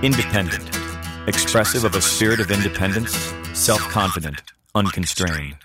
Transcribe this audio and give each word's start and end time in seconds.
Independent, 0.00 0.70
expressive 1.26 1.82
of 1.82 1.96
a 1.96 2.00
spirit 2.00 2.38
of 2.38 2.52
independence, 2.52 3.16
self 3.52 3.80
confident, 3.80 4.40
unconstrained. 4.72 5.56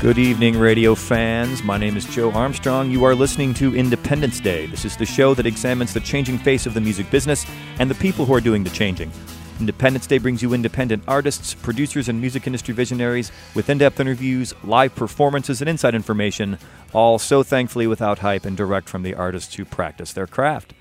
Good 0.00 0.16
evening, 0.16 0.56
radio 0.56 0.94
fans. 0.94 1.64
My 1.64 1.76
name 1.76 1.96
is 1.96 2.04
Joe 2.04 2.30
Armstrong. 2.30 2.92
You 2.92 3.02
are 3.02 3.16
listening 3.16 3.52
to 3.54 3.74
Independence 3.74 4.38
Day. 4.38 4.66
This 4.66 4.84
is 4.84 4.96
the 4.96 5.06
show 5.06 5.34
that 5.34 5.44
examines 5.44 5.92
the 5.92 5.98
changing 5.98 6.38
face 6.38 6.66
of 6.66 6.74
the 6.74 6.80
music 6.80 7.10
business 7.10 7.44
and 7.80 7.90
the 7.90 7.96
people 7.96 8.26
who 8.26 8.34
are 8.34 8.40
doing 8.40 8.62
the 8.62 8.70
changing. 8.70 9.10
Independence 9.58 10.06
Day 10.06 10.18
brings 10.18 10.40
you 10.40 10.54
independent 10.54 11.02
artists, 11.08 11.52
producers, 11.52 12.08
and 12.08 12.20
music 12.20 12.46
industry 12.46 12.74
visionaries 12.74 13.32
with 13.56 13.68
in 13.70 13.78
depth 13.78 13.98
interviews, 13.98 14.54
live 14.62 14.94
performances, 14.94 15.60
and 15.60 15.68
inside 15.68 15.96
information, 15.96 16.58
all 16.92 17.18
so 17.18 17.42
thankfully 17.42 17.88
without 17.88 18.20
hype 18.20 18.44
and 18.44 18.56
direct 18.56 18.88
from 18.88 19.02
the 19.02 19.14
artists 19.14 19.56
who 19.56 19.64
practice 19.64 20.12
their 20.12 20.28
craft. 20.28 20.74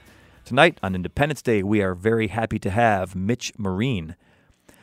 Tonight 0.46 0.78
on 0.84 0.94
Independence 0.94 1.42
Day, 1.42 1.64
we 1.64 1.82
are 1.82 1.96
very 1.96 2.28
happy 2.28 2.60
to 2.60 2.70
have 2.70 3.16
Mitch 3.16 3.54
Marine. 3.58 4.18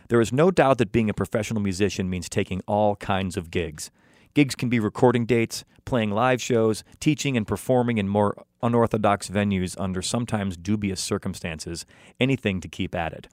There 0.09 0.23
is 0.23 0.33
no 0.33 0.51
doubt 0.51 0.79
that 0.79 0.91
being 0.91 1.11
a 1.11 1.15
professional 1.15 1.61
musician 1.61 2.09
means 2.09 2.31
taking 2.31 2.63
all 2.67 2.97
kinds 2.97 3.37
of 3.37 3.51
gigs. 3.51 3.91
Gigs 4.33 4.55
can 4.55 4.71
be 4.71 4.81
recording 4.81 5.27
dates, 5.27 5.65
playing 5.85 6.13
live 6.13 6.41
shows, 6.41 6.83
teaching 6.99 7.37
and 7.37 7.47
performing 7.47 7.99
in 7.99 8.09
more 8.09 8.43
unorthodox 8.63 9.29
venues 9.29 9.79
under 9.79 10.01
sometimes 10.01 10.57
dubious 10.57 10.99
circumstances, 10.99 11.85
anything 12.19 12.63
to 12.63 12.69
keep 12.69 12.95
at 12.95 13.13
it. 13.13 13.29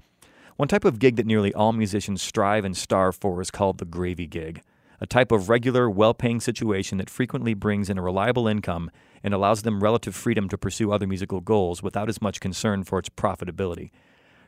One 0.57 0.67
type 0.67 0.83
of 0.83 0.99
gig 0.99 1.15
that 1.15 1.25
nearly 1.25 1.53
all 1.53 1.71
musicians 1.71 2.21
strive 2.21 2.65
and 2.65 2.75
starve 2.75 3.15
for 3.15 3.39
is 3.39 3.51
called 3.51 3.77
the 3.77 3.85
gravy 3.85 4.27
gig, 4.27 4.61
a 4.99 5.07
type 5.07 5.31
of 5.31 5.47
regular, 5.47 5.89
well 5.89 6.13
paying 6.13 6.41
situation 6.41 6.97
that 6.97 7.09
frequently 7.09 7.53
brings 7.53 7.89
in 7.89 7.97
a 7.97 8.01
reliable 8.01 8.49
income 8.49 8.91
and 9.23 9.33
allows 9.33 9.63
them 9.63 9.83
relative 9.83 10.15
freedom 10.15 10.49
to 10.49 10.57
pursue 10.57 10.91
other 10.91 11.07
musical 11.07 11.41
goals 11.41 11.83
without 11.83 12.09
as 12.09 12.21
much 12.21 12.39
concern 12.39 12.83
for 12.83 12.99
its 12.99 13.09
profitability. 13.09 13.91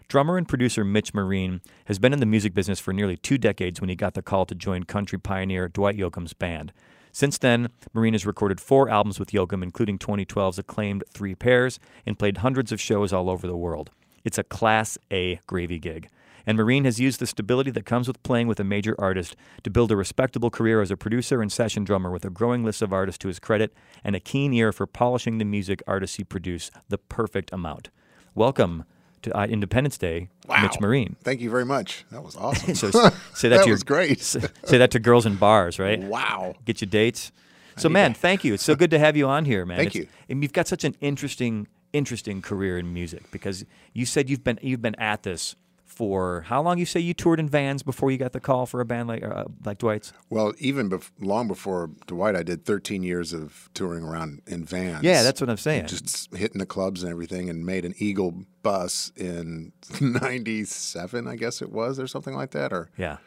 Drummer 0.07 0.37
and 0.37 0.47
producer 0.47 0.83
Mitch 0.83 1.13
Marine 1.13 1.61
has 1.85 1.99
been 1.99 2.13
in 2.13 2.19
the 2.19 2.25
music 2.25 2.53
business 2.53 2.79
for 2.79 2.93
nearly 2.93 3.15
two 3.15 3.37
decades 3.37 3.79
when 3.79 3.89
he 3.89 3.95
got 3.95 4.15
the 4.15 4.23
call 4.23 4.45
to 4.47 4.55
join 4.55 4.83
country 4.83 5.19
pioneer 5.19 5.67
Dwight 5.67 5.97
Yoakam's 5.97 6.33
band. 6.33 6.73
Since 7.11 7.37
then, 7.37 7.69
Marine 7.93 8.13
has 8.13 8.25
recorded 8.25 8.59
four 8.59 8.89
albums 8.89 9.19
with 9.19 9.31
Yoakam, 9.31 9.61
including 9.61 9.99
2012's 9.99 10.59
acclaimed 10.59 11.03
Three 11.09 11.35
Pears, 11.35 11.79
and 12.05 12.17
played 12.17 12.37
hundreds 12.37 12.71
of 12.71 12.81
shows 12.81 13.13
all 13.13 13.29
over 13.29 13.45
the 13.45 13.57
world. 13.57 13.91
It's 14.23 14.37
a 14.37 14.43
Class 14.43 14.97
A 15.11 15.39
gravy 15.47 15.79
gig. 15.79 16.09
And 16.45 16.57
Marine 16.57 16.85
has 16.85 16.99
used 16.99 17.19
the 17.19 17.27
stability 17.27 17.71
that 17.71 17.85
comes 17.85 18.07
with 18.07 18.21
playing 18.23 18.47
with 18.47 18.59
a 18.59 18.63
major 18.63 18.95
artist 18.99 19.35
to 19.63 19.69
build 19.69 19.91
a 19.91 19.95
respectable 19.95 20.49
career 20.49 20.81
as 20.81 20.91
a 20.91 20.97
producer 20.97 21.41
and 21.41 21.51
session 21.51 21.83
drummer 21.83 22.09
with 22.11 22.25
a 22.25 22.29
growing 22.29 22.63
list 22.63 22.81
of 22.81 22.91
artists 22.93 23.17
to 23.19 23.27
his 23.27 23.39
credit 23.39 23.73
and 24.03 24.15
a 24.15 24.19
keen 24.19 24.53
ear 24.53 24.71
for 24.71 24.87
polishing 24.87 25.37
the 25.37 25.45
music 25.45 25.81
artists 25.87 26.17
he 26.17 26.23
produce 26.23 26.71
the 26.89 26.97
perfect 26.97 27.51
amount. 27.53 27.89
Welcome 28.35 28.85
to 29.21 29.37
uh, 29.37 29.45
Independence 29.45 29.97
Day, 29.97 30.29
Wow. 30.47 30.61
Mitch 30.63 30.79
Marine. 30.79 31.17
Thank 31.23 31.41
you 31.41 31.49
very 31.49 31.65
much. 31.65 32.05
That 32.11 32.23
was 32.23 32.35
awesome. 32.37 32.73
So 32.75 32.89
say 33.33 33.49
that, 33.49 33.57
that 33.57 33.57
to 33.63 33.65
your, 33.67 33.73
was 33.73 33.83
great. 33.83 34.21
say 34.21 34.39
that 34.77 34.91
to 34.91 34.99
girls 34.99 35.25
in 35.25 35.35
bars, 35.35 35.77
right? 35.77 35.99
wow. 35.99 36.55
Get 36.65 36.79
you 36.81 36.87
dates. 36.87 37.31
So, 37.75 37.87
man, 37.89 38.13
thank 38.13 38.43
you. 38.43 38.53
It's 38.53 38.63
so 38.63 38.75
good 38.75 38.91
to 38.91 38.99
have 38.99 39.15
you 39.15 39.27
on 39.27 39.45
here, 39.45 39.65
man. 39.65 39.77
Thank 39.77 39.95
It's- 39.95 40.03
you. 40.03 40.09
And 40.29 40.43
you've 40.43 40.51
got 40.53 40.67
such 40.67 40.83
an 40.83 40.95
interesting, 41.01 41.67
interesting 41.93 42.41
career 42.41 42.77
in 42.77 42.93
music 42.93 43.29
because 43.31 43.65
you 43.93 44.05
said 44.05 44.29
you've 44.29 44.43
been 44.43 44.59
you've 44.61 44.81
been 44.81 44.95
at 44.95 45.23
this 45.23 45.55
for 45.99 46.45
how 46.47 46.61
long? 46.61 46.77
You 46.77 46.85
say 46.85 47.01
you 47.01 47.13
toured 47.13 47.41
in 47.41 47.49
vans 47.49 47.83
before 47.83 48.09
you 48.09 48.17
got 48.17 48.31
the 48.31 48.39
call 48.39 48.65
for 48.65 48.79
a 48.79 48.85
band 48.85 49.09
like 49.09 49.21
uh, 49.21 49.43
like 49.65 49.79
Dwight's. 49.79 50.13
Well, 50.29 50.53
even 50.57 50.89
bef- 50.89 51.11
long 51.19 51.49
before 51.49 51.89
Dwight, 52.07 52.37
I 52.37 52.43
did 52.43 52.63
13 52.63 53.03
years 53.03 53.33
of 53.33 53.69
touring 53.73 54.05
around 54.05 54.41
in 54.47 54.63
vans. 54.63 55.03
Yeah, 55.03 55.23
that's 55.23 55.41
what 55.41 55.49
I'm 55.49 55.57
saying. 55.57 55.87
Just 55.87 56.33
hitting 56.33 56.59
the 56.59 56.65
clubs 56.65 57.03
and 57.03 57.11
everything, 57.11 57.49
and 57.49 57.65
made 57.65 57.83
an 57.83 57.95
Eagle 57.97 58.45
bus 58.63 59.11
in 59.17 59.73
'97, 59.99 61.27
I 61.27 61.35
guess 61.35 61.61
it 61.61 61.69
was, 61.69 61.99
or 61.99 62.07
something 62.07 62.33
like 62.33 62.51
that. 62.51 62.71
Or 62.71 62.89
yeah. 62.95 63.17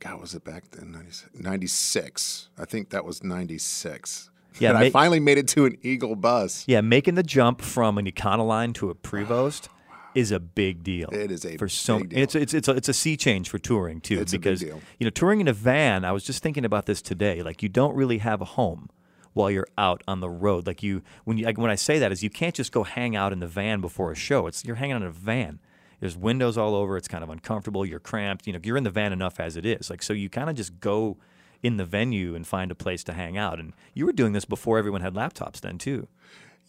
God, 0.00 0.20
was 0.20 0.34
it 0.34 0.42
back 0.42 0.72
then? 0.72 0.90
96? 0.90 1.40
96. 1.40 2.48
I 2.58 2.64
think 2.64 2.90
that 2.90 3.04
was 3.04 3.22
96. 3.22 4.30
Yeah, 4.58 4.76
I 4.76 4.90
finally 4.90 5.20
made 5.20 5.38
it 5.38 5.46
to 5.48 5.66
an 5.66 5.78
Eagle 5.82 6.16
bus. 6.16 6.64
Yeah, 6.66 6.80
making 6.80 7.14
the 7.14 7.22
jump 7.22 7.60
from 7.60 7.96
an 7.96 8.06
Econoline 8.06 8.74
to 8.74 8.90
a 8.90 8.94
Prevost 8.96 9.68
is 10.14 10.32
a 10.32 10.40
big 10.40 10.82
deal. 10.82 11.08
It 11.12 11.30
is 11.30 11.44
a 11.44 11.56
for 11.56 11.68
so 11.68 12.02
it's 12.10 12.34
it's 12.34 12.54
it's 12.54 12.68
a, 12.68 12.72
it's 12.72 12.88
a 12.88 12.94
sea 12.94 13.16
change 13.16 13.48
for 13.48 13.58
touring 13.58 14.00
too 14.00 14.20
It's 14.20 14.32
a 14.32 14.36
big 14.36 14.42
because 14.42 14.60
deal. 14.60 14.80
you 14.98 15.04
know 15.04 15.10
touring 15.10 15.40
in 15.40 15.48
a 15.48 15.52
van. 15.52 16.04
I 16.04 16.12
was 16.12 16.24
just 16.24 16.42
thinking 16.42 16.64
about 16.64 16.86
this 16.86 17.02
today. 17.02 17.42
Like 17.42 17.62
you 17.62 17.68
don't 17.68 17.94
really 17.94 18.18
have 18.18 18.40
a 18.40 18.44
home 18.46 18.88
while 19.34 19.50
you're 19.50 19.68
out 19.76 20.02
on 20.08 20.20
the 20.20 20.28
road. 20.30 20.66
Like 20.66 20.82
you 20.82 21.02
when 21.24 21.38
you 21.38 21.44
like, 21.44 21.58
when 21.58 21.70
I 21.70 21.74
say 21.76 21.98
that 21.98 22.10
is 22.12 22.22
you 22.22 22.30
can't 22.30 22.54
just 22.54 22.72
go 22.72 22.82
hang 22.84 23.14
out 23.14 23.32
in 23.32 23.40
the 23.40 23.46
van 23.46 23.80
before 23.80 24.10
a 24.10 24.16
show. 24.16 24.46
It's 24.46 24.64
you're 24.64 24.76
hanging 24.76 24.94
out 24.94 25.02
in 25.02 25.08
a 25.08 25.12
van. 25.12 25.60
There's 26.00 26.16
windows 26.16 26.56
all 26.56 26.74
over. 26.74 26.96
It's 26.96 27.08
kind 27.08 27.22
of 27.24 27.30
uncomfortable. 27.30 27.84
You're 27.84 28.00
cramped. 28.00 28.46
You 28.46 28.52
know 28.54 28.60
you're 28.62 28.76
in 28.76 28.84
the 28.84 28.90
van 28.90 29.12
enough 29.12 29.38
as 29.38 29.56
it 29.56 29.66
is. 29.66 29.90
Like 29.90 30.02
so 30.02 30.12
you 30.12 30.28
kind 30.28 30.48
of 30.50 30.56
just 30.56 30.80
go 30.80 31.18
in 31.62 31.76
the 31.76 31.84
venue 31.84 32.34
and 32.36 32.46
find 32.46 32.70
a 32.70 32.74
place 32.74 33.02
to 33.04 33.12
hang 33.12 33.36
out. 33.36 33.58
And 33.58 33.72
you 33.92 34.06
were 34.06 34.12
doing 34.12 34.32
this 34.32 34.44
before 34.44 34.78
everyone 34.78 35.00
had 35.00 35.14
laptops 35.14 35.60
then 35.60 35.76
too. 35.76 36.06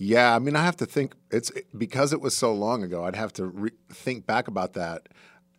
Yeah, 0.01 0.33
I 0.33 0.39
mean, 0.39 0.55
I 0.55 0.63
have 0.63 0.77
to 0.77 0.85
think. 0.85 1.13
It's 1.29 1.51
because 1.77 2.13
it 2.13 2.21
was 2.21 2.35
so 2.35 2.53
long 2.53 2.83
ago. 2.83 3.03
I'd 3.03 3.17
have 3.17 3.33
to 3.33 3.45
re- 3.47 3.71
think 3.91 4.25
back 4.25 4.47
about 4.47 4.73
that. 4.73 5.09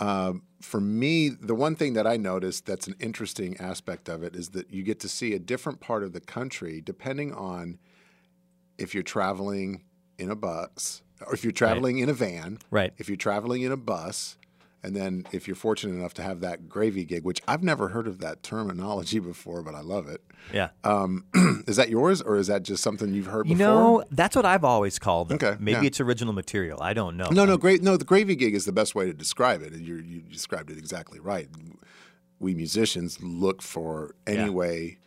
Um, 0.01 0.43
for 0.63 0.81
me, 0.81 1.29
the 1.29 1.55
one 1.55 1.77
thing 1.77 1.93
that 1.93 2.07
I 2.07 2.17
noticed 2.17 2.65
that's 2.65 2.87
an 2.89 2.97
interesting 2.99 3.59
aspect 3.59 4.09
of 4.09 4.23
it 4.23 4.35
is 4.35 4.49
that 4.51 4.73
you 4.73 4.83
get 4.83 4.99
to 5.01 5.09
see 5.11 5.35
a 5.35 5.39
different 5.39 5.81
part 5.81 6.03
of 6.03 6.15
the 6.15 6.21
country 6.21 6.81
depending 6.81 7.35
on 7.35 7.79
if 8.79 8.95
you're 8.95 9.03
traveling 9.03 9.83
in 10.19 10.31
a 10.31 10.35
bus 10.37 11.03
or 11.27 11.35
if 11.35 11.45
you're 11.45 11.53
traveling 11.53 11.99
in 11.99 12.09
a 12.09 12.15
van, 12.15 12.59
Right. 12.71 12.95
if 12.97 13.09
you're 13.11 13.17
traveling 13.19 13.61
in 13.61 13.73
a 13.73 13.77
bus, 13.77 14.39
and 14.83 14.97
then 14.97 15.27
if 15.33 15.47
you're 15.47 15.55
fortunate 15.57 15.95
enough 15.95 16.15
to 16.15 16.23
have 16.23 16.41
that 16.41 16.69
gravy 16.69 17.05
gig, 17.05 17.25
which 17.25 17.43
I've 17.47 17.63
never 17.63 17.89
heard 17.89 18.07
of 18.07 18.19
that 18.21 18.43
terminology 18.43 19.19
before, 19.33 19.63
but 19.63 19.75
I 19.75 19.81
love 19.81 20.09
it. 20.09 20.23
Yeah. 20.55 20.71
Um, 20.85 21.25
is 21.67 21.77
that 21.77 21.91
yours 21.91 22.23
or 22.23 22.37
is 22.37 22.47
that 22.47 22.63
just 22.63 22.83
something 22.83 23.13
you've 23.13 23.27
heard 23.27 23.47
You 23.47 23.57
before? 23.57 23.73
know, 23.75 24.05
that's 24.11 24.35
what 24.35 24.47
I've 24.47 24.65
always 24.65 24.99
called 24.99 25.33
it. 25.33 25.43
Okay, 25.43 25.57
Maybe 25.61 25.81
yeah. 25.83 25.87
it's 25.89 26.01
original 26.01 26.33
material. 26.33 26.83
I 26.83 26.95
don't 26.95 27.17
know. 27.17 27.29
No, 27.31 27.45
no, 27.45 27.57
great. 27.59 27.83
No, 27.83 27.97
the 27.97 28.05
gravy 28.07 28.37
gig 28.37 28.55
is 28.55 28.65
the 28.65 28.73
best 28.73 28.95
way 28.95 29.05
to 29.07 29.13
describe 29.13 29.61
it. 29.63 29.73
You 29.75 29.97
you 29.97 30.21
described 30.23 30.71
it 30.71 30.79
exactly 30.79 31.21
right. 31.21 31.49
We 32.39 32.55
musicians 32.55 33.23
look 33.23 33.61
for 33.61 34.15
any 34.27 34.45
Yeah. 34.45 34.49
way 34.51 34.99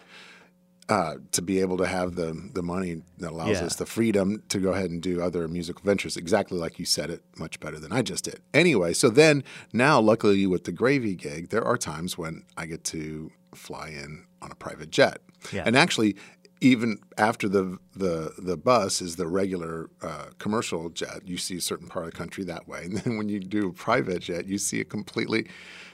uh, 0.89 1.15
to 1.31 1.41
be 1.41 1.59
able 1.61 1.77
to 1.77 1.87
have 1.87 2.15
the 2.15 2.49
the 2.53 2.61
money 2.61 3.01
that 3.19 3.31
allows 3.31 3.59
Yeah. 3.59 3.65
us 3.65 3.75
the 3.77 3.85
freedom 3.85 4.43
to 4.49 4.59
go 4.59 4.71
ahead 4.73 4.89
and 4.91 5.01
do 5.01 5.21
other 5.21 5.47
musical 5.47 5.83
ventures. 5.85 6.17
Exactly 6.17 6.57
like 6.57 6.77
you 6.79 6.85
said 6.85 7.09
it, 7.09 7.21
much 7.37 7.59
better 7.59 7.79
than 7.79 7.91
I 7.91 8.01
just 8.01 8.25
did. 8.25 8.41
Anyway, 8.53 8.93
so 8.93 9.09
then 9.09 9.43
now, 9.71 9.99
luckily 10.01 10.45
with 10.45 10.65
the 10.65 10.71
gravy 10.73 11.15
gig, 11.15 11.49
there 11.49 11.63
are 11.63 11.77
times 11.77 12.17
when 12.17 12.43
I 12.57 12.65
get 12.65 12.83
to 12.85 13.31
fly 13.55 13.89
in 13.89 14.25
on 14.41 14.51
a 14.51 14.55
private 14.55 14.89
jet, 14.91 15.19
Yeah. 15.53 15.63
and 15.65 15.75
actually. 15.77 16.15
Even 16.61 16.97
after 17.17 17.49
the 17.49 17.77
the 17.93 18.31
the 18.37 18.55
bus 18.55 19.01
is 19.01 19.17
the 19.17 19.27
regular 19.27 19.89
uh, 20.01 20.27
commercial 20.39 20.89
jet, 20.89 21.19
you 21.25 21.35
see 21.37 21.57
a 21.57 21.61
certain 21.61 21.87
part 21.89 22.05
of 22.05 22.11
the 22.13 22.17
country 22.17 22.45
that 22.45 22.69
way, 22.69 22.83
and 22.85 22.95
then 22.99 23.17
when 23.17 23.27
you 23.27 23.41
do 23.41 23.67
a 23.67 23.73
private 23.73 24.21
jet, 24.21 24.45
you 24.47 24.57
see 24.57 24.79
a 24.79 24.85
completely 24.85 25.45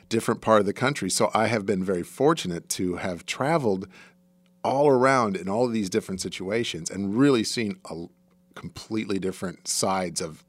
different 0.09 0.41
part 0.41 0.59
of 0.59 0.67
the 0.67 0.73
country. 0.73 1.09
So 1.09 1.31
I 1.33 1.47
have 1.47 1.65
been 1.65 1.83
very 1.83 2.03
fortunate 2.03 2.69
to 2.77 2.97
have 2.97 3.25
traveled 3.25 3.87
all 4.63 4.87
around 4.89 5.35
in 5.37 5.47
all 5.47 5.65
of 5.65 5.73
these 5.73 5.89
different 5.89 6.21
situations 6.21 6.89
and 6.89 7.15
really 7.17 7.43
seen 7.43 7.77
a 7.89 8.05
completely 8.55 9.19
different 9.19 9.67
sides 9.67 10.19
of 10.21 10.43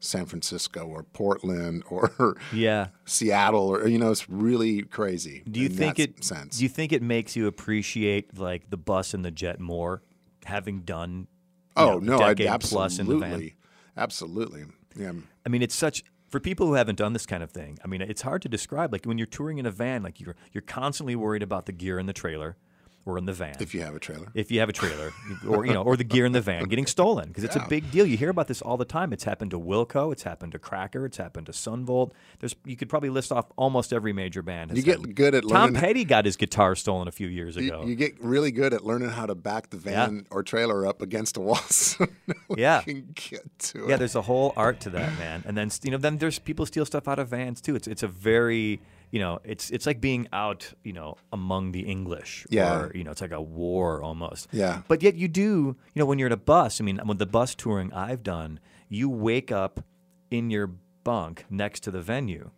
San 0.00 0.26
Francisco 0.26 0.86
or 0.86 1.02
Portland 1.04 1.84
or 1.90 2.36
Yeah. 2.52 2.88
Seattle 3.04 3.68
or 3.68 3.86
you 3.86 3.98
know 3.98 4.10
it's 4.10 4.28
really 4.28 4.82
crazy. 4.82 5.42
Do 5.50 5.60
you 5.60 5.66
in 5.66 5.72
think 5.72 5.96
that 5.96 6.02
it? 6.02 6.24
sense? 6.24 6.56
Do 6.58 6.62
you 6.64 6.68
think 6.68 6.92
it 6.92 7.02
makes 7.02 7.36
you 7.36 7.46
appreciate 7.46 8.38
like 8.38 8.70
the 8.70 8.76
bus 8.76 9.14
and 9.14 9.24
the 9.24 9.30
jet 9.30 9.60
more, 9.60 10.02
having 10.44 10.80
done? 10.80 11.28
oh 11.76 11.98
know, 11.98 12.18
no, 12.18 12.24
I 12.24 12.34
decade 12.34 12.60
plus 12.60 12.98
in 12.98 13.06
the 13.06 13.16
van? 13.18 13.32
absolutely, 13.32 13.54
absolutely. 13.96 14.64
Yeah, 14.96 15.12
I 15.46 15.48
mean, 15.48 15.62
it's 15.62 15.74
such 15.74 16.04
for 16.28 16.40
people 16.40 16.66
who 16.66 16.74
haven't 16.74 16.96
done 16.96 17.12
this 17.14 17.24
kind 17.26 17.42
of 17.42 17.50
thing. 17.50 17.78
I 17.84 17.86
mean, 17.88 18.02
it's 18.02 18.22
hard 18.22 18.42
to 18.42 18.48
describe. 18.48 18.92
Like 18.92 19.04
when 19.04 19.16
you're 19.18 19.26
touring 19.26 19.58
in 19.58 19.66
a 19.66 19.70
van, 19.70 20.02
like 20.02 20.20
you're 20.20 20.36
you're 20.52 20.62
constantly 20.62 21.14
worried 21.16 21.42
about 21.42 21.66
the 21.66 21.72
gear 21.72 21.98
in 21.98 22.06
the 22.06 22.12
trailer 22.12 22.56
or 23.04 23.18
in 23.18 23.24
the 23.26 23.32
van. 23.32 23.54
if 23.60 23.74
you 23.74 23.80
have 23.82 23.94
a 23.96 23.98
trailer. 23.98 24.28
if 24.34 24.50
you 24.50 24.60
have 24.60 24.68
a 24.68 24.72
trailer 24.72 25.12
or 25.48 25.66
you 25.66 25.72
know 25.72 25.82
or 25.82 25.96
the 25.96 26.04
gear 26.04 26.24
in 26.24 26.32
the 26.32 26.40
van 26.40 26.64
getting 26.64 26.86
stolen 26.86 27.26
because 27.28 27.42
it's 27.44 27.56
a 27.56 27.66
big 27.68 27.90
deal. 27.90 28.06
You 28.06 28.16
hear 28.16 28.30
about 28.30 28.46
this 28.48 28.62
all 28.62 28.76
the 28.76 28.84
time. 28.84 29.12
It's 29.12 29.24
happened 29.24 29.50
to 29.50 29.58
wilco 29.58 30.12
it's 30.12 30.22
happened 30.22 30.52
to 30.52 30.58
cracker 30.58 31.04
it's 31.04 31.16
happened 31.16 31.46
to 31.46 31.52
Son 31.52 31.84
Volt. 31.84 32.12
There's 32.38 32.54
you 32.64 32.76
could 32.76 32.88
probably 32.88 33.10
list 33.10 33.32
off 33.32 33.46
almost 33.56 33.92
every 33.92 34.12
major 34.12 34.42
band 34.42 34.70
has 34.70 34.76
You 34.78 34.84
get 34.84 35.14
good 35.14 35.34
at 35.34 35.42
tom 35.42 35.50
learning. 35.72 35.80
petty 35.80 36.04
got 36.04 36.24
his 36.24 36.36
guitar 36.36 36.74
stolen 36.76 37.08
a 37.08 37.12
few 37.12 37.26
years 37.28 37.56
ago. 37.56 37.84
you 37.84 37.94
get 37.96 38.14
really 38.22 38.52
good 38.52 38.72
at 38.72 38.84
learning 38.84 39.10
how 39.10 39.26
to 39.26 39.34
back 39.34 39.70
the 39.70 39.76
van 39.76 40.26
or 40.30 40.42
trailer 40.42 40.86
up 40.86 41.02
against 41.02 41.36
a 41.36 41.40
wall 41.40 41.56
so 41.70 42.06
no 42.28 42.34
Yeah. 42.56 42.82
can 42.82 43.08
get 43.14 43.58
to 43.58 43.86
yeah 43.88 43.96
there's 43.96 44.14
a 44.14 44.22
whole 44.22 44.52
art 44.56 44.80
to 44.80 44.90
that 44.90 45.18
man. 45.18 45.42
And 45.46 45.56
then 45.56 45.70
you 45.82 45.90
know 45.90 45.98
then 45.98 46.18
there's 46.18 46.38
people 46.38 46.66
steal 46.66 46.84
stuff 46.86 47.08
out 47.08 47.18
of 47.18 47.28
vans 47.28 47.60
too. 47.60 47.74
It's 47.74 47.88
it's 47.88 48.02
a 48.02 48.08
very 48.08 48.80
you 49.12 49.20
know 49.20 49.38
it's 49.44 49.70
it's 49.70 49.86
like 49.86 50.00
being 50.00 50.26
out 50.32 50.72
you 50.82 50.92
know 50.92 51.16
among 51.32 51.72
the 51.72 51.80
english 51.80 52.46
Yeah. 52.50 52.74
or 52.80 52.92
you 52.96 53.04
know 53.04 53.10
it's 53.12 53.20
like 53.20 53.30
a 53.30 53.40
war 53.62 54.02
almost 54.02 54.48
Yeah. 54.52 54.82
But 54.88 55.02
yet 55.02 55.14
you 55.14 55.28
do, 55.28 55.76
you 55.92 55.98
know, 56.00 56.06
when 56.06 56.18
you're 56.18 56.26
in 56.28 56.32
a 56.32 56.36
bus, 56.54 56.80
I 56.80 56.84
mean, 56.84 56.98
with 57.06 57.18
the 57.18 57.26
bus 57.38 57.54
touring 57.54 57.92
I've 57.92 58.22
done, 58.22 58.58
you 58.88 59.08
wake 59.28 59.52
up 59.52 59.84
in 60.30 60.50
your 60.50 60.68
bunk 61.04 61.44
next 61.50 61.80
to 61.84 61.90
the 61.90 62.00
venue, 62.00 62.50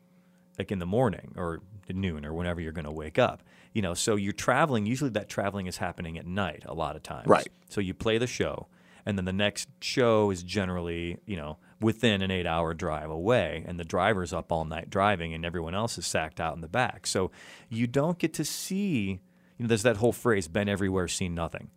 like 0.58 0.70
in 0.72 0.78
the 0.78 0.86
morning 0.86 1.34
or 1.36 1.60
noon 1.92 2.24
or 2.24 2.32
whenever 2.32 2.60
you're 2.60 2.72
going 2.80 2.84
to 2.92 2.98
wake 3.04 3.18
up. 3.18 3.42
You 3.72 3.82
know, 3.82 3.94
so 3.94 4.14
you're 4.16 4.32
traveling. 4.32 4.86
Usually, 4.86 5.10
that 5.10 5.28
traveling 5.28 5.66
is 5.66 5.78
happening 5.78 6.16
at 6.18 6.26
night 6.26 6.62
a 6.66 6.74
lot 6.74 6.94
of 6.96 7.02
times. 7.02 7.26
Right. 7.26 7.48
So 7.68 7.80
you 7.80 7.92
play 7.94 8.18
the 8.18 8.26
show, 8.28 8.68
and 9.04 9.18
then 9.18 9.24
the 9.24 9.32
next 9.32 9.68
show 9.80 10.30
is 10.30 10.42
generally, 10.44 11.18
you 11.26 11.36
know, 11.36 11.58
within 11.84 12.22
an 12.22 12.30
eight-hour 12.30 12.74
drive 12.74 13.10
away, 13.10 13.62
and 13.68 13.78
the 13.78 13.84
driver's 13.84 14.32
up 14.32 14.50
all 14.50 14.64
night 14.64 14.90
driving, 14.90 15.32
and 15.34 15.44
everyone 15.44 15.74
else 15.74 15.96
is 15.98 16.06
sacked 16.06 16.40
out 16.40 16.54
in 16.56 16.60
the 16.62 16.68
back. 16.68 17.06
So 17.06 17.30
you 17.68 17.86
don't 17.86 18.18
get 18.18 18.32
to 18.34 18.44
see. 18.44 19.20
You 19.56 19.62
know, 19.64 19.66
there's 19.68 19.84
that 19.84 19.98
whole 19.98 20.12
phrase 20.12 20.48
"been 20.48 20.68
everywhere, 20.68 21.06
seen 21.06 21.34
nothing." 21.34 21.70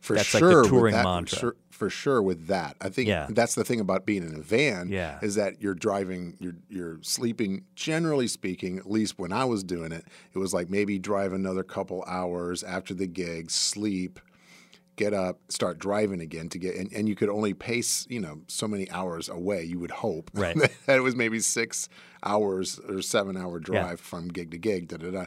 for 0.00 0.16
That's 0.16 0.32
like 0.32 0.40
the 0.42 0.50
sure 0.50 0.62
with 0.62 0.70
touring 0.70 0.94
that, 0.94 1.04
mantra. 1.04 1.38
Sure, 1.38 1.56
for 1.70 1.90
sure 1.90 2.22
with 2.22 2.46
that. 2.46 2.74
I 2.80 2.88
think 2.88 3.06
Yeah. 3.08 3.26
that's 3.28 3.54
the 3.54 3.64
thing 3.64 3.80
about 3.80 4.06
being 4.06 4.22
in 4.22 4.34
a 4.34 4.40
van 4.40 4.88
Yeah. 4.88 5.18
is 5.20 5.34
that 5.34 5.60
you're 5.60 5.74
driving, 5.74 6.36
you're 6.40 6.56
you're 6.70 6.98
sleeping. 7.02 7.64
Generally 7.74 8.28
speaking, 8.28 8.78
at 8.78 8.90
least 8.90 9.18
when 9.18 9.30
I 9.32 9.44
was 9.44 9.62
doing 9.62 9.92
it, 9.92 10.06
it 10.32 10.38
was 10.38 10.54
like 10.54 10.70
maybe 10.70 10.98
drive 10.98 11.34
another 11.34 11.62
couple 11.62 12.02
hours 12.06 12.62
after 12.62 12.94
the 12.94 13.06
gig, 13.06 13.50
sleep, 13.50 14.20
get 14.96 15.12
up, 15.14 15.40
start 15.48 15.78
driving 15.78 16.20
again 16.20 16.48
to 16.50 16.58
get, 16.58 16.76
and, 16.76 16.92
and 16.92 17.08
you 17.08 17.14
could 17.16 17.28
only 17.28 17.52
pace, 17.54 18.06
you 18.08 18.20
know, 18.20 18.42
so 18.46 18.68
many 18.68 18.90
hours 18.90 19.28
away. 19.28 19.64
You 19.64 19.78
would 19.80 19.90
hope 19.90 20.30
Right. 20.34 20.56
that 20.86 20.96
it 20.96 21.02
was 21.02 21.16
maybe 21.16 21.40
six 21.40 21.88
hours 22.22 22.78
or 22.88 23.02
seven 23.02 23.36
hour 23.36 23.58
drive 23.58 24.00
from 24.00 24.28
gig 24.28 24.50
to 24.52 24.58
gig. 24.58 24.88
Da 24.88 24.96
da 24.98 25.10
da. 25.10 25.24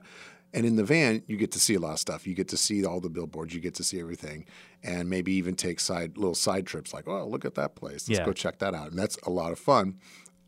And 0.54 0.66
in 0.66 0.78
the 0.78 0.84
van, 0.86 1.24
you 1.28 1.36
get 1.36 1.52
to 1.52 1.60
see 1.60 1.74
a 1.76 1.80
lot 1.80 1.92
of 1.92 2.00
stuff. 2.00 2.26
You 2.26 2.34
get 2.34 2.48
to 2.48 2.58
see 2.58 2.86
all 2.86 3.02
the 3.02 3.10
billboards. 3.10 3.54
You 3.54 3.60
get 3.60 3.76
to 3.76 3.84
see 3.84 4.00
everything, 4.00 4.46
and 4.82 5.10
maybe 5.10 5.34
even 5.34 5.56
take 5.56 5.80
side 5.80 6.18
little 6.18 6.34
side 6.36 6.66
trips. 6.66 6.94
Like, 6.94 7.08
oh, 7.08 7.28
look 7.28 7.44
at 7.44 7.56
that 7.56 7.76
place. 7.76 8.08
Let's 8.08 8.20
Yeah. 8.20 8.26
go 8.26 8.32
check 8.34 8.60
that 8.60 8.74
out. 8.74 8.90
And 8.90 8.98
that's 8.98 9.18
a 9.24 9.30
lot 9.30 9.52
of 9.52 9.60
fun. 9.60 10.00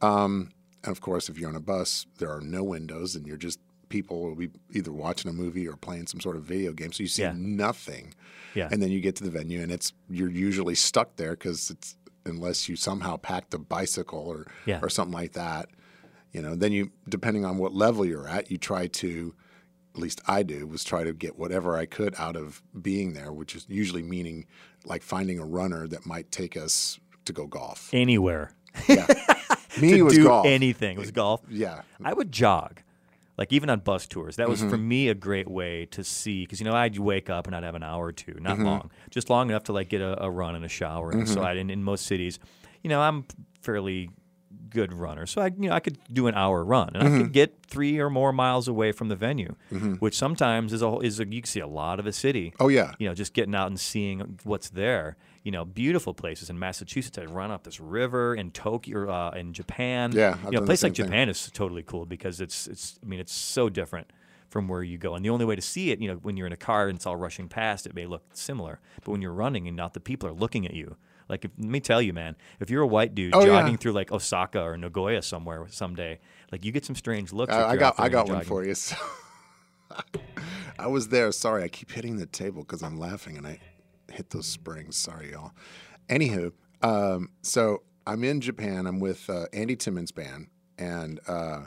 Um, 0.01 0.51
and 0.83 0.92
of 0.92 1.01
course, 1.01 1.27
if 1.27 1.38
you're 1.38 1.50
on 1.50 1.56
a 1.57 1.60
bus, 1.62 2.06
there 2.18 2.31
are 2.31 2.39
no 2.42 2.63
windows, 2.63 3.16
and 3.16 3.27
you're 3.27 3.36
just 3.38 3.60
people 3.89 4.21
will 4.21 4.36
be 4.36 4.50
either 4.71 4.91
watching 4.91 5.30
a 5.30 5.33
movie 5.33 5.68
or 5.68 5.75
playing 5.75 6.07
some 6.07 6.19
sort 6.21 6.36
of 6.36 6.44
video 6.44 6.71
game. 6.74 6.91
So 6.91 7.03
you 7.03 7.07
see 7.09 7.24
Yeah. 7.24 7.33
nothing. 7.36 8.13
Yeah. 8.56 8.69
And 8.71 8.81
then 8.81 8.89
you 8.91 9.00
get 9.01 9.15
to 9.18 9.24
the 9.24 9.31
venue, 9.31 9.62
and 9.62 9.71
it's 9.71 9.94
you're 10.09 10.30
usually 10.31 10.75
stuck 10.75 11.15
there 11.18 11.31
because 11.31 11.69
it's 11.69 11.95
unless 12.25 12.69
you 12.69 12.75
somehow 12.75 13.18
packed 13.18 13.53
a 13.53 13.57
bicycle 13.57 14.19
or 14.27 14.45
Yeah. 14.65 14.80
or 14.81 14.89
something 14.89 15.13
like 15.13 15.33
that. 15.33 15.69
You 16.31 16.41
know, 16.44 16.56
then 16.56 16.71
you 16.71 16.91
depending 17.07 17.45
on 17.45 17.57
what 17.57 17.74
level 17.74 18.06
you're 18.06 18.27
at, 18.27 18.50
you 18.51 18.57
try 18.57 18.88
to. 18.88 19.33
At 19.95 20.01
least 20.01 20.21
I 20.27 20.44
do 20.44 20.68
was 20.68 20.83
try 20.83 21.03
to 21.03 21.13
get 21.13 21.38
whatever 21.38 21.75
I 21.75 21.85
could 21.88 22.13
out 22.19 22.35
of 22.35 22.62
being 22.80 23.13
there, 23.13 23.33
which 23.33 23.56
is 23.56 23.65
usually 23.68 24.03
meaning 24.03 24.45
like 24.85 25.01
finding 25.01 25.39
a 25.39 25.45
runner 25.45 25.88
that 25.88 26.06
might 26.06 26.31
take 26.31 26.56
us 26.56 27.00
to 27.25 27.33
go 27.33 27.47
golf. 27.47 27.89
Anywhere 27.92 28.51
Yeah, 28.88 29.07
me 29.81 29.94
to 29.97 30.03
was 30.03 30.13
do 30.13 30.24
golf. 30.25 30.45
anything. 30.45 30.95
It 30.95 31.00
was 31.00 31.12
golf. 31.12 31.42
Yeah, 31.50 31.81
I 32.06 32.13
would 32.13 32.31
jog, 32.31 32.81
like 33.39 33.51
even 33.53 33.69
on 33.71 33.80
bus 33.80 34.06
tours. 34.06 34.36
That 34.36 34.47
was 34.50 34.59
for 34.59 34.65
Mm-hmm. 34.77 34.88
me 34.88 35.07
a 35.09 35.15
great 35.15 35.50
way 35.50 35.86
to 35.95 36.03
see 36.03 36.44
because 36.44 36.59
you 36.59 36.65
know 36.68 36.75
I'd 36.75 37.00
wake 37.00 37.30
up 37.30 37.47
and 37.47 37.56
I'd 37.56 37.63
have 37.63 37.75
an 37.75 37.83
hour 37.83 38.06
or 38.06 38.12
two, 38.12 38.36
not 38.39 38.57
Mm-hmm. 38.57 38.65
long, 38.65 38.91
just 39.09 39.30
long 39.30 39.50
enough 39.50 39.63
to 39.65 39.74
like 39.74 39.89
get 39.89 40.01
a, 40.01 40.21
a 40.24 40.30
run 40.30 40.53
and 40.56 40.63
a 40.65 40.69
shower. 40.69 41.12
And 41.12 41.27
so 41.27 41.41
I 41.41 41.53
in, 41.53 41.69
in 41.71 41.83
most 41.83 42.06
cities, 42.06 42.38
you 42.83 42.89
know, 42.91 43.01
I'm 43.01 43.25
fairly 43.62 44.09
good 44.71 44.94
runner, 44.94 45.25
so 45.25 45.41
I 45.41 45.47
you 45.47 45.68
know 45.69 45.71
I 45.74 45.80
could 45.80 45.97
do 46.13 46.27
an 46.27 46.36
hour 46.36 46.63
run 46.63 46.89
and 46.94 47.01
I 47.03 47.07
Mm-hmm. 47.07 47.18
could 47.24 47.31
get 47.33 47.50
three 47.65 47.97
or 48.00 48.09
more 48.09 48.31
miles 48.33 48.68
away 48.68 48.91
from 48.91 49.07
the 49.09 49.15
venue, 49.15 49.56
which 50.00 50.15
sometimes 50.18 50.74
is 50.74 50.81
a 50.81 50.89
whole- 50.89 51.00
is 51.01 51.19
a, 51.19 51.25
you 51.27 51.42
can 51.42 51.47
see 51.47 51.59
a 51.59 51.68
lot 51.68 52.00
of 52.00 52.06
a 52.06 52.12
city. 52.13 52.53
Oh 52.59 52.68
yeah, 52.68 52.92
you 53.00 53.07
know, 53.07 53.13
just 53.15 53.33
getting 53.33 53.56
out 53.56 53.68
and 53.68 53.80
seeing 53.80 54.39
what's 54.44 54.69
there. 54.69 55.15
You 55.50 55.54
know, 55.54 55.66
beautiful 55.66 56.13
places 56.13 56.51
in 56.51 56.60
Massachusetts. 56.60 57.18
I 57.18 57.24
run 57.25 57.50
up 57.50 57.63
this 57.63 57.80
river 57.80 58.36
in 58.36 58.51
Tokyo, 58.51 59.10
uh, 59.10 59.31
in 59.31 59.51
Japan. 59.51 60.12
Yeah, 60.12 60.38
I've 60.46 60.54
you 60.54 60.60
know, 60.60 60.63
a 60.63 60.66
place 60.68 60.84
like 60.84 60.96
thing. 60.96 61.06
Japan 61.07 61.28
is 61.28 61.50
totally 61.51 61.81
cool 61.81 62.06
because 62.06 62.40
it's 62.40 62.68
it's. 62.68 63.00
I 63.04 63.07
mean, 63.07 63.19
it's 63.19 63.34
so 63.34 63.68
different 63.68 64.12
from 64.48 64.68
where 64.68 64.84
you 64.84 65.00
go, 65.00 65.16
and 65.16 65.25
the 65.25 65.31
only 65.31 65.46
way 65.46 65.56
to 65.56 65.62
see 65.63 65.90
it, 65.90 66.00
you 66.00 66.07
know, 66.07 66.18
when 66.18 66.38
you're 66.38 66.46
in 66.46 66.54
a 66.54 66.56
car 66.56 66.88
and 66.88 66.98
it's 66.98 67.07
all 67.07 67.16
rushing 67.16 67.48
past, 67.50 67.88
it 67.88 67.96
may 67.96 68.06
look 68.06 68.22
similar, 68.34 68.80
but 69.04 69.10
when 69.12 69.24
you're 69.24 69.34
running 69.34 69.68
and 69.68 69.75
not 69.75 69.96
the 69.96 70.00
people 70.00 70.30
are 70.30 70.34
looking 70.34 70.68
at 70.68 70.75
you. 70.75 70.98
Like, 71.28 71.44
if, 71.46 71.52
let 71.57 71.68
me 71.68 71.80
tell 71.80 72.00
you, 72.00 72.13
man, 72.13 72.36
if 72.60 72.69
you're 72.69 72.84
a 72.84 72.88
white 72.88 73.16
dude 73.16 73.34
Oh, 73.34 73.40
yeah. 73.40 73.48
jogging 73.48 73.78
through 73.78 73.94
like 73.94 74.12
Osaka 74.12 74.62
or 74.62 74.78
Nagoya 74.78 75.24
somewhere 75.24 75.66
someday, 75.72 76.19
like 76.52 76.63
you 76.63 76.72
get 76.72 76.86
some 76.86 76.95
strange 76.95 77.34
looks. 77.34 77.52
I, 77.52 77.69
I 77.69 77.75
got 77.75 77.95
I 78.00 78.07
got 78.07 78.30
one 78.30 78.44
for 78.45 78.63
you. 78.63 78.75
So 78.75 78.95
I 80.78 80.86
was 80.86 81.07
there. 81.07 81.31
Sorry, 81.31 81.63
I 81.63 81.69
keep 81.69 81.90
hitting 81.92 82.18
the 82.18 82.28
table 82.28 82.62
because 82.62 82.84
I'm 82.84 83.00
laughing 83.00 83.36
and 83.36 83.48
I 83.48 83.60
hit 84.11 84.29
those 84.29 84.47
springs. 84.47 84.95
Sorry, 84.95 85.31
y'all. 85.31 85.51
Anywho, 86.09 86.51
um, 86.81 87.29
so 87.41 87.83
I'm 88.07 88.23
in 88.23 88.41
Japan. 88.41 88.88
I'm 88.88 89.00
with 89.00 89.29
uh, 89.29 89.45
Andy 89.53 89.75
Timmons 89.75 90.11
band, 90.11 90.47
and 90.77 91.19
uh, 91.27 91.65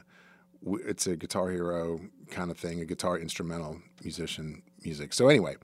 it's 0.86 1.06
a 1.06 1.16
Guitar 1.16 1.50
Hero 1.50 2.00
kind 2.30 2.50
of 2.50 2.58
thing, 2.58 2.80
a 2.80 2.84
guitar 2.84 3.18
instrumental 3.18 3.80
musician 4.02 4.62
music. 4.84 5.12
So 5.12 5.28
anyway, 5.28 5.56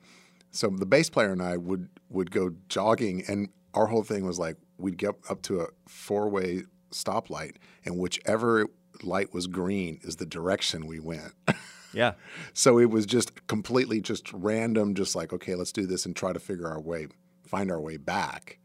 so 0.51 0.69
the 0.69 0.85
bass 0.85 1.09
player 1.09 1.31
and 1.31 1.41
I 1.41 1.57
would 1.57 1.89
would 2.09 2.31
go 2.31 2.51
jogging, 2.69 3.23
and 3.27 3.49
our 3.73 3.87
whole 3.87 4.03
thing 4.03 4.25
was 4.25 4.39
like 4.39 4.57
we'd 4.77 4.97
get 4.97 5.15
up 5.29 5.41
to 5.43 5.61
a 5.61 5.67
four 5.87 6.29
way 6.29 6.63
stoplight, 6.91 7.55
and 7.85 7.97
whichever 7.97 8.67
light 9.03 9.33
was 9.33 9.47
green 9.47 9.99
is 10.03 10.17
the 10.17 10.25
direction 10.25 10.87
we 10.87 10.99
went. 10.99 11.33
Yeah, 11.93 12.13
so 12.53 12.79
it 12.79 12.89
was 12.89 13.05
just 13.05 13.47
completely 13.47 14.01
just 14.01 14.31
random, 14.33 14.93
just 14.95 15.15
like 15.15 15.33
okay, 15.33 15.55
let's 15.55 15.71
do 15.71 15.85
this 15.85 16.05
and 16.05 16.15
try 16.15 16.33
to 16.33 16.39
figure 16.39 16.67
our 16.67 16.79
way, 16.79 17.07
find 17.45 17.71
our 17.71 17.81
way 17.81 17.97
back, 17.97 18.59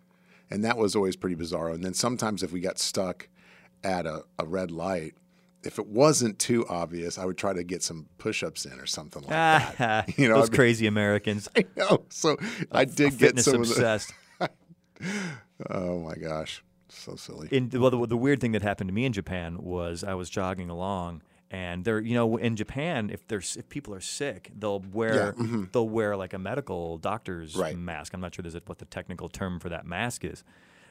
and 0.50 0.64
that 0.64 0.76
was 0.76 0.94
always 0.94 1.16
pretty 1.16 1.36
bizarre. 1.36 1.70
And 1.70 1.84
then 1.84 1.94
sometimes 1.94 2.42
if 2.42 2.52
we 2.52 2.60
got 2.60 2.78
stuck 2.78 3.28
at 3.82 4.06
a, 4.06 4.24
a 4.38 4.46
red 4.46 4.70
light. 4.70 5.14
If 5.62 5.78
it 5.78 5.86
wasn't 5.86 6.38
too 6.38 6.66
obvious, 6.68 7.16
I 7.16 7.24
would 7.24 7.38
try 7.38 7.54
to 7.54 7.64
get 7.64 7.82
some 7.82 8.06
push-ups 8.18 8.66
in 8.66 8.78
or 8.78 8.84
something 8.84 9.22
like 9.22 9.30
that. 9.78 10.08
You 10.18 10.28
know, 10.28 10.34
those 10.34 10.48
I 10.48 10.52
mean- 10.52 10.56
crazy 10.56 10.86
Americans. 10.86 11.48
I 11.56 11.64
know. 11.76 12.04
So 12.10 12.36
I 12.70 12.84
did 12.84 13.16
get 13.16 13.38
some 13.40 13.62
of 13.62 13.68
the. 13.68 13.74
obsessed. 13.74 14.12
Oh 15.70 16.00
my 16.00 16.14
gosh, 16.16 16.62
so 16.88 17.16
silly. 17.16 17.48
in 17.50 17.70
well, 17.74 17.90
the, 17.90 18.06
the 18.06 18.16
weird 18.16 18.40
thing 18.40 18.52
that 18.52 18.62
happened 18.62 18.88
to 18.88 18.94
me 18.94 19.04
in 19.04 19.12
Japan 19.12 19.62
was 19.62 20.02
I 20.04 20.14
was 20.14 20.28
jogging 20.30 20.70
along, 20.70 21.22
and 21.54 21.84
there, 21.84 22.00
you 22.00 22.14
know, 22.14 22.36
in 22.36 22.56
Japan, 22.56 23.10
if 23.10 23.28
there's 23.28 23.56
if 23.56 23.68
people 23.68 23.94
are 23.94 24.00
sick, 24.00 24.50
they'll 24.58 24.80
wear 24.80 25.36
they'll 25.72 25.88
wear 25.88 26.16
like 26.16 26.32
a 26.32 26.38
medical 26.38 26.98
doctor's 26.98 27.52
mm-hmm. 27.52 27.60
Right. 27.60 27.78
mask. 27.78 28.12
I'm 28.12 28.20
not 28.20 28.34
sure 28.34 28.42
there's 28.42 28.56
a, 28.56 28.62
what 28.66 28.78
the 28.78 28.86
technical 28.86 29.28
term 29.28 29.60
for 29.60 29.68
that 29.68 29.86
mask 29.86 30.24
is. 30.24 30.42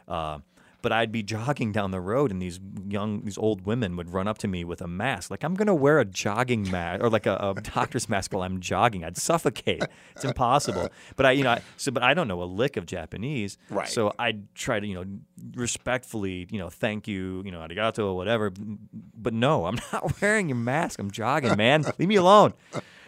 Uh, 0.07 0.39
but 0.83 0.91
I'd 0.91 1.11
be 1.13 1.23
jogging 1.23 1.71
down 1.71 1.91
the 1.91 2.01
road, 2.01 2.29
and 2.29 2.41
these 2.41 2.59
young, 2.87 3.23
these 3.23 3.37
old 3.37 3.65
women 3.65 3.95
would 3.95 4.13
run 4.13 4.27
up 4.27 4.37
to 4.39 4.47
me 4.49 4.63
with 4.65 4.81
a 4.81 4.87
mask. 4.87 5.31
Like 5.31 5.43
I'm 5.43 5.55
gonna 5.55 5.73
wear 5.73 5.99
a 5.99 6.05
jogging 6.05 6.69
mask 6.69 7.01
or 7.01 7.09
like 7.09 7.25
a, 7.25 7.35
a 7.37 7.61
doctor's 7.73 8.07
mask 8.09 8.33
while 8.33 8.43
I'm 8.43 8.59
jogging. 8.59 9.03
I'd 9.03 9.17
suffocate. 9.17 9.81
It's 10.15 10.25
impossible. 10.25 10.89
But 11.15 11.25
I, 11.25 11.31
you 11.31 11.43
know, 11.43 11.51
I, 11.51 11.61
so 11.77 11.91
but 11.91 12.03
I 12.03 12.13
don't 12.13 12.27
know 12.27 12.43
a 12.43 12.45
lick 12.45 12.77
of 12.77 12.85
Japanese. 12.85 13.57
Right. 13.69 13.87
So 13.87 14.13
I'd 14.19 14.53
try 14.53 14.81
to, 14.81 14.85
you 14.85 14.93
know, 14.95 15.05
respectfully, 15.55 16.47
you 16.51 16.59
know, 16.59 16.69
thank 16.69 17.07
you, 17.07 17.41
you 17.45 17.51
know, 17.51 17.59
arigato 17.59 17.99
or 17.99 18.15
whatever. 18.15 18.51
But 18.51 19.33
no, 19.33 19.65
I'm 19.65 19.77
not 19.93 20.21
wearing 20.21 20.49
your 20.49 20.57
mask. 20.57 20.99
I'm 20.99 21.11
jogging, 21.11 21.55
man. 21.55 21.85
Leave 21.97 22.09
me 22.09 22.17
alone. 22.17 22.53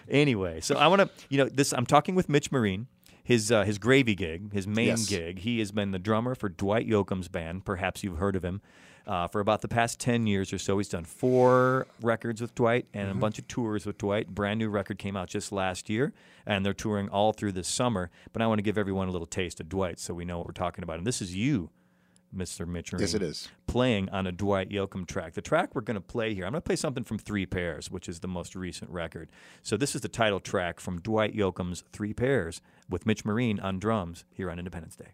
Anyway, 0.10 0.62
so 0.62 0.78
I 0.78 0.88
want 0.88 1.02
to, 1.02 1.10
you 1.30 1.38
know, 1.38 1.50
this. 1.50 1.74
I'm 1.74 1.86
talking 1.86 2.16
with 2.16 2.30
Mitch 2.30 2.52
Marine. 2.54 2.88
His 3.26 3.52
uh, 3.52 3.64
his 3.64 3.78
gravy 3.80 4.16
gig, 4.16 4.54
his 4.54 4.66
main 4.68 4.88
Yes. 4.88 5.08
gig. 5.08 5.40
He 5.40 5.60
has 5.60 5.72
been 5.72 5.92
the 5.92 6.00
drummer 6.00 6.36
for 6.36 6.48
Dwight 6.48 6.88
Yoakam's 6.88 7.28
band. 7.28 7.66
Perhaps 7.66 8.04
you've 8.04 8.18
heard 8.20 8.36
of 8.38 8.46
him. 8.46 8.62
Uh, 9.08 9.28
for 9.28 9.40
about 9.40 9.62
the 9.62 9.68
past 9.68 10.00
10 10.00 10.26
years 10.26 10.52
or 10.52 10.58
so, 10.58 10.78
he's 10.80 10.90
done 10.90 11.04
four 11.04 11.86
records 12.02 12.42
with 12.42 12.56
Dwight 12.56 12.88
and 12.94 13.10
a 13.10 13.14
bunch 13.14 13.38
of 13.38 13.48
tours 13.48 13.86
with 13.86 13.98
Dwight. 14.00 14.30
Brand 14.34 14.58
new 14.60 14.68
record 14.70 14.98
came 14.98 15.16
out 15.16 15.28
just 15.28 15.52
last 15.52 15.90
year, 15.92 16.12
and 16.46 16.66
they're 16.66 16.74
touring 16.74 17.08
all 17.10 17.32
through 17.32 17.52
this 17.52 17.68
summer. 17.68 18.10
But 18.34 18.42
I 18.42 18.48
want 18.48 18.58
to 18.60 18.64
give 18.64 18.78
everyone 18.80 19.08
a 19.08 19.12
little 19.12 19.28
taste 19.28 19.60
of 19.60 19.70
Dwight 19.70 20.00
so 20.00 20.14
we 20.16 20.26
know 20.26 20.38
what 20.40 20.48
we're 20.48 20.54
talking 20.54 20.84
about. 20.84 20.98
And 20.98 21.06
this 21.06 21.22
is 21.22 21.36
you, 21.36 21.70
Mr. 22.36 22.68
Mitch 22.68 22.92
Yes, 22.92 23.14
Marine, 23.14 23.24
it 23.24 23.30
is. 23.30 23.50
playing 23.68 24.10
on 24.10 24.28
a 24.28 24.32
Dwight 24.32 24.70
Yoakam 24.70 25.08
track. 25.08 25.34
The 25.34 25.42
track 25.42 25.74
we're 25.74 25.82
going 25.82 25.96
to 25.96 26.02
play 26.02 26.34
here, 26.34 26.46
I'm 26.46 26.52
going 26.52 26.62
to 26.62 26.66
play 26.66 26.76
something 26.76 27.04
from 27.04 27.18
Three 27.18 27.46
Pears, 27.46 27.90
which 27.90 28.10
is 28.10 28.20
the 28.20 28.28
most 28.28 28.56
recent 28.56 28.92
record. 28.92 29.30
So 29.64 29.78
this 29.78 29.96
is 29.96 30.02
the 30.02 30.10
title 30.10 30.40
track 30.40 30.80
from 30.80 31.00
Dwight 31.02 31.36
Yoakam's 31.36 31.84
Three 31.92 32.14
Pears 32.14 32.62
with 32.90 33.06
Mitch 33.06 33.26
Marine 33.26 33.60
on 33.60 33.80
drums 33.80 34.26
here 34.32 34.52
on 34.52 34.60
Independence 34.60 34.96
Day. 34.96 35.12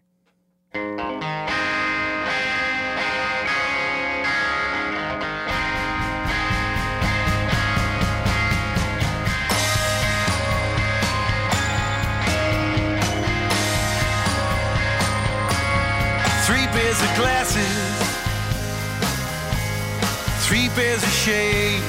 Pairs 16.72 17.00
of 17.02 17.10
glasses, 17.20 17.94
three 20.46 20.68
pairs 20.70 21.02
of 21.02 21.12
shades, 21.24 21.84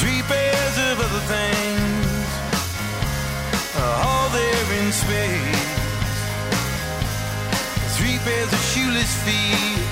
three 0.00 0.22
pairs 0.22 0.74
of 0.88 0.94
other 1.06 1.22
things, 1.34 2.26
all 4.06 4.28
there 4.30 4.68
in 4.80 4.92
space. 4.92 5.62
Three 7.98 8.18
pairs 8.18 8.52
of 8.52 8.62
shoeless 8.72 9.12
feet, 9.24 9.86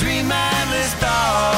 three 0.00 0.22
mindless 0.22 0.90
stars, 0.96 1.51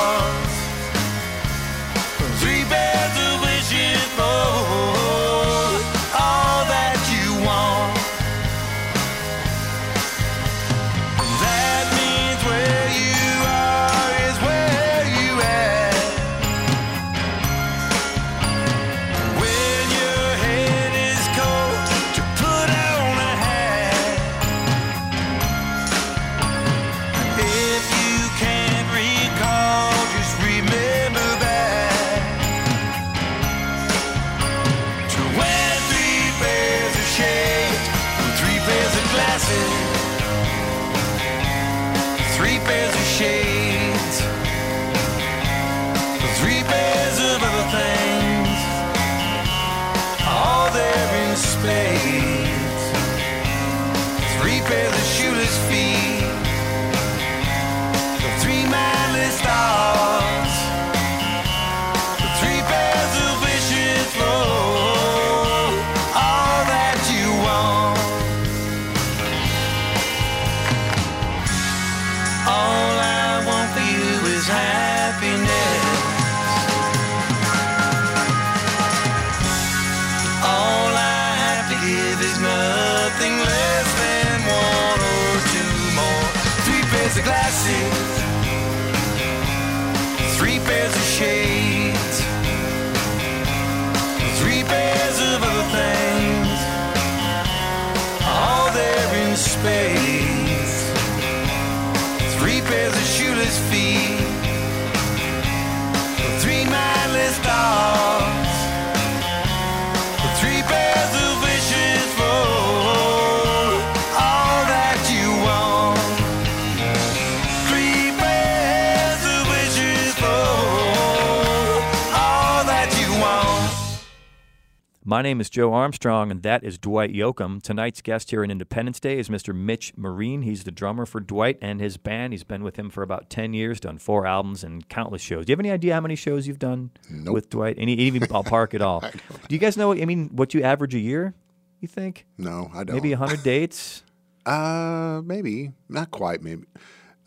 My 125.15 125.23
name 125.23 125.41
is 125.41 125.49
Joe 125.49 125.73
Armstrong, 125.73 126.33
and 126.33 126.43
that 126.43 126.65
is 126.65 126.77
Dwight 126.77 127.13
Yoakam. 127.13 127.63
Tonight's 127.63 128.03
guest 128.03 128.33
here 128.33 128.43
in 128.43 128.51
Independence 128.51 128.99
Day 128.99 129.17
is 129.17 129.29
Mr. 129.29 129.55
Mitch 129.55 129.93
Marine. 129.97 130.43
He's 130.43 130.65
the 130.65 130.73
drummer 130.73 131.07
for 131.07 131.21
Dwight 131.21 131.57
and 131.63 131.81
his 131.81 131.97
band. 131.97 132.33
He's 132.33 132.43
been 132.43 132.65
with 132.65 132.75
him 132.75 132.91
for 132.91 133.05
about 133.05 133.31
10 133.31 133.55
years, 133.55 133.79
done 133.79 133.99
four 133.99 134.27
albums 134.27 134.65
and 134.65 134.89
countless 134.89 135.23
shows. 135.23 135.47
Do 135.47 135.53
you 135.53 135.53
have 135.53 135.61
any 135.61 135.71
idea 135.71 135.95
how 135.95 136.01
many 136.01 136.17
shows 136.17 136.49
you've 136.49 136.59
done 136.59 136.91
Nope. 137.09 137.33
with 137.33 137.49
Dwight? 137.49 137.77
Any 137.79 137.93
even 137.93 138.23
ballpark 138.29 138.75
at 138.75 138.83
all? 138.83 139.03
Do 139.03 139.55
you 139.55 139.59
guys 139.59 139.77
know, 139.77 139.93
I 139.93 140.05
mean, 140.05 140.31
what 140.33 140.53
you 140.53 140.65
average 140.65 140.97
a 140.97 140.99
year, 140.99 141.33
you 141.81 141.87
think? 141.87 142.27
No, 142.37 142.73
I 142.75 142.83
don't. 142.83 142.97
Maybe 142.97 143.11
100 143.11 143.41
dates? 143.45 144.03
Uh, 144.45 145.23
maybe 145.25 145.75
not 145.89 146.11
quite. 146.11 146.43
Maybe 146.43 146.65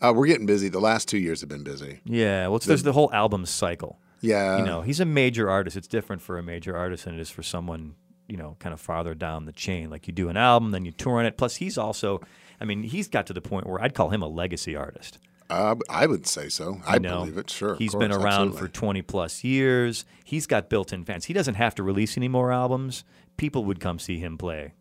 uh, 0.02 0.12
we're 0.14 0.26
getting 0.26 0.44
busy. 0.44 0.68
The 0.68 0.78
last 0.78 1.08
two 1.08 1.16
years 1.16 1.40
have 1.40 1.48
been 1.48 1.64
busy. 1.64 2.00
Yeah, 2.04 2.48
well, 2.48 2.56
it's, 2.56 2.66
there's 2.66 2.82
the 2.82 2.92
whole 2.92 3.10
album 3.14 3.46
cycle. 3.46 3.98
Yeah, 4.20 4.58
you 4.58 4.64
know, 4.64 4.82
he's 4.82 5.00
a 5.00 5.04
major 5.04 5.48
artist. 5.50 5.76
It's 5.76 5.88
different 5.88 6.22
for 6.22 6.38
a 6.38 6.42
major 6.42 6.76
artist 6.76 7.04
than 7.04 7.14
it 7.14 7.20
is 7.20 7.30
for 7.30 7.42
someone, 7.42 7.94
you 8.28 8.36
know, 8.36 8.56
kind 8.58 8.72
of 8.72 8.80
farther 8.80 9.14
down 9.14 9.44
the 9.44 9.52
chain. 9.52 9.90
Like 9.90 10.06
you 10.06 10.12
do 10.12 10.28
an 10.28 10.36
album, 10.36 10.70
then 10.72 10.84
you 10.84 10.92
tour 10.92 11.18
on 11.18 11.26
it. 11.26 11.36
Plus, 11.36 11.56
he's 11.56 11.78
also, 11.78 12.20
I 12.60 12.64
mean, 12.64 12.82
he's 12.82 13.08
got 13.08 13.26
to 13.28 13.32
the 13.32 13.40
point 13.40 13.66
where 13.66 13.80
I'd 13.80 13.94
call 13.94 14.08
him 14.10 14.22
a 14.22 14.28
legacy 14.28 14.74
artist. 14.74 15.18
uh, 15.50 15.76
I 15.88 16.06
would 16.06 16.26
say 16.26 16.48
so. 16.48 16.80
I 16.86 16.94
You 16.94 17.00
know, 17.00 17.20
believe 17.20 17.38
it. 17.38 17.48
Sure, 17.50 17.76
He's 17.76 17.94
been 17.94 18.12
around 18.12 18.48
absolutely. 18.48 18.58
for 18.60 18.68
20 18.68 19.02
plus 19.02 19.44
years. 19.44 20.04
He's 20.24 20.46
got 20.46 20.68
built 20.68 20.92
in 20.92 21.04
fans. 21.04 21.24
He 21.26 21.32
doesn't 21.32 21.54
have 21.54 21.74
to 21.76 21.82
release 21.82 22.16
any 22.16 22.28
more 22.28 22.52
albums. 22.52 23.04
People 23.36 23.64
would 23.66 23.78
come 23.80 23.98
see 23.98 24.18
him 24.18 24.36
play, 24.36 24.74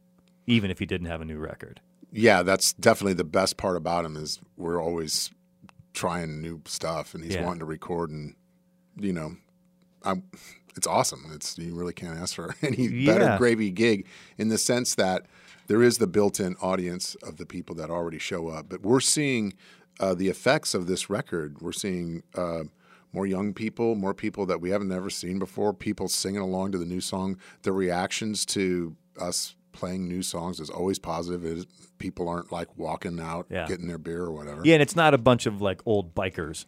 even 0.47 0.69
if 0.71 0.79
he 0.79 0.85
didn't 0.85 1.07
have 1.07 1.21
a 1.21 1.25
new 1.25 1.37
record. 1.37 1.79
Yeah, 2.11 2.41
that's 2.43 2.73
definitely 2.73 3.13
the 3.13 3.23
best 3.23 3.55
part 3.57 3.75
about 3.77 4.03
him 4.03 4.15
is 4.17 4.39
we're 4.57 4.81
always 4.81 5.29
trying 5.93 6.41
new 6.41 6.61
stuff, 6.65 7.13
and 7.13 7.23
he's 7.23 7.35
Yeah. 7.35 7.43
wanting 7.45 7.59
to 7.59 7.65
record, 7.65 8.09
and 8.09 8.35
you 8.99 9.13
know, 9.13 9.35
I'm. 10.03 10.23
It's 10.75 10.85
awesome. 10.87 11.25
It's 11.33 11.57
you 11.57 11.73
really 11.73 11.93
can't 11.93 12.19
ask 12.19 12.35
for 12.35 12.55
any 12.61 12.87
Yeah. 12.87 13.13
better 13.17 13.37
gravy 13.37 13.71
gig 13.71 14.05
in 14.37 14.49
the 14.49 14.57
sense 14.59 14.93
that 14.95 15.25
there 15.65 15.81
is 15.81 15.97
the 15.97 16.05
built-in 16.07 16.55
audience 16.61 17.15
of 17.23 17.37
the 17.37 17.45
people 17.47 17.75
that 17.75 17.89
already 17.89 18.19
show 18.19 18.47
up, 18.49 18.69
but 18.69 18.83
we're 18.83 18.99
seeing 18.99 19.53
uh, 19.99 20.13
the 20.13 20.29
effects 20.29 20.73
of 20.75 20.85
this 20.87 21.09
record. 21.09 21.61
We're 21.61 21.71
seeing. 21.71 22.23
Uh, 22.35 22.63
more 23.13 23.25
young 23.25 23.53
people, 23.53 23.95
more 23.95 24.13
people 24.13 24.45
that 24.45 24.59
we 24.59 24.69
haven't 24.69 24.91
ever 24.91 25.09
seen 25.09 25.39
before, 25.39 25.73
people 25.73 26.09
singing 26.09 26.41
along 26.41 26.73
to 26.73 26.77
the 26.77 26.85
new 26.85 26.99
song. 26.99 27.37
The 27.63 27.71
reactions 27.71 28.45
to 28.47 28.97
us 29.19 29.55
playing 29.71 30.09
new 30.09 30.21
songs 30.21 30.59
is 30.59 30.69
always 30.69 30.99
positive. 30.99 31.45
It 31.45 31.59
is, 31.59 31.65
people 31.99 32.27
aren't 32.27 32.51
like 32.51 32.77
walking 32.77 33.19
out, 33.21 33.47
Yeah. 33.49 33.65
getting 33.65 33.87
their 33.87 33.97
beer 33.97 34.23
or 34.23 34.31
whatever. 34.33 34.61
Yeah, 34.65 34.73
and 34.75 34.81
it's 34.83 34.95
not 34.95 35.13
a 35.13 35.17
bunch 35.17 35.45
of 35.45 35.61
like 35.61 35.81
old 35.85 36.13
bikers 36.13 36.65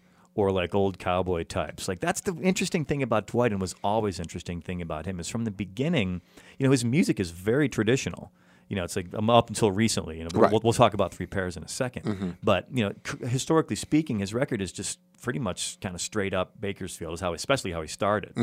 or 0.48 0.52
like 0.52 0.74
old 0.76 1.00
cowboy 1.00 1.44
types. 1.44 1.88
Like 1.88 2.00
that's 2.00 2.22
the 2.22 2.34
interesting 2.42 2.86
thing 2.86 3.04
about 3.04 3.28
Dwight 3.28 3.52
and 3.52 3.60
was 3.62 3.76
always 3.84 4.20
interesting 4.20 4.62
thing 4.62 4.82
about 4.82 5.06
him 5.06 5.20
is 5.20 5.28
from 5.28 5.46
the 5.46 5.52
beginning, 5.52 6.22
you 6.58 6.66
know, 6.66 6.72
his 6.72 6.86
music 6.86 7.20
is 7.20 7.32
very 7.32 7.68
traditional. 7.70 8.32
You 8.68 8.76
know, 8.76 8.84
it's 8.84 8.96
like 8.96 9.08
um, 9.16 9.32
up 9.32 9.50
until 9.50 9.72
recently. 9.72 10.18
You 10.20 10.26
know, 10.26 10.30
we'll, 10.34 10.44
Right. 10.44 10.52
we'll, 10.52 10.62
we'll 10.64 10.74
talk 10.74 10.94
about 10.94 11.12
three 11.14 11.26
pears 11.26 11.58
in 11.58 11.64
a 11.64 11.66
2nd 11.66 12.36
But 12.44 12.68
you 12.72 12.84
know, 12.86 12.94
c- 13.04 13.26
historically 13.28 13.76
speaking, 13.76 14.20
his 14.20 14.32
record 14.34 14.62
is 14.62 14.72
just 14.72 15.00
pretty 15.24 15.40
much 15.40 15.80
kind 15.80 15.96
of 15.96 16.02
straight 16.02 16.34
up 16.36 16.62
Bakersfield. 16.62 17.14
Is 17.16 17.20
how, 17.20 17.34
especially 17.34 17.72
how 17.72 17.82
he 17.82 17.88
started. 17.88 18.34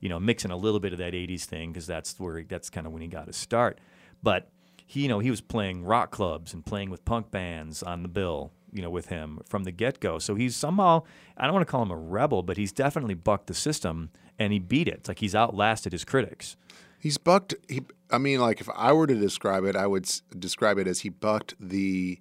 You 0.00 0.08
know, 0.10 0.20
mixing 0.20 0.50
a 0.52 0.56
little 0.56 0.78
bit 0.80 0.92
of 0.92 0.98
that 1.00 1.12
'80s 1.12 1.44
thing 1.44 1.72
because 1.72 1.86
that's 1.88 2.18
where 2.20 2.38
he, 2.38 2.44
that's 2.44 2.70
kind 2.70 2.86
of 2.86 2.92
when 2.92 3.02
he 3.02 3.08
got 3.08 3.26
his 3.26 3.36
start. 3.36 3.78
But 4.22 4.48
he, 4.86 5.00
you 5.02 5.08
know, 5.08 5.18
he 5.18 5.30
was 5.30 5.40
playing 5.40 5.82
rock 5.84 6.10
clubs 6.12 6.54
and 6.54 6.64
playing 6.64 6.90
with 6.90 7.04
punk 7.04 7.30
bands 7.32 7.82
on 7.82 8.02
the 8.02 8.08
bill, 8.08 8.52
you 8.74 8.82
know, 8.82 8.90
with 8.90 9.06
him 9.06 9.40
from 9.48 9.64
the 9.64 9.70
get 9.72 10.00
go. 10.00 10.18
So 10.18 10.34
he's 10.34 10.54
somehow, 10.56 11.04
I 11.38 11.44
don't 11.46 11.54
want 11.54 11.66
to 11.66 11.70
call 11.70 11.82
him 11.82 11.90
a 11.90 11.96
rebel, 11.96 12.42
but 12.42 12.56
he's 12.58 12.72
definitely 12.72 13.14
bucked 13.14 13.46
the 13.46 13.54
system 13.54 14.10
and 14.38 14.52
he 14.52 14.58
beat 14.58 14.88
it. 14.88 15.08
Like 15.08 15.20
he's 15.20 15.34
outlasted 15.34 15.92
his 15.92 16.04
critics. 16.04 16.56
He's 16.98 17.16
bucked. 17.16 17.54
He, 17.68 17.82
I 18.10 18.18
mean, 18.18 18.40
like 18.40 18.60
if 18.60 18.68
I 18.74 18.92
were 18.92 19.06
to 19.06 19.14
describe 19.14 19.64
it, 19.64 19.76
I 19.76 19.86
would 19.86 20.04
s- 20.06 20.22
describe 20.38 20.76
it 20.78 20.86
as 20.88 21.00
he 21.00 21.08
bucked 21.08 21.54
the 21.60 22.18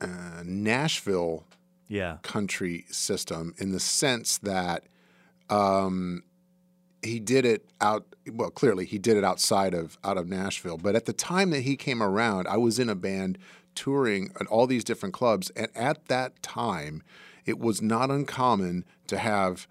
uh, 0.00 0.42
Nashville 0.44 1.44
Yeah. 1.88 2.18
country 2.22 2.84
system 2.90 3.54
in 3.58 3.72
the 3.72 3.80
sense 3.80 4.38
that 4.38 4.84
um, 5.48 6.22
he 7.02 7.20
did 7.20 7.44
it 7.44 7.70
out. 7.80 8.04
Well, 8.32 8.50
clearly 8.50 8.84
he 8.84 8.98
did 8.98 9.16
it 9.16 9.22
outside 9.24 9.74
of 9.74 9.96
out 10.02 10.18
of 10.18 10.26
Nashville. 10.28 10.76
But 10.78 10.96
at 10.96 11.04
the 11.04 11.12
time 11.12 11.50
that 11.50 11.60
he 11.60 11.76
came 11.76 12.02
around, 12.02 12.48
I 12.48 12.56
was 12.56 12.78
in 12.80 12.88
a 12.88 12.94
band 12.96 13.38
touring 13.76 14.32
at 14.40 14.46
all 14.48 14.66
these 14.66 14.82
different 14.82 15.14
clubs, 15.14 15.50
and 15.50 15.68
at 15.76 16.06
that 16.08 16.42
time, 16.42 17.02
it 17.44 17.60
was 17.60 17.80
not 17.80 18.10
uncommon 18.10 18.84
to 19.06 19.18
have. 19.18 19.68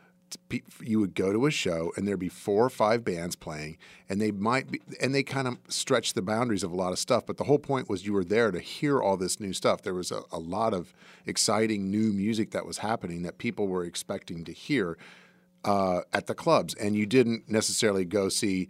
You 0.81 0.99
would 0.99 1.15
go 1.15 1.31
to 1.31 1.45
a 1.45 1.51
show 1.51 1.93
and 1.95 2.05
there'd 2.05 2.19
be 2.19 2.29
four 2.29 2.65
or 2.65 2.69
five 2.69 3.05
bands 3.05 3.35
playing, 3.35 3.77
and 4.09 4.19
they 4.19 4.31
might 4.31 4.69
be, 4.69 4.81
and 5.01 5.13
they 5.15 5.23
kind 5.23 5.47
of 5.47 5.57
stretch 5.69 6.13
the 6.13 6.21
boundaries 6.21 6.63
of 6.63 6.71
a 6.71 6.75
lot 6.75 6.91
of 6.91 6.99
stuff. 6.99 7.25
But 7.25 7.37
the 7.37 7.45
whole 7.45 7.59
point 7.59 7.89
was 7.89 8.05
you 8.05 8.11
were 8.13 8.23
there 8.23 8.51
to 8.51 8.59
hear 8.59 9.01
all 9.01 9.17
this 9.17 9.39
new 9.39 9.53
stuff. 9.53 9.81
There 9.81 9.93
was 9.93 10.11
a, 10.11 10.23
a 10.31 10.39
lot 10.39 10.73
of 10.73 10.93
exciting 11.25 11.89
new 11.89 12.11
music 12.11 12.51
that 12.51 12.65
was 12.65 12.79
happening 12.79 13.21
that 13.21 13.37
people 13.37 13.67
were 13.67 13.85
expecting 13.85 14.43
to 14.45 14.51
hear 14.51 14.97
uh, 15.63 16.01
at 16.11 16.27
the 16.27 16.35
clubs, 16.35 16.73
and 16.73 16.95
you 16.95 17.05
didn't 17.05 17.49
necessarily 17.49 18.03
go 18.03 18.27
see 18.27 18.67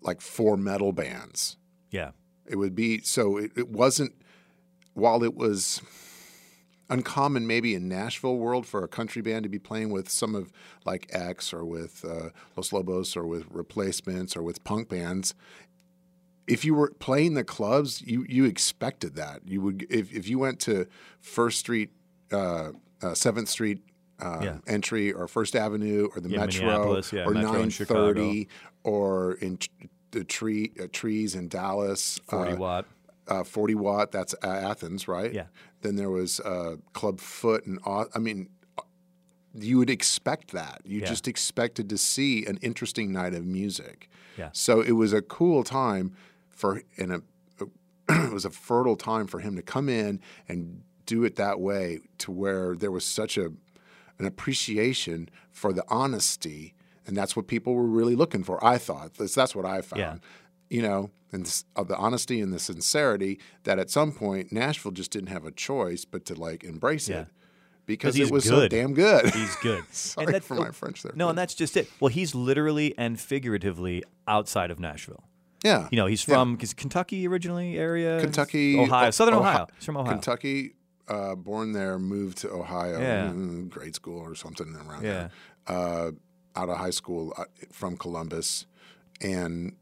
like 0.00 0.20
four 0.20 0.56
metal 0.56 0.92
bands. 0.92 1.56
Yeah. 1.90 2.12
It 2.46 2.56
would 2.56 2.74
be 2.74 3.00
so. 3.02 3.36
It, 3.36 3.52
it 3.56 3.68
wasn't. 3.68 4.12
While 4.96 5.22
it 5.22 5.34
was, 5.36 5.82
uncommon 6.88 7.46
maybe 7.46 7.74
in 7.74 7.88
Nashville 7.88 8.36
world 8.38 8.66
for 8.66 8.82
a 8.82 8.88
country 8.88 9.20
band 9.20 9.42
to 9.42 9.48
be 9.48 9.58
playing 9.58 9.90
with 9.90 10.08
some 10.08 10.34
of 10.34 10.52
like 10.84 11.06
X 11.10 11.52
or 11.52 11.64
with 11.64 12.04
uh, 12.04 12.30
Los 12.56 12.72
Lobos 12.72 13.16
or 13.16 13.26
with 13.26 13.44
replacements 13.50 14.36
or 14.36 14.42
with 14.42 14.62
punk 14.64 14.88
bands. 14.88 15.34
If 16.46 16.64
you 16.64 16.74
were 16.74 16.92
playing 16.98 17.34
the 17.34 17.44
clubs, 17.44 18.02
you 18.02 18.24
you 18.28 18.44
expected 18.44 19.16
that. 19.16 19.40
You 19.46 19.60
would 19.62 19.86
if, 19.90 20.12
if 20.14 20.28
you 20.28 20.38
went 20.38 20.60
to 20.60 20.86
First 21.20 21.58
Street, 21.58 21.90
uh, 22.32 22.70
uh, 23.02 23.14
Seventh 23.14 23.48
Street 23.48 23.82
uh, 24.22 24.40
Yeah. 24.42 24.58
entry 24.66 25.12
or 25.12 25.28
First 25.28 25.56
Avenue 25.56 26.08
or 26.14 26.20
the 26.20 26.30
Yeah, 26.30 26.38
Metro 26.38 27.02
yeah, 27.12 27.24
or 27.26 27.34
nine 27.34 27.70
thirty 27.70 28.48
or 28.84 29.34
in 29.34 29.58
t- 29.58 29.68
the 30.12 30.24
tree 30.24 30.72
uh, 30.80 30.86
trees 30.92 31.34
in 31.34 31.48
Dallas, 31.48 32.18
40 32.28 32.52
uh, 32.52 32.56
watt. 32.56 32.86
Uh, 33.28 33.44
40 33.44 33.74
watt. 33.74 34.12
That's 34.12 34.34
uh, 34.42 34.46
Athens, 34.48 35.08
right? 35.08 35.32
Yeah. 35.32 35.46
Then 35.82 35.96
there 35.96 36.10
was 36.10 36.40
uh, 36.40 36.76
Club 36.92 37.20
Foot 37.20 37.66
and 37.66 37.78
I 37.86 38.18
mean, 38.18 38.48
you 39.54 39.78
would 39.78 39.90
expect 39.90 40.52
that. 40.52 40.82
You 40.84 41.00
Yeah. 41.00 41.06
just 41.06 41.26
expected 41.28 41.88
to 41.88 41.98
see 41.98 42.44
an 42.46 42.58
interesting 42.62 43.12
night 43.12 43.34
of 43.34 43.44
music. 43.44 44.08
Yeah. 44.36 44.50
So 44.52 44.80
it 44.80 44.92
was 44.92 45.12
a 45.12 45.22
cool 45.22 45.64
time 45.64 46.12
for 46.48 46.82
and 46.98 47.12
a 47.12 47.22
it 48.08 48.32
was 48.32 48.44
a 48.44 48.50
fertile 48.50 48.96
time 48.96 49.26
for 49.26 49.40
him 49.40 49.56
to 49.56 49.62
come 49.62 49.88
in 49.88 50.20
and 50.48 50.82
do 51.06 51.24
it 51.24 51.36
that 51.36 51.58
way 51.60 52.00
to 52.18 52.30
where 52.30 52.74
there 52.76 52.90
was 52.92 53.04
such 53.04 53.36
a 53.38 53.46
an 54.18 54.24
appreciation 54.26 55.28
for 55.50 55.72
the 55.72 55.84
honesty 55.88 56.74
and 57.06 57.16
that's 57.16 57.34
what 57.36 57.46
people 57.46 57.74
were 57.74 57.86
really 57.86 58.14
looking 58.16 58.42
for 58.42 58.64
i 58.64 58.78
thought 58.78 59.14
that's, 59.14 59.34
that's 59.34 59.54
what 59.54 59.64
i 59.66 59.80
found 59.82 60.00
Yeah. 60.00 60.16
You 60.70 60.82
know 60.82 61.10
and 61.32 61.62
of 61.74 61.88
the 61.88 61.96
honesty 61.96 62.40
and 62.40 62.52
the 62.52 62.58
sincerity 62.58 63.38
that 63.64 63.78
at 63.78 63.90
some 63.90 64.12
point 64.12 64.52
nashville 64.52 64.92
just 64.92 65.10
didn't 65.10 65.28
have 65.28 65.44
a 65.44 65.50
choice 65.50 66.04
but 66.04 66.24
to 66.24 66.34
like 66.34 66.64
embrace 66.64 67.08
Yeah. 67.08 67.22
it 67.22 67.28
because 67.86 68.18
it 68.18 68.30
was 68.30 68.44
so 68.44 68.66
damn 68.68 68.94
good 68.94 69.32
He's 69.34 69.54
good. 69.56 69.84
sorry 69.92 70.26
And 70.26 70.34
that- 70.34 70.44
for 70.44 70.54
my 70.54 70.70
french 70.70 71.02
there 71.02 71.12
No, 71.14 71.28
and 71.28 71.38
that's 71.38 71.54
just 71.54 71.76
it. 71.76 71.88
Well, 72.00 72.08
he's 72.08 72.34
literally 72.34 72.94
and 72.98 73.18
figuratively 73.20 74.02
outside 74.26 74.70
of 74.72 74.80
Nashville. 74.80 75.22
yeah 75.64 75.88
You 75.92 75.96
know, 75.96 76.06
he's 76.06 76.22
from 76.22 76.58
is 76.60 76.74
Kentucky 76.74 77.26
originally 77.28 77.78
area, 77.78 78.20
Kentucky, 78.20 78.78
Ohio, 78.78 79.10
Southern 79.12 79.34
Ohi- 79.34 79.40
Ohio. 79.48 79.66
He's 79.76 79.84
from 79.84 79.96
Ohio. 79.98 80.12
Kentucky, 80.14 80.74
uh, 81.08 81.36
born 81.36 81.72
there, 81.72 81.98
moved 82.00 82.38
to 82.38 82.50
Ohio, 82.50 82.98
Yeah. 83.00 83.28
mm, 83.28 83.68
grade 83.68 83.94
school 83.94 84.18
or 84.18 84.34
something 84.34 84.74
around 84.74 85.04
Yeah. 85.04 85.12
there. 85.12 85.30
Uh, 85.68 86.10
out 86.56 86.68
of 86.68 86.76
high 86.78 86.90
school 86.90 87.32
uh, 87.36 87.44
from 87.70 87.96
Columbus, 87.96 88.66
and 89.20 89.76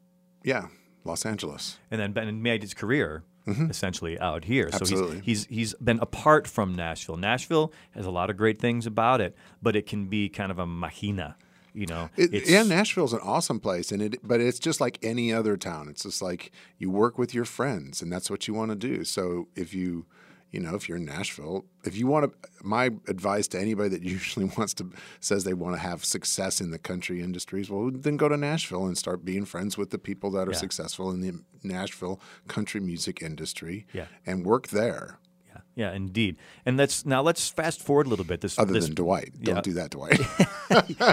yeah, 0.45 0.69
Los 1.05 1.27
Angeles. 1.27 1.79
and 1.91 2.01
then 2.01 2.13
Ben 2.13 2.41
made 2.43 2.63
his 2.63 2.75
career 2.75 3.25
essentially 3.69 4.19
out 4.21 4.45
here. 4.45 4.71
So 4.73 4.79
Mm-hmm. 4.85 5.21
He's 5.21 5.45
he's 5.45 5.47
he's 5.47 5.75
been 5.75 5.99
apart 6.01 6.47
from 6.47 6.75
Nashville. 6.75 7.17
Nashville 7.19 7.73
has 7.91 8.07
a 8.07 8.11
lot 8.11 8.31
of 8.31 8.37
great 8.37 8.59
things 8.61 8.87
about 8.87 9.21
it, 9.21 9.37
but 9.61 9.77
it 9.77 9.87
can 9.87 10.07
be 10.07 10.29
kind 10.29 10.51
of 10.51 10.59
a 10.59 10.67
machina. 10.67 11.37
You 11.75 11.87
know, 11.87 12.09
It, 12.17 12.33
it's, 12.33 12.49
yeah, 12.51 12.63
Nashville's 12.63 13.13
an 13.13 13.19
awesome 13.23 13.59
place, 13.59 13.91
and 13.91 14.01
it, 14.01 14.21
but 14.23 14.41
it's 14.41 14.61
just 14.61 14.81
like 14.81 14.97
any 15.03 15.33
other 15.33 15.57
town. 15.57 15.89
It's 15.89 16.05
just 16.05 16.23
like 16.23 16.53
you 16.79 16.89
work 16.89 17.19
with 17.19 17.35
your 17.35 17.45
friends, 17.45 18.01
and 18.01 18.13
that's 18.13 18.31
what 18.31 18.47
you 18.47 18.55
want 18.55 18.71
to 18.71 18.77
do. 18.77 19.03
So 19.03 19.49
if 19.57 19.75
you, 19.75 20.07
you 20.54 20.61
know, 20.61 20.75
if 20.75 20.88
you're 20.88 20.99
in 20.99 21.04
Nashville, 21.04 21.64
if 21.84 21.96
you 21.96 22.06
want 22.06 22.23
to, 22.30 22.49
my 22.62 22.87
advice 23.08 23.49
to 23.49 23.58
anybody 23.61 23.88
that 23.90 24.02
usually 24.16 24.46
wants 24.56 24.73
to 24.75 24.90
says 25.20 25.44
they 25.44 25.52
want 25.54 25.75
to 25.76 25.80
have 25.80 26.04
success 26.04 26.61
in 26.61 26.70
the 26.70 26.78
country 26.78 27.20
industries, 27.20 27.68
well, 27.70 27.90
then 27.92 28.16
go 28.16 28.28
to 28.28 28.37
Nashville 28.37 28.87
and 28.87 28.96
start 28.96 29.25
being 29.25 29.44
friends 29.44 29.76
with 29.76 29.90
the 29.90 29.99
people 29.99 30.30
that 30.30 30.46
are 30.49 30.52
Yeah. 30.52 30.58
successful 30.58 31.11
in 31.11 31.20
the 31.20 31.32
Nashville 31.62 32.20
country 32.49 32.80
music 32.80 33.20
industry, 33.20 33.87
Yeah. 33.92 34.06
and 34.25 34.46
work 34.46 34.68
there. 34.68 35.18
yeah, 35.50 35.61
yeah, 35.75 35.92
indeed. 35.92 36.37
And 36.64 36.76
let's 36.76 37.04
now 37.04 37.20
let's 37.23 37.49
fast 37.49 37.82
forward 37.82 38.06
a 38.06 38.10
little 38.10 38.25
bit. 38.25 38.40
This 38.40 38.58
Other 38.58 38.73
this 38.73 38.86
than 38.86 38.95
Dwight, 38.95 39.32
don't 39.43 39.56
yeah. 39.56 39.60
do 39.62 39.73
that, 39.75 39.90
Dwight. 39.97 40.21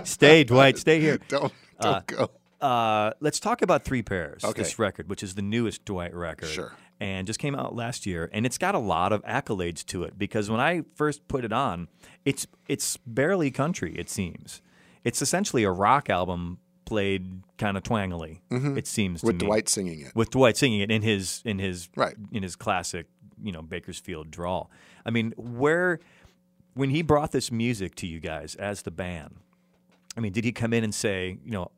stay, 0.08 0.44
Dwight, 0.44 0.78
stay 0.78 1.00
here. 1.00 1.18
don't 1.28 1.52
don't 1.80 2.06
go. 2.08 2.30
Uh, 2.62 3.12
let's 3.22 3.40
talk 3.40 3.64
about 3.64 3.84
Three 3.84 4.04
Pears, 4.04 4.44
Okay. 4.44 4.62
this 4.62 4.78
record, 4.78 5.10
which 5.10 5.24
is 5.24 5.34
the 5.34 5.42
newest 5.42 5.84
Dwight 5.84 6.14
record. 6.14 6.48
Sure. 6.50 6.74
And 7.02 7.26
just 7.26 7.40
came 7.40 7.56
out 7.56 7.76
last 7.76 8.06
year, 8.06 8.30
and 8.32 8.46
it's 8.46 8.60
got 8.60 8.76
a 8.76 8.80
lot 8.80 9.12
of 9.12 9.24
accolades 9.24 9.84
to 9.88 10.04
it 10.04 10.20
because 10.20 10.52
when 10.52 10.60
I 10.60 10.84
first 10.94 11.28
put 11.28 11.44
it 11.44 11.52
on, 11.52 11.88
it's 12.26 12.46
it's 12.68 12.96
barely 13.08 13.50
country. 13.50 13.96
It 13.98 14.08
seems 14.08 14.62
it's 15.04 15.20
essentially 15.20 15.64
a 15.64 15.72
rock 15.72 16.12
album 16.12 16.60
played 16.86 17.42
kind 17.58 17.76
of 17.76 17.82
twangily. 17.82 18.42
It 18.52 18.86
seems 18.86 19.22
to 19.22 19.26
Mm-hmm. 19.26 19.28
With 19.28 19.42
me. 19.42 19.48
Dwight 19.48 19.68
singing 19.70 20.00
it. 20.02 20.16
with 20.16 20.30
Dwight 20.30 20.58
singing 20.58 20.80
it 20.82 20.92
in 20.92 21.02
his 21.02 21.42
in 21.44 21.58
his 21.58 21.90
Right. 21.96 22.16
in 22.32 22.44
his 22.44 22.56
classic 22.56 23.08
you 23.42 23.52
know 23.52 23.64
Bakersfield 23.64 24.30
drawl. 24.30 24.70
I 25.04 25.10
mean, 25.10 25.34
where 25.38 26.00
when 26.76 26.92
he 26.92 27.02
brought 27.02 27.32
this 27.32 27.52
music 27.52 27.96
to 27.96 28.06
you 28.08 28.20
guys 28.20 28.54
as 28.54 28.84
the 28.84 28.92
band, 28.92 29.38
I 30.16 30.20
mean, 30.20 30.34
did 30.34 30.44
he 30.46 30.52
come 30.52 30.72
in 30.72 30.84
and 30.84 30.94
say, 30.94 31.40
you 31.44 31.52
know, 31.52 31.72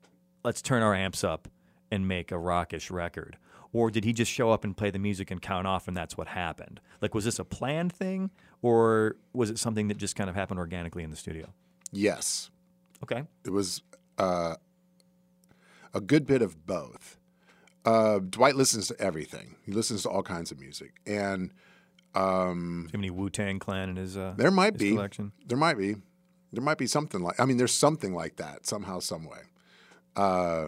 let's 0.44 0.62
turn 0.62 0.84
our 0.84 0.94
amps 0.94 1.24
up 1.24 1.48
and 1.90 2.10
make 2.10 2.30
a 2.34 2.38
rockish 2.38 2.92
record? 2.92 3.38
Or 3.74 3.90
did 3.90 4.06
he 4.06 4.14
just 4.14 4.32
show 4.32 4.52
up 4.52 4.64
and 4.64 4.78
play 4.78 4.92
the 4.92 5.00
music 5.00 5.32
and 5.32 5.42
count 5.42 5.66
off 5.68 5.88
and 5.88 5.98
that's 5.98 6.16
what 6.16 6.28
happened? 6.28 6.80
Like, 7.02 7.14
was 7.16 7.26
this 7.26 7.40
a 7.40 7.44
planned 7.44 7.92
thing 7.92 8.30
or 8.62 9.16
was 9.34 9.50
it 9.50 9.58
something 9.60 9.88
that 9.90 9.98
just 9.98 10.16
kind 10.16 10.30
of 10.30 10.36
happened 10.36 10.60
organically 10.60 11.04
in 11.04 11.10
the 11.10 11.16
studio? 11.16 11.52
Yes. 11.92 12.50
Okay. 13.04 13.24
it 13.44 13.50
was 13.50 13.82
uh, 14.18 14.56
a 15.94 16.00
good 16.00 16.26
bit 16.26 16.42
of 16.42 16.66
both. 16.66 17.18
Uh, 17.84 18.20
Dwight 18.20 18.56
listens 18.56 18.88
to 18.88 19.02
everything. 19.02 19.56
He 19.66 19.72
listens 19.74 20.04
to 20.04 20.10
all 20.10 20.24
kinds 20.24 20.52
of 20.52 20.60
music, 20.60 20.94
and 21.06 21.50
Do 22.14 22.20
you 22.20 22.86
have 22.86 22.96
any 22.96 23.10
Wu 23.10 23.30
Tang 23.30 23.60
Clan 23.60 23.90
in 23.90 23.96
his, 23.98 24.16
uh, 24.16 24.36
there 24.38 24.52
might 24.52 24.74
his 24.76 24.82
be, 24.84 24.92
collection? 24.92 25.34
there 25.46 25.58
might 25.58 25.78
be, 25.78 25.96
there 26.54 26.64
might 26.64 26.78
be 26.78 26.88
something 26.88 27.22
like. 27.22 27.38
I 27.40 27.46
mean, 27.46 27.58
there's 27.58 27.74
something 27.74 28.14
like 28.14 28.38
that 28.38 28.66
somehow, 28.66 29.00
some 29.00 29.26
way. 29.26 29.42
Uh, 30.16 30.68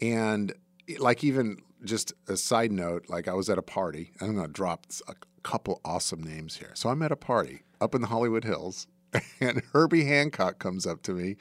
and 0.00 0.54
like 0.98 1.22
even 1.22 1.58
just 1.84 2.12
a 2.28 2.36
side 2.36 2.72
note, 2.72 3.06
like 3.08 3.28
I 3.28 3.34
was 3.34 3.48
at 3.50 3.58
a 3.58 3.62
party. 3.62 4.12
I'm 4.20 4.34
going 4.34 4.46
to 4.46 4.52
drop 4.52 4.86
a 5.08 5.14
couple 5.42 5.80
awesome 5.84 6.22
names 6.22 6.56
here. 6.56 6.70
So 6.74 6.88
I'm 6.88 7.02
at 7.02 7.12
a 7.12 7.16
party 7.16 7.62
up 7.80 7.94
in 7.94 8.00
the 8.00 8.06
Hollywood 8.08 8.44
Hills, 8.44 8.86
and 9.40 9.62
Herbie 9.72 10.04
Hancock 10.04 10.58
comes 10.58 10.86
up 10.86 11.02
to 11.02 11.12
me 11.12 11.36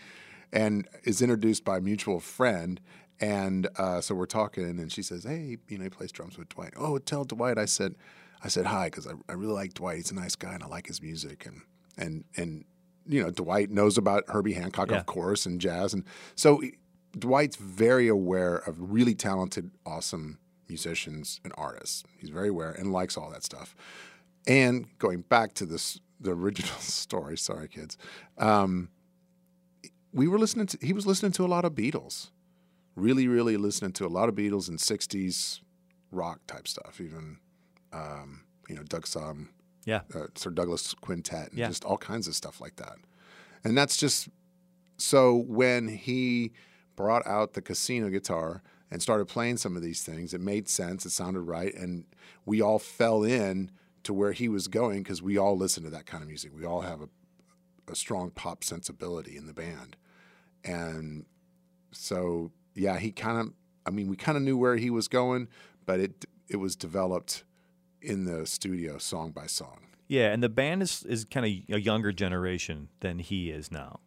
and 0.51 0.87
is 1.03 1.21
introduced 1.21 1.63
by 1.63 1.77
a 1.77 1.81
mutual 1.81 2.19
friend. 2.19 2.81
And 3.19 3.67
uh, 3.77 4.01
so 4.01 4.15
we're 4.15 4.25
talking, 4.25 4.63
and 4.79 4.91
she 4.91 5.03
says, 5.03 5.23
"Hey, 5.25 5.57
you 5.69 5.77
know, 5.77 5.83
he 5.83 5.89
plays 5.91 6.11
drums 6.11 6.37
with 6.39 6.49
Dwight. 6.49 6.73
Oh, 6.75 6.97
tell 6.97 7.23
Dwight 7.23 7.59
I 7.59 7.65
said, 7.65 7.93
I 8.43 8.47
said 8.47 8.65
hi 8.65 8.87
because 8.87 9.05
I, 9.05 9.11
I 9.29 9.33
really 9.33 9.53
like 9.53 9.75
Dwight. 9.75 9.97
He's 9.97 10.09
a 10.11 10.15
nice 10.15 10.35
guy, 10.35 10.53
and 10.53 10.63
I 10.63 10.67
like 10.67 10.87
his 10.87 11.01
music. 11.03 11.45
And 11.45 11.61
and 11.97 12.23
and 12.35 12.65
you 13.07 13.21
know, 13.21 13.29
Dwight 13.29 13.69
knows 13.69 13.97
about 13.97 14.23
Herbie 14.27 14.53
Hancock, 14.53 14.89
Yeah. 14.89 14.97
of 14.97 15.05
course, 15.05 15.45
and 15.45 15.61
jazz. 15.61 15.93
And 15.93 16.03
so 16.35 16.61
Dwight's 17.17 17.55
very 17.57 18.07
aware 18.07 18.55
of 18.57 18.91
really 18.91 19.15
talented, 19.15 19.71
awesome 19.85 20.39
musicians 20.69 21.41
and 21.43 21.51
artists. 21.57 22.03
He's 22.17 22.29
very 22.29 22.47
aware 22.49 22.71
and 22.71 22.91
likes 22.93 23.17
all 23.17 23.29
that 23.31 23.43
stuff. 23.43 23.75
And 24.47 24.87
going 24.97 25.21
back 25.21 25.53
to 25.55 25.65
this, 25.65 25.99
the 26.19 26.31
original 26.31 26.73
story. 26.79 27.37
Sorry, 27.37 27.67
kids. 27.67 27.97
Um, 28.37 28.89
we 30.13 30.27
were 30.27 30.39
listening 30.39 30.67
to. 30.67 30.77
He 30.81 30.93
was 30.93 31.05
listening 31.05 31.31
to 31.33 31.45
a 31.45 31.47
lot 31.47 31.65
of 31.65 31.73
Beatles. 31.73 32.29
Really, 32.95 33.27
really 33.27 33.55
listening 33.57 33.93
to 33.93 34.05
a 34.05 34.09
lot 34.09 34.29
of 34.29 34.35
Beatles 34.35 34.67
and 34.67 34.77
'60s 34.79 35.61
rock 36.11 36.39
type 36.47 36.67
stuff. 36.67 36.99
Even, 36.99 37.37
um, 37.93 38.43
you 38.67 38.75
know, 38.75 38.83
Doug 38.83 39.03
Sahm, 39.05 39.47
Yeah. 39.85 40.01
uh, 40.13 40.27
Sir 40.35 40.49
Douglas 40.49 40.93
Quintet, 40.95 41.49
and 41.51 41.59
Yeah. 41.59 41.67
just 41.67 41.85
all 41.85 41.97
kinds 41.97 42.27
of 42.27 42.35
stuff 42.35 42.59
like 42.59 42.75
that. 42.77 42.97
And 43.63 43.77
that's 43.77 43.95
just 43.95 44.27
so 44.97 45.35
when 45.35 45.87
he 45.87 46.51
brought 47.01 47.25
out 47.25 47.53
the 47.53 47.61
casino 47.63 48.09
guitar 48.09 48.61
and 48.91 49.01
started 49.01 49.25
playing 49.25 49.57
some 49.57 49.75
of 49.75 49.81
these 49.81 50.03
things, 50.03 50.35
it 50.35 50.41
made 50.41 50.69
sense. 50.69 51.03
It 51.03 51.09
sounded 51.09 51.41
right, 51.41 51.73
and 51.73 52.05
we 52.45 52.61
all 52.61 52.77
fell 52.77 53.23
in 53.23 53.71
to 54.03 54.13
where 54.13 54.33
he 54.33 54.47
was 54.47 54.67
going 54.67 55.01
because 55.01 55.19
we 55.19 55.35
all 55.35 55.57
listen 55.57 55.83
to 55.83 55.89
that 55.89 56.05
kind 56.05 56.21
of 56.21 56.27
music. 56.27 56.51
We 56.55 56.63
all 56.63 56.81
have 56.81 57.01
a, 57.01 57.09
a 57.91 57.95
strong 57.95 58.29
pop 58.29 58.63
sensibility 58.63 59.35
in 59.35 59.47
the 59.47 59.53
band, 59.53 59.97
and 60.63 61.25
so 61.91 62.51
yeah, 62.75 62.99
he 62.99 63.11
kind 63.11 63.39
of. 63.39 63.53
I 63.83 63.89
mean, 63.89 64.07
we 64.07 64.15
kind 64.15 64.37
of 64.37 64.43
knew 64.43 64.57
where 64.57 64.75
he 64.75 64.91
was 64.91 65.07
going, 65.07 65.47
but 65.87 65.99
it 65.99 66.25
it 66.49 66.57
was 66.57 66.75
developed 66.75 67.43
in 67.99 68.25
the 68.25 68.45
studio 68.45 68.99
song 68.99 69.31
by 69.31 69.47
song. 69.47 69.79
Yeah, 70.07 70.31
and 70.33 70.43
the 70.43 70.49
band 70.49 70.83
is, 70.83 71.03
is 71.03 71.25
kind 71.25 71.45
of 71.45 71.75
a 71.75 71.81
younger 71.81 72.11
generation 72.11 72.89
than 72.99 73.17
he 73.19 73.49
is 73.49 73.71
now. 73.71 74.01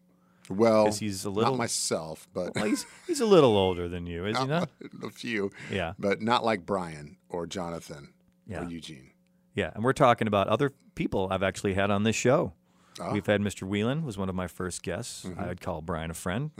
Well, 0.50 0.92
he's 0.92 1.24
a 1.24 1.30
little- 1.30 1.52
not 1.52 1.59
myself, 1.59 2.28
but 2.35 2.54
Well, 2.54 2.66
he's 2.66 2.87
he's 3.07 3.20
a 3.20 3.26
little 3.26 3.57
older 3.57 3.88
than 3.88 4.07
you, 4.07 4.26
is 4.26 4.38
he 4.38 4.46
not? 4.46 4.68
a 5.02 5.11
few. 5.11 5.50
Yeah. 5.70 5.94
but 5.98 6.20
not 6.20 6.44
like 6.44 6.66
Brian 6.66 7.16
or 7.28 7.46
Jonathan 7.46 8.12
Yeah. 8.46 8.64
or 8.64 8.68
Eugene. 8.68 9.11
Yeah, 9.54 9.70
and 9.74 9.85
we're 9.85 9.92
talking 9.92 10.26
about 10.26 10.48
other 10.48 10.72
people 10.94 11.28
I've 11.30 11.42
actually 11.42 11.74
had 11.74 11.90
on 11.90 12.02
this 12.02 12.16
show. 12.16 12.52
Ah. 13.00 13.12
We've 13.12 13.26
had 13.26 13.40
Mr. 13.40 13.62
Whelan 13.66 14.04
was 14.04 14.16
one 14.18 14.28
of 14.28 14.35
my 14.35 14.46
first 14.48 14.83
guests. 14.83 15.24
Mm-hmm. 15.24 15.40
I 15.40 15.46
would 15.48 15.61
call 15.61 15.80
Brian 15.83 16.11
a 16.11 16.14
friend. 16.14 16.50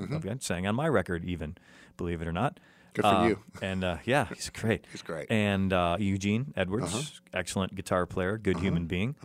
Sang 0.41 0.67
on 0.67 0.75
my 0.75 0.89
record 0.89 1.25
even, 1.25 1.57
believe 1.97 2.21
it 2.23 2.27
or 2.29 2.33
not. 2.33 2.59
Good 2.95 3.03
for 3.03 3.09
Uh, 3.09 3.27
you. 3.29 3.39
And 3.61 3.83
uh, 3.85 3.97
yeah, 4.05 4.27
he's 4.33 4.51
great. 4.51 4.87
He's 4.93 5.03
great. 5.03 5.31
And 5.31 5.73
uh, 5.73 5.97
Eugene 5.99 6.55
Edwards, 6.57 6.95
Uh-huh. 6.95 7.03
excellent 7.35 7.75
guitar 7.75 8.07
player, 8.07 8.39
good 8.39 8.59
human 8.59 8.87
being. 8.87 9.17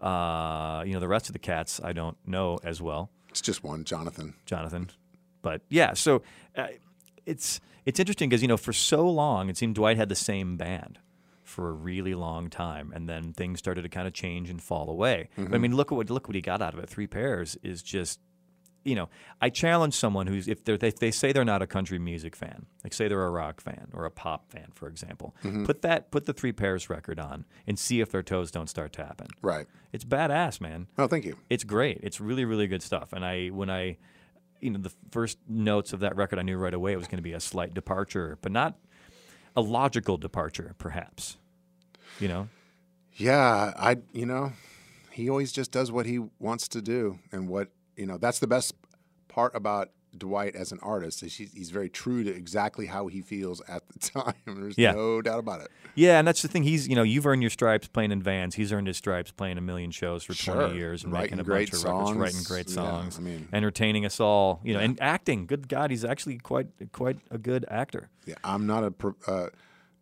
uh 0.00 0.82
you 0.86 0.92
know, 0.92 1.00
the 1.00 1.08
rest 1.08 1.28
of 1.28 1.32
the 1.32 1.38
cats 1.38 1.80
I 1.82 1.92
don't 1.92 2.16
know 2.26 2.58
as 2.62 2.80
well. 2.82 3.10
It's 3.34 3.40
just 3.40 3.64
one, 3.64 3.82
Jonathan. 3.82 4.34
Jonathan. 4.46 4.90
But 5.42 5.62
yeah, 5.68 5.94
so 5.94 6.22
uh, 6.56 6.68
it's 7.26 7.60
it's 7.84 7.98
interesting 7.98 8.28
because 8.28 8.42
you 8.42 8.46
know 8.46 8.56
for 8.56 8.72
so 8.72 9.08
long 9.08 9.48
it 9.48 9.56
seemed 9.56 9.74
Dwight 9.74 9.96
had 9.96 10.08
the 10.08 10.14
same 10.14 10.56
band 10.56 11.00
for 11.42 11.68
a 11.68 11.72
really 11.72 12.14
long 12.14 12.48
time, 12.48 12.92
and 12.94 13.08
then 13.08 13.32
things 13.32 13.58
started 13.58 13.82
to 13.82 13.88
kind 13.88 14.06
of 14.06 14.12
change 14.12 14.50
and 14.50 14.62
fall 14.62 14.88
away. 14.88 15.30
But, 15.36 15.52
I 15.52 15.58
mean, 15.58 15.74
look 15.74 15.90
at 15.90 15.96
what 15.96 16.10
look 16.10 16.28
what 16.28 16.36
he 16.36 16.40
got 16.42 16.62
out 16.62 16.74
of 16.74 16.78
it. 16.78 16.88
Three 16.88 17.08
pears 17.08 17.58
is 17.64 17.82
just. 17.82 18.20
You 18.84 18.94
know, 18.94 19.08
I 19.40 19.48
challenge 19.48 19.94
someone 19.94 20.26
who's 20.26 20.46
if 20.46 20.62
they're, 20.64 20.76
they 20.76 20.90
they 20.90 21.10
say 21.10 21.32
they're 21.32 21.44
not 21.44 21.62
a 21.62 21.66
country 21.66 21.98
music 21.98 22.36
fan, 22.36 22.66
like 22.84 22.92
say 22.92 23.08
they're 23.08 23.24
a 23.24 23.30
rock 23.30 23.60
fan 23.60 23.88
or 23.94 24.04
a 24.04 24.10
pop 24.10 24.50
fan, 24.50 24.68
for 24.74 24.88
example. 24.88 25.34
Mm-hmm. 25.42 25.64
Put 25.64 25.80
that 25.82 26.10
put 26.10 26.26
the 26.26 26.32
Three 26.34 26.52
Pears 26.52 26.90
record 26.90 27.18
on 27.18 27.46
and 27.66 27.78
see 27.78 28.00
if 28.00 28.10
their 28.10 28.22
toes 28.22 28.50
don't 28.50 28.68
start 28.68 28.92
tapping. 28.92 29.28
Right. 29.40 29.66
It's 29.92 30.04
badass, 30.04 30.60
man 30.60 30.86
Oh, 30.98 31.06
thank 31.06 31.24
you. 31.24 31.36
it's 31.48 31.64
great. 31.64 32.00
It's 32.02 32.20
really, 32.20 32.44
really 32.44 32.66
good 32.66 32.82
stuff. 32.82 33.12
And 33.12 33.24
I, 33.24 33.48
when 33.48 33.70
I, 33.70 33.96
you 34.60 34.70
know, 34.70 34.78
the 34.80 34.92
first 35.10 35.38
notes 35.48 35.92
of 35.92 36.00
that 36.00 36.14
record, 36.16 36.38
I 36.38 36.42
knew 36.42 36.58
right 36.58 36.74
away 36.74 36.92
it 36.92 36.96
was 36.96 37.06
going 37.06 37.18
to 37.18 37.22
be 37.22 37.32
a 37.32 37.40
slight 37.40 37.74
departure, 37.74 38.38
but 38.42 38.50
not 38.52 38.76
a 39.56 39.60
logical 39.60 40.16
departure, 40.18 40.74
perhaps. 40.78 41.36
You 42.20 42.28
know, 42.28 42.48
Yeah, 43.16 43.72
I 43.78 43.98
you 44.12 44.26
know, 44.26 44.52
he 45.10 45.30
always 45.30 45.52
just 45.52 45.70
does 45.70 45.90
what 45.92 46.06
he 46.06 46.18
wants 46.38 46.66
to 46.68 46.82
do, 46.82 47.18
and 47.32 47.48
what 47.48 47.68
you 47.96 48.06
know 48.06 48.18
that's 48.18 48.38
the 48.38 48.46
best 48.46 48.74
part 49.28 49.54
about 49.54 49.90
Dwight 50.16 50.54
as 50.54 50.70
an 50.70 50.78
artist 50.80 51.24
is 51.24 51.34
he's, 51.34 51.52
he's 51.52 51.70
very 51.70 51.88
true 51.88 52.22
to 52.22 52.30
exactly 52.30 52.86
how 52.86 53.08
he 53.08 53.20
feels 53.20 53.60
at 53.66 53.82
the 53.88 53.98
time. 54.22 54.34
There's 54.46 54.78
Yeah. 54.78 54.92
no 54.92 55.20
doubt 55.20 55.40
about 55.40 55.62
it. 55.62 55.68
yeah, 55.96 56.20
and 56.20 56.28
that's 56.28 56.40
the 56.40 56.46
thing. 56.46 56.62
He's, 56.62 56.86
you 56.86 56.94
know, 56.94 57.02
you've 57.02 57.26
earned 57.26 57.42
your 57.42 57.50
stripes 57.50 57.88
playing 57.88 58.12
in 58.12 58.22
vans. 58.22 58.54
He's 58.54 58.72
earned 58.72 58.86
his 58.86 58.96
stripes 58.96 59.32
playing 59.32 59.58
a 59.58 59.60
million 59.60 59.90
shows 59.90 60.22
for 60.22 60.32
Sure. 60.32 60.54
twenty 60.54 60.76
years 60.76 61.02
and 61.02 61.12
Writing 61.12 61.36
making 61.36 61.40
a 61.40 61.44
bunch 61.44 61.72
of 61.72 61.82
records, 61.82 61.82
songs. 61.82 62.16
writing 62.16 62.42
great 62.44 62.68
Yeah, 62.68 62.74
songs, 62.74 63.18
I 63.18 63.22
mean- 63.22 63.48
entertaining 63.52 64.06
us 64.06 64.20
all. 64.20 64.60
You 64.62 64.74
know, 64.74 64.80
and 64.80 65.00
acting. 65.02 65.46
Good 65.46 65.68
God, 65.68 65.90
he's 65.90 66.04
actually 66.04 66.38
quite, 66.38 66.68
quite 66.92 67.18
a 67.32 67.38
good 67.38 67.64
actor. 67.68 68.08
Yeah, 68.24 68.34
I'm 68.44 68.68
not 68.68 68.84
a 68.84 68.92
pro, 68.92 69.16
uh, 69.26 69.48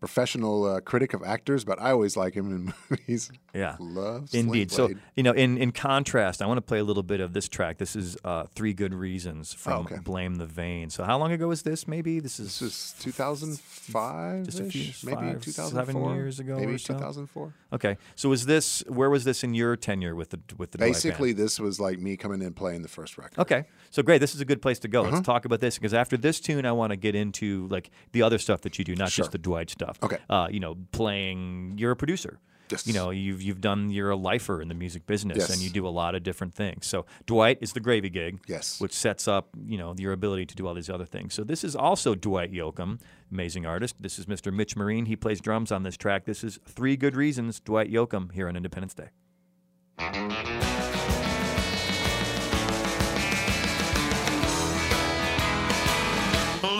professional 0.02 0.64
uh, 0.64 0.80
critic 0.80 1.14
of 1.14 1.22
actors, 1.22 1.64
but 1.64 1.80
I 1.80 1.92
always 1.92 2.16
like 2.16 2.34
him 2.34 2.50
in 2.50 2.74
movies. 2.90 3.30
Yeah. 3.54 3.76
Love 3.78 4.30
Indeed. 4.34 4.72
So, 4.72 4.90
you 5.14 5.22
know, 5.22 5.30
in, 5.30 5.56
in 5.58 5.70
contrast, 5.70 6.42
I 6.42 6.46
want 6.46 6.58
to 6.58 6.62
play 6.62 6.80
a 6.80 6.84
little 6.84 7.04
bit 7.04 7.20
of 7.20 7.32
this 7.34 7.48
track. 7.48 7.78
This 7.78 7.94
is 7.94 8.16
uh, 8.24 8.46
Three 8.52 8.72
Good 8.72 8.94
Reasons 8.94 9.54
from 9.54 9.72
Oh, 9.72 9.80
okay. 9.82 9.98
Blame 10.02 10.34
the 10.34 10.46
Vain. 10.46 10.90
So, 10.90 11.04
how 11.04 11.18
long 11.18 11.30
ago 11.30 11.46
was 11.46 11.62
this, 11.62 11.86
maybe? 11.86 12.18
This 12.18 12.40
is, 12.40 12.58
this 12.58 12.62
is 12.62 12.94
2005 12.98 14.44
Just 14.46 14.58
a 14.58 14.64
few- 14.64 14.92
maybe 15.08 15.32
five, 15.34 15.40
2004 15.40 16.14
years 16.14 16.40
ago 16.40 16.56
maybe 16.58 16.78
so? 16.78 16.94
2004 16.94 17.54
okay. 17.74 17.96
So, 18.16 18.28
was 18.28 18.46
this, 18.46 18.82
where 18.88 19.08
was 19.08 19.22
this 19.22 19.44
in 19.44 19.54
your 19.54 19.76
tenure 19.76 20.16
with 20.16 20.30
the, 20.30 20.40
with 20.58 20.72
the 20.72 20.78
basically 20.78 21.32
this 21.32 21.60
was 21.60 21.78
like 21.78 22.00
me 22.00 22.16
coming 22.16 22.42
in 22.42 22.54
playing 22.54 22.82
the 22.82 22.88
first 22.88 23.16
record 23.18 23.38
Okay. 23.38 23.64
So 23.90 24.02
great. 24.02 24.18
This 24.18 24.34
is 24.34 24.40
a 24.40 24.44
good 24.44 24.62
place 24.62 24.78
to 24.80 24.88
go. 24.88 25.02
Uh-huh. 25.02 25.12
Let's 25.12 25.26
talk 25.26 25.44
about 25.44 25.60
this 25.60 25.76
because 25.76 25.92
after 25.94 26.16
this 26.16 26.40
tune, 26.40 26.64
I 26.64 26.72
want 26.72 26.90
to 26.90 26.96
get 26.96 27.14
into 27.14 27.68
like 27.68 27.90
the 28.12 28.22
other 28.22 28.38
stuff 28.38 28.62
that 28.62 28.78
you 28.78 28.84
do, 28.84 28.94
not 28.96 29.10
Sure. 29.10 29.22
just 29.24 29.32
the 29.32 29.38
Dwight 29.38 29.68
stuff. 29.70 29.91
Okay. 30.02 30.18
Uh, 30.30 30.48
you 30.50 30.60
know, 30.60 30.76
playing. 30.92 31.74
You're 31.78 31.92
a 31.92 31.96
producer. 31.96 32.38
Yes. 32.70 32.86
You 32.86 32.94
know, 32.94 33.10
you've 33.10 33.42
you've 33.42 33.60
done. 33.60 33.90
You're 33.90 34.10
a 34.10 34.16
lifer 34.16 34.62
in 34.62 34.68
the 34.68 34.74
music 34.74 35.04
business, 35.06 35.36
Yes. 35.36 35.50
and 35.50 35.60
you 35.60 35.68
do 35.68 35.86
a 35.86 35.90
lot 35.90 36.14
of 36.14 36.22
different 36.22 36.54
things. 36.54 36.86
So 36.86 37.04
Dwight 37.26 37.58
is 37.60 37.74
the 37.74 37.80
gravy 37.80 38.08
gig. 38.08 38.40
Yes. 38.46 38.80
Which 38.80 38.94
sets 38.94 39.28
up 39.28 39.48
you 39.66 39.76
know 39.76 39.94
your 39.98 40.12
ability 40.12 40.46
to 40.46 40.54
do 40.54 40.66
all 40.66 40.72
these 40.72 40.88
other 40.88 41.04
things. 41.04 41.34
So 41.34 41.44
this 41.44 41.64
is 41.64 41.76
also 41.76 42.14
Dwight 42.14 42.50
Yoakam, 42.50 42.98
amazing 43.30 43.66
artist. 43.66 43.96
This 44.00 44.18
is 44.18 44.24
Mr. 44.24 44.50
Mitch 44.50 44.74
Marine. 44.74 45.04
He 45.04 45.16
plays 45.16 45.40
drums 45.42 45.70
on 45.70 45.82
this 45.82 45.98
track. 45.98 46.24
This 46.24 46.42
is 46.42 46.58
Three 46.66 46.96
Good 46.96 47.14
Reasons. 47.14 47.60
Dwight 47.60 47.92
Yoakam 47.92 48.32
here 48.32 48.48
on 48.48 48.56
Independence 48.56 48.94
Day. 48.94 49.10
Well, 56.62 56.76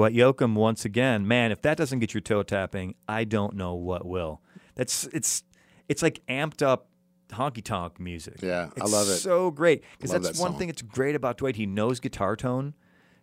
Dwight 0.00 0.14
Yoakam 0.14 0.54
once 0.54 0.86
again. 0.86 1.28
Man, 1.28 1.52
if 1.52 1.60
that 1.60 1.76
doesn't 1.76 1.98
get 1.98 2.14
your 2.14 2.22
toe 2.22 2.42
tapping, 2.42 2.94
I 3.06 3.24
don't 3.24 3.54
know 3.54 3.74
what 3.74 4.06
will. 4.06 4.40
That's 4.74 5.04
it's 5.12 5.42
it's 5.90 6.02
like 6.02 6.22
amped 6.26 6.62
up 6.62 6.88
honky 7.28 7.62
tonk 7.62 8.00
music. 8.00 8.36
Yeah, 8.40 8.70
I 8.80 8.86
love 8.86 9.08
it. 9.08 9.18
So 9.18 9.50
great 9.50 9.84
because 9.98 10.10
that's 10.10 10.38
that 10.38 10.42
one 10.42 10.56
thing 10.56 10.68
that's 10.68 10.80
great 10.80 11.14
about 11.14 11.36
Dwight. 11.36 11.56
He 11.56 11.66
knows 11.66 12.00
guitar 12.00 12.34
tone. 12.34 12.72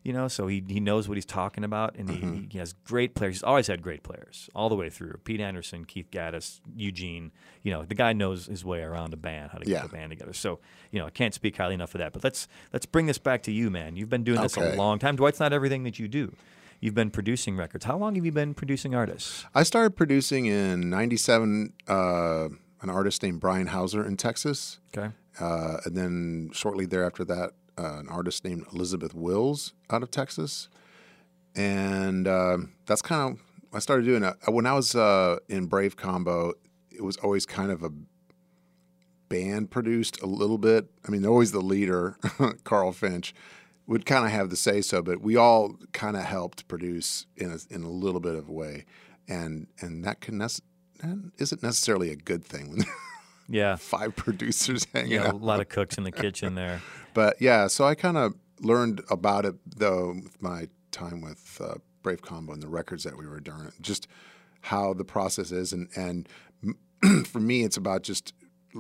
You 0.04 0.14
know, 0.14 0.28
so 0.28 0.46
he 0.46 0.64
he 0.68 0.80
knows 0.80 1.10
what 1.10 1.18
he's 1.18 1.26
talking 1.26 1.64
about, 1.64 1.96
and 1.96 2.08
Mm-hmm. 2.10 2.34
he, 2.36 2.48
he 2.52 2.58
has 2.60 2.74
great 2.86 3.16
players. 3.16 3.38
He's 3.38 3.44
always 3.44 3.66
had 3.66 3.82
great 3.82 4.04
players 4.04 4.48
all 4.54 4.70
the 4.70 4.76
way 4.76 4.92
through. 4.92 5.20
Pete 5.26 5.42
Anderson, 5.42 5.84
Keith 5.84 6.12
Gattis, 6.12 6.62
Eugene. 6.78 7.32
You 7.64 7.72
know, 7.74 7.84
the 7.86 7.96
guy 7.96 8.14
knows 8.14 8.46
his 8.46 8.64
way 8.64 8.82
around 8.84 9.14
a 9.14 9.18
band, 9.18 9.50
how 9.52 9.58
to 9.58 9.68
Yeah. 9.68 9.82
get 9.82 9.86
a 9.90 9.94
band 9.94 10.12
together. 10.12 10.32
So 10.34 10.60
you 10.92 11.00
know, 11.00 11.08
I 11.08 11.10
can't 11.10 11.34
speak 11.34 11.58
highly 11.58 11.74
enough 11.74 11.96
of 11.96 12.00
that. 12.00 12.14
But 12.14 12.24
let's 12.24 12.48
let's 12.72 12.86
bring 12.86 13.08
this 13.08 13.18
back 13.18 13.42
to 13.44 13.52
you, 13.52 13.72
man. 13.72 13.96
You've 13.96 14.10
been 14.12 14.24
doing 14.24 14.42
this 14.42 14.56
a 14.58 14.76
long 14.76 15.00
time. 15.00 15.16
Dwight's 15.16 15.40
not 15.40 15.52
everything 15.54 15.84
that 15.84 15.98
you 15.98 16.08
do. 16.08 16.34
You've 16.80 16.94
been 16.94 17.10
producing 17.10 17.58
records. 17.58 17.86
How 17.86 17.98
long 17.98 18.16
have 18.16 18.26
you 18.26 18.32
been 18.32 18.54
producing 18.54 18.94
artists? 18.94 19.46
I 19.56 19.64
started 19.64 19.96
producing 19.96 20.46
in 20.46 20.90
'97. 20.90 21.74
Uh, 21.88 22.50
an 22.82 22.92
artist 22.92 23.24
named 23.24 23.40
Brian 23.40 23.68
Hauser 23.68 24.06
in 24.06 24.18
Texas, 24.18 24.80
Okay. 24.96 25.12
uh, 25.40 25.78
and 25.84 25.98
then 25.98 26.52
shortly 26.54 26.86
thereafter 26.86 27.26
that, 27.26 27.54
uh, 27.76 27.98
an 27.98 28.08
artist 28.08 28.46
named 28.46 28.66
Elizabeth 28.72 29.16
Wills 29.16 29.74
out 29.90 30.04
of 30.04 30.12
Texas, 30.12 30.70
and 31.56 32.28
um 32.28 32.74
that's 32.86 33.02
kind 33.02 33.32
of 33.34 33.44
I 33.74 33.80
started 33.80 34.06
doing 34.06 34.24
it 34.24 34.36
when 34.48 34.68
I 34.68 34.74
was 34.74 34.94
uh, 34.96 35.38
in 35.50 35.66
Brave 35.66 35.96
Combo. 35.98 36.54
It 36.92 37.04
was 37.04 37.18
always 37.18 37.46
kind 37.48 37.72
of 37.72 37.82
a 37.84 37.90
band 39.30 39.70
produced 39.72 40.22
a 40.22 40.26
little 40.26 40.58
bit. 40.58 40.90
I 41.06 41.10
mean, 41.12 41.26
always 41.26 41.52
the 41.52 41.60
leader, 41.62 42.18
Carl 42.64 42.92
Finch, 42.92 43.34
would 43.88 44.06
kind 44.06 44.26
of 44.26 44.32
have 44.32 44.50
the 44.50 44.56
say 44.56 44.82
so, 44.82 45.02
but 45.02 45.22
we 45.22 45.36
all 45.36 45.76
kind 45.94 46.16
of 46.18 46.24
helped 46.24 46.68
produce 46.68 47.26
in 47.38 47.52
a, 47.52 47.74
in 47.74 47.84
a 47.84 47.90
little 47.90 48.20
bit 48.20 48.36
of 48.36 48.50
a 48.50 48.52
way, 48.52 48.86
and 49.28 49.68
and 49.80 50.04
that 50.04 50.20
can 50.22 50.38
nec- 50.38 50.62
that 51.02 51.32
isn't 51.38 51.64
necessarily 51.64 52.12
a 52.12 52.16
good 52.16 52.44
thing 52.44 52.70
when 52.70 52.86
Yeah. 53.50 53.78
five 53.78 54.16
producers 54.16 54.86
hanging 54.94 55.14
Yeah, 55.14 55.32
a 55.32 55.34
lot 55.34 55.62
of 55.62 55.70
cooks 55.70 55.98
in 55.98 56.04
the 56.04 56.12
kitchen 56.12 56.56
there. 56.56 56.82
But 57.14 57.42
yeah, 57.42 57.66
so 57.68 57.84
I 57.86 57.96
kind 57.96 58.16
of 58.18 58.36
learned 58.62 59.02
about 59.10 59.44
it 59.46 59.56
though 59.66 60.14
with 60.24 60.40
my 60.42 60.68
time 60.92 61.22
with 61.22 61.60
uh, 61.60 61.76
Brave 62.04 62.22
Combo 62.22 62.54
and 62.54 62.62
the 62.62 62.68
records 62.68 63.04
that 63.06 63.18
we 63.18 63.26
were 63.26 63.40
doing, 63.40 63.72
just 63.82 64.08
how 64.62 64.94
the 64.94 65.04
process 65.06 65.52
is, 65.52 65.74
and 65.74 65.88
and 65.96 66.28
for 67.28 67.40
me, 67.40 67.64
it's 67.64 67.78
about 67.78 68.04
just 68.04 68.34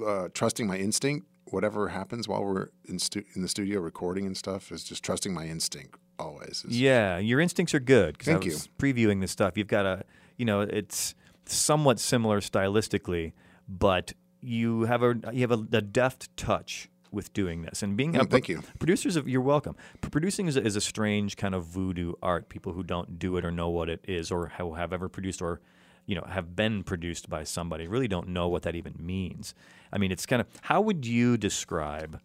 uh, 0.06 0.28
trusting 0.34 0.67
my 0.67 0.78
instinct. 0.78 1.26
Whatever 1.52 1.90
happens 1.90 2.28
while 2.28 2.44
we're 2.44 2.70
in 2.88 3.00
stu- 3.00 3.24
in 3.36 3.42
the 3.42 3.48
studio 3.48 3.80
recording 3.80 4.26
and 4.26 4.36
stuff 4.38 4.72
is 4.72 4.84
just 4.84 5.04
trusting 5.04 5.34
my 5.34 5.46
instinct 5.48 5.96
always. 6.20 6.64
Is- 6.68 6.80
Yeah, 6.80 7.18
your 7.18 7.40
instincts 7.40 7.74
are 7.74 7.80
good. 7.80 8.18
Thank 8.20 8.46
you. 8.46 8.54
previewing 8.80 9.22
this 9.22 9.32
stuff. 9.32 9.58
You've 9.58 9.68
got 9.68 9.86
a, 9.86 10.04
you 10.38 10.46
know, 10.46 10.62
it's 10.62 11.16
somewhat 11.46 12.00
similar 12.00 12.42
stylistically, 12.42 13.34
but 13.68 14.14
you 14.42 14.82
have 14.84 15.02
a 15.04 15.16
you 15.34 15.42
have 15.42 15.52
a, 15.52 15.66
a 15.78 15.82
deft 15.82 16.36
touch 16.38 16.90
with 17.12 17.32
doing 17.34 17.62
this 17.62 17.82
and 17.82 17.96
being. 17.96 18.16
a, 18.16 18.20
Mm, 18.26 18.30
thank 18.30 18.50
you. 18.50 18.62
Producers, 18.80 19.16
of, 19.16 19.28
you're 19.30 19.40
welcome. 19.42 19.76
P- 20.02 20.10
Producing 20.10 20.48
is 20.48 20.58
a, 20.58 20.64
is 20.64 20.76
a 20.76 20.82
strange 20.82 21.38
kind 21.38 21.56
of 21.56 21.64
voodoo 21.66 22.14
art. 22.22 22.50
People 22.50 22.74
who 22.74 22.84
don't 22.84 23.18
do 23.18 23.38
it 23.38 23.46
or 23.46 23.52
know 23.52 23.70
what 23.70 23.90
it 23.90 24.04
is 24.08 24.30
or 24.30 24.48
have, 24.48 24.76
have 24.76 24.92
ever 24.94 25.08
produced 25.08 25.42
or 25.42 25.62
you 26.08 26.15
know 26.15 26.26
have 26.28 26.56
been 26.56 26.84
produced 26.84 27.30
by 27.30 27.43
somebody 27.43 27.86
really 27.86 28.08
don't 28.08 28.30
know 28.30 28.48
what 28.48 28.63
that 28.63 28.76
even 28.76 28.96
means. 28.98 29.54
I 29.93 30.00
mean, 30.00 30.12
it's 30.12 30.26
kind 30.26 30.41
of 30.41 30.48
how 30.62 30.82
would 30.82 31.06
you 31.06 31.38
describe 31.38 32.20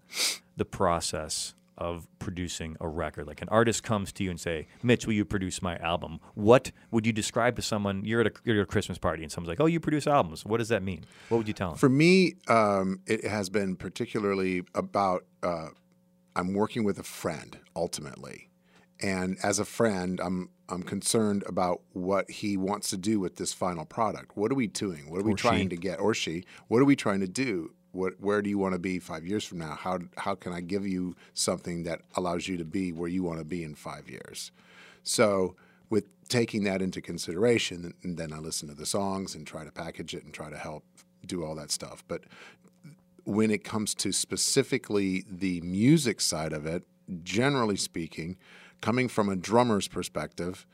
the 0.57 0.65
process 0.65 1.55
of 1.77 2.07
producing 2.19 2.77
a 2.81 2.89
record? 2.89 3.27
Like 3.27 3.43
an 3.43 3.49
artist 3.49 3.83
comes 3.83 4.13
to 4.13 4.25
you 4.25 4.31
and 4.31 4.41
say, 4.41 4.69
"Mitch, 4.83 5.07
will 5.07 5.15
you 5.15 5.25
produce 5.25 5.61
my 5.61 5.77
album?" 5.79 6.21
What 6.35 6.71
would 6.91 7.05
you 7.07 7.13
describe 7.13 7.57
to 7.57 7.63
someone? 7.63 8.05
You're 8.05 8.23
at 8.23 8.29
a, 8.29 8.33
you're 8.45 8.61
at 8.61 8.63
a 8.63 8.67
Christmas 8.67 8.99
party 8.99 9.23
and 9.23 9.31
someone's 9.31 9.49
like, 9.49 9.61
"Oh, 9.61 9.67
you 9.67 9.81
produce 9.81 10.07
albums." 10.07 10.47
What 10.47 10.59
does 10.59 10.69
that 10.69 10.83
mean? 10.83 11.05
What 11.29 11.39
would 11.39 11.49
you 11.49 11.55
tell 11.55 11.71
them? 11.71 11.79
For 11.79 11.89
me, 11.89 12.35
um, 12.49 13.01
it 13.07 13.25
has 13.25 13.51
been 13.51 13.77
particularly 13.77 14.63
about 14.75 15.25
uh, 15.43 15.69
I'm 16.37 16.55
working 16.55 16.85
with 16.85 16.99
a 16.99 17.05
friend 17.05 17.59
ultimately, 17.75 18.49
and 19.01 19.37
as 19.43 19.59
a 19.59 19.65
friend, 19.65 20.21
I'm 20.23 20.51
I'm 20.73 20.83
concerned 20.83 21.45
about 21.47 21.83
what 21.93 22.31
he 22.31 22.57
wants 22.57 22.89
to 22.91 22.97
do 22.97 23.21
with 23.21 23.37
this 23.37 23.53
final 23.53 23.85
product. 23.85 24.37
What 24.37 24.51
are 24.51 24.55
we 24.55 24.67
doing? 24.67 25.11
What 25.11 25.21
are 25.21 25.25
we 25.25 25.35
Or 25.35 25.37
trying 25.37 25.65
she. 25.65 25.69
to 25.69 25.77
get? 25.77 26.01
Or 26.01 26.15
she? 26.15 26.45
What 26.69 26.81
are 26.81 26.87
we 26.87 26.97
trying 26.97 27.21
to 27.21 27.29
do? 27.29 27.73
What 27.93 28.15
where 28.21 28.41
do 28.41 28.49
you 28.49 28.57
want 28.57 28.73
to 28.73 28.79
be 28.79 28.99
five 28.99 29.27
years 29.27 29.45
from 29.45 29.59
now? 29.59 29.75
How 29.79 29.99
how 30.17 30.35
can 30.35 30.55
I 30.55 30.63
give 30.63 30.87
you 30.87 31.15
something 31.35 31.83
that 31.85 32.01
allows 32.17 32.49
you 32.49 32.57
to 32.57 32.65
be 32.65 32.91
where 32.91 33.09
you 33.09 33.23
want 33.23 33.39
to 33.39 33.45
be 33.45 33.63
in 33.63 33.75
five 33.75 34.09
years? 34.09 34.51
So 35.03 35.57
with 35.91 36.07
taking 36.29 36.65
that 36.65 36.81
into 36.81 37.03
consideration, 37.03 37.93
and 38.03 38.17
then 38.17 38.33
I 38.33 38.39
listen 38.39 38.67
to 38.69 38.75
the 38.75 38.87
songs 38.87 39.35
and 39.35 39.47
try 39.47 39.65
to 39.65 39.71
package 39.71 40.15
it 40.15 40.25
and 40.25 40.33
try 40.33 40.49
to 40.49 40.57
help 40.57 40.85
do 41.27 41.45
all 41.45 41.55
that 41.57 41.71
stuff. 41.71 42.03
But 42.09 42.23
when 43.25 43.51
it 43.51 43.63
comes 43.63 43.95
to 43.97 44.11
specifically 44.11 45.25
the 45.31 45.61
music 45.61 46.23
side 46.23 46.55
of 46.55 46.65
it, 46.65 46.85
generally 47.23 47.77
speaking, 47.77 48.39
coming 48.83 49.09
from 49.09 49.31
a 49.31 49.37
drummer's 49.37 49.89
perspective, 49.89 50.67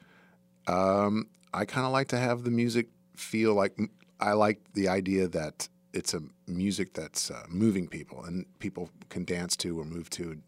um, 0.66 1.28
I 1.54 1.64
kind 1.64 1.86
of 1.86 1.92
like 1.92 2.08
to 2.08 2.18
have 2.18 2.42
the 2.42 2.50
music 2.50 2.88
feel 3.16 3.54
like 3.54 3.78
I 4.18 4.32
like 4.32 4.60
the 4.74 4.88
idea 4.88 5.28
that 5.28 5.68
it's 5.92 6.14
a 6.14 6.20
music 6.46 6.94
that's 6.94 7.30
uh, 7.30 7.44
moving 7.48 7.86
people 7.86 8.24
and 8.24 8.44
people 8.58 8.90
can 9.08 9.24
dance 9.24 9.56
to 9.58 9.78
or 9.78 9.84
move 9.84 10.10
to. 10.10 10.38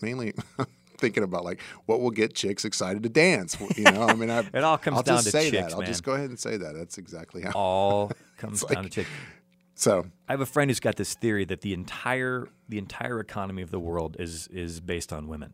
Mainly 0.00 0.32
thinking 0.98 1.22
about 1.22 1.44
like 1.44 1.60
what 1.86 2.00
will 2.00 2.10
get 2.10 2.34
chicks 2.34 2.64
excited 2.64 3.02
to 3.02 3.08
dance. 3.08 3.56
You 3.76 3.84
know, 3.84 4.02
I 4.02 4.14
mean, 4.14 4.30
I, 4.30 4.40
It 4.54 4.64
all 4.64 4.78
comes 4.78 4.96
I'll 4.98 5.02
down 5.02 5.22
to 5.22 5.30
say 5.30 5.50
chicks, 5.50 5.72
that. 5.72 5.78
I'll 5.78 5.86
just 5.86 6.02
go 6.02 6.12
ahead 6.12 6.30
and 6.30 6.38
say 6.38 6.56
that. 6.56 6.74
That's 6.74 6.98
exactly 6.98 7.42
how. 7.42 7.52
All 7.52 8.12
comes 8.38 8.64
down 8.64 8.84
to 8.84 8.90
chicks. 8.90 9.08
So 9.74 10.06
I 10.28 10.32
have 10.32 10.40
a 10.40 10.46
friend 10.46 10.70
who's 10.70 10.80
got 10.80 10.96
this 10.96 11.14
theory 11.14 11.44
that 11.46 11.60
the 11.60 11.72
entire 11.72 12.48
the 12.68 12.78
entire 12.78 13.20
economy 13.20 13.62
of 13.62 13.70
the 13.70 13.80
world 13.80 14.16
is 14.18 14.48
is 14.48 14.80
based 14.80 15.12
on 15.12 15.28
women, 15.28 15.52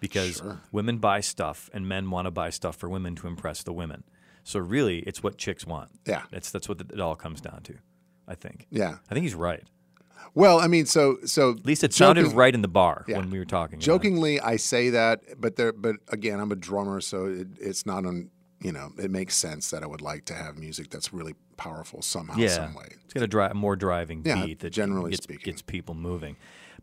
because 0.00 0.42
women 0.72 0.98
buy 0.98 1.20
stuff 1.20 1.68
and 1.72 1.88
men 1.88 2.10
want 2.10 2.26
to 2.26 2.30
buy 2.30 2.50
stuff 2.50 2.76
for 2.76 2.88
women 2.88 3.14
to 3.16 3.26
impress 3.26 3.62
the 3.62 3.72
women. 3.72 4.04
So 4.44 4.58
really, 4.60 5.00
it's 5.00 5.22
what 5.22 5.36
chicks 5.38 5.66
want. 5.66 5.90
Yeah. 6.06 6.22
that's 6.30 6.50
that's 6.50 6.68
what 6.68 6.80
it 6.80 7.00
all 7.00 7.16
comes 7.16 7.40
down 7.40 7.62
to. 7.64 7.74
I 8.26 8.34
think. 8.34 8.66
yeah. 8.70 8.96
I 9.10 9.14
think 9.14 9.24
he's 9.24 9.34
right. 9.34 9.62
Well, 10.34 10.60
I 10.60 10.66
mean, 10.66 10.84
so 10.86 11.18
so 11.24 11.52
At 11.52 11.64
least 11.66 11.82
it 11.84 11.94
sounded 11.94 12.32
right 12.32 12.54
in 12.54 12.60
the 12.62 12.68
bar 12.68 13.04
Yeah. 13.08 13.18
when 13.18 13.30
we 13.30 13.38
were 13.38 13.44
talking. 13.44 13.76
about 13.76 13.82
it. 13.82 13.86
Jokingly, 13.86 14.40
I 14.40 14.56
say 14.56 14.90
that, 14.90 15.20
but 15.40 15.56
there, 15.56 15.72
but 15.72 15.96
again, 16.08 16.38
I'm 16.40 16.52
a 16.52 16.56
drummer, 16.56 17.00
so 17.00 17.26
it, 17.26 17.48
it's 17.60 17.86
not 17.86 18.04
on. 18.04 18.30
You 18.60 18.72
know, 18.72 18.90
it 18.98 19.10
makes 19.12 19.36
sense 19.36 19.70
that 19.70 19.84
I 19.84 19.86
would 19.86 20.00
like 20.02 20.24
to 20.26 20.34
have 20.34 20.58
music 20.58 20.90
that's 20.90 21.12
really 21.12 21.34
powerful 21.56 22.02
somehow, 22.02 22.36
yeah, 22.38 22.48
some 22.48 22.74
way. 22.74 22.88
it's 23.04 23.14
got 23.14 23.22
a 23.22 23.28
dri- 23.28 23.54
more 23.54 23.76
driving 23.76 24.22
Yeah, 24.24 24.44
beat 24.44 24.58
that 24.60 24.70
generally 24.70 25.12
gets, 25.12 25.22
speaking. 25.22 25.44
gets 25.52 25.62
people 25.62 25.94
moving. 25.94 26.36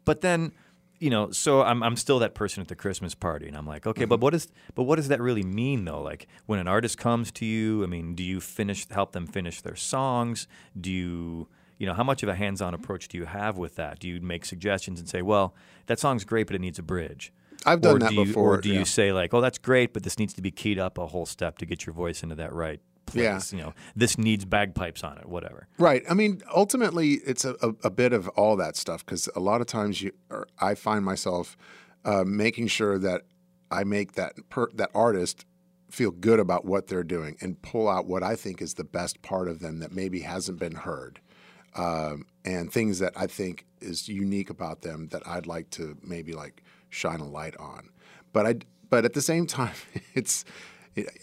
But 0.06 0.22
then, 0.22 0.54
you 1.00 1.10
know, 1.10 1.32
so 1.32 1.62
I'm 1.62 1.84
I'm 1.84 1.96
still 1.96 2.20
that 2.20 2.36
person 2.36 2.62
at 2.62 2.68
the 2.68 2.76
Christmas 2.76 3.14
party, 3.16 3.48
and 3.48 3.58
I'm 3.58 3.68
like, 3.68 3.86
okay, 3.86 4.02
Mm-hmm. 4.04 4.10
but 4.10 4.20
what 4.22 4.34
is 4.34 4.48
but 4.76 4.84
what 4.84 4.96
does 4.96 5.08
that 5.10 5.22
really 5.22 5.44
mean 5.44 5.86
though? 5.86 6.02
Like 6.02 6.28
when 6.46 6.60
an 6.60 6.68
artist 6.68 6.98
comes 6.98 7.32
to 7.34 7.46
you, 7.46 7.84
I 7.84 7.88
mean, 7.88 8.16
do 8.16 8.24
you 8.24 8.40
finish 8.40 8.88
help 8.90 9.12
them 9.12 9.28
finish 9.28 9.62
their 9.62 9.76
songs? 9.76 10.48
Do 10.80 10.92
you 10.92 11.48
you 11.78 11.86
know 11.86 11.94
how 11.94 12.04
much 12.04 12.24
of 12.24 12.30
a 12.30 12.36
hands-on 12.36 12.74
approach 12.74 13.08
do 13.10 13.18
you 13.18 13.26
have 13.26 13.58
with 13.58 13.76
that? 13.76 14.00
Do 14.00 14.08
you 14.08 14.22
make 14.22 14.46
suggestions 14.46 15.00
and 15.00 15.10
say, 15.10 15.22
well, 15.22 15.54
that 15.88 16.00
song's 16.00 16.24
great, 16.24 16.48
but 16.48 16.56
it 16.56 16.62
needs 16.62 16.80
a 16.80 16.84
bridge? 16.84 17.34
I've 17.66 17.82
done 17.82 17.96
or 17.96 18.00
that 18.00 18.10
do 18.10 18.16
you, 18.16 18.26
before, 18.26 18.56
Or 18.56 18.62
do 18.62 18.70
yeah. 18.70 18.80
you 18.80 18.86
say 18.86 19.12
like, 19.12 19.34
oh, 19.34 19.42
that's 19.42 19.58
great, 19.58 19.92
but 19.94 20.04
this 20.04 20.18
needs 20.20 20.34
to 20.36 20.42
be 20.42 20.52
keyed 20.52 20.78
up 20.80 20.98
a 20.98 21.08
whole 21.08 21.26
step 21.26 21.58
to 21.58 21.66
get 21.66 21.86
your 21.86 21.94
voice 21.94 22.22
into 22.24 22.36
that 22.36 22.54
right 22.54 22.80
place? 23.06 23.54
Yeah. 23.54 23.58
You 23.58 23.66
know, 23.66 23.74
this 23.96 24.18
needs 24.18 24.46
bagpipes 24.46 25.04
on 25.04 25.18
it, 25.18 25.28
whatever. 25.28 25.68
Right. 25.78 26.04
I 26.10 26.14
mean, 26.14 26.42
ultimately, 26.54 27.14
it's 27.26 27.46
a, 27.46 27.56
a, 27.62 27.74
a 27.86 27.90
bit 27.90 28.14
of 28.14 28.28
all 28.30 28.56
that 28.58 28.76
stuff 28.76 29.06
because 29.06 29.30
a 29.36 29.40
lot 29.40 29.62
of 29.62 29.68
times 29.68 30.02
you, 30.02 30.12
or 30.30 30.48
I 30.60 30.76
find 30.76 31.04
myself 31.06 31.58
uh, 32.04 32.24
making 32.26 32.68
sure 32.68 32.98
that 33.00 33.24
I 33.72 33.84
make 33.84 34.14
that 34.14 34.34
per, 34.50 34.70
that 34.76 34.92
artist 34.94 35.46
feel 35.90 36.12
good 36.12 36.40
about 36.40 36.66
what 36.66 36.88
they're 36.88 37.04
doing 37.04 37.38
and 37.42 37.62
pull 37.62 37.88
out 37.88 38.06
what 38.06 38.24
I 38.24 38.36
think 38.36 38.62
is 38.62 38.74
the 38.74 38.84
best 38.84 39.22
part 39.22 39.48
of 39.48 39.60
them 39.60 39.80
that 39.80 39.92
maybe 39.92 40.22
hasn't 40.22 40.60
been 40.60 40.76
heard, 40.76 41.20
um, 41.76 42.26
and 42.44 42.72
things 42.72 43.00
that 43.00 43.14
I 43.16 43.28
think 43.28 43.66
is 43.82 44.08
unique 44.08 44.50
about 44.50 44.82
them 44.82 45.08
that 45.12 45.28
I'd 45.28 45.48
like 45.48 45.70
to 45.72 45.98
maybe 46.04 46.34
like 46.34 46.64
shine 46.90 47.20
a 47.20 47.28
light 47.28 47.56
on. 47.58 47.90
But 48.34 48.46
I, 48.46 48.56
but 48.90 49.06
at 49.06 49.14
the 49.14 49.22
same 49.22 49.46
time, 49.48 49.76
it's 50.14 50.46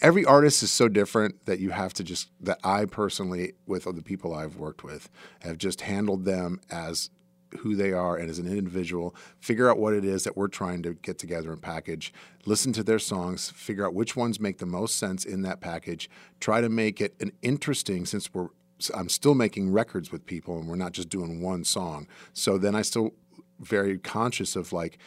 every 0.01 0.25
artist 0.25 0.63
is 0.63 0.71
so 0.71 0.89
different 0.89 1.47
that 1.47 1.59
you 1.59 1.71
have 1.71 1.95
to 1.95 2.05
just 2.05 2.29
that 2.41 2.59
I 2.63 2.85
personally, 2.85 3.55
with 3.67 3.87
other 3.87 4.03
people 4.03 4.35
I've 4.35 4.57
worked 4.57 4.85
with, 4.85 5.09
have 5.41 5.59
just 5.59 5.83
handled 5.83 6.25
them 6.25 6.61
as 6.71 7.11
who 7.59 7.77
they 7.77 7.93
are 7.93 8.17
and 8.17 8.31
as 8.31 8.39
an 8.39 8.47
individual, 8.47 9.15
figure 9.41 9.69
out 9.69 9.79
what 9.79 9.95
it 9.95 10.05
is 10.05 10.25
that 10.25 10.37
we're 10.37 10.49
trying 10.49 10.83
to 10.83 10.95
get 10.95 11.19
together 11.19 11.53
and 11.53 11.61
package, 11.61 12.13
listen 12.47 12.73
to 12.73 12.83
their 12.83 12.99
songs, 12.99 13.51
figure 13.51 13.87
out 13.87 13.95
which 13.95 14.17
ones 14.17 14.41
make 14.41 14.59
the 14.59 14.67
most 14.67 14.97
sense 14.97 15.25
in 15.25 15.43
that 15.43 15.61
package, 15.61 16.09
try 16.41 16.61
to 16.61 16.69
make 16.69 17.01
it 17.01 17.15
an 17.21 17.33
interesting 17.43 18.07
since 18.07 18.33
we're 18.33 18.49
I'm 18.95 19.09
still 19.09 19.37
making 19.37 19.71
records 19.71 20.11
with 20.11 20.27
people 20.27 20.59
and 20.59 20.67
we're 20.67 20.75
not 20.75 20.91
just 20.91 21.09
doing 21.09 21.41
one 21.41 21.63
song. 21.63 22.09
So 22.33 22.59
then 22.59 22.75
I 22.75 22.83
still 22.83 23.13
very 23.61 23.97
conscious 23.97 24.57
of 24.57 24.73
like 24.73 24.99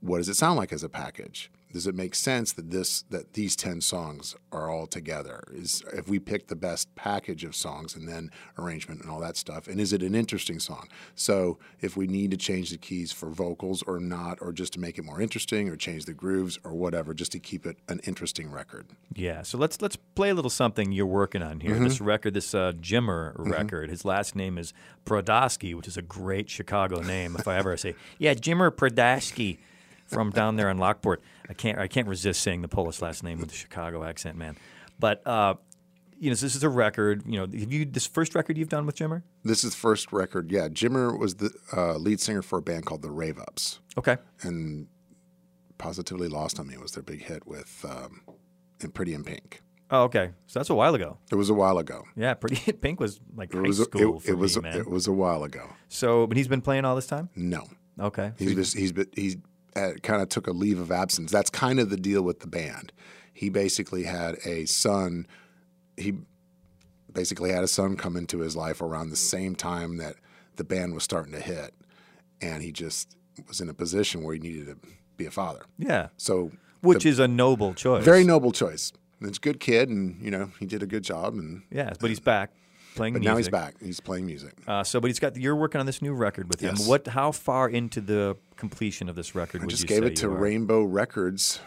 what 0.00 0.18
does 0.18 0.28
it 0.28 0.36
sound 0.36 0.56
like 0.56 0.72
as 0.72 0.84
a 0.84 0.88
package? 0.88 1.50
Does 1.76 1.86
it 1.86 1.94
make 1.94 2.14
sense 2.14 2.54
that 2.54 2.70
this 2.70 3.02
that 3.10 3.34
these 3.34 3.54
10 3.54 3.82
songs 3.82 4.34
are 4.50 4.70
all 4.70 4.86
together 4.86 5.44
is 5.52 5.82
if 5.92 6.08
we 6.08 6.18
pick 6.18 6.46
the 6.46 6.56
best 6.56 6.94
package 6.94 7.44
of 7.44 7.54
songs 7.54 7.94
and 7.94 8.08
then 8.08 8.30
arrangement 8.58 9.02
and 9.02 9.10
all 9.10 9.20
that 9.20 9.36
stuff 9.36 9.68
and 9.68 9.78
is 9.78 9.92
it 9.92 10.02
an 10.02 10.14
interesting 10.14 10.58
song 10.58 10.88
so 11.14 11.58
if 11.82 11.94
we 11.94 12.06
need 12.06 12.30
to 12.30 12.38
change 12.38 12.70
the 12.70 12.78
keys 12.78 13.12
for 13.12 13.28
vocals 13.28 13.82
or 13.82 14.00
not 14.00 14.38
or 14.40 14.54
just 14.54 14.72
to 14.72 14.80
make 14.80 14.96
it 14.96 15.04
more 15.04 15.20
interesting 15.20 15.68
or 15.68 15.76
change 15.76 16.06
the 16.06 16.14
grooves 16.14 16.58
or 16.64 16.72
whatever 16.72 17.12
just 17.12 17.30
to 17.32 17.38
keep 17.38 17.66
it 17.66 17.76
an 17.90 18.00
interesting 18.04 18.50
record 18.50 18.86
Yeah, 19.14 19.42
so 19.42 19.58
let's 19.58 19.82
let's 19.82 19.96
play 19.96 20.30
a 20.30 20.34
little 20.34 20.50
something 20.50 20.92
you're 20.92 21.04
working 21.04 21.42
on 21.42 21.60
here. 21.60 21.78
This 21.78 22.00
record, 22.00 22.32
this 22.32 22.54
uh, 22.54 22.72
Jimmer 22.80 23.34
record. 23.36 23.90
His 23.90 24.04
last 24.04 24.34
name 24.34 24.56
is 24.56 24.72
Podrasky, 25.04 25.74
which 25.74 25.86
is 25.86 25.98
a 25.98 26.02
great 26.02 26.48
Chicago 26.48 27.00
name. 27.00 27.36
If 27.38 27.46
I 27.46 27.56
ever 27.56 27.76
say, 27.76 27.94
yeah, 28.18 28.32
Jimmer 28.32 28.70
Podrasky 28.70 29.58
from 30.06 30.30
down 30.30 30.56
there 30.56 30.70
in 30.70 30.78
Lockport, 30.78 31.20
I 31.48 31.54
can't 31.54 31.78
I 31.78 31.88
can't 31.88 32.08
resist 32.08 32.40
saying 32.42 32.62
the 32.62 32.68
Polish 32.68 33.00
last 33.02 33.22
name 33.22 33.38
with 33.40 33.50
the 33.50 33.56
Chicago 33.56 34.04
accent, 34.04 34.36
man. 34.36 34.56
But 34.98 35.26
uh, 35.26 35.54
you 36.18 36.30
know, 36.30 36.34
so 36.34 36.46
this 36.46 36.54
is 36.56 36.62
a 36.62 36.68
record. 36.68 37.22
You 37.26 37.32
know, 37.40 37.58
have 37.60 37.72
you 37.72 37.84
this 37.84 38.06
first 38.06 38.34
record 38.34 38.56
you've 38.56 38.68
done 38.70 38.86
with 38.86 38.96
Jimmer? 38.96 39.22
this 39.44 39.62
is 39.64 39.70
the 39.72 39.76
first 39.76 40.12
record 40.12 40.50
yeah 40.50 40.66
jimmer 40.66 41.16
was 41.16 41.36
the 41.36 41.50
uh, 41.76 41.94
lead 41.98 42.18
singer 42.20 42.42
for 42.42 42.58
a 42.58 42.62
band 42.62 42.84
called 42.84 43.00
the 43.02 43.10
rave 43.12 43.38
ups 43.38 43.78
Okay. 43.96 44.16
and 44.42 44.88
positively 45.78 46.26
lost 46.28 46.58
on 46.58 46.66
me 46.66 46.76
was 46.78 46.92
their 46.92 47.02
big 47.04 47.22
hit 47.22 47.46
with 47.46 47.84
um, 47.88 48.22
and 48.82 48.92
pretty 48.94 49.14
in 49.14 49.24
pink 49.24 49.62
Oh, 49.88 50.02
okay. 50.04 50.32
So 50.48 50.58
that's 50.58 50.68
a 50.70 50.74
while 50.74 50.96
ago. 50.96 51.18
it 51.30 51.36
was 51.36 51.48
a 51.48 51.54
while 51.54 51.78
ago 51.78 52.02
Yeah, 52.16 52.34
Pretty 52.34 52.60
in 52.68 52.76
Pink 52.78 52.98
was 52.98 53.20
like 53.36 53.54
it 53.54 53.58
high 53.58 53.62
was 53.62 53.78
a, 53.78 53.84
school 53.84 54.16
it, 54.16 54.22
for 54.22 54.30
it 54.32 54.34
was 54.38 54.56
me, 54.56 54.68
a- 54.68 54.72
man. 54.72 54.80
it 54.80 54.90
was 54.90 55.06
a 55.06 55.12
while 55.12 55.44
ago 55.44 55.68
so, 55.88 56.26
but 56.26 56.36
he's 56.36 56.48
been 56.48 56.60
playing 56.60 56.84
all 56.84 56.96
this 56.96 57.06
time. 57.06 57.28
no 57.36 57.62
Okay. 58.00 58.32
He's 58.36 58.54
just, 58.56 58.76
he's 58.76 58.90
been, 58.92 59.06
he's 59.14 59.36
Uh, 59.76 59.92
kind 60.02 60.22
of 60.22 60.30
took 60.30 60.46
a 60.46 60.52
leave 60.52 60.78
of 60.80 60.90
absence. 60.90 61.30
That's 61.30 61.50
kind 61.50 61.78
of 61.78 61.90
the 61.90 61.98
deal 61.98 62.22
with 62.22 62.40
the 62.40 62.46
band. 62.46 62.92
He 63.34 63.50
basically 63.50 64.04
had 64.04 64.36
a 64.46 64.64
son. 64.64 65.26
He 65.98 66.14
basically 67.12 67.52
had 67.52 67.62
a 67.62 67.68
son 67.68 67.96
come 67.96 68.16
into 68.16 68.38
his 68.38 68.56
life 68.56 68.80
around 68.80 69.10
the 69.10 69.16
same 69.16 69.54
time 69.54 69.98
that 69.98 70.14
the 70.56 70.64
band 70.64 70.94
was 70.94 71.04
starting 71.04 71.32
to 71.32 71.40
hit, 71.40 71.74
and 72.40 72.62
he 72.62 72.72
just 72.72 73.16
was 73.46 73.60
in 73.60 73.68
a 73.68 73.74
position 73.74 74.22
where 74.22 74.34
he 74.34 74.40
needed 74.40 74.66
to 74.66 74.76
be 75.18 75.26
a 75.26 75.30
father. 75.30 75.60
yeah, 75.78 76.08
So, 76.16 76.52
which 76.80 77.04
is 77.04 77.18
a 77.18 77.28
noble 77.28 77.74
choice. 77.74 78.04
very 78.04 78.24
noble 78.24 78.52
choice. 78.52 78.92
And 79.20 79.28
it's 79.28 79.38
a 79.38 79.40
good 79.40 79.60
kid, 79.60 79.88
and 79.90 80.22
you 80.22 80.30
know 80.30 80.52
he 80.58 80.66
did 80.66 80.82
a 80.82 80.86
good 80.86 81.04
job. 81.04 81.34
And 81.34 81.64
Yeah, 81.70 81.92
but 82.00 82.08
he's 82.08 82.20
back 82.20 82.50
playing 82.96 83.12
but 83.14 83.20
music. 83.20 83.32
now 83.32 83.36
he's 83.36 83.48
back. 83.48 83.74
He's 83.80 84.00
playing 84.00 84.26
music. 84.26 84.54
Uh, 84.66 84.82
so, 84.82 85.00
but 85.00 85.06
he's 85.08 85.18
got. 85.20 85.36
You're 85.36 85.54
working 85.56 85.78
on 85.80 85.86
this 85.86 86.02
new 86.02 86.12
record 86.14 86.48
with 86.48 86.60
him. 86.60 86.74
Yes. 86.76 86.88
What? 86.88 87.06
How 87.06 87.30
far 87.32 87.68
into 87.68 88.00
the 88.00 88.36
completion 88.56 89.08
of 89.08 89.14
this 89.16 89.34
record 89.34 89.62
I 89.62 89.66
just 89.66 89.86
gave 89.86 90.02
it 90.02 90.16
to? 90.16 90.28
Rainbo 90.28 90.84
Records. 90.88 91.60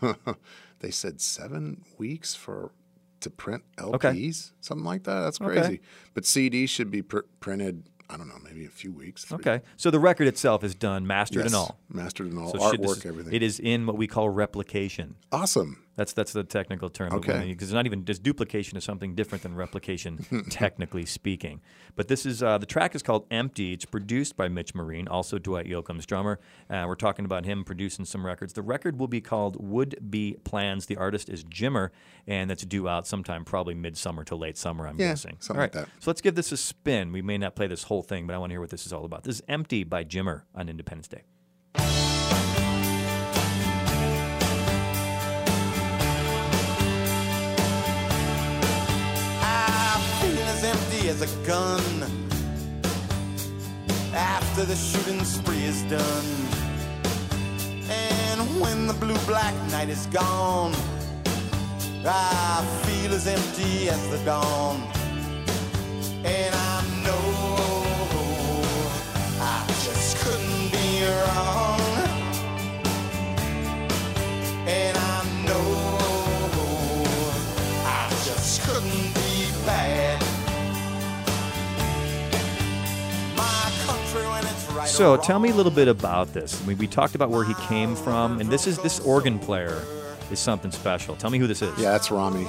they 0.80 0.90
said 0.90 1.20
seven 1.20 1.84
weeks 1.98 2.34
for 2.34 2.72
to 3.20 3.30
print 3.30 3.64
LPs, 3.78 3.94
Okay. 3.94 4.32
something 4.60 4.84
like 4.84 5.04
that. 5.04 5.20
That's 5.22 5.40
Okay. 5.40 5.60
crazy. 5.60 5.80
But 6.14 6.24
CD 6.24 6.66
should 6.66 6.90
be 6.90 7.02
pr- 7.02 7.20
printed. 7.40 7.84
I 8.10 8.16
don't 8.16 8.28
know, 8.28 8.38
maybe 8.42 8.64
a 8.64 8.70
few 8.70 8.90
weeks. 8.92 9.24
three- 9.24 9.34
Okay, 9.36 9.60
so 9.76 9.90
the 9.90 9.98
record 9.98 10.28
itself 10.28 10.64
is 10.64 10.74
done, 10.74 11.06
mastered 11.06 11.44
and 11.44 11.54
all. 11.54 11.78
mastered 11.90 12.28
and 12.28 12.38
all, 12.38 12.52
So 12.52 12.70
should- 12.70 12.80
artwork, 12.80 12.96
is- 12.98 13.04
everything. 13.06 13.34
It 13.34 13.42
is 13.42 13.60
in 13.60 13.84
what 13.86 13.98
we 13.98 14.06
call 14.06 14.30
replication. 14.30 15.16
awesome. 15.30 15.82
That's 15.98 16.12
that's 16.12 16.32
the 16.32 16.44
technical 16.44 16.88
term. 16.90 17.12
Okay. 17.12 17.48
Because 17.48 17.70
it's 17.70 17.74
not 17.74 17.84
even 17.84 18.04
just 18.04 18.22
duplication 18.22 18.78
is 18.78 18.84
something 18.84 19.16
different 19.16 19.42
than 19.42 19.56
replication, 19.56 20.44
technically 20.48 21.04
speaking. 21.04 21.60
But 21.96 22.06
this 22.06 22.24
is 22.24 22.40
uh, 22.40 22.56
the 22.56 22.66
track 22.66 22.94
is 22.94 23.02
called 23.02 23.26
"Empty." 23.32 23.72
It's 23.72 23.84
produced 23.84 24.36
by 24.36 24.46
Mitch 24.46 24.76
Marine, 24.76 25.08
also 25.08 25.38
Dwight 25.40 25.66
Yoakam's 25.66 26.06
drummer. 26.06 26.38
Uh, 26.70 26.84
we're 26.86 26.94
talking 26.94 27.24
about 27.24 27.44
him 27.46 27.64
producing 27.64 28.04
some 28.04 28.24
records. 28.24 28.52
The 28.52 28.62
record 28.62 28.96
will 29.00 29.08
be 29.08 29.20
called 29.20 29.56
"Would 29.58 30.08
Be 30.08 30.36
Plans." 30.44 30.86
The 30.86 30.96
artist 30.96 31.28
is 31.28 31.42
Jimmer, 31.42 31.90
and 32.28 32.48
that's 32.48 32.64
due 32.64 32.86
out 32.86 33.08
sometime, 33.08 33.44
probably 33.44 33.74
midsummer 33.74 34.22
to 34.22 34.36
late 34.36 34.56
summer. 34.56 34.86
I'm 34.86 35.00
Yeah, 35.00 35.08
guessing. 35.08 35.38
something 35.40 35.56
All 35.56 35.60
right, 35.62 35.74
like 35.74 35.86
that. 35.86 35.92
So 35.98 36.10
let's 36.12 36.20
give 36.20 36.36
this 36.36 36.52
a 36.52 36.56
spin. 36.56 37.10
We 37.10 37.22
may 37.22 37.38
not 37.38 37.56
play 37.56 37.66
this 37.66 37.82
whole 37.82 38.02
thing, 38.04 38.28
but 38.28 38.34
I 38.36 38.38
want 38.38 38.50
to 38.50 38.54
hear 38.54 38.60
what 38.60 38.70
this 38.70 38.86
is 38.86 38.92
all 38.92 39.04
about. 39.04 39.24
This 39.24 39.34
is 39.40 39.42
"Empty" 39.48 39.82
by 39.82 40.04
Jimmer 40.04 40.42
on 40.54 40.68
Independence 40.68 41.08
Day. 41.08 41.22
As 51.08 51.22
a 51.22 51.46
gun 51.46 52.02
after 54.14 54.64
the 54.66 54.76
shooting 54.76 55.24
spree 55.24 55.64
is 55.64 55.82
done. 55.84 56.26
And 57.88 58.60
when 58.60 58.86
the 58.86 58.92
blue 58.92 59.18
black 59.26 59.54
night 59.70 59.88
is 59.88 60.04
gone, 60.06 60.74
I 62.04 62.62
feel 62.84 63.14
as 63.14 63.26
empty 63.26 63.88
as 63.88 64.10
the 64.10 64.18
dawn. 64.26 64.82
And 66.24 66.54
I 66.54 66.84
know 67.04 67.77
So 84.98 85.16
tell 85.16 85.38
me 85.38 85.50
a 85.50 85.54
little 85.54 85.70
bit 85.70 85.86
about 85.86 86.32
this. 86.34 86.60
I 86.60 86.66
mean, 86.66 86.76
we 86.76 86.88
talked 86.88 87.14
about 87.14 87.30
where 87.30 87.44
he 87.44 87.54
came 87.68 87.94
from, 87.94 88.40
and 88.40 88.50
this 88.50 88.66
is 88.66 88.78
this 88.78 88.98
organ 88.98 89.38
player 89.38 89.80
is 90.32 90.40
something 90.40 90.72
special. 90.72 91.14
Tell 91.14 91.30
me 91.30 91.38
who 91.38 91.46
this 91.46 91.62
is. 91.62 91.70
Yeah, 91.78 91.92
that's 91.92 92.10
Rami 92.10 92.44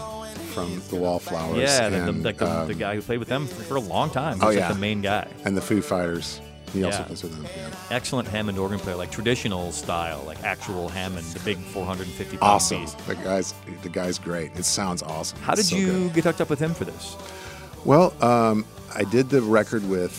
from 0.55 0.81
the 0.89 0.95
Wallflowers. 0.95 1.59
Yeah, 1.59 1.89
the, 1.89 2.11
the, 2.11 2.23
like 2.23 2.37
the, 2.37 2.49
um, 2.61 2.67
the 2.67 2.73
guy 2.73 2.95
who 2.95 3.03
played 3.03 3.19
with 3.19 3.27
them 3.27 3.45
for, 3.45 3.61
for 3.61 3.75
a 3.75 3.79
long 3.79 4.09
time. 4.09 4.37
He's 4.37 4.43
Oh, 4.43 4.47
like 4.47 4.57
yeah. 4.57 4.73
the 4.73 4.79
main 4.79 5.01
guy. 5.01 5.27
and 5.45 5.55
the 5.55 5.61
Foo 5.61 5.79
Fighters. 5.79 6.41
He 6.73 6.83
also 6.83 6.97
Yeah. 6.97 7.03
plays 7.05 7.21
with 7.21 7.35
them. 7.35 7.45
Yeah. 7.55 7.69
Excellent 7.95 8.27
Hammond 8.27 8.57
organ 8.57 8.79
player, 8.79 8.95
like 8.95 9.11
traditional 9.11 9.71
style, 9.71 10.23
like 10.25 10.41
actual 10.43 10.89
Hammond, 10.89 11.27
the 11.27 11.39
big 11.41 11.59
450 11.59 12.37
pound 12.37 12.51
Awesome. 12.51 12.81
beast. 12.81 12.97
The 13.05 13.13
guy's 13.15 13.53
the 13.83 13.89
guy's 13.89 14.17
great. 14.17 14.53
It 14.55 14.65
sounds 14.65 15.03
awesome. 15.03 15.37
How 15.41 15.53
did 15.53 15.65
so 15.65 15.75
you 15.75 15.85
good. 15.85 16.13
get 16.15 16.23
hooked 16.23 16.41
up 16.41 16.49
with 16.49 16.59
him 16.59 16.73
for 16.73 16.85
this? 16.85 17.15
Well, 17.85 18.11
um, 18.23 18.65
I 18.95 19.03
did 19.03 19.29
the 19.29 19.41
record 19.43 19.87
with 19.87 20.15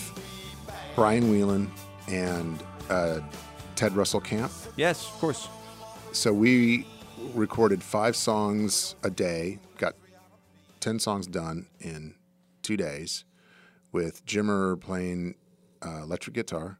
Brian 0.94 1.28
Whelan 1.30 1.70
and 2.10 2.62
uh, 2.88 3.20
Ted 3.76 3.94
Russell 3.96 4.20
Kamp. 4.20 4.52
Yes, 4.76 5.06
of 5.06 5.18
course. 5.20 5.48
So 6.12 6.32
we 6.32 6.86
recorded 7.34 7.82
five 7.82 8.16
songs 8.16 8.96
a 9.02 9.10
day, 9.10 9.58
got 9.78 9.94
10 10.80 10.98
songs 10.98 11.26
done 11.26 11.66
in 11.80 12.14
two 12.62 12.76
days 12.76 13.24
with 13.92 14.24
Jimmer 14.26 14.80
playing 14.80 15.34
uh, 15.84 16.02
electric 16.02 16.34
guitar. 16.34 16.78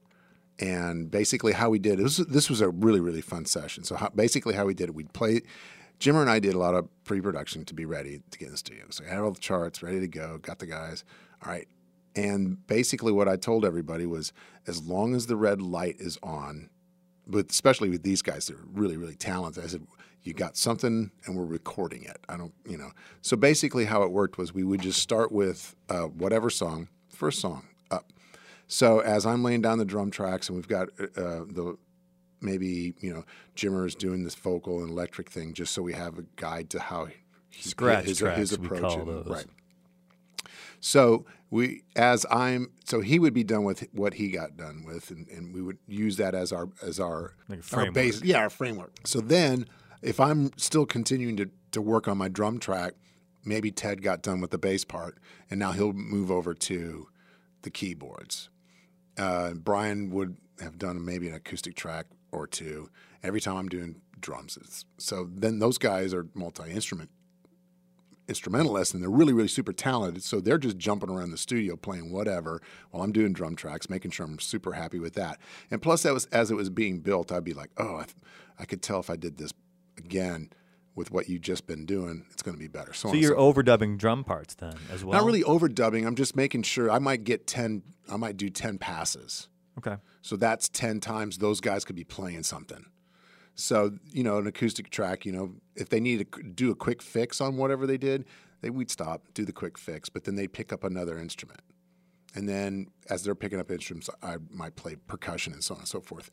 And 0.59 1.11
basically, 1.11 1.53
how 1.53 1.71
we 1.71 1.79
did 1.79 1.99
it 1.99 2.03
was, 2.03 2.19
this 2.19 2.51
was 2.51 2.61
a 2.61 2.69
really, 2.69 3.01
really 3.01 3.23
fun 3.23 3.47
session. 3.47 3.83
So, 3.85 3.97
how, 3.97 4.11
basically, 4.11 4.55
how 4.55 4.67
we 4.67 4.75
did 4.75 4.91
it, 4.91 4.95
we'd 4.95 5.13
play. 5.15 5.41
Jimmer 5.99 6.21
and 6.21 6.31
I 6.31 6.39
did 6.39 6.55
a 6.55 6.59
lot 6.59 6.75
of 6.75 6.87
pre 7.05 7.21
production 7.21 7.65
to 7.65 7.75
be 7.75 7.87
ready 7.87 8.21
to 8.31 8.39
get 8.39 8.47
in 8.47 8.53
the 8.53 8.59
studio. 8.59 8.85
So, 8.91 9.05
I 9.05 9.09
had 9.09 9.21
all 9.21 9.31
the 9.31 9.41
charts 9.41 9.83
ready 9.83 10.01
to 10.01 10.09
go, 10.09 10.37
got 10.37 10.59
the 10.59 10.67
guys. 10.67 11.03
All 11.43 11.51
right. 11.51 11.67
And 12.17 12.67
basically, 12.67 13.13
what 13.13 13.29
I 13.29 13.37
told 13.37 13.65
everybody 13.65 14.07
was 14.07 14.33
as 14.67 14.83
long 14.83 15.15
as 15.15 15.27
the 15.27 15.37
red 15.37 15.63
light 15.63 15.97
is 15.99 16.19
on, 16.23 16.71
but 17.27 17.51
especially 17.51 17.89
with 17.89 18.03
these 18.03 18.23
guys, 18.23 18.47
they're 18.49 18.57
really, 18.73 18.97
really 18.97 19.15
talented. 19.15 19.63
I 19.63 19.69
said, 19.69 19.87
you 20.23 20.35
got 20.35 20.57
something 20.57 21.11
and 21.25 21.37
we're 21.37 21.45
recording 21.45 22.03
it. 22.05 22.19
I 22.29 22.37
don't, 22.37 22.53
you 22.67 22.77
know. 22.77 22.91
So 23.23 23.37
basically, 23.37 23.85
how 23.87 24.03
it 24.03 24.11
worked 24.11 24.39
was 24.39 24.53
we 24.53 24.65
would 24.65 24.83
just 24.83 25.01
start 25.01 25.33
with 25.33 25.75
uh, 25.89 26.03
whatever 26.05 26.51
song, 26.51 26.89
first 27.09 27.41
song 27.41 27.69
up. 27.91 28.13
So 28.67 28.99
as 29.01 29.25
I'm 29.25 29.43
laying 29.43 29.63
down 29.63 29.79
the 29.79 29.85
drum 29.85 30.11
tracks 30.11 30.49
and 30.49 30.57
we've 30.57 30.69
got 30.69 30.89
uh, 31.01 31.45
the 31.47 31.77
maybe, 32.41 32.95
you 33.01 33.13
know, 33.13 33.25
Jimmer's 33.55 33.95
doing 33.95 34.25
this 34.25 34.35
vocal 34.35 34.81
and 34.81 34.91
electric 34.91 35.31
thing 35.31 35.55
just 35.55 35.73
so 35.73 35.83
we 35.83 35.93
have 35.93 36.19
a 36.19 36.25
guide 36.37 36.71
to 36.71 36.81
how 36.81 37.07
he, 37.07 37.15
Scratch 37.69 38.05
his, 38.05 38.19
tracks, 38.19 38.39
his 38.39 38.59
we 38.59 38.67
approach. 38.67 38.81
call 38.83 39.01
and- 39.01 39.09
those. 39.09 39.27
Right. 39.27 39.47
So 40.81 41.27
we, 41.51 41.83
as 41.95 42.25
I'm, 42.31 42.71
so 42.85 43.01
he 43.01 43.19
would 43.19 43.35
be 43.35 43.45
done 43.45 43.65
with 43.65 43.87
what 43.93 44.15
he 44.15 44.31
got 44.31 44.57
done 44.57 44.85
with, 44.87 45.11
and, 45.11 45.29
and 45.29 45.55
we 45.55 45.63
would 45.63 45.79
use 45.87 46.17
that 46.17 46.35
as 46.35 46.53
our 46.53 46.69
as 46.83 46.99
our, 46.99 47.35
Like 47.49 47.59
our 47.59 47.63
framework. 47.63 47.95
base, 47.95 48.23
yeah, 48.23 48.39
our 48.39 48.51
framework. 48.51 48.93
So 49.05 49.21
then, 49.21 49.67
if 50.03 50.19
I'm 50.21 50.51
still 50.57 50.87
continuing 50.87 51.37
to 51.37 51.51
to 51.73 51.83
work 51.83 52.09
on 52.09 52.19
my 52.19 52.29
drum 52.29 52.59
track, 52.59 52.95
maybe 53.45 53.71
Ted 53.71 54.03
got 54.03 54.23
done 54.23 54.41
with 54.41 54.51
the 54.51 54.59
bass 54.59 54.85
part, 54.85 55.19
and 55.51 55.61
now 55.61 55.73
he'll 55.73 55.93
move 55.93 56.31
over 56.31 56.55
to 56.55 57.09
the 57.63 57.71
keyboards. 57.71 58.49
Uh, 59.19 59.53
Brian 59.53 60.11
would 60.11 60.37
have 60.61 60.79
done 60.79 61.05
maybe 61.05 61.29
an 61.29 61.35
acoustic 61.35 61.75
track 61.75 62.07
or 62.33 62.47
two 62.47 62.91
every 63.23 63.41
time 63.41 63.57
I'm 63.57 63.69
doing 63.69 63.97
drums. 64.21 64.57
It's, 64.61 64.85
so 64.99 65.29
then 65.31 65.59
those 65.59 65.79
guys 65.79 66.15
are 66.15 66.27
multi 66.35 66.71
instrument 66.71 67.11
instrumentalists 68.31 68.95
and 68.95 69.03
they're 69.03 69.11
really 69.11 69.35
really 69.35 69.49
super 69.49 69.73
talented 69.73 70.23
so 70.23 70.41
they're 70.41 70.57
just 70.57 70.79
jumping 70.79 71.11
around 71.11 71.31
the 71.31 71.37
studio 71.37 71.77
playing 71.77 72.11
whatever 72.11 72.63
while 72.91 73.03
i'm 73.03 73.13
doing 73.13 73.35
drum 73.35 73.55
tracks 73.55 73.91
making 73.91 74.11
sure 74.11 74.25
i'm 74.25 74.39
super 74.39 74.73
happy 74.73 74.99
with 74.99 75.13
that 75.13 75.39
and 75.71 75.83
plus 75.83 76.05
that 76.05 76.15
was 76.15 76.25
as 76.27 76.51
it 76.51 76.55
was 76.55 76.71
being 76.71 77.01
built 77.01 77.31
i'd 77.31 77.45
be 77.45 77.53
like 77.53 77.71
oh 77.77 77.97
i, 77.97 78.07
I 78.59 78.65
could 78.65 78.81
tell 78.81 79.01
if 79.01 79.11
i 79.11 79.17
did 79.17 79.37
this 79.37 79.53
again, 80.11 80.51
with 80.97 81.13
what 81.13 81.29
you've 81.29 81.43
just 81.43 81.67
been 81.67 81.87
doing, 81.87 82.25
it's 82.31 82.43
going 82.43 82.55
to 82.55 82.59
be 82.59 82.67
better. 82.67 82.93
So, 82.93 83.11
So 83.11 83.15
you're 83.15 83.37
so 83.37 83.53
overdubbing 83.53 83.97
drum 83.97 84.25
parts 84.25 84.55
then 84.55 84.75
as 84.91 85.05
well. 85.05 85.19
not 85.19 85.25
really 85.25 85.43
overdubbing. 85.45 86.07
I'm 86.07 86.17
just 86.17 86.35
making 86.35 86.63
sure 86.65 86.91
I 86.91 86.99
might 86.99 87.25
get 87.25 87.47
10, 87.47 87.83
I 88.11 88.17
might 88.17 88.37
do 88.37 88.51
10 88.51 88.79
passes. 88.79 89.49
Okay. 89.79 89.97
So 90.21 90.37
that's 90.37 90.69
10 90.69 91.01
times 91.01 91.39
those 91.39 91.61
guys 91.61 91.85
could 91.85 91.97
be 91.97 92.05
playing 92.05 92.43
something. 92.43 92.87
So, 93.61 93.93
you 94.13 94.23
know, 94.23 94.39
an 94.39 94.47
acoustic 94.47 94.91
track, 94.91 95.27
you 95.27 95.33
know, 95.33 95.55
if 95.77 95.89
they 95.89 96.01
need 96.01 96.33
to 96.33 96.43
do 96.43 96.71
a 96.71 96.75
quick 96.75 97.03
fix 97.03 97.41
on 97.41 97.57
whatever 97.57 97.87
they 97.87 97.99
did, 97.99 98.25
they 98.63 98.71
we'd 98.71 98.91
stop, 98.91 99.23
do 99.35 99.45
the 99.45 99.53
quick 99.53 99.79
fix, 99.79 100.09
but 100.09 100.25
then 100.25 100.37
they'd 100.37 100.53
pick 100.53 100.73
up 100.73 100.85
another 100.85 101.19
instrument. 101.19 101.61
And 102.35 102.49
then 102.49 102.89
as 103.09 103.25
they're 103.25 103.35
picking 103.35 103.59
up 103.59 103.71
instruments, 103.71 104.09
I 104.23 104.37
might 104.51 104.77
play 104.77 104.97
percussion 104.97 105.53
and 105.53 105.63
so 105.63 105.75
on 105.75 105.81
and 105.81 105.89
so 105.89 106.01
forth. 106.01 106.31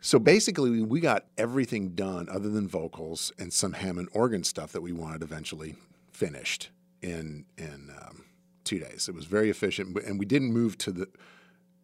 So 0.00 0.18
basically, 0.18 0.82
we 0.82 1.00
got 1.00 1.26
everything 1.38 1.90
done 1.90 2.28
other 2.30 2.48
than 2.48 2.68
vocals 2.68 3.32
and 3.38 3.52
some 3.52 3.72
Hammond 3.72 4.08
organ 4.12 4.44
stuff 4.44 4.72
that 4.72 4.82
we 4.82 4.92
wanted 4.92 5.22
eventually 5.22 5.76
finished 6.12 6.70
in 7.02 7.46
in 7.56 7.92
um, 8.02 8.24
two 8.64 8.78
days. 8.78 9.08
It 9.08 9.14
was 9.14 9.24
very 9.24 9.48
efficient, 9.48 9.96
and 10.04 10.18
we 10.18 10.26
didn't 10.26 10.52
move 10.52 10.76
to 10.78 10.92
the 10.92 11.08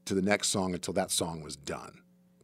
to 0.04 0.14
the 0.14 0.22
next 0.22 0.48
song 0.48 0.74
until 0.74 0.94
that 0.94 1.10
song 1.10 1.42
was 1.42 1.56
done. 1.56 2.02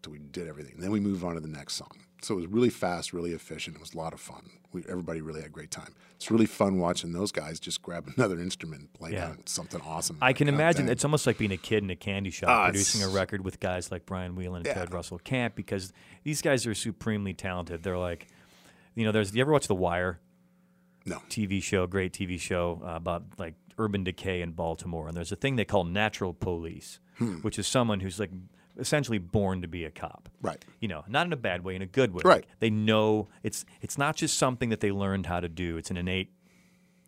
We 0.09 0.19
did 0.19 0.49
everything, 0.49 0.75
then 0.79 0.91
we 0.91 1.01
moved 1.01 1.23
on 1.25 1.35
to 1.35 1.41
the 1.41 1.49
next 1.49 1.75
song. 1.75 1.91
So 2.21 2.35
it 2.35 2.37
was 2.39 2.47
really 2.49 2.71
fast, 2.71 3.13
really 3.13 3.31
efficient. 3.33 3.77
It 3.77 3.81
was 3.81 3.95
a 3.95 3.97
lot 3.99 4.13
of 4.13 4.19
fun. 4.21 4.51
We, 4.73 4.83
everybody 4.89 5.21
really 5.21 5.41
had 5.41 5.51
a 5.51 5.53
great 5.53 5.71
time. 5.71 5.95
It's 6.17 6.31
really 6.33 6.47
fun 6.47 6.79
watching 6.79 7.13
those 7.13 7.31
guys 7.31 7.61
just 7.61 7.81
grab 7.81 8.11
another 8.17 8.41
instrument 8.41 8.81
and 8.81 8.93
play 8.93 9.13
Yeah. 9.13 9.35
something 9.47 9.81
awesome. 9.83 10.19
I 10.21 10.33
can 10.33 10.49
imagine 10.49 10.89
it's 10.89 11.05
almost 11.05 11.27
like 11.29 11.39
being 11.39 11.53
a 11.53 11.57
kid 11.57 11.85
in 11.85 11.91
a 11.91 11.97
candy 11.97 12.31
shop 12.31 12.49
Ah, 12.51 12.65
producing 12.67 13.05
a 13.05 13.09
record 13.09 13.45
with 13.45 13.61
guys 13.61 13.93
like 13.93 14.05
Brian 14.05 14.35
Whelan 14.35 14.57
and 14.59 14.67
Yeah. 14.67 14.75
Ted 14.75 14.93
Russell 14.93 15.19
Kamp 15.21 15.55
because 15.55 15.93
these 16.25 16.43
guys 16.43 16.67
are 16.67 16.75
supremely 16.75 17.35
talented. 17.35 17.85
They're 17.85 17.97
like, 17.99 18.27
you 18.97 19.05
know, 19.05 19.13
there's 19.13 19.33
you 19.33 19.41
ever 19.41 19.53
watch 19.53 19.69
The 19.69 19.77
Wire? 19.77 20.19
no. 21.07 21.19
TV 21.31 21.63
show, 21.63 21.87
great 21.87 22.13
TV 22.13 22.39
show 22.39 22.83
uh, 22.85 22.97
about 22.97 23.23
like 23.39 23.55
urban 23.79 24.03
decay 24.03 24.43
in 24.43 24.51
Baltimore. 24.53 25.07
And 25.07 25.17
there's 25.17 25.31
a 25.31 25.37
thing 25.37 25.55
they 25.55 25.65
call 25.65 25.85
natural 25.85 26.35
police, 26.35 26.99
Hmm. 27.19 27.37
which 27.37 27.59
is 27.61 27.67
someone 27.69 28.01
who's 28.01 28.19
like 28.21 28.31
essentially 28.79 29.19
born 29.19 29.63
to 29.63 29.69
be 29.69 29.85
a 29.85 29.91
cop. 29.91 30.29
Right. 30.41 30.65
You 30.81 30.89
know, 30.89 31.05
not 31.09 31.27
in 31.27 31.33
a 31.33 31.37
bad 31.37 31.65
way, 31.65 31.75
in 31.75 31.83
a 31.83 31.87
good 31.87 32.13
way. 32.13 32.23
Right. 32.25 32.35
Like, 32.37 32.61
they 32.61 32.71
know 32.71 33.29
it's 33.43 33.65
it's 33.81 33.99
not 33.99 34.17
just 34.17 34.39
something 34.39 34.69
that 34.71 34.81
they 34.81 34.93
learned 34.93 35.27
how 35.27 35.41
to 35.41 35.49
do. 35.49 35.77
It's 35.77 35.91
an 35.91 35.97
innate 35.97 36.33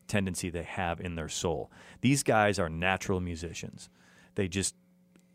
tendency 0.08 0.50
they 0.50 0.64
have 0.64 1.00
in 1.00 1.14
their 1.14 1.28
soul. 1.28 1.70
These 2.00 2.22
guys 2.22 2.58
are 2.58 2.68
natural 2.68 3.20
musicians. 3.20 3.88
They 4.34 4.48
just 4.48 4.74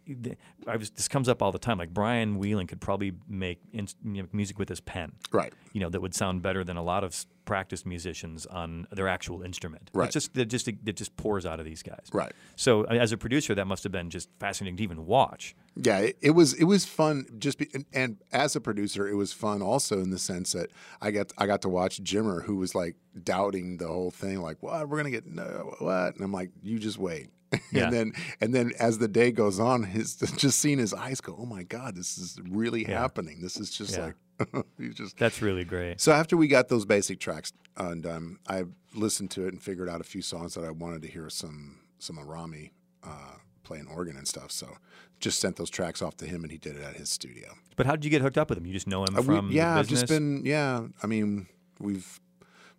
they, 0.07 0.35
I 0.67 0.75
was, 0.75 0.91
this 0.91 1.07
comes 1.07 1.27
up 1.27 1.41
all 1.41 1.51
the 1.51 1.57
time. 1.59 1.77
Like 1.79 1.93
Brian 1.93 2.37
Whelan 2.37 2.67
could 2.67 2.81
probably 2.81 3.13
make 3.27 3.59
in, 3.73 3.87
you 4.03 4.21
know, 4.23 4.29
music 4.31 4.59
with 4.59 4.69
his 4.69 4.79
pen 4.79 5.13
Right. 5.31 5.51
you 5.73 5.79
know, 5.81 5.89
that 5.89 5.99
would 6.01 6.13
sound 6.13 6.41
better 6.43 6.63
than 6.63 6.77
a 6.77 6.83
lot 6.83 7.03
of 7.03 7.15
practiced 7.45 7.85
musicians 7.85 8.45
on 8.45 8.87
their 8.91 9.07
actual 9.07 9.41
instrument. 9.43 9.89
Right. 9.93 10.05
It's 10.05 10.13
just 10.13 10.33
that 10.33 10.45
just 10.45 10.67
it 10.67 10.95
just 10.95 11.15
pours 11.15 11.45
out 11.45 11.59
of 11.59 11.65
these 11.65 11.83
guys. 11.83 12.07
Right. 12.11 12.31
So 12.55 12.83
as 12.83 13.11
a 13.11 13.17
producer, 13.17 13.55
that 13.55 13.65
must 13.65 13.83
have 13.83 13.91
been 13.91 14.09
just 14.09 14.29
fascinating 14.39 14.77
to 14.77 14.83
even 14.83 15.05
watch. 15.05 15.55
Yeah, 15.75 15.99
it, 15.99 16.17
it 16.21 16.31
was 16.31 16.53
it 16.53 16.65
was 16.65 16.85
fun. 16.85 17.25
Just 17.37 17.57
be, 17.59 17.67
and, 17.73 17.85
and 17.93 18.17
as 18.31 18.55
a 18.55 18.61
producer, 18.61 19.07
it 19.07 19.15
was 19.15 19.33
fun 19.33 19.61
also 19.61 19.99
in 20.01 20.09
the 20.09 20.19
sense 20.19 20.53
that 20.53 20.69
I 21.01 21.11
got 21.11 21.31
I 21.37 21.45
got 21.47 21.61
to 21.63 21.69
watch 21.69 22.03
Jimmer, 22.03 22.43
who 22.43 22.55
was 22.57 22.73
like 22.75 22.95
doubting 23.23 23.77
the 23.77 23.87
whole 23.87 24.11
thing, 24.11 24.41
like, 24.41 24.61
"What? 24.63 24.87
We're 24.89 24.97
gonna 24.97 25.11
get 25.11 25.25
no, 25.25 25.75
what?" 25.79 26.15
And 26.15 26.23
I'm 26.23 26.31
like, 26.31 26.51
"You 26.63 26.79
just 26.79 26.97
wait." 26.97 27.29
Yeah. 27.71 27.85
and 27.85 27.93
then 27.93 28.13
and 28.41 28.53
then 28.53 28.71
as 28.79 28.97
the 28.97 29.07
day 29.07 29.31
goes 29.31 29.59
on, 29.59 29.83
his 29.83 30.15
just 30.37 30.59
seeing 30.59 30.77
his 30.79 30.93
eyes 30.93 31.21
go, 31.21 31.35
"Oh 31.39 31.45
my 31.45 31.63
God, 31.63 31.95
this 31.95 32.17
is 32.17 32.39
really 32.49 32.81
Yeah. 32.83 32.99
happening. 32.99 33.39
This 33.41 33.57
is 33.57 33.69
just 33.69 33.95
Yeah. 33.97 34.05
like." 34.07 34.15
you 34.77 34.93
just 34.93 35.17
That's 35.17 35.41
really 35.41 35.63
great. 35.63 36.01
so 36.01 36.11
after 36.11 36.35
we 36.37 36.47
got 36.47 36.67
those 36.69 36.85
basic 36.85 37.19
tracks 37.19 37.53
undone, 37.77 38.37
I 38.47 38.63
listened 38.93 39.31
to 39.31 39.45
it 39.45 39.53
and 39.53 39.61
figured 39.61 39.89
out 39.89 40.01
a 40.01 40.03
few 40.05 40.21
songs 40.21 40.53
that 40.55 40.63
I 40.63 40.71
wanted 40.71 41.01
to 41.03 41.07
hear 41.07 41.29
some 41.29 41.79
some 41.99 42.17
Arami 42.17 42.71
uh, 43.03 43.35
playing 43.63 43.87
organ 43.87 44.17
and 44.17 44.27
stuff. 44.27 44.51
So 44.51 44.77
just 45.19 45.39
sent 45.39 45.55
those 45.55 45.69
tracks 45.69 46.01
off 46.01 46.17
to 46.17 46.25
him, 46.25 46.43
and 46.43 46.51
he 46.51 46.57
did 46.57 46.75
it 46.75 46.83
at 46.83 46.95
his 46.97 47.09
studio. 47.09 47.53
But 47.77 47.85
how 47.85 47.93
did 47.93 48.03
you 48.05 48.11
get 48.11 48.21
hooked 48.21 48.37
up 48.37 48.49
with 48.49 48.57
him? 48.57 48.65
You 48.65 48.73
just 48.73 48.87
know 48.87 49.03
him 49.05 49.15
Uh, 49.15 49.21
we- 49.21 49.25
from 49.35 49.51
yeah, 49.51 49.73
the 49.75 49.79
I've 49.79 49.87
just 49.87 50.07
been 50.07 50.41
yeah. 50.45 50.85
I 51.01 51.07
mean, 51.07 51.47
we've 51.79 52.19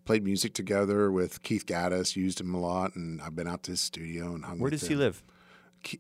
played 0.05 0.23
music 0.25 0.53
together 0.55 1.11
with 1.11 1.43
Keith 1.43 1.67
Gattis, 1.67 2.15
used 2.17 2.41
him 2.41 2.55
a 2.55 2.61
lot, 2.61 2.95
and 2.95 3.21
I've 3.23 3.35
been 3.35 3.49
out 3.49 3.63
to 3.65 3.73
his 3.73 3.81
studio 3.81 4.35
and 4.35 4.45
hung. 4.45 4.59
Where 4.61 4.71
does 4.71 4.87
he 4.87 4.95
live? 4.95 5.23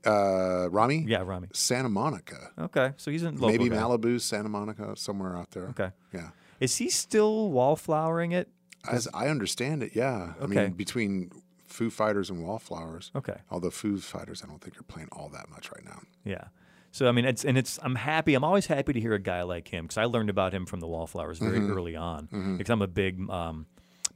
Uh, 0.04 0.68
Rami? 0.70 1.04
Yeah, 1.06 1.22
Rami. 1.24 1.48
Santa 1.52 1.88
Monica. 1.88 2.50
Okay, 2.58 2.92
so 2.96 3.10
he's 3.10 3.22
in 3.22 3.34
local. 3.36 3.48
Maybe 3.50 3.68
guy. 3.68 3.76
Malibu, 3.76 4.20
Santa 4.20 4.48
Monica, 4.48 4.94
somewhere 4.96 5.36
out 5.36 5.50
there. 5.52 5.68
Okay. 5.68 5.90
Yeah. 6.12 6.28
Is 6.60 6.76
he 6.76 6.88
still 6.90 7.50
wallflowering 7.50 8.32
it? 8.32 8.48
As 8.90 9.08
I 9.12 9.28
understand 9.28 9.82
it, 9.82 9.94
yeah. 9.94 10.34
Okay. 10.40 10.60
I 10.60 10.64
mean, 10.68 10.72
between 10.72 11.30
Foo 11.66 11.90
Fighters 11.90 12.30
and 12.30 12.42
Wallflowers. 12.44 13.10
Okay. 13.14 13.36
Although 13.50 13.70
Foo 13.70 13.98
Fighters, 13.98 14.42
I 14.42 14.46
don't 14.48 14.60
think 14.60 14.78
are 14.78 14.84
playing 14.84 15.08
all 15.12 15.28
that 15.30 15.50
much 15.50 15.70
right 15.72 15.84
now. 15.84 16.00
Yeah. 16.24 16.44
So 16.92 17.08
I 17.08 17.12
mean, 17.12 17.24
it's 17.26 17.44
and 17.44 17.58
it's. 17.58 17.78
I'm 17.82 17.94
happy. 17.96 18.34
I'm 18.34 18.44
always 18.44 18.66
happy 18.66 18.92
to 18.94 19.00
hear 19.00 19.12
a 19.12 19.18
guy 19.18 19.42
like 19.42 19.68
him 19.68 19.84
because 19.84 19.98
I 19.98 20.04
learned 20.06 20.30
about 20.30 20.54
him 20.54 20.64
from 20.66 20.80
the 20.80 20.86
Wallflowers 20.86 21.38
very 21.38 21.58
Mm-hmm. 21.58 21.72
early 21.76 21.94
on. 21.96 22.56
Because 22.56 22.70
I'm 22.70 22.80
a 22.80 22.86
big 22.86 23.28
um, 23.28 23.66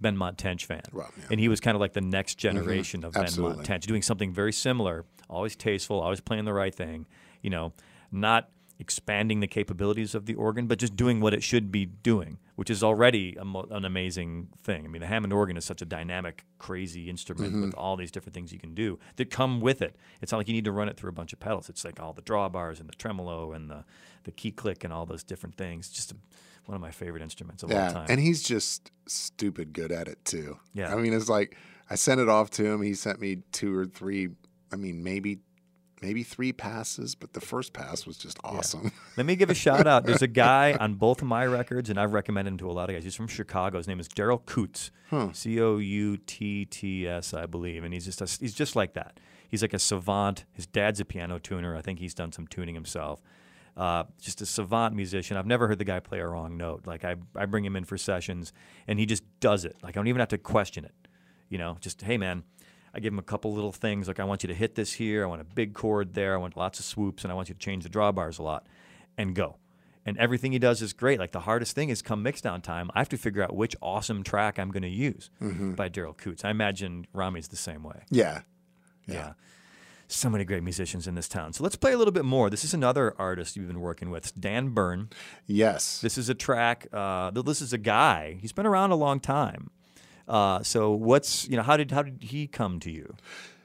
Benmont 0.03 0.37
Tench 0.37 0.65
fan, 0.67 0.83
Right, 0.93 1.11
yeah. 1.19 1.25
and 1.31 1.41
he 1.41 1.49
was 1.49 1.61
kind 1.61 1.75
of 1.75 1.81
like 1.81 1.93
the 1.93 2.01
next 2.01 2.37
generation 2.37 3.05
of 3.05 3.13
Ben 3.13 3.25
Absolutely. 3.25 3.57
Montench, 3.57 3.87
doing 3.87 4.03
something 4.03 4.33
very 4.33 4.53
similar. 4.53 5.05
Always 5.29 5.55
tasteful, 5.57 6.01
always 6.01 6.21
playing 6.21 6.45
the 6.45 6.53
right 6.53 6.75
thing. 6.75 7.07
You 7.43 7.51
know, 7.51 7.73
not 8.11 8.49
expanding 8.79 9.41
the 9.41 9.47
capabilities 9.47 10.15
of 10.15 10.25
the 10.25 10.35
organ, 10.35 10.67
but 10.67 10.79
just 10.79 10.97
doing 10.97 11.21
what 11.21 11.35
it 11.35 11.43
should 11.43 11.71
be 11.71 11.85
doing, 11.85 12.39
which 12.57 12.71
is 12.71 12.83
already 12.83 13.37
a 13.39 13.45
mo- 13.45 13.67
an 13.71 13.85
amazing 13.85 14.49
thing. 14.63 14.87
I 14.87 14.89
mean, 14.89 15.01
the 15.01 15.07
Hammond 15.07 15.35
organ 15.35 15.59
is 15.59 15.67
such 15.67 15.83
a 15.83 15.85
dynamic, 15.85 16.47
crazy 16.59 17.11
instrument 17.11 17.53
Mm-hmm. 17.53 17.63
with 17.67 17.75
all 17.75 17.97
these 17.97 18.11
different 18.11 18.33
things 18.35 18.53
you 18.55 18.59
can 18.59 18.75
do 18.75 18.99
that 19.17 19.31
come 19.31 19.61
with 19.61 19.83
it. 19.83 19.97
It's 20.23 20.33
not 20.33 20.39
like 20.39 20.49
you 20.49 20.55
need 20.55 20.65
to 20.65 20.73
run 20.73 20.89
it 20.89 20.97
through 20.97 21.11
a 21.11 21.13
bunch 21.13 21.35
of 21.35 21.41
pedals. 21.41 21.69
It's 21.69 21.85
like 21.85 22.01
all 22.01 22.15
the 22.15 22.23
drawbars 22.23 22.81
and 22.81 22.89
the 22.89 22.95
tremolo 22.95 23.53
and 23.53 23.69
the, 23.71 23.85
the 24.25 24.31
key 24.33 24.51
click 24.51 24.83
and 24.83 24.95
all 24.95 25.05
those 25.05 25.23
different 25.23 25.57
things. 25.57 25.91
Just 25.91 26.13
a, 26.13 26.17
one 26.71 26.77
of 26.77 26.81
my 26.81 26.93
favorite 26.93 27.23
instruments 27.23 27.65
of 27.65 27.73
all 27.73 27.91
time. 27.91 28.07
And 28.09 28.21
he's 28.21 28.43
just 28.45 28.93
stupid 29.07 29.73
good 29.73 29.91
at 29.91 30.07
it, 30.07 30.25
too. 30.25 30.57
Yeah. 30.73 30.95
I 30.95 30.99
mean, 30.99 31.13
it's 31.13 31.29
like 31.29 31.57
I 31.91 31.97
sent 31.97 32.21
it 32.21 32.29
off 32.29 32.49
to 32.53 32.65
him. 32.65 32.81
He 32.81 32.95
sent 32.95 33.21
me 33.21 33.43
two 33.51 33.77
or 33.77 33.87
three, 33.87 34.29
I 34.73 34.77
mean, 34.77 35.03
maybe. 35.03 35.41
Maybe 36.03 36.23
three 36.23 36.55
passes, 36.55 37.15
but 37.15 37.35
the 37.35 37.43
first 37.43 37.75
pass 37.75 38.07
was 38.07 38.17
just 38.17 38.39
awesome. 38.43 38.91
Let 39.19 39.27
me 39.27 39.37
give 39.37 39.51
a 39.51 39.55
shout 39.55 39.87
out. 39.87 40.07
There's 40.07 40.23
a 40.23 40.27
guy 40.49 40.75
on 40.81 40.95
both 40.95 41.21
of 41.21 41.29
my 41.29 41.45
records, 41.45 41.91
and 41.91 42.01
I've 42.01 42.15
recommended 42.15 42.53
him 42.53 42.57
to 42.61 42.71
a 42.71 42.73
lot 42.73 42.89
of 42.89 42.97
guys. 42.97 43.05
He's 43.05 43.15
from 43.15 43.29
Chicago. 43.29 43.77
His 43.77 43.87
name 43.87 44.01
is 44.01 44.09
Daryl 44.09 44.43
Coutts, 44.47 44.91
C 45.35 45.61
O 45.61 45.77
U 45.77 46.17
T 46.17 46.65
T 46.65 47.07
S, 47.07 47.35
I 47.35 47.45
believe, 47.45 47.85
and 47.85 47.93
he's 47.93 48.07
just 48.07 48.23
a, 48.23 48.25
he's 48.41 48.55
just 48.55 48.75
like 48.75 48.95
that. 48.95 49.21
He's 49.51 49.61
like 49.61 49.75
a 49.75 49.79
savant. 49.79 50.47
His 50.55 50.67
dad's 50.67 51.01
a 51.01 51.05
piano 51.05 51.39
tuner. 51.39 51.77
I 51.77 51.83
think 51.83 51.99
he's 51.99 52.15
done 52.15 52.33
some 52.33 52.47
tuning 52.47 52.75
himself. 52.75 53.21
Uh, 53.81 54.05
just 54.21 54.43
a 54.43 54.47
savant 54.47 54.95
musician. 54.95 55.39
I've 55.39 55.47
never 55.47 55.67
heard 55.67 55.79
the 55.79 55.87
guy 55.87 56.01
play 56.01 56.19
a 56.19 56.27
wrong 56.27 56.59
note. 56.59 56.87
Like 56.87 57.03
I, 57.03 57.17
I 57.35 57.47
bring 57.47 57.65
him 57.65 57.77
in 57.77 57.85
for 57.85 57.97
sessions, 57.97 58.53
and 58.87 58.99
he 58.99 59.07
just 59.07 59.23
does 59.41 59.65
it. 59.65 59.75
Like 59.83 59.97
I 59.97 59.99
don't 60.01 60.07
even 60.09 60.21
have 60.21 60.29
to 60.29 60.39
question 60.39 60.85
it. 60.85 60.93
You 61.49 61.57
know, 61.57 61.79
just 61.81 62.03
hey 62.03 62.19
man, 62.19 62.45
I 62.93 63.01
give 63.01 63.11
him 63.15 63.19
a 63.19 63.23
couple 63.23 63.55
little 63.55 63.73
things 63.73 64.07
like 64.07 64.21
I 64.21 64.25
want 64.25 64.43
you 64.43 64.49
to 64.49 64.55
hit 64.55 64.75
this 64.75 64.93
here, 64.93 65.25
I 65.25 65.27
want 65.29 65.41
a 65.41 65.45
big 65.45 65.73
chord 65.73 66.13
there, 66.13 66.35
I 66.35 66.37
want 66.37 66.59
lots 66.59 66.79
of 66.79 66.85
swoops, 66.85 67.25
and 67.25 67.33
I 67.33 67.35
want 67.35 67.49
you 67.49 67.55
to 67.55 67.59
change 67.59 67.85
the 67.85 67.89
drawbars 67.89 68.39
a 68.39 68.43
lot, 68.43 68.67
and 69.17 69.35
go. 69.35 69.57
And 70.05 70.19
everything 70.19 70.53
he 70.53 70.59
does 70.59 70.83
is 70.83 70.93
great. 70.93 71.19
Like 71.19 71.33
the 71.33 71.41
hardest 71.41 71.75
thing 71.75 71.89
is 71.89 72.03
come 72.03 72.23
mix 72.23 72.43
down 72.43 72.61
time. 72.61 72.91
I 72.95 72.99
have 72.99 73.09
to 73.11 73.17
figure 73.17 73.43
out 73.43 73.57
which 73.57 73.77
awesome 73.81 74.23
track 74.23 74.59
I'm 74.59 74.71
going 74.71 74.83
to 74.83 74.89
use 74.89 75.31
by 75.75 75.89
Daryl 75.89 76.15
Coutts. 76.15 76.45
I 76.45 76.51
imagine 76.51 77.07
Rami's 77.15 77.49
the 77.49 77.57
same 77.57 77.83
way. 77.83 78.03
Yeah. 78.11 78.43
Yeah. 79.07 79.33
So 80.13 80.29
many 80.29 80.45
great 80.45 80.65
musicians 80.65 81.07
in 81.07 81.15
this 81.15 81.29
town. 81.29 81.53
So 81.53 81.63
let's 81.63 81.77
play 81.77 81.93
a 81.93 81.97
little 81.99 82.11
bit 82.13 82.25
more. 82.25 82.51
This 82.51 82.65
is 82.65 82.75
another 82.75 83.15
artist 83.17 83.57
you've 83.57 83.69
been 83.69 83.81
working 83.81 84.11
with, 84.11 84.39
Dan 84.39 84.71
Bern. 84.71 85.09
Yes. 85.47 86.01
This 86.01 86.19
is 86.19 86.29
a 86.29 86.35
track. 86.35 86.89
Uh, 86.93 87.31
this 87.31 87.61
is 87.61 87.73
a 87.73 87.79
guy. 87.79 88.37
He's 88.41 88.53
been 88.53 88.67
around 88.67 88.91
a 88.91 88.97
long 88.97 89.21
time. 89.21 89.71
Uh, 90.27 90.63
so 90.65 90.91
what's 90.91 91.49
you 91.49 91.57
know 91.57 91.63
how 91.63 91.77
did 91.77 91.91
how 91.93 92.03
did 92.03 92.23
he 92.25 92.47
come 92.49 92.81
to 92.81 92.91
you? 92.91 93.15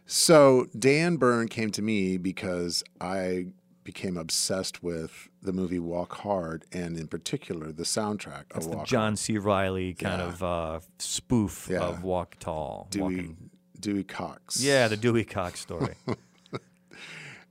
So 0.06 0.68
Dan 0.78 1.18
Bern 1.18 1.48
came 1.48 1.72
to 1.72 1.82
me 1.82 2.18
because 2.18 2.84
I 3.02 3.48
became 3.84 4.18
obsessed 4.18 4.82
with 4.84 5.30
the 5.42 5.54
movie 5.54 5.80
Walk 5.80 6.16
Hard, 6.18 6.66
and 6.72 6.98
in 6.98 7.08
particular 7.08 7.72
the 7.72 7.84
soundtrack 7.84 8.46
It's 8.56 8.66
of 8.68 8.74
Walk. 8.76 8.86
the 8.86 8.90
John 8.90 9.12
Hard. 9.14 9.20
C. 9.20 9.38
Reilly 9.40 9.94
kind 9.96 10.22
Yeah. 10.22 10.28
of 10.28 10.44
uh, 10.44 10.80
spoof 11.00 11.68
Yeah. 11.72 11.80
of 11.82 12.04
Walk 12.04 12.38
Tall. 12.40 12.88
Dewey, 12.92 13.02
Walking- 13.04 13.50
Dewey 13.80 14.04
Cox. 14.04 14.62
Yeah, 14.64 14.88
the 14.88 14.98
Dewey 14.98 15.24
Cox 15.24 15.60
story. 15.60 15.96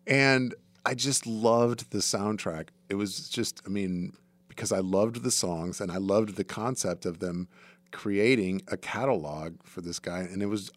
And 0.07 0.55
I 0.84 0.94
just 0.94 1.26
loved 1.26 1.90
the 1.90 1.98
soundtrack. 1.98 2.68
It 2.88 2.96
was 2.96 3.28
just, 3.28 3.62
I 3.66 3.68
mean, 3.70 4.12
because 4.48 4.72
I 4.72 4.78
loved 4.78 5.22
the 5.22 5.30
songs 5.30 5.80
and 5.80 5.90
I 5.90 5.96
loved 5.96 6.36
the 6.36 6.44
concept 6.44 7.07
of 7.07 7.18
them 7.18 7.48
creating 7.90 8.62
a 8.68 8.76
catalog 8.76 9.57
for 9.64 9.80
this 9.80 9.98
guy. 9.98 10.20
And 10.20 10.42
it 10.42 10.46
was, 10.46 10.70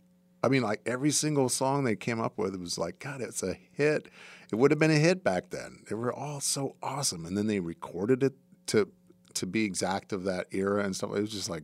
I 0.43 0.47
mean, 0.49 0.61
like 0.61 0.81
every 0.85 1.11
single 1.11 1.49
song 1.49 1.83
they 1.83 1.95
came 1.95 2.21
up 2.21 2.37
with, 2.37 2.53
it 2.53 2.59
was 2.59 2.77
like, 2.77 2.99
God, 2.99 3.21
it's 3.21 3.43
a 3.43 3.57
hit. 3.73 4.07
It 4.51 4.55
would 4.55 4.71
have 4.71 4.79
been 4.79 4.91
a 4.91 4.95
hit 4.95 5.23
back 5.23 5.49
then. 5.49 5.83
They 5.89 5.95
were 5.95 6.13
all 6.13 6.39
so 6.39 6.75
awesome. 6.81 7.25
And 7.25 7.37
then 7.37 7.47
they 7.47 7.59
recorded 7.59 8.23
it 8.23 8.33
to 8.67 8.89
to 9.33 9.45
be 9.45 9.65
exact 9.65 10.13
of 10.13 10.23
that 10.23 10.47
era 10.51 10.83
and 10.83 10.95
stuff. 10.95 11.11
It 11.15 11.21
was 11.21 11.31
just 11.31 11.47
like, 11.49 11.61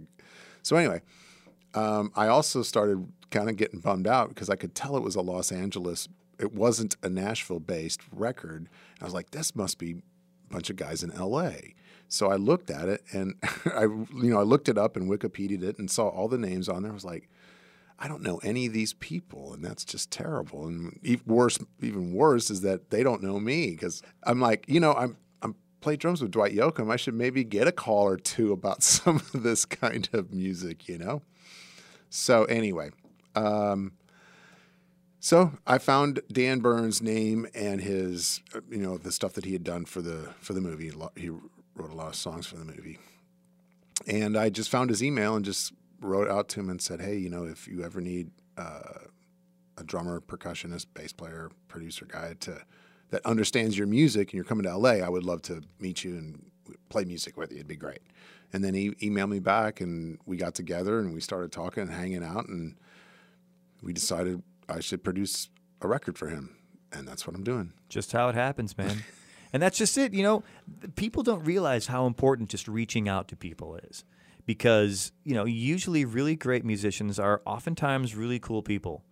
so 0.62 0.76
anyway, 0.76 1.02
um, 1.74 2.12
I 2.16 2.28
also 2.28 2.62
started 2.62 3.12
kind 3.32 3.50
of 3.50 3.58
getting 3.58 3.80
bummed 3.80 4.08
out 4.08 4.30
because 4.30 4.50
I 4.50 4.56
could 4.56 4.76
tell 4.76 4.96
it 4.96 5.02
was 5.02 5.16
a 5.16 5.22
Los 5.22 5.52
Angeles. 5.52 6.08
It 6.44 6.54
wasn't 6.54 6.98
a 7.02 7.08
Nashville-based 7.08 8.02
record. 8.12 8.68
I 9.00 9.06
was 9.06 9.14
like, 9.14 9.32
this 9.32 9.56
must 9.56 9.78
be 9.78 9.92
a 9.92 10.54
bunch 10.54 10.70
of 10.70 10.76
guys 10.76 11.02
in 11.02 11.12
L.A. 11.14 11.74
So 12.10 12.30
I 12.30 12.36
looked 12.36 12.70
at 12.70 12.90
it 12.90 13.02
and 13.14 13.36
I, 13.66 13.84
you 13.84 14.30
know, 14.30 14.42
I 14.42 14.44
looked 14.44 14.68
it 14.68 14.78
up 14.78 14.98
and 14.98 15.10
Wikipedia'd 15.10 15.64
it 15.64 15.80
and 15.80 15.90
saw 15.90 16.10
all 16.10 16.28
the 16.28 16.38
names 16.38 16.68
on 16.68 16.84
there. 16.84 16.92
I 16.92 16.94
was 16.94 17.06
like, 17.06 17.30
I 17.98 18.10
don't 18.10 18.24
know 18.24 18.40
any 18.44 18.66
of 18.66 18.74
these 18.74 18.92
people, 18.96 19.54
and 19.54 19.64
that's 19.64 19.86
just 19.86 20.12
terrible. 20.12 20.68
And 20.68 21.00
even 21.02 21.24
worse, 21.26 21.58
even 21.82 22.14
worse 22.14 22.50
is 22.50 22.60
that 22.60 22.90
they 22.90 23.04
don't 23.04 23.24
know 23.24 23.40
me 23.40 23.70
because 23.70 24.02
I'm 24.24 24.42
like, 24.42 24.66
you 24.68 24.82
know, 24.82 24.94
I'm 24.94 25.16
I'm 25.42 25.56
play 25.80 25.96
drums 25.96 26.22
with 26.22 26.32
Dwight 26.32 26.54
Yoakam. 26.54 26.92
I 26.92 26.98
should 26.98 27.14
maybe 27.14 27.46
get 27.46 27.70
a 27.70 27.72
call 27.72 28.04
or 28.04 28.18
two 28.18 28.52
about 28.52 28.84
some 28.92 29.18
of 29.34 29.44
this 29.44 29.64
kind 29.64 30.10
of 30.12 30.34
music, 30.34 30.90
you 30.90 30.98
know. 30.98 31.22
So 32.10 32.44
anyway, 32.46 32.90
um, 33.36 33.94
so 35.24 35.54
I 35.66 35.78
found 35.78 36.20
Dan 36.30 36.60
Bern's 36.60 37.02
name 37.02 37.48
and 37.56 37.80
his, 37.80 38.42
uh, 38.54 38.60
you 38.70 38.80
know, 38.80 38.98
the 38.98 39.10
stuff 39.10 39.32
that 39.36 39.46
he 39.46 39.54
had 39.54 39.64
done 39.64 39.86
for 39.86 40.02
the 40.02 40.34
for 40.42 40.52
the 40.52 40.60
movie. 40.60 40.92
He 41.16 41.30
wrote 41.30 41.92
a 41.92 41.96
lot 41.96 42.10
of 42.10 42.16
songs 42.16 42.46
for 42.46 42.58
the 42.58 42.66
movie, 42.66 43.00
and 44.06 44.38
I 44.38 44.50
just 44.50 44.70
found 44.70 44.90
his 44.90 45.02
email 45.02 45.38
and 45.38 45.46
just 45.46 45.72
wrote 46.02 46.28
out 46.30 46.50
to 46.50 46.60
him 46.60 46.70
and 46.70 46.82
said, 46.82 47.00
"Hey, 47.00 47.16
you 47.16 47.30
know, 47.30 47.46
if 47.46 47.70
you 47.70 47.86
ever 47.86 48.02
need 48.02 48.32
uh, 48.58 49.06
a 49.78 49.84
drummer, 49.86 50.20
percussionist, 50.20 50.88
bass 50.94 51.14
player, 51.14 51.50
producer 51.70 52.06
guy 52.06 52.34
to 52.42 52.62
that 53.12 53.26
understands 53.26 53.78
your 53.78 53.88
music, 53.88 54.32
and 54.32 54.34
you're 54.34 54.44
coming 54.44 54.66
to 54.66 54.78
LA, 54.78 54.96
I 54.96 55.08
would 55.08 55.24
love 55.24 55.42
to 55.44 55.62
meet 55.80 56.04
you 56.04 56.18
and 56.18 56.52
play 56.90 57.06
music 57.06 57.38
with 57.38 57.50
you. 57.50 57.60
It'd 57.60 57.68
be 57.70 57.78
great." 57.78 58.02
And 58.52 58.62
then 58.62 58.74
he 58.74 58.92
emailed 58.96 59.30
me 59.30 59.40
back, 59.40 59.80
and 59.80 60.20
we 60.26 60.36
got 60.36 60.54
together 60.54 61.00
and 61.00 61.14
we 61.14 61.22
started 61.22 61.54
talking 61.54 61.84
and 61.84 61.92
hanging 61.94 62.26
out, 62.26 62.50
and 62.50 62.76
we 63.82 63.94
decided 63.94 64.44
I 64.70 64.80
should 64.80 65.04
produce 65.04 65.50
a 65.82 65.88
record 65.88 66.18
for 66.18 66.30
him, 66.30 66.56
and 66.92 67.08
that's 67.08 67.28
what 67.28 67.36
I'm 67.36 67.44
doing. 67.44 67.74
Just 67.90 68.12
how 68.12 68.30
it 68.30 68.36
happens, 68.36 68.78
man. 68.78 69.04
and 69.54 69.62
that's 69.62 69.78
just 69.78 69.98
it. 69.98 70.14
You 70.14 70.24
know, 70.24 70.44
people 70.96 71.24
don't 71.24 71.44
realize 71.44 71.88
how 71.88 72.06
important 72.06 72.50
just 72.50 72.68
reaching 72.68 73.08
out 73.08 73.28
to 73.30 73.36
people 73.36 73.76
is. 73.76 74.04
Because, 74.46 75.14
you 75.24 75.34
know, 75.34 75.46
usually 75.46 76.04
really 76.04 76.36
great 76.36 76.66
musicians 76.66 77.18
are 77.18 77.42
oftentimes 77.46 78.14
really 78.14 78.40
cool 78.40 78.62
people, 78.62 79.06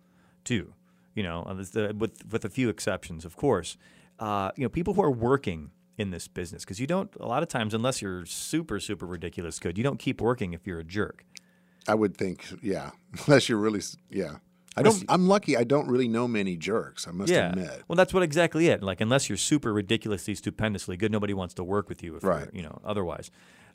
too. 0.44 0.74
You 1.14 1.22
know, 1.22 1.42
uh, 1.44 1.54
with, 1.96 2.22
with 2.30 2.44
a 2.44 2.50
few 2.50 2.68
exceptions, 2.68 3.24
of 3.24 3.36
course. 3.36 3.78
Uh, 4.18 4.50
you 4.56 4.62
know, 4.62 4.68
people 4.68 4.92
who 4.92 5.02
are 5.02 5.10
working 5.10 5.70
in 5.98 6.10
this 6.10 6.28
business. 6.28 6.64
Because 6.64 6.80
you 6.80 6.86
don't, 6.86 7.10
a 7.18 7.26
lot 7.26 7.42
of 7.42 7.48
times, 7.48 7.74
unless 7.74 8.02
you're 8.02 8.26
super, 8.26 8.78
super 8.80 9.06
ridiculous 9.06 9.58
good, 9.58 9.78
you 9.78 9.84
don't 9.84 9.98
keep 9.98 10.20
working 10.20 10.52
if 10.52 10.66
you're 10.66 10.80
a 10.80 10.84
jerk. 10.84 11.24
I 11.88 11.94
would 11.94 12.16
think, 12.16 12.44
yeah, 12.62 12.90
unless 13.26 13.48
you're 13.48 13.58
really, 13.58 13.80
yeah. 14.10 14.36
I 14.76 14.82
don't. 14.82 15.04
I'm 15.08 15.28
lucky. 15.28 15.56
I 15.56 15.64
don't 15.64 15.86
really 15.88 16.08
know 16.08 16.26
many 16.26 16.56
jerks. 16.56 17.06
I 17.06 17.10
must 17.10 17.30
yeah. 17.30 17.50
admit. 17.50 17.82
Well, 17.88 17.96
that's 17.96 18.14
what 18.14 18.22
exactly 18.22 18.68
it. 18.68 18.82
Like, 18.82 19.00
unless 19.00 19.28
you're 19.28 19.36
super 19.36 19.72
ridiculously, 19.72 20.34
stupendously 20.34 20.96
good, 20.96 21.12
nobody 21.12 21.34
wants 21.34 21.54
to 21.54 21.64
work 21.64 21.88
with 21.88 22.02
you 22.02 22.16
if 22.16 22.24
Right. 22.24 22.48
you're, 22.52 22.62
know, 22.62 22.80
otherwise. 22.84 23.30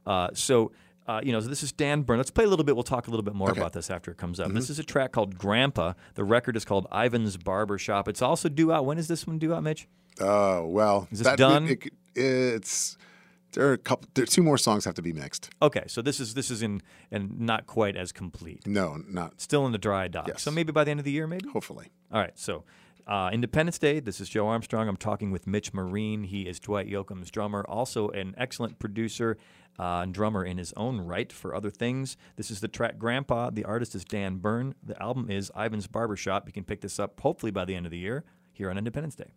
Uh, 0.08 0.30
so, 0.34 0.72
uh, 1.08 1.22
you 1.24 1.32
know, 1.32 1.40
so 1.40 1.48
this 1.50 1.62
is 1.62 1.72
Dan 1.72 2.02
Bern. 2.02 2.18
Let's 2.18 2.32
play 2.32 2.46
a 2.46 2.48
little 2.48 2.66
bit. 2.66 2.76
We'll 2.76 2.84
talk 2.84 3.08
a 3.08 3.12
little 3.12 3.24
bit 3.24 3.36
more 3.36 3.52
Okay. 3.52 3.60
about 3.60 3.74
this 3.74 3.92
after 3.92 4.10
it 4.12 4.18
comes 4.18 4.40
up. 4.40 4.48
Mm-hmm. 4.48 4.56
This 4.56 4.70
is 4.72 4.80
a 4.80 4.84
track 4.84 5.12
called 5.12 5.38
Grandpa. 5.38 5.94
The 6.16 6.24
record 6.24 6.56
is 6.58 6.66
called 6.66 6.88
Ivan's 6.92 7.38
Barber 7.38 7.78
Shop. 7.78 8.08
It's 8.08 8.22
also 8.22 8.50
due 8.50 8.72
out. 8.72 8.86
When 8.86 8.98
is 8.98 9.08
this 9.08 9.28
one 9.28 9.38
due 9.38 9.54
out, 9.54 9.64
Mitch? 9.64 9.88
Oh 10.20 10.66
well. 10.66 11.08
Is 11.12 11.20
this 11.20 11.28
that- 11.28 11.38
done? 11.38 11.68
it- 11.68 11.94
it's 12.16 12.98
there 13.54 13.68
are 13.68 13.74
a 13.74 13.78
couple. 13.78 14.10
There 14.14 14.26
two 14.26 14.44
more 14.44 14.58
songs 14.58 14.86
have 14.86 14.96
to 14.96 15.02
be 15.02 15.14
mixed. 15.14 15.50
Okay, 15.62 15.84
so 15.88 16.02
this 16.02 16.20
is 16.20 16.34
this 16.34 16.52
is 16.52 16.62
in 16.62 16.82
and 17.12 17.40
not 17.40 17.68
quite 17.68 17.96
as 17.96 18.12
complete. 18.12 18.66
No, 18.68 18.98
not 19.08 19.40
Still 19.42 19.66
in 19.66 19.72
the 19.72 19.78
dry 19.78 20.08
dock. 20.08 20.28
Yes. 20.28 20.42
So 20.42 20.52
maybe 20.52 20.72
by 20.72 20.84
the 20.84 20.92
end 20.92 21.00
of 21.00 21.06
the 21.06 21.12
year, 21.12 21.28
maybe. 21.28 21.50
hopefully. 21.50 21.92
All 22.12 22.20
right, 22.20 22.38
so 22.38 22.64
uh, 23.08 23.30
Independence 23.32 23.80
Day. 23.80 24.00
This 24.00 24.20
is 24.20 24.30
Joe 24.30 24.48
Armstrong. 24.48 24.88
I'm 24.88 24.98
talking 24.98 25.32
with 25.32 25.48
Mitch 25.48 25.74
Marine. 25.74 26.24
He 26.24 26.42
is 26.42 26.60
Dwight 26.60 26.88
Yoakam's 26.90 27.32
drummer, 27.32 27.66
also 27.68 28.10
an 28.10 28.36
excellent 28.38 28.80
producer 28.80 29.38
uh, 29.80 30.02
and 30.04 30.14
drummer 30.14 30.44
in 30.44 30.58
his 30.58 30.74
own 30.76 31.00
right 31.02 31.32
for 31.32 31.56
other 31.56 31.70
things. 31.70 32.18
This 32.36 32.52
is 32.52 32.60
the 32.60 32.68
track 32.68 32.98
Grandpa. 32.98 33.50
The 33.52 33.64
artist 33.64 33.96
is 33.96 34.04
Dan 34.04 34.38
Bern. 34.38 34.76
The 34.84 35.02
album 35.02 35.30
is 35.30 35.52
Ivan's 35.56 35.88
Barbershop. 35.88 36.48
You 36.48 36.54
can 36.54 36.64
pick 36.64 36.82
this 36.82 37.00
up 37.00 37.20
hopefully 37.20 37.52
by 37.52 37.64
the 37.64 37.76
end 37.76 37.86
of 37.86 37.92
the 37.92 37.98
year 37.98 38.26
here 38.52 38.70
on 38.70 38.78
Independence 38.78 39.16
Day. 39.16 39.32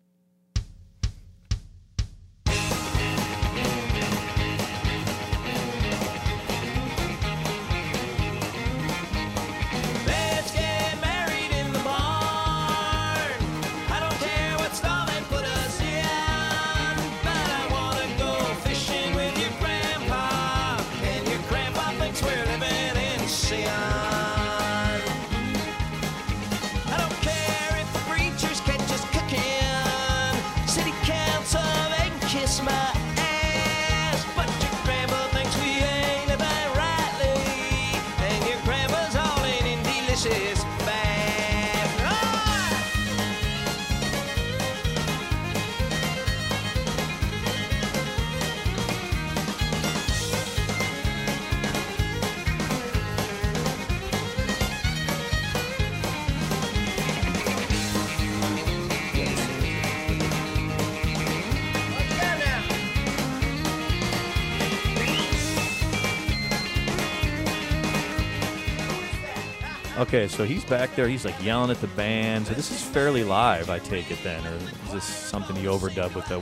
Okay, 70.01 70.27
so 70.27 70.45
he's 70.45 70.65
back 70.65 70.95
there. 70.95 71.07
He's 71.07 71.25
like 71.25 71.35
yelling 71.43 71.69
at 71.69 71.79
the 71.79 71.85
band. 71.89 72.47
So 72.47 72.55
this 72.55 72.71
is 72.71 72.81
fairly 72.81 73.23
live, 73.23 73.69
I 73.69 73.77
take 73.77 74.09
it 74.09 74.17
then, 74.23 74.43
or 74.47 74.55
is 74.55 74.93
this 74.93 75.03
something 75.03 75.55
you 75.57 75.69
overdub 75.69 76.15
with 76.15 76.25
the 76.25 76.37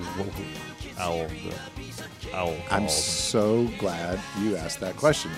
owl? 0.97 1.27
The 1.27 2.33
owl. 2.33 2.55
I'm 2.71 2.87
so 2.87 3.67
glad 3.77 4.17
you 4.39 4.55
asked 4.55 4.79
that 4.79 4.95
question. 4.95 5.31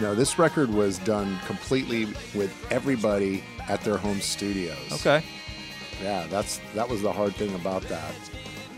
No, 0.00 0.16
this 0.16 0.40
record 0.40 0.70
was 0.70 0.98
done 0.98 1.38
completely 1.46 2.06
with 2.34 2.52
everybody 2.72 3.44
at 3.68 3.80
their 3.82 3.96
home 3.96 4.20
studios. 4.20 4.76
okay. 4.94 5.22
Yeah, 6.02 6.26
that's 6.26 6.60
that 6.74 6.88
was 6.88 7.02
the 7.02 7.12
hard 7.12 7.36
thing 7.36 7.54
about 7.54 7.82
that. 7.82 8.12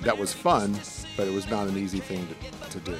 That 0.02 0.18
was 0.18 0.34
fun, 0.34 0.78
but 1.16 1.26
it 1.26 1.32
was 1.32 1.48
not 1.48 1.68
an 1.68 1.78
easy 1.78 2.00
thing 2.00 2.28
to, 2.28 2.68
to 2.68 2.80
do. 2.80 2.98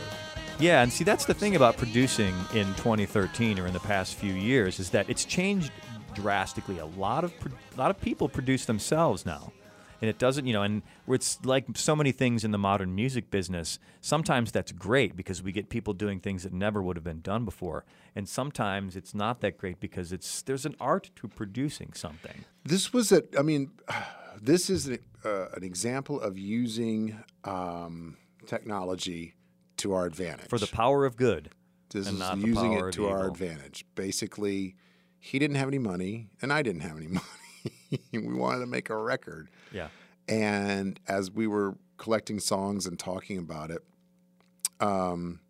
Yeah, 0.61 0.83
and 0.83 0.93
see 0.93 1.05
that's 1.05 1.25
the 1.25 1.35
thing 1.35 1.57
about 1.57 1.79
producing 1.79 2.35
in 2.55 2.67
2013 2.75 3.59
or 3.59 3.67
in 3.67 3.73
the 3.73 3.81
past 3.81 4.15
few 4.15 4.35
years 4.35 4.79
is 4.79 4.91
that 4.91 5.09
it's 5.09 5.25
changed 5.25 5.73
drastically. 6.15 6.79
A 6.79 6.87
lot 6.87 7.25
of 7.25 7.33
a 7.75 7.79
lot 7.79 7.91
of 7.91 8.01
people 8.01 8.29
produce 8.29 8.65
themselves 8.65 9.25
now. 9.25 9.53
And 10.01 10.09
it 10.09 10.19
doesn't, 10.19 10.47
you 10.47 10.55
know, 10.55 10.63
and 10.63 10.83
where 11.05 11.15
it's 11.15 11.45
like 11.45 11.67
so 11.75 11.95
many 11.95 12.11
things 12.11 12.43
in 12.43 12.53
the 12.53 12.59
modern 12.59 12.95
music 12.95 13.31
business, 13.31 13.79
sometimes 14.01 14.51
that's 14.51 14.73
great 14.73 15.15
because 15.15 15.43
we 15.43 15.53
get 15.53 15.69
people 15.69 15.93
doing 15.93 16.21
things 16.21 16.43
that 16.43 16.55
never 16.55 16.81
would 16.81 16.97
have 16.97 17.05
been 17.05 17.21
done 17.21 17.45
before. 17.45 17.85
And 18.17 18.27
sometimes 18.27 18.97
it's 18.97 19.15
not 19.15 19.43
that 19.43 19.59
great 19.59 19.79
because 19.79 20.11
it's 20.11 20.41
there's 20.43 20.65
an 20.65 20.75
art 20.81 21.11
to 21.17 21.29
producing 21.29 21.93
something. 21.93 22.45
This 22.65 22.93
was 22.93 23.13
a. 23.13 23.25
I 23.39 23.43
mean, 23.43 23.73
this 24.41 24.71
is 24.71 24.89
a, 24.89 24.99
uh, 25.25 25.49
an 25.55 25.65
example 25.65 26.19
of 26.21 26.39
using 26.39 27.23
um, 27.45 28.17
technology 28.47 29.35
to 29.79 29.93
our 29.93 30.07
advantage. 30.07 30.49
For 30.49 30.59
the 30.59 30.67
power 30.67 31.05
of 31.05 31.17
good. 31.17 31.51
This 31.91 32.07
and 32.07 32.15
is 32.15 32.21
not 32.21 32.41
the 32.41 32.47
using 32.47 32.73
it 32.75 32.93
to 32.93 33.09
our 33.09 33.21
evil. 33.21 33.33
advantage. 33.33 33.85
Basically, 33.95 34.77
he 35.21 35.39
didn't 35.39 35.57
have 35.57 35.69
any 35.69 35.79
money, 35.79 36.29
and 36.43 36.53
I 36.53 36.63
didn't 36.63 36.81
have 36.81 36.97
any 36.97 37.07
money. 37.09 38.01
we 38.13 38.35
wanted 38.35 38.61
to 38.61 38.67
make 38.67 38.91
a 38.91 38.97
record. 38.97 39.49
Yeah. 39.71 39.89
And 40.27 40.99
as 41.07 41.31
we 41.31 41.47
were 41.47 41.77
collecting 41.99 42.41
songs 42.41 42.87
and 42.87 42.99
talking 42.99 43.39
about 43.39 43.71
it, 43.71 43.83
um, 44.81 45.41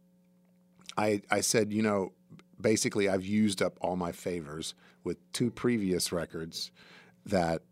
I 0.99 1.23
I 1.31 1.41
said, 1.41 1.73
you 1.73 1.83
know, 1.83 2.13
basically 2.61 3.09
I've 3.09 3.25
used 3.25 3.63
up 3.63 3.79
all 3.81 3.97
my 3.97 4.13
favors 4.13 4.75
with 5.05 5.19
two 5.33 5.51
previous 5.51 6.13
records 6.13 6.71
that 7.27 7.63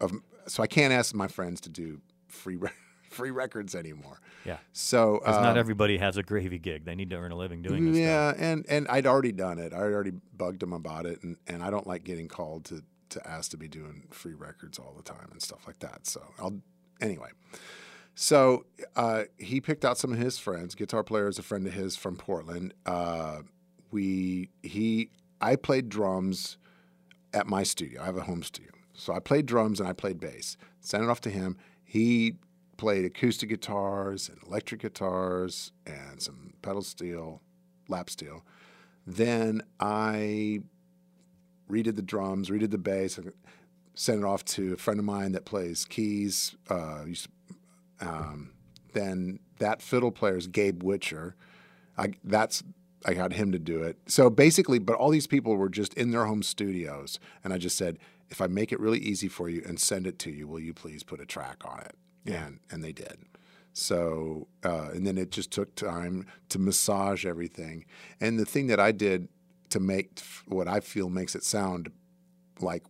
of 0.00 0.12
so 0.46 0.62
I 0.62 0.66
can't 0.66 0.92
ask 0.92 1.14
my 1.14 1.28
friends 1.28 1.60
to 1.62 1.68
do 1.68 2.00
free 2.28 2.56
re- 2.56 2.70
free 3.16 3.30
records 3.32 3.74
anymore. 3.74 4.20
Yeah. 4.44 4.58
So 4.72 5.18
'Cause 5.24 5.36
not 5.42 5.52
um, 5.52 5.58
everybody 5.58 5.98
has 5.98 6.16
a 6.16 6.22
gravy 6.22 6.58
gig. 6.58 6.84
They 6.84 6.94
need 6.94 7.10
to 7.10 7.16
earn 7.16 7.32
a 7.32 7.36
living 7.36 7.62
doing 7.62 7.86
this. 7.86 7.96
stuff. 7.96 8.36
yeah, 8.38 8.50
and 8.50 8.64
and 8.68 8.86
I'd 8.88 9.06
already 9.06 9.32
done 9.32 9.58
it. 9.58 9.72
I 9.72 9.78
already 9.78 10.12
bugged 10.36 10.62
him 10.62 10.72
about 10.72 11.06
it, 11.06 11.22
and, 11.22 11.36
and 11.48 11.62
I 11.62 11.70
don't 11.70 11.86
like 11.86 12.04
getting 12.04 12.28
called 12.28 12.64
to 12.66 12.82
to 13.08 13.28
ask 13.28 13.50
to 13.52 13.56
be 13.56 13.68
doing 13.68 14.04
free 14.10 14.34
records 14.34 14.78
all 14.78 14.92
the 14.96 15.02
time 15.02 15.28
and 15.32 15.40
stuff 15.42 15.66
like 15.66 15.78
that. 15.80 16.06
So 16.06 16.22
I'll 16.38 16.60
anyway. 17.00 17.28
So 18.14 18.64
uh, 18.96 19.24
he 19.38 19.60
picked 19.60 19.84
out 19.84 19.98
some 19.98 20.12
of 20.12 20.18
his 20.18 20.38
friends. 20.38 20.74
Guitar 20.74 21.02
player 21.04 21.28
is 21.28 21.38
a 21.38 21.42
friend 21.42 21.66
of 21.66 21.74
his 21.74 21.96
from 21.96 22.16
Portland. 22.16 22.72
Uh, 22.86 23.42
we 23.90 24.48
he 24.62 25.10
I 25.40 25.56
played 25.56 25.88
drums 25.88 26.56
at 27.34 27.46
my 27.46 27.62
studio. 27.62 28.00
I 28.02 28.06
have 28.06 28.16
a 28.16 28.22
home 28.22 28.42
studio, 28.42 28.70
so 28.94 29.12
I 29.12 29.18
played 29.20 29.46
drums 29.46 29.80
and 29.80 29.88
I 29.88 29.92
played 29.92 30.18
bass. 30.18 30.56
Sent 30.80 31.04
it 31.04 31.10
off 31.10 31.20
to 31.22 31.30
him. 31.30 31.56
He 31.84 32.36
played 32.76 33.04
acoustic 33.04 33.48
guitars 33.48 34.28
and 34.28 34.38
electric 34.46 34.82
guitars 34.82 35.72
and 35.86 36.20
some 36.20 36.54
pedal 36.62 36.82
steel, 36.82 37.40
lap 37.88 38.10
steel. 38.10 38.44
Then 39.06 39.62
I 39.80 40.60
redid 41.70 41.96
the 41.96 42.02
drums, 42.02 42.50
redid 42.50 42.70
the 42.70 42.78
bass, 42.78 43.18
and 43.18 43.32
sent 43.94 44.20
it 44.20 44.24
off 44.24 44.44
to 44.44 44.74
a 44.74 44.76
friend 44.76 44.98
of 45.00 45.06
mine 45.06 45.32
that 45.32 45.44
plays 45.44 45.84
keys. 45.84 46.56
Uh, 46.68 47.04
um, 48.00 48.52
then 48.92 49.38
that 49.58 49.82
fiddle 49.82 50.10
player 50.10 50.36
is 50.36 50.46
Gabe 50.46 50.82
Witcher. 50.82 51.34
I 51.96 52.12
that's 52.24 52.62
I 53.04 53.14
got 53.14 53.32
him 53.32 53.52
to 53.52 53.58
do 53.58 53.82
it. 53.82 53.98
So 54.06 54.28
basically, 54.30 54.78
but 54.78 54.96
all 54.96 55.10
these 55.10 55.26
people 55.26 55.56
were 55.56 55.68
just 55.68 55.94
in 55.94 56.10
their 56.10 56.26
home 56.26 56.42
studios, 56.42 57.18
and 57.44 57.52
I 57.52 57.58
just 57.58 57.76
said, 57.76 57.98
if 58.28 58.40
I 58.40 58.48
make 58.48 58.72
it 58.72 58.80
really 58.80 58.98
easy 58.98 59.28
for 59.28 59.48
you 59.48 59.62
and 59.66 59.78
send 59.78 60.06
it 60.06 60.18
to 60.20 60.30
you, 60.30 60.48
will 60.48 60.60
you 60.60 60.74
please 60.74 61.02
put 61.02 61.20
a 61.20 61.26
track 61.26 61.62
on 61.64 61.80
it? 61.80 61.94
And 62.34 62.60
and 62.70 62.82
they 62.82 62.92
did. 62.92 63.18
So 63.72 64.48
uh, 64.64 64.88
and 64.92 65.06
then 65.06 65.18
it 65.18 65.30
just 65.30 65.50
took 65.50 65.74
time 65.74 66.26
to 66.48 66.58
massage 66.58 67.26
everything. 67.26 67.84
And 68.20 68.38
the 68.38 68.46
thing 68.46 68.68
that 68.68 68.80
I 68.80 68.92
did 68.92 69.28
to 69.70 69.80
make 69.80 70.20
what 70.46 70.68
I 70.68 70.80
feel 70.80 71.10
makes 71.10 71.34
it 71.34 71.44
sound 71.44 71.90
like 72.60 72.84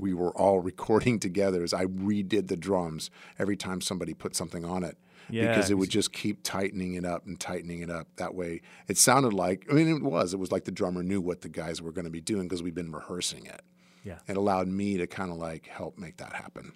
we 0.00 0.14
were 0.14 0.30
all 0.36 0.60
recording 0.72 1.18
together 1.18 1.62
is 1.64 1.72
I 1.72 1.86
redid 1.86 2.48
the 2.48 2.56
drums 2.56 3.10
every 3.38 3.56
time 3.56 3.80
somebody 3.80 4.14
put 4.14 4.36
something 4.36 4.64
on 4.64 4.84
it. 4.84 4.96
Yeah, 5.30 5.48
because 5.48 5.70
it 5.70 5.78
would 5.78 5.88
just 5.88 6.12
keep 6.12 6.42
tightening 6.42 6.94
it 6.94 7.06
up 7.06 7.26
and 7.26 7.40
tightening 7.40 7.80
it 7.80 7.88
up. 7.88 8.08
That 8.16 8.34
way, 8.34 8.60
it 8.88 8.98
sounded 8.98 9.32
like, 9.32 9.66
I 9.70 9.72
mean, 9.72 9.88
it 9.88 10.02
was. 10.02 10.34
It 10.34 10.38
was 10.38 10.52
like 10.52 10.64
the 10.64 10.70
drummer 10.70 11.02
knew 11.02 11.22
what 11.22 11.40
the 11.40 11.48
guys 11.48 11.80
were 11.80 11.92
going 11.92 12.04
to 12.04 12.10
be 12.10 12.20
doing 12.20 12.42
because 12.46 12.62
we've 12.62 12.74
been 12.74 12.92
rehearsing 12.92 13.46
it. 13.46 13.62
Yeah. 14.04 14.18
It 14.28 14.36
allowed 14.36 14.68
me 14.68 14.98
to 14.98 15.06
kind 15.06 15.30
of 15.30 15.38
like 15.38 15.66
help 15.66 15.98
make 15.98 16.18
that 16.18 16.34
happen. 16.34 16.74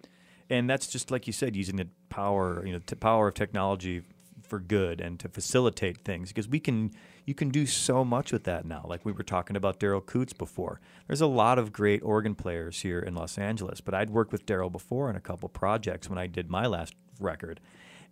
And 0.50 0.68
that's 0.68 0.86
just 0.86 1.10
like 1.10 1.26
you 1.26 1.32
said, 1.32 1.56
using 1.56 1.76
the 1.76 1.88
power, 2.08 2.64
you 2.64 2.72
know, 2.72 2.80
the 2.84 2.96
power 2.96 3.28
of 3.28 3.34
technology 3.34 4.02
for 4.42 4.58
good 4.58 5.00
and 5.00 5.20
to 5.20 5.28
facilitate 5.28 5.98
things 6.04 6.28
because 6.28 6.48
we 6.48 6.58
can, 6.58 6.90
you 7.26 7.34
can 7.34 7.50
do 7.50 7.66
so 7.66 8.02
much 8.02 8.32
with 8.32 8.44
that 8.44 8.64
now. 8.64 8.84
Like 8.88 9.04
we 9.04 9.12
were 9.12 9.22
talking 9.22 9.56
about 9.56 9.78
Daryl 9.78 10.04
Coutts 10.04 10.32
before. 10.32 10.80
There's 11.06 11.20
a 11.20 11.26
lot 11.26 11.58
of 11.58 11.70
great 11.72 12.02
organ 12.02 12.34
players 12.34 12.80
here 12.80 13.00
in 13.00 13.14
Los 13.14 13.36
Angeles, 13.36 13.82
but 13.82 13.92
I'd 13.92 14.08
worked 14.08 14.32
with 14.32 14.46
Daryl 14.46 14.72
before 14.72 15.10
on 15.10 15.16
a 15.16 15.20
couple 15.20 15.50
projects 15.50 16.08
when 16.08 16.18
I 16.18 16.26
did 16.26 16.50
my 16.50 16.66
last 16.66 16.94
record, 17.20 17.60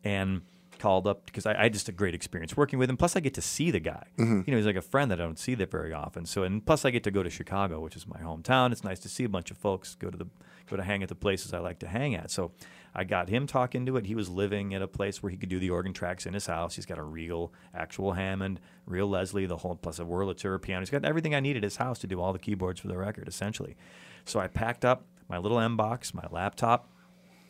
and 0.04 0.42
called 0.78 1.06
up 1.06 1.26
because 1.26 1.46
I, 1.46 1.54
I 1.54 1.62
had 1.64 1.72
just 1.72 1.88
a 1.88 1.92
great 1.92 2.14
experience 2.14 2.56
working 2.56 2.78
with 2.78 2.90
him. 2.90 2.96
Plus, 2.96 3.16
I 3.16 3.20
get 3.20 3.34
to 3.34 3.42
see 3.42 3.70
the 3.70 3.80
guy. 3.80 4.04
Mm-hmm. 4.18 4.42
You 4.46 4.50
know, 4.52 4.56
he's 4.56 4.66
like 4.66 4.76
a 4.76 4.82
friend 4.82 5.10
that 5.10 5.20
I 5.20 5.24
don't 5.24 5.38
see 5.38 5.54
that 5.54 5.70
very 5.70 5.92
often. 5.92 6.26
So, 6.26 6.42
and 6.42 6.64
plus, 6.64 6.84
I 6.84 6.90
get 6.90 7.04
to 7.04 7.10
go 7.10 7.22
to 7.22 7.30
Chicago, 7.30 7.80
which 7.80 7.96
is 7.96 8.06
my 8.06 8.18
hometown. 8.18 8.72
It's 8.72 8.84
nice 8.84 9.00
to 9.00 9.08
see 9.08 9.24
a 9.24 9.28
bunch 9.28 9.50
of 9.50 9.58
folks 9.58 9.94
go 9.94 10.10
to 10.10 10.16
the 10.16 10.26
go 10.68 10.76
to 10.76 10.82
hang 10.82 11.02
at 11.02 11.08
the 11.08 11.14
places 11.14 11.52
I 11.52 11.58
like 11.58 11.78
to 11.80 11.88
hang 11.88 12.14
at. 12.14 12.30
So, 12.30 12.52
I 12.98 13.04
got 13.04 13.28
him 13.28 13.46
talking 13.46 13.84
to 13.84 13.98
it. 13.98 14.06
He 14.06 14.14
was 14.14 14.30
living 14.30 14.72
at 14.72 14.80
a 14.80 14.88
place 14.88 15.22
where 15.22 15.28
he 15.28 15.36
could 15.36 15.50
do 15.50 15.58
the 15.58 15.68
organ 15.68 15.92
tracks 15.92 16.24
in 16.24 16.32
his 16.32 16.46
house. 16.46 16.76
He's 16.76 16.86
got 16.86 16.96
a 16.96 17.02
real, 17.02 17.52
actual 17.74 18.12
Hammond, 18.12 18.58
real 18.86 19.06
Leslie, 19.06 19.44
the 19.44 19.58
whole 19.58 19.74
plus 19.74 19.98
a 19.98 20.04
Wurlitzer 20.04 20.60
piano. 20.62 20.80
He's 20.80 20.88
got 20.88 21.04
everything 21.04 21.34
I 21.34 21.40
need 21.40 21.58
at 21.58 21.62
his 21.62 21.76
house 21.76 21.98
to 21.98 22.06
do 22.06 22.22
all 22.22 22.32
the 22.32 22.38
keyboards 22.38 22.80
for 22.80 22.88
the 22.88 22.96
record, 22.96 23.28
essentially. 23.28 23.76
So, 24.24 24.40
I 24.40 24.46
packed 24.46 24.84
up 24.84 25.04
my 25.28 25.38
little 25.38 25.58
Mbox, 25.58 26.14
my 26.14 26.26
laptop, 26.30 26.90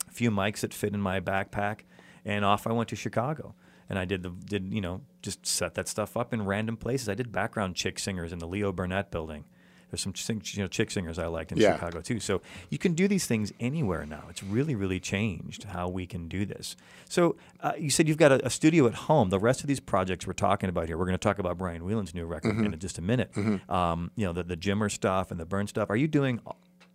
a 0.07 0.11
few 0.11 0.31
mics 0.31 0.61
that 0.61 0.73
fit 0.73 0.93
in 0.93 1.01
my 1.01 1.19
backpack, 1.19 1.81
and 2.25 2.43
off 2.43 2.67
I 2.67 2.73
went 2.73 2.89
to 2.89 2.95
Chicago. 2.95 3.55
And 3.89 3.97
I 3.97 4.03
did 4.03 4.21
the 4.21 4.31
did 4.31 4.73
you 4.73 4.81
know 4.81 5.01
just 5.21 5.45
set 5.45 5.75
that 5.75 5.87
stuff 5.87 6.17
up 6.17 6.33
in 6.33 6.45
random 6.45 6.75
places. 6.75 7.07
I 7.07 7.13
did 7.13 7.31
background 7.31 7.75
chick 7.75 7.99
singers 7.99 8.33
in 8.33 8.39
the 8.39 8.47
Leo 8.47 8.73
Burnett 8.73 9.11
building. 9.11 9.45
There's 9.89 10.01
some 10.01 10.13
you 10.53 10.61
know 10.63 10.67
chick 10.67 10.91
singers 10.91 11.17
I 11.17 11.27
liked 11.27 11.51
in 11.51 11.57
Yeah. 11.57 11.75
Chicago 11.75 12.01
too. 12.01 12.19
So 12.19 12.41
you 12.69 12.77
can 12.77 12.93
do 12.93 13.07
these 13.07 13.25
things 13.25 13.53
anywhere 13.59 14.05
now. 14.05 14.23
It's 14.29 14.43
really 14.43 14.75
really 14.75 14.99
changed 14.99 15.63
how 15.65 15.87
we 15.87 16.05
can 16.05 16.27
do 16.27 16.45
this. 16.45 16.75
So 17.09 17.35
uh, 17.61 17.73
you 17.77 17.89
said 17.89 18.07
you've 18.07 18.17
got 18.17 18.31
a, 18.31 18.45
a 18.45 18.49
studio 18.49 18.87
at 18.87 18.93
home. 18.93 19.29
The 19.29 19.39
rest 19.39 19.61
of 19.61 19.67
these 19.67 19.79
projects 19.79 20.27
we're 20.27 20.33
talking 20.33 20.69
about 20.69 20.87
here, 20.87 20.97
we're 20.97 21.05
going 21.05 21.13
to 21.17 21.27
talk 21.29 21.39
about 21.39 21.57
Brian 21.57 21.83
Whelan's 21.85 22.13
new 22.13 22.25
record 22.25 22.55
Mm-hmm. 22.55 22.73
in 22.73 22.79
just 22.79 22.97
a 22.97 23.01
minute. 23.01 23.31
Um, 23.69 24.11
you 24.15 24.25
know 24.25 24.33
the 24.33 24.43
the 24.43 24.57
Jimmer 24.57 24.91
stuff 24.91 25.31
and 25.31 25.39
the 25.39 25.45
Bern 25.45 25.67
stuff. 25.67 25.89
Are 25.89 25.95
you 25.97 26.07
doing 26.07 26.39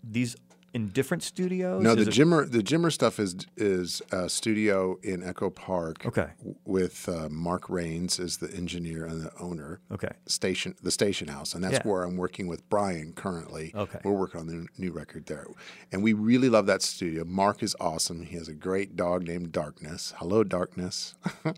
these 0.05 0.37
in 0.75 0.89
different 0.89 1.23
studios? 1.23 1.83
No, 1.83 1.91
Is 1.93 2.07
the 2.07 2.11
it- 2.11 2.15
Jimmer 2.15 2.51
the 2.51 2.63
Jimmer 2.63 2.91
stuff 2.93 3.19
is 3.21 3.37
is 3.57 4.01
a 4.11 4.29
studio 4.29 4.99
in 5.03 5.23
Echo 5.23 5.51
Park. 5.51 6.05
Okay. 6.07 6.29
With 6.65 7.09
uh, 7.09 7.29
Mark 7.31 7.69
Rains 7.69 8.19
as 8.19 8.39
the 8.39 8.51
engineer 8.55 9.05
and 9.05 9.21
the 9.23 9.33
owner. 9.39 9.81
Okay. 9.91 10.13
Station 10.27 10.75
the 10.83 10.91
station 10.91 11.29
house, 11.29 11.55
and 11.55 11.63
that's 11.63 11.75
Yeah. 11.75 11.83
where 11.91 12.03
I'm 12.05 12.17
working 12.17 12.47
with 12.47 12.69
Brian 12.71 13.13
currently. 13.13 13.73
Okay. 13.75 13.99
We're 14.05 14.13
working 14.13 14.41
on 14.41 14.47
the 14.47 14.67
new 14.79 14.93
record 14.93 15.27
there, 15.27 15.47
and 15.91 16.03
we 16.03 16.13
really 16.13 16.49
love 16.49 16.67
that 16.67 16.83
studio. 16.83 17.25
Mark 17.25 17.63
is 17.63 17.77
awesome. 17.81 18.23
He 18.23 18.37
has 18.37 18.49
a 18.49 18.55
great 18.55 18.97
dog 18.97 19.27
named 19.27 19.53
Darkness. 19.53 20.15
Hello, 20.19 20.43
Darkness. 20.45 21.15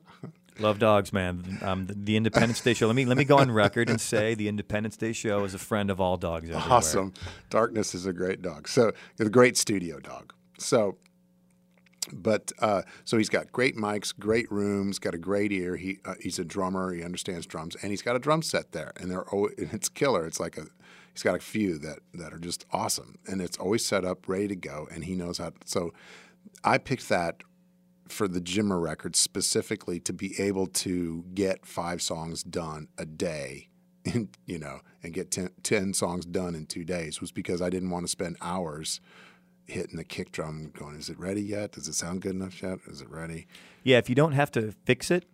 Love 0.58 0.78
dogs, 0.78 1.12
man. 1.12 1.58
Um, 1.62 1.88
the, 1.90 2.16
Independence 2.16 2.60
Day 2.60 2.74
show. 2.74 2.86
Let 2.86 2.94
me 2.94 3.04
let 3.04 3.16
me 3.16 3.24
go 3.24 3.38
on 3.38 3.50
record 3.50 3.90
and 3.90 4.00
say 4.00 4.34
the 4.34 4.48
Independence 4.48 4.96
Day 4.96 5.12
show 5.12 5.44
is 5.44 5.54
a 5.54 5.58
friend 5.58 5.90
of 5.90 6.00
all 6.00 6.16
dogs 6.16 6.48
everywhere. 6.48 6.72
awesome. 6.72 7.12
Darkness 7.50 7.94
is 7.94 8.06
a 8.06 8.12
great 8.12 8.40
dog. 8.40 8.68
So 8.68 8.92
a 9.18 9.28
great 9.28 9.56
studio 9.56 9.98
dog. 9.98 10.32
So, 10.58 10.96
but 12.12 12.52
uh, 12.60 12.82
so 13.04 13.18
he's 13.18 13.28
got 13.28 13.50
great 13.50 13.76
mics, 13.76 14.16
great 14.16 14.50
rooms, 14.52 15.00
got 15.00 15.14
a 15.14 15.18
great 15.18 15.50
ear. 15.50 15.76
He 15.76 15.98
uh, 16.04 16.14
he's 16.20 16.38
a 16.38 16.44
drummer. 16.44 16.92
He 16.92 17.02
understands 17.02 17.46
drums, 17.46 17.76
and 17.82 17.90
he's 17.90 18.02
got 18.02 18.14
a 18.14 18.20
drum 18.20 18.42
set 18.42 18.70
there, 18.70 18.92
and 18.96 19.10
they're 19.10 19.28
always, 19.30 19.54
and 19.58 19.72
it's 19.72 19.88
killer. 19.88 20.24
It's 20.24 20.38
like 20.38 20.56
a 20.56 20.66
he's 21.12 21.24
got 21.24 21.34
a 21.34 21.40
few 21.40 21.78
that 21.78 21.98
that 22.14 22.32
are 22.32 22.38
just 22.38 22.64
awesome, 22.72 23.18
and 23.26 23.42
it's 23.42 23.58
always 23.58 23.84
set 23.84 24.04
up, 24.04 24.28
ready 24.28 24.46
to 24.48 24.56
go, 24.56 24.86
and 24.92 25.04
he 25.04 25.16
knows 25.16 25.38
how. 25.38 25.50
To, 25.50 25.56
so, 25.64 25.92
I 26.62 26.78
picked 26.78 27.08
that 27.08 27.42
for 28.08 28.28
the 28.28 28.40
Jimmer 28.40 28.80
record 28.80 29.16
specifically 29.16 30.00
to 30.00 30.12
be 30.12 30.38
able 30.40 30.66
to 30.66 31.24
get 31.34 31.66
five 31.66 32.02
songs 32.02 32.42
done 32.42 32.88
a 32.98 33.06
day, 33.06 33.68
and 34.04 34.28
you 34.46 34.58
know, 34.58 34.80
and 35.02 35.12
get 35.12 35.30
10, 35.30 35.50
10 35.62 35.94
songs 35.94 36.26
done 36.26 36.54
in 36.54 36.66
two 36.66 36.84
days 36.84 37.20
was 37.20 37.32
because 37.32 37.62
I 37.62 37.70
didn't 37.70 37.90
want 37.90 38.04
to 38.04 38.10
spend 38.10 38.36
hours 38.40 39.00
hitting 39.66 39.96
the 39.96 40.04
kick 40.04 40.30
drum, 40.30 40.70
going, 40.78 40.96
"Is 40.96 41.08
it 41.08 41.18
ready 41.18 41.42
yet? 41.42 41.72
Does 41.72 41.88
it 41.88 41.94
sound 41.94 42.20
good 42.20 42.32
enough 42.34 42.62
yet? 42.62 42.78
Is 42.86 43.00
it 43.00 43.08
ready?" 43.08 43.46
Yeah, 43.82 43.98
if 43.98 44.08
you 44.08 44.14
don't 44.14 44.32
have 44.32 44.50
to 44.52 44.74
fix 44.84 45.10
it, 45.10 45.24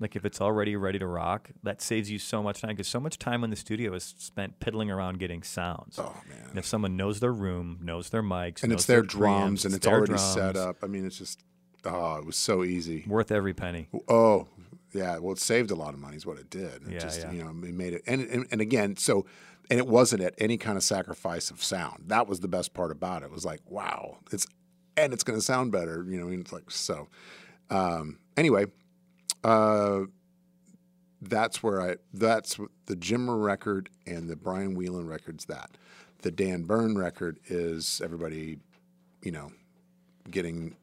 like 0.00 0.16
if 0.16 0.24
it's 0.24 0.40
already 0.40 0.76
ready 0.76 0.98
to 0.98 1.06
rock, 1.06 1.50
that 1.62 1.82
saves 1.82 2.10
you 2.10 2.18
so 2.18 2.42
much 2.42 2.60
time 2.60 2.70
because 2.70 2.88
so 2.88 3.00
much 3.00 3.18
time 3.18 3.42
in 3.44 3.50
the 3.50 3.56
studio 3.56 3.94
is 3.94 4.14
spent 4.18 4.60
piddling 4.60 4.90
around 4.90 5.18
getting 5.18 5.42
sounds. 5.42 5.98
Oh 5.98 6.14
man! 6.28 6.50
And 6.50 6.58
if 6.58 6.66
someone 6.66 6.96
knows 6.96 7.20
their 7.20 7.32
room, 7.32 7.78
knows 7.82 8.10
their 8.10 8.22
mics, 8.22 8.62
And 8.62 8.70
knows 8.70 8.80
it's 8.80 8.86
their 8.86 9.02
preamps, 9.02 9.08
drums, 9.08 9.64
and 9.64 9.74
it's 9.74 9.84
their 9.84 9.94
already 9.94 10.14
drums, 10.14 10.34
set 10.34 10.56
up. 10.56 10.78
I 10.82 10.86
mean, 10.86 11.04
it's 11.06 11.18
just 11.18 11.42
oh, 11.88 12.16
it 12.16 12.24
was 12.24 12.36
so 12.36 12.64
easy. 12.64 13.04
worth 13.06 13.32
every 13.32 13.54
penny. 13.54 13.88
Oh, 14.08 14.46
yeah. 14.92 15.18
Well, 15.18 15.32
it 15.32 15.38
saved 15.38 15.70
a 15.70 15.74
lot 15.74 15.94
of 15.94 16.00
money, 16.00 16.16
is 16.16 16.26
what 16.26 16.38
it 16.38 16.50
did. 16.50 16.82
It 16.86 16.92
Yeah, 16.92 16.98
just, 16.98 17.20
yeah. 17.20 17.32
You 17.32 17.44
know, 17.44 17.50
it 17.50 17.74
made 17.74 17.92
it, 17.92 18.02
and, 18.06 18.22
and 18.28 18.46
and 18.50 18.60
again, 18.60 18.96
so, 18.96 19.26
and 19.70 19.78
it 19.78 19.86
wasn't 19.86 20.22
at 20.22 20.34
any 20.38 20.56
kind 20.56 20.76
of 20.76 20.82
sacrifice 20.82 21.50
of 21.50 21.62
sound. 21.62 22.04
That 22.06 22.26
was 22.26 22.40
the 22.40 22.48
best 22.48 22.74
part 22.74 22.90
about 22.90 23.22
it. 23.22 23.26
It 23.26 23.32
was 23.32 23.44
like, 23.44 23.60
wow, 23.68 24.18
it's, 24.32 24.46
and 24.96 25.12
it's 25.12 25.24
going 25.24 25.38
to 25.38 25.44
sound 25.44 25.72
better. 25.72 26.04
You 26.08 26.18
know, 26.20 26.28
it's 26.28 26.52
like 26.52 26.70
so. 26.70 27.08
Um, 27.70 28.18
anyway, 28.36 28.66
uh, 29.44 30.00
that's 31.20 31.62
where 31.62 31.80
I. 31.80 31.96
That's 32.14 32.58
the 32.86 32.96
Jimmer 32.96 33.42
record 33.42 33.90
and 34.06 34.28
the 34.28 34.36
Brian 34.36 34.74
Whelan 34.74 35.06
record's 35.06 35.44
that. 35.46 35.76
The 36.22 36.30
Dan 36.30 36.64
Bern 36.64 36.98
record 36.98 37.38
is 37.46 38.00
everybody, 38.02 38.58
you 39.22 39.30
know, 39.30 39.52
getting 40.30 40.76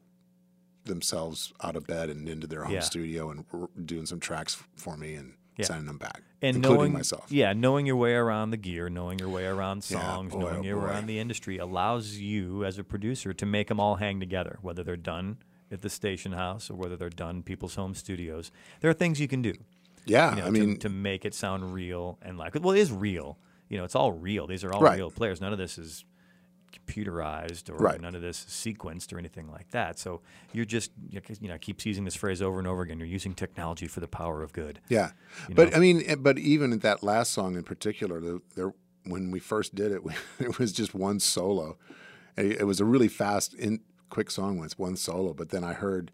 themselves 0.86 1.52
out 1.62 1.76
of 1.76 1.86
bed 1.86 2.08
and 2.10 2.28
into 2.28 2.46
their 2.46 2.64
home 2.64 2.74
Yeah. 2.74 2.80
studio 2.80 3.30
and 3.30 3.44
r- 3.52 3.68
doing 3.84 4.06
some 4.06 4.20
tracks 4.20 4.62
for 4.76 4.96
me 4.96 5.14
and 5.14 5.34
Yeah. 5.56 5.66
sending 5.66 5.86
them 5.86 5.98
back, 5.98 6.22
and 6.42 6.56
including 6.56 6.76
knowing 6.78 6.92
myself. 6.92 7.30
Yeah, 7.30 7.52
knowing 7.52 7.86
your 7.86 7.96
way 7.96 8.12
around 8.14 8.50
the 8.50 8.56
gear, 8.56 8.88
knowing 8.90 9.18
your 9.18 9.28
way 9.30 9.46
around 9.46 9.88
Yeah, 9.88 10.00
songs, 10.00 10.32
boy, 10.32 10.40
knowing 10.40 10.56
oh 10.58 10.62
your 10.62 10.78
way 10.78 10.84
around 10.86 11.06
the 11.06 11.18
industry 11.18 11.58
allows 11.58 12.16
you 12.18 12.64
as 12.64 12.78
a 12.78 12.84
producer 12.84 13.32
to 13.32 13.46
make 13.46 13.68
them 13.68 13.80
all 13.80 13.96
hang 13.96 14.20
together, 14.20 14.58
whether 14.62 14.82
they're 14.84 14.96
done 14.96 15.38
at 15.70 15.80
the 15.82 15.88
station 15.90 16.32
house 16.32 16.70
or 16.70 16.74
whether 16.76 16.96
they're 16.96 17.08
done 17.10 17.42
people's 17.42 17.74
home 17.74 17.94
studios. 17.94 18.50
There 18.80 18.90
are 18.90 18.94
things 18.94 19.18
you 19.20 19.28
can 19.28 19.42
do. 19.42 19.54
Yeah, 20.04 20.30
you 20.36 20.40
know, 20.42 20.46
I 20.46 20.50
mean, 20.50 20.74
to, 20.74 20.80
to 20.82 20.88
make 20.88 21.24
it 21.24 21.34
sound 21.34 21.72
real 21.74 22.18
and 22.22 22.36
like 22.38 22.54
well, 22.54 22.72
it 22.76 22.78
is 22.80 22.92
real. 22.92 23.38
You 23.68 23.78
know, 23.78 23.84
it's 23.84 23.96
all 23.96 24.12
real. 24.12 24.46
These 24.46 24.62
are 24.62 24.72
all 24.72 24.80
Right. 24.82 24.96
real 24.96 25.10
players. 25.10 25.40
None 25.40 25.52
of 25.52 25.58
this 25.58 25.78
is 25.78 26.04
computerized 26.78 27.70
or 27.70 27.76
Right. 27.76 28.00
none 28.00 28.14
of 28.14 28.22
this 28.22 28.44
sequenced 28.44 29.12
or 29.12 29.18
anything 29.18 29.50
like 29.50 29.70
that. 29.70 29.98
So 29.98 30.20
you're 30.52 30.64
just 30.64 30.90
you 31.10 31.20
know 31.48 31.58
keeps 31.58 31.86
using 31.86 32.04
this 32.04 32.14
phrase 32.16 32.42
over 32.42 32.58
and 32.58 32.66
over 32.68 32.82
again. 32.82 32.98
You're 32.98 33.06
using 33.08 33.34
technology 33.34 33.86
for 33.86 34.00
the 34.00 34.08
power 34.08 34.42
of 34.42 34.52
good. 34.52 34.80
Yeah, 34.88 35.10
You 35.48 35.54
but 35.54 35.70
know? 35.70 35.76
I 35.76 35.80
mean, 35.80 36.02
eh, 36.06 36.14
but 36.16 36.38
even 36.38 36.72
at 36.72 36.82
that 36.82 37.02
last 37.02 37.32
song 37.32 37.56
in 37.56 37.62
particular, 37.62 38.20
the, 38.20 38.40
there 38.54 38.72
when 39.04 39.30
we 39.30 39.38
first 39.38 39.74
did 39.74 39.92
it, 39.92 40.02
we, 40.04 40.12
it 40.40 40.58
was 40.58 40.72
just 40.72 40.94
one 40.94 41.20
solo. 41.20 41.78
It, 42.36 42.60
it 42.60 42.64
was 42.64 42.80
a 42.80 42.84
really 42.84 43.08
fast, 43.08 43.54
in, 43.54 43.80
quick 44.10 44.30
song 44.30 44.56
when 44.58 44.66
it's 44.66 44.78
one 44.78 44.96
solo. 44.96 45.32
But 45.32 45.50
then 45.50 45.62
I 45.64 45.72
heard, 45.74 46.10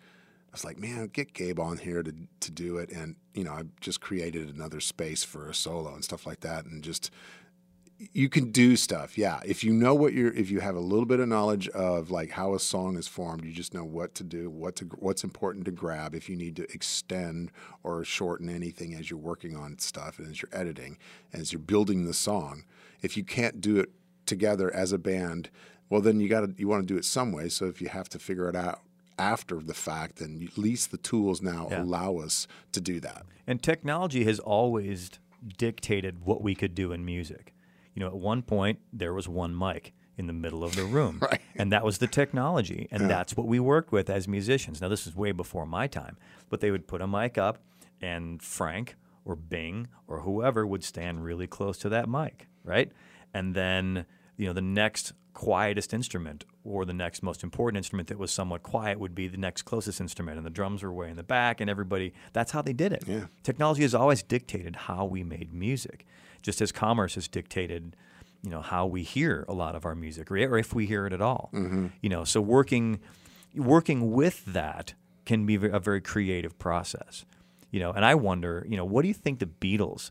I 0.48 0.52
was 0.52 0.64
like, 0.64 0.78
man, 0.78 1.06
get 1.08 1.32
Gabe 1.32 1.58
on 1.58 1.78
here 1.78 2.02
to 2.02 2.12
to 2.40 2.50
do 2.50 2.76
it, 2.76 2.90
and 2.90 3.16
you 3.34 3.44
know, 3.44 3.52
I 3.52 3.62
just 3.80 4.00
created 4.02 4.54
another 4.54 4.80
space 4.80 5.24
for 5.24 5.48
a 5.48 5.54
solo 5.54 5.94
and 5.94 6.04
stuff 6.04 6.26
like 6.26 6.40
that, 6.40 6.66
and 6.66 6.82
just 6.84 7.10
you 8.12 8.28
can 8.28 8.50
do 8.50 8.76
stuff 8.76 9.16
yeah 9.16 9.40
if 9.44 9.62
you 9.62 9.72
know 9.72 9.94
what 9.94 10.12
you're 10.12 10.32
if 10.34 10.50
you 10.50 10.60
have 10.60 10.74
a 10.76 10.80
little 10.80 11.04
bit 11.06 11.20
of 11.20 11.28
knowledge 11.28 11.68
of 11.68 12.10
like 12.10 12.30
how 12.30 12.54
a 12.54 12.58
song 12.60 12.96
is 12.96 13.06
formed 13.06 13.44
you 13.44 13.52
just 13.52 13.74
know 13.74 13.84
what 13.84 14.14
to 14.14 14.24
do 14.24 14.48
what 14.50 14.76
to 14.76 14.84
what's 14.98 15.22
important 15.24 15.64
to 15.64 15.70
grab 15.70 16.14
if 16.14 16.28
you 16.28 16.36
need 16.36 16.56
to 16.56 16.62
extend 16.72 17.50
or 17.82 18.04
shorten 18.04 18.48
anything 18.48 18.94
as 18.94 19.10
you're 19.10 19.18
working 19.18 19.56
on 19.56 19.78
stuff 19.78 20.18
and 20.18 20.28
as 20.30 20.42
you're 20.42 20.48
editing 20.52 20.98
as 21.32 21.52
you're 21.52 21.60
building 21.60 22.04
the 22.06 22.14
song 22.14 22.64
if 23.02 23.16
you 23.16 23.24
can't 23.24 23.60
do 23.60 23.78
it 23.78 23.90
together 24.26 24.74
as 24.74 24.92
a 24.92 24.98
band 24.98 25.50
well 25.90 26.00
then 26.00 26.20
you 26.20 26.28
got 26.28 26.40
to 26.40 26.54
you 26.56 26.66
want 26.68 26.82
to 26.86 26.92
do 26.92 26.98
it 26.98 27.04
some 27.04 27.32
way 27.32 27.48
so 27.48 27.66
if 27.66 27.80
you 27.80 27.88
have 27.88 28.08
to 28.08 28.18
figure 28.18 28.48
it 28.48 28.56
out 28.56 28.80
after 29.18 29.56
the 29.60 29.74
fact 29.74 30.16
then 30.16 30.46
at 30.50 30.56
least 30.58 30.90
the 30.90 30.96
tools 30.98 31.42
now 31.42 31.68
Yeah. 31.70 31.82
allow 31.82 32.16
us 32.18 32.46
to 32.72 32.80
do 32.80 32.98
that 33.00 33.26
And 33.46 33.62
technology 33.62 34.24
has 34.24 34.38
always 34.38 35.10
dictated 35.58 36.24
what 36.24 36.40
we 36.42 36.54
could 36.54 36.74
do 36.74 36.92
in 36.92 37.04
music. 37.04 37.52
You 37.94 38.00
know, 38.00 38.06
at 38.08 38.14
one 38.16 38.42
point 38.42 38.78
there 38.92 39.12
was 39.14 39.28
one 39.28 39.56
mic 39.56 39.92
in 40.18 40.26
the 40.26 40.32
middle 40.32 40.62
of 40.62 40.74
the 40.76 40.84
room, 40.84 41.18
Right. 41.22 41.40
and 41.56 41.72
that 41.72 41.84
was 41.84 41.98
the 41.98 42.06
technology, 42.06 42.86
and 42.90 43.08
that's 43.08 43.36
what 43.36 43.46
we 43.46 43.58
worked 43.60 43.92
with 43.92 44.10
as 44.10 44.28
musicians. 44.28 44.80
Now 44.80 44.88
this 44.88 45.06
is 45.06 45.16
way 45.16 45.32
before 45.32 45.66
my 45.66 45.86
time, 45.86 46.16
but 46.50 46.60
they 46.60 46.70
would 46.70 46.86
put 46.86 47.00
a 47.00 47.06
mic 47.06 47.38
up, 47.38 47.58
and 48.00 48.42
Frank 48.42 48.96
or 49.24 49.36
Bing 49.36 49.88
or 50.06 50.20
whoever 50.20 50.66
would 50.66 50.84
stand 50.84 51.24
really 51.24 51.46
close 51.46 51.78
to 51.78 51.88
that 51.90 52.08
mic, 52.08 52.48
right? 52.64 52.90
And 53.32 53.54
then 53.54 54.04
you 54.36 54.46
know 54.46 54.52
the 54.52 54.60
next 54.62 55.12
quietest 55.34 55.94
instrument 55.94 56.44
or 56.62 56.84
the 56.84 56.92
next 56.92 57.22
most 57.22 57.42
important 57.42 57.78
instrument 57.78 58.08
that 58.08 58.18
was 58.18 58.30
somewhat 58.30 58.62
quiet 58.62 59.00
would 59.00 59.14
be 59.14 59.28
the 59.28 59.38
next 59.38 59.62
closest 59.62 59.98
instrument 59.98 60.36
and 60.36 60.44
the 60.44 60.50
drums 60.50 60.82
were 60.82 60.92
way 60.92 61.08
in 61.08 61.16
the 61.16 61.22
back 61.22 61.58
and 61.58 61.70
everybody 61.70 62.12
that's 62.34 62.52
how 62.52 62.60
they 62.60 62.74
did 62.74 62.92
it 62.92 63.02
Yeah. 63.06 63.24
technology 63.42 63.80
has 63.80 63.94
always 63.94 64.22
dictated 64.22 64.76
how 64.76 65.06
we 65.06 65.22
made 65.24 65.50
music 65.54 66.04
just 66.42 66.60
as 66.60 66.72
commerce 66.72 67.14
has 67.14 67.28
dictated 67.28 67.96
you 68.42 68.50
know 68.50 68.60
how 68.60 68.86
we 68.86 69.02
hear 69.02 69.44
a 69.48 69.52
lot 69.52 69.74
of 69.74 69.86
our 69.86 69.94
music 69.94 70.30
or, 70.30 70.36
if 70.36 70.74
we 70.74 70.86
hear 70.86 71.06
it 71.06 71.12
at 71.12 71.22
all. 71.22 71.50
Mm-hmm. 71.52 71.88
You 72.00 72.08
know 72.08 72.24
so 72.24 72.40
working 72.40 73.00
working 73.54 74.12
with 74.12 74.44
that 74.46 74.94
can 75.24 75.46
be 75.46 75.54
a 75.54 75.78
very 75.78 76.00
creative 76.00 76.58
process. 76.58 77.24
You 77.70 77.80
know 77.80 77.92
and 77.92 78.04
i 78.04 78.14
wonder 78.14 78.66
you 78.68 78.76
know 78.76 78.84
what 78.84 79.02
do 79.02 79.08
you 79.08 79.14
think 79.14 79.38
the 79.38 79.46
beatles 79.46 80.10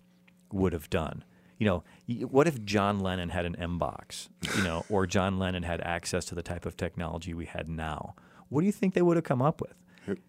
would 0.52 0.74
have 0.74 0.90
done? 0.90 1.24
You 1.58 1.68
know 1.68 1.84
what 2.28 2.48
if 2.48 2.64
john 2.64 3.00
lennon 3.00 3.30
had 3.30 3.46
an 3.46 3.56
m 3.58 3.78
box 3.78 4.30
you 4.58 4.64
know 4.64 4.84
or 4.90 5.06
john 5.06 5.38
lennon 5.38 5.64
had 5.64 5.80
access 5.82 6.26
to 6.26 6.36
the 6.36 6.42
type 6.42 6.66
of 6.66 6.76
technology 6.76 7.34
we 7.34 7.46
had 7.46 7.70
now? 7.70 8.16
What 8.50 8.62
do 8.62 8.66
you 8.66 8.74
think 8.74 8.94
they 8.94 9.02
would 9.02 9.16
have 9.16 9.24
come 9.24 9.42
up 9.42 9.62
with? 9.62 9.76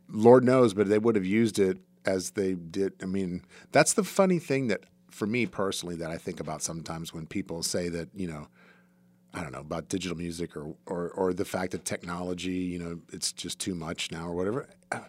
Lord 0.08 0.44
knows, 0.44 0.74
but 0.74 0.88
they 0.88 0.98
would 0.98 1.16
have 1.16 1.24
used 1.24 1.58
it 1.58 1.78
as 2.04 2.32
they 2.32 2.54
did. 2.54 2.92
I 3.02 3.06
mean, 3.06 3.42
that's 3.72 3.94
the 3.94 4.04
funny 4.04 4.38
thing 4.38 4.68
that, 4.68 4.82
for 5.12 5.26
me 5.26 5.46
personally, 5.46 5.96
that 5.96 6.10
I 6.10 6.16
think 6.18 6.40
about 6.40 6.62
sometimes 6.62 7.12
when 7.14 7.26
people 7.26 7.62
say 7.62 7.88
that, 7.90 8.08
you 8.14 8.26
know, 8.26 8.48
I 9.34 9.42
don't 9.42 9.52
know 9.52 9.60
about 9.60 9.88
digital 9.88 10.16
music 10.16 10.56
or, 10.56 10.74
or 10.86 11.08
or 11.10 11.32
the 11.32 11.44
fact 11.44 11.72
that 11.72 11.84
technology, 11.84 12.52
you 12.52 12.78
know, 12.78 13.00
it's 13.12 13.32
just 13.32 13.58
too 13.58 13.74
much 13.74 14.10
now 14.10 14.26
or 14.28 14.32
whatever. 14.32 14.68
Uh, 14.90 15.00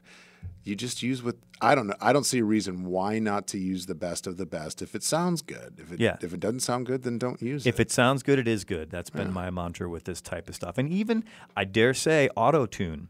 you 0.63 0.75
just 0.75 1.03
use 1.03 1.21
what 1.21 1.35
I 1.61 1.75
don't 1.75 1.87
know. 1.87 1.95
I 1.99 2.13
don't 2.13 2.25
see 2.25 2.39
a 2.39 2.43
reason 2.43 2.85
why 2.85 3.19
not 3.19 3.47
to 3.47 3.57
use 3.57 3.85
the 3.85 3.95
best 3.95 4.27
of 4.27 4.37
the 4.37 4.45
best 4.45 4.81
if 4.81 4.95
it 4.95 5.03
sounds 5.03 5.41
good. 5.41 5.75
If 5.77 5.91
it 5.91 5.99
Yeah. 5.99 6.15
if 6.21 6.33
it 6.33 6.39
doesn't 6.39 6.61
sound 6.61 6.85
good, 6.85 7.03
then 7.03 7.17
don't 7.17 7.41
use 7.41 7.65
If 7.65 7.75
it. 7.75 7.75
If 7.75 7.79
it 7.81 7.91
sounds 7.91 8.23
good, 8.23 8.39
it 8.39 8.47
is 8.47 8.63
good. 8.63 8.89
That's 8.89 9.09
been 9.09 9.33
my 9.33 9.49
mantra 9.49 9.89
with 9.89 10.05
this 10.05 10.21
type 10.21 10.47
of 10.47 10.55
stuff. 10.55 10.77
And 10.77 10.89
even, 10.89 11.25
I 11.57 11.65
dare 11.65 11.93
say, 11.93 12.29
auto 12.35 12.65
tune. 12.65 13.09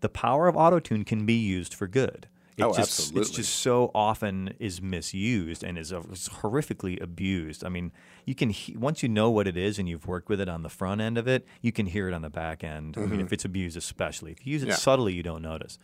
The 0.00 0.08
power 0.08 0.46
of 0.48 0.56
auto 0.56 0.78
tune 0.80 1.04
can 1.04 1.26
be 1.26 1.34
used 1.34 1.74
for 1.74 1.86
good. 1.88 2.28
It 2.56 2.64
Oh, 2.64 2.68
just, 2.74 2.80
absolutely. 2.80 3.20
It's 3.22 3.30
just 3.30 3.54
so 3.60 3.90
often 3.94 4.54
is 4.58 4.82
misused 4.82 5.64
and 5.64 5.78
is, 5.78 5.90
is 5.90 6.28
horrifically 6.28 7.00
abused. 7.00 7.64
I 7.64 7.70
mean, 7.70 7.92
you 8.26 8.34
can 8.34 8.50
he- 8.50 8.76
once 8.76 9.02
you 9.02 9.08
know 9.08 9.30
what 9.30 9.46
it 9.48 9.56
is 9.56 9.78
and 9.78 9.88
you've 9.88 10.06
worked 10.06 10.28
with 10.28 10.38
it 10.40 10.48
on 10.50 10.62
the 10.62 10.68
front 10.68 11.00
end 11.00 11.16
of 11.16 11.26
it, 11.26 11.46
you 11.62 11.72
can 11.72 11.86
hear 11.86 12.08
it 12.08 12.14
on 12.14 12.20
the 12.22 12.28
back 12.30 12.62
end. 12.62 12.96
I 12.98 13.06
mean, 13.06 13.20
if 13.20 13.32
it's 13.32 13.46
abused, 13.46 13.76
especially 13.76 14.32
if 14.32 14.46
you 14.46 14.52
use 14.52 14.62
it 14.62 14.66
Mm-hmm. 14.66 14.70
Yeah. 14.72 14.76
subtly, 14.76 15.12
you 15.14 15.22
don't 15.22 15.40
notice. 15.42 15.78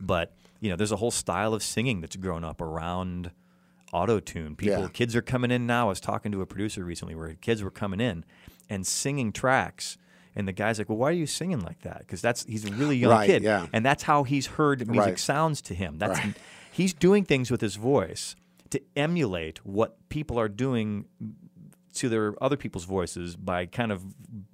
But 0.00 0.34
you 0.60 0.70
know, 0.70 0.76
there's 0.76 0.92
a 0.92 0.96
whole 0.96 1.10
style 1.10 1.52
of 1.52 1.62
singing 1.62 2.00
that's 2.00 2.16
grown 2.16 2.44
up 2.44 2.62
around 2.62 3.30
auto 3.92 4.18
tune. 4.18 4.56
People, 4.56 4.82
Yeah. 4.84 4.88
kids 4.88 5.14
are 5.14 5.22
coming 5.22 5.50
in 5.50 5.66
now. 5.66 5.86
I 5.86 5.88
was 5.90 6.00
talking 6.00 6.32
to 6.32 6.40
a 6.40 6.46
producer 6.46 6.82
recently 6.82 7.14
where 7.14 7.34
kids 7.34 7.62
were 7.62 7.70
coming 7.70 8.00
in 8.00 8.24
and 8.70 8.86
singing 8.86 9.32
tracks. 9.32 9.98
And 10.36 10.46
the 10.46 10.52
guy's 10.52 10.78
like, 10.78 10.88
"Well, 10.90 10.98
why 10.98 11.08
are 11.08 11.12
you 11.12 11.26
singing 11.26 11.60
like 11.60 11.80
that?" 11.80 12.00
Because 12.00 12.20
that's 12.20 12.44
he's 12.44 12.64
a 12.68 12.72
really 12.74 12.96
young 12.98 13.10
Right, 13.10 13.26
kid, 13.26 13.42
yeah. 13.42 13.66
and 13.72 13.84
that's 13.84 14.02
how 14.02 14.22
he's 14.22 14.46
heard 14.46 14.86
music 14.86 15.08
Right. 15.12 15.18
sounds 15.18 15.62
to 15.62 15.74
him. 15.74 15.96
That's 15.98 16.18
Right. 16.18 16.36
he's 16.70 16.92
doing 16.92 17.24
things 17.24 17.50
with 17.50 17.62
his 17.62 17.76
voice 17.76 18.36
to 18.70 18.80
emulate 18.96 19.64
what 19.64 19.96
people 20.10 20.38
are 20.38 20.48
doing 20.48 21.06
to 21.94 22.08
their 22.10 22.34
other 22.44 22.56
people's 22.58 22.84
voices 22.84 23.34
by 23.36 23.64
kind 23.64 23.90
of 23.90 24.04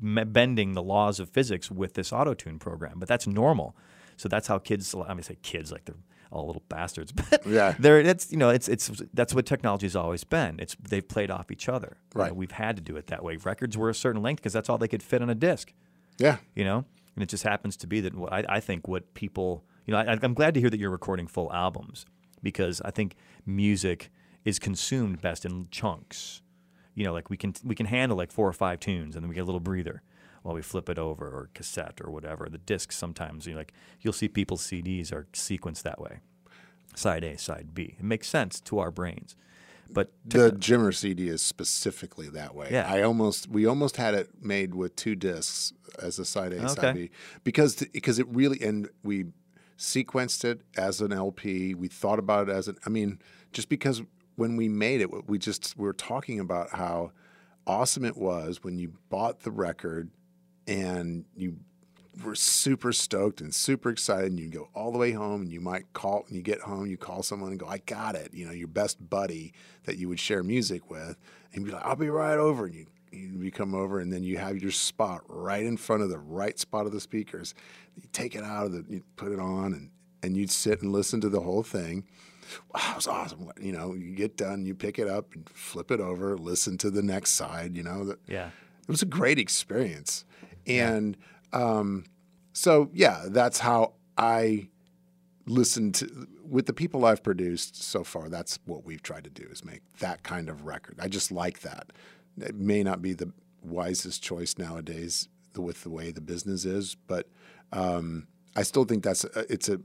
bending 0.00 0.74
the 0.74 0.82
laws 0.82 1.18
of 1.18 1.28
physics 1.30 1.70
with 1.70 1.94
this 1.94 2.12
auto 2.12 2.32
tune 2.34 2.58
program. 2.60 2.98
But 3.00 3.08
that's 3.08 3.26
normal. 3.26 3.76
So 4.16 4.28
that's 4.28 4.46
how 4.46 4.58
kids. 4.58 4.94
I 4.94 5.12
mean, 5.14 5.24
say 5.24 5.36
kids 5.42 5.72
like 5.72 5.84
they're 5.86 5.96
all 6.32 6.46
little 6.46 6.62
bastards, 6.68 7.12
but 7.30 7.46
Yeah. 7.46 7.74
they're 7.78 8.02
that's 8.02 8.32
you 8.32 8.38
know 8.38 8.48
it's 8.50 8.68
it's 8.68 8.90
that's 9.14 9.34
what 9.34 9.46
technology's 9.46 9.94
always 9.94 10.24
been. 10.24 10.58
It's 10.58 10.74
they've 10.80 11.06
played 11.06 11.30
off 11.30 11.50
each 11.50 11.68
other. 11.68 11.98
You 12.14 12.18
know, 12.18 12.24
Right. 12.24 12.34
we've 12.36 12.50
had 12.52 12.76
to 12.76 12.82
do 12.82 12.96
it 12.96 13.06
that 13.08 13.22
way. 13.22 13.36
Records 13.36 13.76
were 13.76 13.90
a 13.90 13.94
certain 13.94 14.22
length 14.22 14.40
because 14.40 14.52
that's 14.52 14.68
all 14.68 14.78
they 14.78 14.88
could 14.88 15.02
fit 15.02 15.22
on 15.22 15.30
a 15.30 15.34
disc 15.34 15.72
yeah. 16.18 16.36
you 16.54 16.64
know 16.64 16.84
and 17.16 17.22
it 17.22 17.28
just 17.28 17.42
happens 17.42 17.76
to 17.78 17.86
be 17.86 18.00
that 18.00 18.14
what 18.14 18.32
I, 18.32 18.44
I 18.48 18.60
think 18.60 18.86
what 18.88 19.14
people 19.14 19.64
you 19.86 19.92
know 19.92 19.98
I, 19.98 20.18
i'm 20.22 20.34
glad 20.34 20.54
to 20.54 20.60
hear 20.60 20.68
that 20.70 20.78
you're 20.78 20.90
recording 20.90 21.26
full 21.26 21.50
albums 21.52 22.04
because 22.42 22.80
i 22.84 22.90
think 22.90 23.16
music 23.46 24.10
is 24.44 24.58
consumed 24.58 25.20
best 25.20 25.44
in 25.44 25.68
chunks 25.70 26.42
you 26.94 27.04
know 27.04 27.12
like 27.12 27.30
we 27.30 27.36
can 27.36 27.54
we 27.64 27.74
can 27.74 27.86
handle 27.86 28.16
like 28.16 28.30
four 28.30 28.46
or 28.48 28.52
five 28.52 28.78
tunes 28.80 29.14
and 29.16 29.22
then 29.24 29.28
we 29.28 29.34
get 29.34 29.40
a 29.40 29.44
little 29.44 29.60
breather 29.60 30.02
while 30.42 30.54
we 30.54 30.62
flip 30.62 30.88
it 30.88 30.98
over 30.98 31.26
or 31.26 31.48
cassette 31.54 32.00
or 32.02 32.10
whatever 32.10 32.48
the 32.50 32.58
discs 32.58 32.96
sometimes 32.96 33.46
you 33.46 33.52
know, 33.52 33.58
like 33.58 33.72
you'll 34.00 34.12
see 34.12 34.28
people's 34.28 34.62
cds 34.66 35.12
are 35.12 35.26
sequenced 35.32 35.82
that 35.82 36.00
way 36.00 36.20
side 36.94 37.24
a 37.24 37.38
side 37.38 37.74
b 37.74 37.96
it 37.98 38.04
makes 38.04 38.28
sense 38.28 38.60
to 38.60 38.78
our 38.78 38.90
brains 38.90 39.36
but 39.94 40.10
The 40.24 40.52
Jimmer 40.52 40.94
CD 40.94 41.28
is 41.28 41.42
specifically 41.42 42.30
that 42.30 42.54
way. 42.54 42.68
Yeah. 42.70 42.90
I 42.90 43.02
almost 43.02 43.48
we 43.50 43.66
almost 43.66 43.98
had 43.98 44.14
it 44.14 44.30
made 44.40 44.74
with 44.74 44.96
two 44.96 45.14
discs 45.14 45.74
as 46.00 46.18
a 46.18 46.24
side 46.24 46.54
A, 46.54 46.64
Okay. 46.64 46.68
side 46.68 46.94
B, 46.94 47.10
because 47.44 47.74
because 47.92 48.18
it 48.18 48.26
really 48.28 48.58
and 48.62 48.88
we 49.02 49.26
sequenced 49.76 50.46
it 50.46 50.62
as 50.78 51.02
an 51.02 51.12
LP. 51.12 51.74
We 51.74 51.88
thought 51.88 52.18
about 52.18 52.48
it 52.48 52.52
as 52.52 52.68
an. 52.68 52.76
I 52.86 52.88
mean, 52.88 53.18
just 53.52 53.68
because 53.68 54.00
when 54.36 54.56
we 54.56 54.66
made 54.66 55.02
it, 55.02 55.28
we 55.28 55.38
just 55.38 55.76
we 55.76 55.84
were 55.84 55.92
talking 55.92 56.40
about 56.40 56.70
how 56.70 57.12
awesome 57.66 58.06
it 58.06 58.16
was 58.16 58.64
when 58.64 58.78
you 58.78 58.94
bought 59.10 59.40
the 59.40 59.50
record 59.50 60.10
and 60.66 61.24
you 61.36 61.56
were 62.24 62.34
super 62.34 62.92
stoked 62.92 63.40
and 63.40 63.54
super 63.54 63.88
excited 63.88 64.30
and 64.30 64.38
you 64.38 64.48
go 64.48 64.68
all 64.74 64.92
the 64.92 64.98
way 64.98 65.12
home 65.12 65.42
and 65.42 65.52
you 65.52 65.60
might 65.60 65.90
call 65.94 66.24
when 66.26 66.34
you 66.34 66.42
get 66.42 66.60
home 66.60 66.86
you 66.86 66.96
call 66.96 67.22
someone 67.22 67.50
and 67.50 67.58
go 67.58 67.66
i 67.66 67.78
got 67.78 68.14
it 68.14 68.32
you 68.34 68.44
know 68.44 68.52
your 68.52 68.68
best 68.68 69.08
buddy 69.08 69.52
that 69.84 69.96
you 69.96 70.08
would 70.08 70.20
share 70.20 70.42
music 70.42 70.90
with 70.90 71.16
and 71.52 71.64
you'd 71.64 71.66
be 71.66 71.72
like 71.72 71.84
i'll 71.84 71.96
be 71.96 72.10
right 72.10 72.38
over 72.38 72.66
and 72.66 72.74
you 72.74 72.86
you 73.12 73.50
come 73.50 73.74
over 73.74 73.98
and 73.98 74.12
then 74.12 74.22
you 74.22 74.38
have 74.38 74.58
your 74.58 74.70
spot 74.70 75.22
right 75.26 75.64
in 75.64 75.76
front 75.76 76.02
of 76.02 76.10
the 76.10 76.18
right 76.18 76.58
spot 76.58 76.86
of 76.86 76.92
the 76.92 77.00
speakers 77.00 77.54
you 77.96 78.02
take 78.12 78.34
it 78.34 78.44
out 78.44 78.66
of 78.66 78.72
the 78.72 78.84
you 78.88 79.02
put 79.16 79.32
it 79.32 79.40
on 79.40 79.72
and 79.72 79.90
and 80.22 80.36
you'd 80.36 80.50
sit 80.50 80.82
and 80.82 80.92
listen 80.92 81.20
to 81.20 81.28
the 81.28 81.40
whole 81.40 81.62
thing 81.62 82.04
wow, 82.74 82.90
it 82.90 82.96
was 82.96 83.06
awesome. 83.06 83.50
You 83.58 83.72
know, 83.72 83.94
you 83.94 84.14
get 84.14 84.36
done, 84.36 84.66
you 84.66 84.74
pick 84.74 84.98
it 84.98 85.08
up 85.08 85.32
and 85.32 85.48
flip 85.48 85.90
it 85.90 86.00
over, 86.00 86.36
listen 86.36 86.76
to 86.78 86.90
the 86.90 87.00
next 87.00 87.30
side. 87.30 87.74
You 87.74 87.82
know, 87.82 88.14
yeah 88.26 88.50
it 88.82 88.88
was 88.88 89.02
a 89.02 89.06
great 89.06 89.38
experience. 89.38 90.24
And 90.66 91.16
um, 91.52 92.04
so, 92.52 92.90
yeah, 92.92 93.24
that's 93.28 93.58
how 93.58 93.94
I 94.16 94.68
listen 95.46 95.92
to 95.92 96.28
with 96.44 96.66
the 96.66 96.72
people 96.72 97.04
I've 97.04 97.22
produced 97.22 97.82
so 97.82 98.04
far. 98.04 98.28
That's 98.28 98.58
what 98.66 98.84
we've 98.84 99.02
tried 99.02 99.24
to 99.24 99.30
do 99.30 99.48
is 99.50 99.64
make 99.64 99.82
that 99.98 100.22
kind 100.22 100.48
of 100.48 100.66
record. 100.66 100.98
I 101.00 101.08
just 101.08 101.32
like 101.32 101.60
that. 101.60 101.92
It 102.38 102.54
may 102.54 102.82
not 102.82 103.02
be 103.02 103.14
the 103.14 103.32
wisest 103.62 104.22
choice 104.22 104.58
nowadays 104.58 105.28
with 105.56 105.82
the 105.82 105.90
way 105.90 106.10
the 106.10 106.20
business 106.20 106.64
is, 106.64 106.94
but 107.06 107.28
um, 107.72 108.26
I 108.54 108.62
still 108.62 108.84
think 108.84 109.02
that's 109.02 109.24
a, 109.24 109.52
it's 109.52 109.68
a 109.68 109.80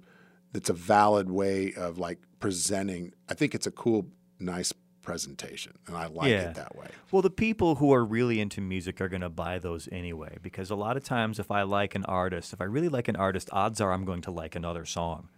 it's 0.53 0.69
a 0.69 0.73
valid 0.73 1.29
way 1.29 1.73
of 1.73 1.97
like 1.97 2.19
presenting. 2.39 3.13
I 3.29 3.33
think 3.33 3.53
it's 3.53 3.67
a 3.67 3.71
cool, 3.71 4.07
nice 4.39 4.73
presentation, 5.07 5.73
and 5.87 5.95
I 5.95 6.07
like 6.07 6.29
Yeah. 6.29 6.49
it 6.49 6.55
that 6.55 6.75
way. 6.75 6.89
Well, 7.11 7.21
the 7.21 7.29
people 7.29 7.75
who 7.75 7.93
are 7.93 8.03
really 8.03 8.41
into 8.41 8.59
music 8.59 8.99
are 8.99 9.07
going 9.07 9.21
to 9.21 9.29
buy 9.29 9.57
those 9.57 9.87
anyway 9.89 10.37
because 10.41 10.69
a 10.69 10.75
lot 10.75 10.97
of 10.97 11.03
times 11.05 11.39
if 11.39 11.49
I 11.49 11.61
like 11.63 11.95
an 11.95 12.03
artist, 12.05 12.51
if 12.51 12.59
I 12.59 12.65
really 12.65 12.89
like 12.89 13.07
an 13.07 13.15
artist, 13.15 13.49
odds 13.53 13.79
are 13.79 13.93
I'm 13.93 14.03
going 14.03 14.21
to 14.23 14.31
like 14.31 14.53
another 14.55 14.83
song 14.85 15.29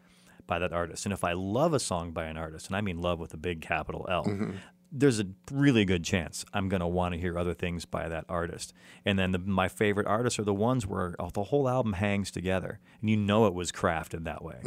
by 0.48 0.58
that 0.58 0.74
artist. 0.74 1.06
And 1.06 1.14
if 1.14 1.24
I 1.24 1.34
love 1.34 1.74
a 1.74 1.80
song 1.80 2.12
by 2.12 2.26
an 2.26 2.36
artist, 2.36 2.66
and 2.68 2.76
I 2.76 2.82
mean 2.82 3.00
love 3.00 3.20
with 3.20 3.32
a 3.36 3.38
big 3.38 3.62
capital 3.62 4.08
L, 4.10 4.26
Mm-hmm. 4.26 4.52
There's 4.92 5.20
a 5.20 5.26
really 5.52 5.86
good 5.86 6.04
chance 6.04 6.44
I'm 6.52 6.68
going 6.68 6.80
to 6.80 6.88
want 6.88 7.14
to 7.14 7.20
hear 7.20 7.38
other 7.38 7.54
things 7.54 7.86
by 7.86 8.10
that 8.10 8.26
artist. 8.28 8.74
And 9.06 9.20
then 9.20 9.32
the, 9.34 9.38
my 9.40 9.68
favorite 9.68 10.08
artists 10.08 10.40
are 10.40 10.44
the 10.44 10.54
ones 10.54 10.88
where 10.88 11.14
the 11.34 11.44
whole 11.44 11.70
album 11.70 11.94
hangs 11.94 12.32
together 12.32 12.80
and 13.00 13.10
you 13.10 13.16
know 13.16 13.46
it 13.46 13.54
was 13.54 13.72
crafted 13.72 14.24
that 14.24 14.44
way. 14.44 14.58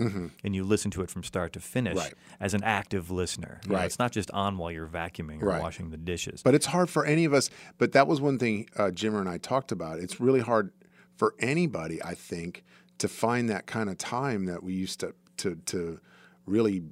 And 0.44 0.54
you 0.54 0.62
listen 0.62 0.92
to 0.92 1.02
it 1.02 1.10
from 1.10 1.24
start 1.24 1.52
to 1.54 1.60
finish 1.60 1.92
Mm-hmm. 1.98 1.98
Right. 1.98 2.14
as 2.40 2.54
an 2.54 2.62
active 2.62 3.10
listener. 3.10 3.60
You 3.64 3.70
know, 3.70 3.76
Right. 3.78 3.86
it's 3.86 3.98
not 3.98 4.12
just 4.12 4.30
on 4.30 4.58
while 4.58 4.70
you're 4.70 4.86
vacuuming 4.86 5.42
or 5.42 5.46
Right. 5.46 5.60
washing 5.60 5.90
the 5.90 5.96
dishes. 5.96 6.42
But 6.42 6.54
it's 6.54 6.66
hard 6.66 6.88
for 6.88 7.04
any 7.04 7.24
of 7.24 7.34
us. 7.34 7.50
But 7.78 7.90
that 7.92 8.06
was 8.06 8.20
one 8.20 8.38
thing 8.38 8.68
uh, 8.76 8.90
Jimmer 8.94 9.18
and 9.18 9.28
I 9.28 9.38
talked 9.38 9.72
about. 9.72 9.98
It's 9.98 10.20
really 10.20 10.40
hard 10.40 10.70
for 11.16 11.34
anybody, 11.40 12.00
I 12.02 12.14
think, 12.14 12.64
to 12.98 13.08
find 13.08 13.48
that 13.50 13.66
kind 13.66 13.90
of 13.90 13.98
time 13.98 14.44
that 14.46 14.62
we 14.62 14.72
used 14.74 15.00
to 15.00 15.14
to 15.38 15.56
to 15.66 15.98
really, 16.46 16.84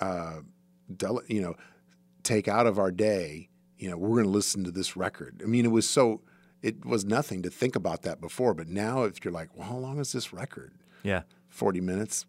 uh, 0.00 0.40
you 1.28 1.40
know, 1.40 1.54
take 2.24 2.48
out 2.48 2.66
of 2.66 2.78
our 2.78 2.90
day. 2.90 3.48
You 3.78 3.90
know, 3.90 3.96
we're 3.96 4.10
going 4.16 4.24
to 4.24 4.30
listen 4.30 4.64
to 4.64 4.70
this 4.70 4.96
record. 4.96 5.40
I 5.42 5.46
mean, 5.46 5.64
it 5.64 5.70
was 5.70 5.88
so. 5.88 6.22
It 6.62 6.84
was 6.86 7.04
nothing 7.04 7.42
to 7.42 7.50
think 7.50 7.76
about 7.76 8.02
that 8.02 8.22
before. 8.22 8.54
But 8.54 8.68
now, 8.68 9.02
if 9.02 9.22
you're 9.22 9.32
like, 9.32 9.54
well, 9.54 9.68
how 9.68 9.76
long 9.76 9.98
is 10.00 10.12
this 10.12 10.32
record? 10.32 10.72
yeah. 11.02 11.22
40 11.50 11.80
minutes. 11.82 12.26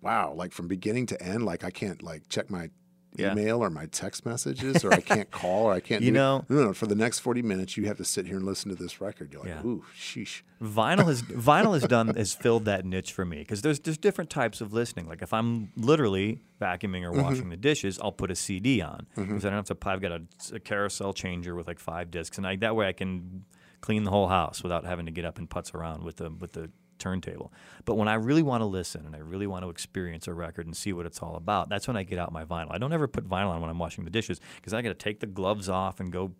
Wow, 0.00 0.32
like 0.34 0.52
from 0.52 0.68
beginning 0.68 1.06
to 1.06 1.22
end, 1.22 1.44
like 1.44 1.64
I 1.64 1.70
can't 1.70 2.02
like 2.02 2.28
check 2.28 2.50
my 2.50 2.70
Yeah. 3.16 3.32
email 3.32 3.62
or 3.62 3.70
my 3.70 3.86
text 3.86 4.26
messages 4.26 4.84
or 4.84 4.92
I 4.92 5.00
can't 5.00 5.30
call 5.40 5.66
or 5.66 5.72
I 5.72 5.80
can't 5.80 6.02
You 6.02 6.10
do- 6.10 6.14
know- 6.14 6.44
no, 6.48 6.64
no, 6.64 6.72
for 6.74 6.86
the 6.86 6.94
next 6.94 7.20
40 7.20 7.42
minutes 7.42 7.76
you 7.76 7.86
have 7.86 7.96
to 7.98 8.04
sit 8.04 8.26
here 8.26 8.36
and 8.36 8.44
listen 8.46 8.70
to 8.70 8.76
this 8.76 9.00
record. 9.00 9.32
You're 9.32 9.42
like, 9.42 9.50
Yeah. 9.50 9.64
ooh, 9.64 9.84
sheesh. 9.96 10.42
Vinyl 10.62 11.06
has 11.06 11.22
vinyl 11.50 11.74
has 11.74 11.84
done 11.86 12.08
has 12.16 12.32
filled 12.34 12.64
that 12.64 12.84
niche 12.84 13.12
for 13.12 13.24
me 13.24 13.38
because 13.38 13.62
there's 13.62 13.78
there's 13.80 13.98
different 13.98 14.30
types 14.30 14.60
of 14.60 14.72
listening. 14.72 15.06
Like 15.08 15.22
if 15.22 15.32
I'm 15.32 15.70
literally 15.76 16.42
vacuuming 16.60 17.02
or 17.04 17.12
Mm-hmm. 17.12 17.22
washing 17.22 17.48
the 17.50 17.56
dishes, 17.56 17.98
I'll 18.02 18.12
put 18.12 18.30
a 18.30 18.34
CD 18.36 18.80
on 18.80 19.06
because 19.14 19.44
I 19.44 19.50
don't 19.50 19.66
have 19.68 19.78
to. 19.78 19.88
I've 19.88 20.00
got 20.00 20.12
a, 20.12 20.22
a 20.54 20.60
carousel 20.60 21.12
changer 21.12 21.54
with 21.54 21.66
like 21.66 21.78
five 21.78 22.10
discs, 22.10 22.38
and 22.38 22.46
I, 22.46 22.56
that 22.56 22.74
way 22.74 22.88
I 22.88 22.92
can 22.92 23.44
clean 23.80 24.04
the 24.04 24.10
whole 24.10 24.28
house 24.28 24.62
without 24.62 24.84
having 24.86 25.04
to 25.06 25.12
get 25.12 25.24
up 25.26 25.36
and 25.38 25.48
putz 25.48 25.74
around 25.74 26.02
with 26.04 26.16
the 26.16 26.30
with 26.30 26.52
the 26.52 26.70
turntable. 26.98 27.52
But 27.84 27.96
when 27.96 28.08
I 28.08 28.14
really 28.14 28.42
want 28.42 28.60
to 28.62 28.66
listen 28.66 29.04
and 29.06 29.14
I 29.14 29.20
really 29.20 29.46
want 29.46 29.64
to 29.64 29.70
experience 29.70 30.26
a 30.28 30.34
record 30.34 30.66
and 30.66 30.76
see 30.76 30.92
what 30.92 31.06
it's 31.06 31.20
all 31.22 31.36
about, 31.36 31.68
that's 31.68 31.86
when 31.88 31.96
I 31.96 32.02
get 32.02 32.18
out 32.18 32.32
my 32.32 32.44
vinyl. 32.44 32.68
I 32.70 32.78
don't 32.78 32.92
ever 32.92 33.06
put 33.08 33.28
vinyl 33.28 33.48
on 33.50 33.60
when 33.60 33.70
I'm 33.70 33.78
washing 33.78 34.04
the 34.04 34.10
dishes 34.10 34.40
because 34.56 34.72
I 34.74 34.82
got 34.82 34.88
to 34.90 34.94
take 34.94 35.20
the 35.20 35.26
gloves 35.26 35.68
off 35.68 36.00
and 36.00 36.12
go 36.12 36.32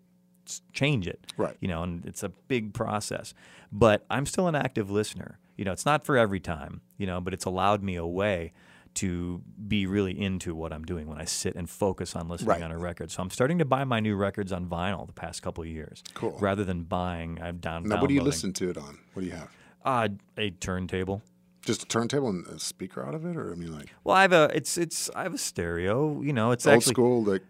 change 0.73 1.07
it. 1.07 1.25
Right. 1.37 1.57
You 1.59 1.67
know, 1.67 1.83
and 1.83 2.05
it's 2.05 2.23
a 2.23 2.29
big 2.29 2.73
process. 2.73 3.33
But 3.71 4.05
I'm 4.09 4.25
still 4.25 4.47
an 4.47 4.55
active 4.55 4.89
listener. 4.89 5.39
You 5.57 5.65
know, 5.65 5.71
it's 5.71 5.85
not 5.85 6.05
for 6.05 6.17
every 6.17 6.39
time, 6.39 6.81
you 6.97 7.07
know, 7.07 7.19
but 7.21 7.33
it's 7.33 7.45
allowed 7.45 7.81
me 7.81 7.95
a 7.95 8.05
way 8.05 8.53
to 8.95 9.41
be 9.67 9.85
really 9.85 10.17
into 10.17 10.55
what 10.55 10.71
I'm 10.71 10.85
doing 10.85 11.07
when 11.07 11.17
I 11.19 11.25
sit 11.25 11.55
and 11.55 11.69
focus 11.69 12.15
on 12.15 12.29
listening 12.29 12.49
Right. 12.49 12.61
on 12.61 12.71
a 12.71 12.77
record. 12.77 13.11
So 13.11 13.21
I'm 13.21 13.29
starting 13.29 13.57
to 13.59 13.65
buy 13.65 13.83
my 13.83 13.99
new 13.99 14.15
records 14.15 14.53
on 14.53 14.67
vinyl 14.67 15.05
the 15.05 15.13
past 15.13 15.41
couple 15.41 15.63
of 15.63 15.67
years. 15.69 16.01
Cool. 16.13 16.37
Rather 16.39 16.63
than 16.63 16.83
buying, 16.83 17.41
I've 17.41 17.59
down. 17.59 17.83
Now, 17.83 17.99
what 17.99 18.07
do 18.07 18.13
you 18.13 18.21
listen 18.21 18.53
to 18.53 18.69
it 18.69 18.77
on? 18.77 18.97
What 19.13 19.21
do 19.23 19.25
you 19.27 19.33
have? 19.33 19.49
Uh, 19.85 20.09
a 20.37 20.49
turntable. 20.49 21.21
Just 21.63 21.83
a 21.83 21.85
turntable 21.85 22.29
and 22.29 22.45
a 22.47 22.59
speaker 22.59 23.05
out 23.05 23.15
of 23.15 23.25
it, 23.25 23.37
or 23.37 23.51
I 23.51 23.55
mean, 23.55 23.71
like 23.73 23.93
Well, 24.03 24.15
I 24.15 24.23
have 24.23 24.33
a 24.33 24.51
it's 24.53 24.77
it's 24.77 25.09
I 25.15 25.23
have 25.23 25.33
a 25.33 25.37
stereo. 25.37 26.21
You 26.21 26.33
know, 26.33 26.51
it's 26.51 26.67
old 26.67 26.75
actually 26.77 26.93
school, 26.93 27.23
like 27.23 27.43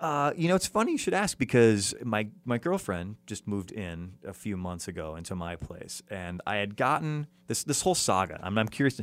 Uh, 0.00 0.32
you 0.36 0.48
know, 0.48 0.54
it's 0.54 0.66
funny 0.66 0.92
you 0.92 0.98
should 0.98 1.14
ask 1.14 1.38
because 1.38 1.94
my 2.02 2.28
my 2.44 2.58
girlfriend 2.58 3.16
just 3.26 3.46
moved 3.46 3.70
in 3.70 4.14
a 4.26 4.32
few 4.32 4.56
months 4.56 4.88
ago 4.88 5.16
into 5.16 5.34
my 5.34 5.56
place, 5.56 6.02
and 6.10 6.42
I 6.46 6.56
had 6.56 6.76
gotten 6.76 7.26
this 7.46 7.64
this 7.64 7.82
whole 7.82 7.94
saga. 7.94 8.38
I'm, 8.42 8.58
I'm 8.58 8.68
curious. 8.68 9.00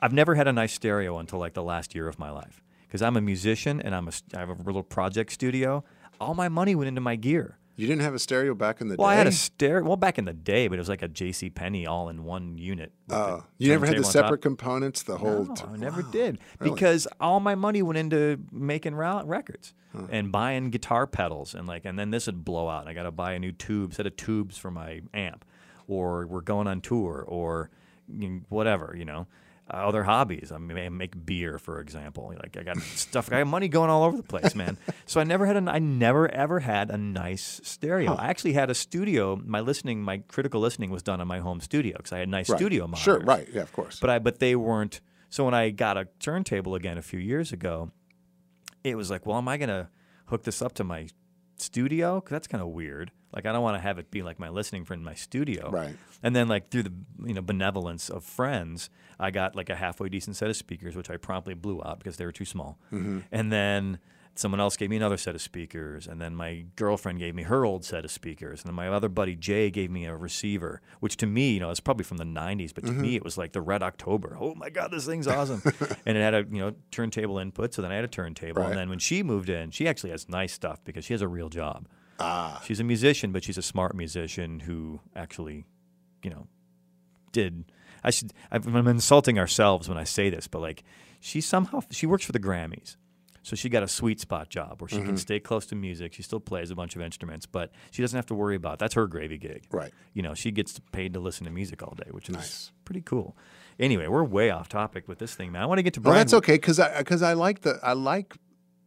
I've 0.00 0.12
never 0.12 0.34
had 0.34 0.48
a 0.48 0.52
nice 0.52 0.72
stereo 0.74 1.18
until 1.18 1.38
like 1.38 1.54
the 1.54 1.62
last 1.62 1.94
year 1.94 2.08
of 2.08 2.18
my 2.18 2.30
life 2.30 2.60
because 2.86 3.02
I'm 3.02 3.16
a 3.16 3.20
musician 3.20 3.80
and 3.80 3.94
I'm 3.94 4.08
a 4.08 4.12
I 4.34 4.40
have 4.40 4.48
a 4.48 4.54
little 4.54 4.82
project 4.82 5.32
studio. 5.32 5.84
All 6.20 6.34
my 6.34 6.48
money 6.48 6.74
went 6.74 6.88
into 6.88 7.00
my 7.00 7.16
gear. 7.16 7.58
You 7.76 7.86
didn't 7.86 8.02
have 8.02 8.14
a 8.14 8.18
stereo 8.18 8.54
back 8.54 8.80
in 8.80 8.88
the 8.88 8.96
Well, 8.96 8.96
day. 8.96 9.08
Well, 9.08 9.08
I 9.10 9.14
had 9.16 9.26
a 9.26 9.32
stereo. 9.32 9.84
Well, 9.84 9.96
back 9.96 10.18
in 10.18 10.24
the 10.24 10.32
day, 10.32 10.68
but 10.68 10.74
it 10.74 10.78
was 10.78 10.88
like 10.88 11.02
a 11.02 11.08
J.C. 11.08 11.50
Penney 11.50 11.86
all 11.86 12.08
in 12.08 12.24
one 12.24 12.58
unit. 12.58 12.92
Oh, 13.10 13.44
you 13.58 13.68
never 13.70 13.86
had 13.86 13.96
the 13.96 14.02
top. 14.02 14.12
separate 14.12 14.42
components, 14.42 15.02
the 15.02 15.16
whole. 15.16 15.44
No, 15.46 15.54
t- 15.54 15.64
I 15.72 15.76
never 15.76 16.02
Wow, 16.02 16.10
did 16.10 16.38
really? 16.60 16.72
because 16.74 17.08
all 17.20 17.40
my 17.40 17.54
money 17.54 17.82
went 17.82 17.98
into 17.98 18.38
making 18.52 18.94
records 18.94 19.74
and 20.10 20.32
buying 20.32 20.70
guitar 20.70 21.06
pedals 21.06 21.54
and 21.54 21.66
like, 21.66 21.84
and 21.84 21.98
then 21.98 22.10
this 22.10 22.26
would 22.26 22.44
blow 22.44 22.68
out. 22.68 22.88
I 22.88 22.94
got 22.94 23.02
to 23.02 23.10
buy 23.10 23.32
a 23.32 23.38
new 23.38 23.52
tube, 23.52 23.92
set 23.94 24.06
of 24.06 24.16
tubes 24.16 24.56
for 24.56 24.70
my 24.70 25.02
amp, 25.12 25.44
or 25.86 26.26
we're 26.26 26.40
going 26.40 26.66
on 26.66 26.80
tour, 26.80 27.24
or 27.28 27.70
you 28.08 28.28
know, 28.28 28.40
whatever, 28.48 28.94
you 28.96 29.04
know. 29.04 29.26
Uh, 29.72 29.76
other 29.76 30.02
hobbies. 30.04 30.52
I 30.54 30.58
mean, 30.58 30.76
I 30.76 30.88
make 30.90 31.24
beer, 31.24 31.58
for 31.58 31.80
example. 31.80 32.34
Like 32.38 32.56
I 32.58 32.62
got 32.62 32.76
stuff. 32.82 33.28
I 33.32 33.38
got 33.38 33.46
money 33.46 33.68
going 33.68 33.88
all 33.88 34.02
over 34.04 34.16
the 34.18 34.22
place, 34.22 34.54
man. 34.54 34.76
so 35.06 35.18
I 35.20 35.24
never 35.24 35.46
had 35.46 35.56
a. 35.56 35.64
I 35.70 35.78
never 35.78 36.28
ever 36.30 36.60
had 36.60 36.90
a 36.90 36.98
nice 36.98 37.60
stereo. 37.64 38.14
I 38.14 38.26
actually 38.26 38.52
had 38.52 38.68
a 38.68 38.74
studio. 38.74 39.40
My 39.42 39.60
listening, 39.60 40.02
my 40.02 40.18
critical 40.28 40.60
listening 40.60 40.90
was 40.90 41.02
done 41.02 41.20
in 41.22 41.26
my 41.28 41.38
home 41.38 41.60
studio 41.60 41.96
because 41.96 42.12
I 42.12 42.18
had 42.18 42.28
nice 42.28 42.50
Right. 42.50 42.58
studio 42.58 42.82
monitors. 42.86 43.02
Sure, 43.02 43.20
right, 43.20 43.48
yeah, 43.50 43.62
of 43.62 43.72
course. 43.72 43.98
But 43.98 44.10
I 44.10 44.18
but 44.18 44.40
they 44.40 44.54
weren't. 44.56 45.00
So 45.30 45.44
when 45.46 45.54
I 45.54 45.70
got 45.70 45.96
a 45.96 46.06
turntable 46.20 46.74
again 46.74 46.98
a 46.98 47.02
few 47.02 47.18
years 47.18 47.52
ago, 47.52 47.90
it 48.84 48.96
was 48.96 49.10
like, 49.10 49.24
well, 49.24 49.38
am 49.38 49.48
I 49.48 49.56
gonna 49.56 49.88
hook 50.26 50.42
this 50.42 50.60
up 50.60 50.74
to 50.74 50.84
my 50.84 51.08
studio? 51.56 52.20
'Cause 52.20 52.30
that's 52.30 52.46
kind 52.46 52.60
of 52.62 52.68
weird. 52.68 53.10
Like 53.34 53.46
I 53.46 53.52
don't 53.52 53.62
want 53.62 53.76
to 53.76 53.80
have 53.80 53.98
it 53.98 54.10
be 54.10 54.22
like 54.22 54.38
my 54.38 54.48
listening 54.48 54.84
friend 54.84 55.00
in 55.00 55.04
my 55.04 55.14
studio. 55.14 55.70
Right. 55.70 55.94
And 56.22 56.34
then 56.36 56.48
like 56.48 56.68
through 56.70 56.84
the 56.84 56.92
you 57.24 57.34
know 57.34 57.42
benevolence 57.42 58.08
of 58.10 58.24
friends, 58.24 58.90
I 59.18 59.30
got 59.30 59.56
like 59.56 59.70
a 59.70 59.76
halfway 59.76 60.08
decent 60.08 60.36
set 60.36 60.50
of 60.50 60.56
speakers, 60.56 60.94
which 60.96 61.10
I 61.10 61.16
promptly 61.16 61.54
blew 61.54 61.80
out 61.84 61.98
because 61.98 62.16
they 62.16 62.24
were 62.26 62.32
too 62.32 62.44
small. 62.44 62.78
Mm-hmm. 62.92 63.20
And 63.32 63.50
then 63.52 63.98
someone 64.34 64.60
else 64.60 64.78
gave 64.78 64.88
me 64.88 64.96
another 64.96 65.18
set 65.18 65.34
of 65.34 65.42
speakers, 65.42 66.06
and 66.06 66.18
then 66.18 66.34
my 66.34 66.64
girlfriend 66.76 67.18
gave 67.18 67.34
me 67.34 67.42
her 67.42 67.66
old 67.66 67.84
set 67.84 68.02
of 68.02 68.10
speakers, 68.10 68.62
and 68.62 68.68
then 68.70 68.74
my 68.74 68.88
other 68.88 69.10
buddy 69.10 69.36
Jay 69.36 69.70
gave 69.70 69.90
me 69.90 70.06
a 70.06 70.16
receiver, 70.16 70.80
which 71.00 71.18
to 71.18 71.26
me, 71.26 71.52
you 71.52 71.60
know, 71.60 71.70
it's 71.70 71.80
probably 71.80 72.04
from 72.04 72.16
the 72.16 72.24
'90s, 72.24 72.72
but 72.74 72.84
to 72.84 72.92
Mm-hmm. 72.92 73.00
me 73.02 73.16
it 73.16 73.24
was 73.24 73.36
like 73.36 73.52
the 73.52 73.60
Red 73.60 73.82
October. 73.82 74.38
Oh 74.40 74.54
my 74.54 74.70
God, 74.70 74.90
this 74.90 75.04
thing's 75.06 75.26
awesome! 75.28 75.60
and 76.06 76.16
it 76.16 76.20
had 76.22 76.34
a 76.34 76.46
you 76.50 76.60
know 76.60 76.74
turntable 76.90 77.38
input, 77.38 77.74
so 77.74 77.82
then 77.82 77.92
I 77.92 77.96
had 77.96 78.04
a 78.04 78.08
turntable, 78.08 78.62
Right. 78.62 78.70
and 78.70 78.78
then 78.78 78.88
when 78.88 78.98
she 79.00 79.22
moved 79.22 79.48
in, 79.50 79.70
she 79.70 79.86
actually 79.86 80.10
has 80.10 80.28
nice 80.28 80.52
stuff 80.54 80.82
because 80.84 81.04
she 81.04 81.12
has 81.12 81.20
a 81.22 81.28
real 81.28 81.48
job. 81.50 81.86
Ah, 82.22 82.60
She's 82.64 82.80
a 82.80 82.84
musician, 82.84 83.32
but 83.32 83.42
she's 83.44 83.58
a 83.58 83.62
smart 83.62 83.94
musician 83.94 84.60
who 84.60 85.00
actually, 85.16 85.66
you 86.22 86.30
know, 86.30 86.46
did. 87.32 87.64
I 88.04 88.10
should. 88.10 88.32
I'm 88.50 88.86
insulting 88.88 89.38
ourselves 89.38 89.88
when 89.88 89.98
I 89.98 90.04
say 90.04 90.28
this, 90.30 90.48
but 90.48 90.60
like, 90.60 90.82
she 91.20 91.40
somehow 91.40 91.82
she 91.90 92.06
works 92.06 92.24
for 92.24 92.32
the 92.32 92.40
Grammys, 92.40 92.96
so 93.42 93.54
she 93.56 93.68
got 93.68 93.82
a 93.84 93.88
sweet 93.88 94.18
spot 94.20 94.48
job 94.48 94.80
where 94.80 94.88
she 94.88 94.96
Mm-hmm. 94.96 95.06
can 95.06 95.16
stay 95.16 95.38
close 95.40 95.66
to 95.66 95.76
music. 95.76 96.12
She 96.12 96.22
still 96.22 96.40
plays 96.40 96.70
a 96.70 96.74
bunch 96.74 96.96
of 96.96 97.02
instruments, 97.02 97.46
but 97.46 97.70
she 97.92 98.02
doesn't 98.02 98.16
have 98.16 98.26
to 98.26 98.34
worry 98.34 98.56
about. 98.56 98.78
That's 98.80 98.94
her 98.94 99.06
gravy 99.06 99.38
gig. 99.38 99.64
right. 99.70 99.92
You 100.14 100.22
know, 100.22 100.34
she 100.34 100.50
gets 100.50 100.80
paid 100.90 101.14
to 101.14 101.20
listen 101.20 101.44
to 101.44 101.50
music 101.52 101.82
all 101.82 101.94
day, 101.96 102.10
which 102.10 102.28
is 102.28 102.34
Nice. 102.36 102.72
pretty 102.84 103.02
cool. 103.02 103.36
Anyway, 103.78 104.06
we're 104.08 104.24
way 104.24 104.50
off 104.50 104.68
topic 104.68 105.06
with 105.08 105.18
this 105.18 105.34
thing, 105.34 105.52
man. 105.52 105.62
I 105.62 105.66
want 105.66 105.78
to 105.78 105.82
get 105.82 105.94
to 105.94 106.00
Well, 106.00 106.12
Brian. 106.12 106.18
that's 106.20 106.34
okay 106.34 106.54
because 106.54 106.78
I 106.80 106.98
because 106.98 107.22
I 107.22 107.34
like 107.34 107.60
the 107.60 107.78
I 107.84 107.92
like. 107.94 108.34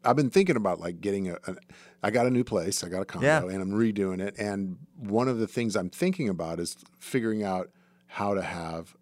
I've 0.05 0.15
been 0.15 0.29
thinking 0.29 0.55
about 0.55 0.79
like 0.79 1.01
getting 1.01 1.29
a, 1.29 1.37
a. 1.47 1.55
I 2.03 2.11
got 2.11 2.25
a 2.27 2.29
new 2.29 2.43
place. 2.43 2.83
I 2.83 2.89
got 2.89 3.01
a 3.01 3.05
condo, 3.05 3.25
Yeah. 3.27 3.43
and 3.43 3.61
I'm 3.61 3.71
redoing 3.71 4.21
it. 4.21 4.35
And 4.37 4.77
one 4.97 5.27
of 5.27 5.39
the 5.39 5.47
things 5.47 5.75
I'm 5.75 5.89
thinking 5.89 6.29
about 6.29 6.59
is 6.59 6.77
figuring 6.99 7.43
out 7.43 7.69
how 8.07 8.33
to 8.35 8.41
have 8.41 8.95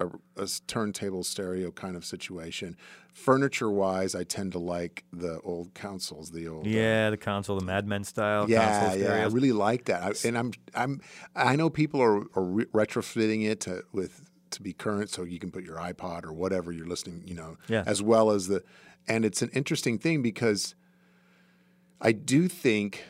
a 0.00 0.48
turntable 0.66 1.22
stereo 1.22 1.70
kind 1.70 1.96
of 1.96 2.04
situation. 2.04 2.76
Furniture 3.12 3.70
wise, 3.70 4.14
I 4.16 4.24
tend 4.24 4.52
to 4.52 4.58
like 4.58 5.04
the 5.12 5.40
old 5.42 5.72
consoles, 5.74 6.30
the 6.32 6.48
old 6.48 6.66
uh, 6.66 6.70
Yeah, 6.70 7.10
the 7.10 7.16
console, 7.16 7.58
the 7.58 7.64
Mad 7.64 7.86
Men 7.86 8.02
style 8.02 8.50
yeah, 8.50 8.92
yeah, 8.94 9.12
I 9.14 9.26
really 9.26 9.52
like 9.52 9.84
that. 9.84 10.02
I, 10.02 10.28
and 10.28 10.36
I'm, 10.36 10.52
I'm, 10.74 11.00
I 11.36 11.54
know 11.54 11.70
people 11.70 12.02
are, 12.02 12.22
are 12.34 12.42
re- 12.44 12.64
retrofitting 12.66 13.44
it 13.48 13.60
to 13.60 13.84
with 13.92 14.22
to 14.50 14.62
be 14.62 14.72
current, 14.72 15.10
so 15.10 15.22
you 15.24 15.38
can 15.38 15.50
put 15.50 15.64
your 15.64 15.76
iPod 15.78 16.24
or 16.24 16.32
whatever 16.32 16.70
you're 16.72 16.86
listening, 16.86 17.22
you 17.24 17.34
know, 17.34 17.56
Yeah. 17.68 17.84
as 17.86 18.02
well 18.02 18.30
as 18.30 18.48
the. 18.48 18.62
And 19.06 19.24
it's 19.24 19.42
an 19.42 19.50
interesting 19.52 19.98
thing 19.98 20.22
because 20.22 20.74
I 22.00 22.12
do 22.12 22.48
think 22.48 23.04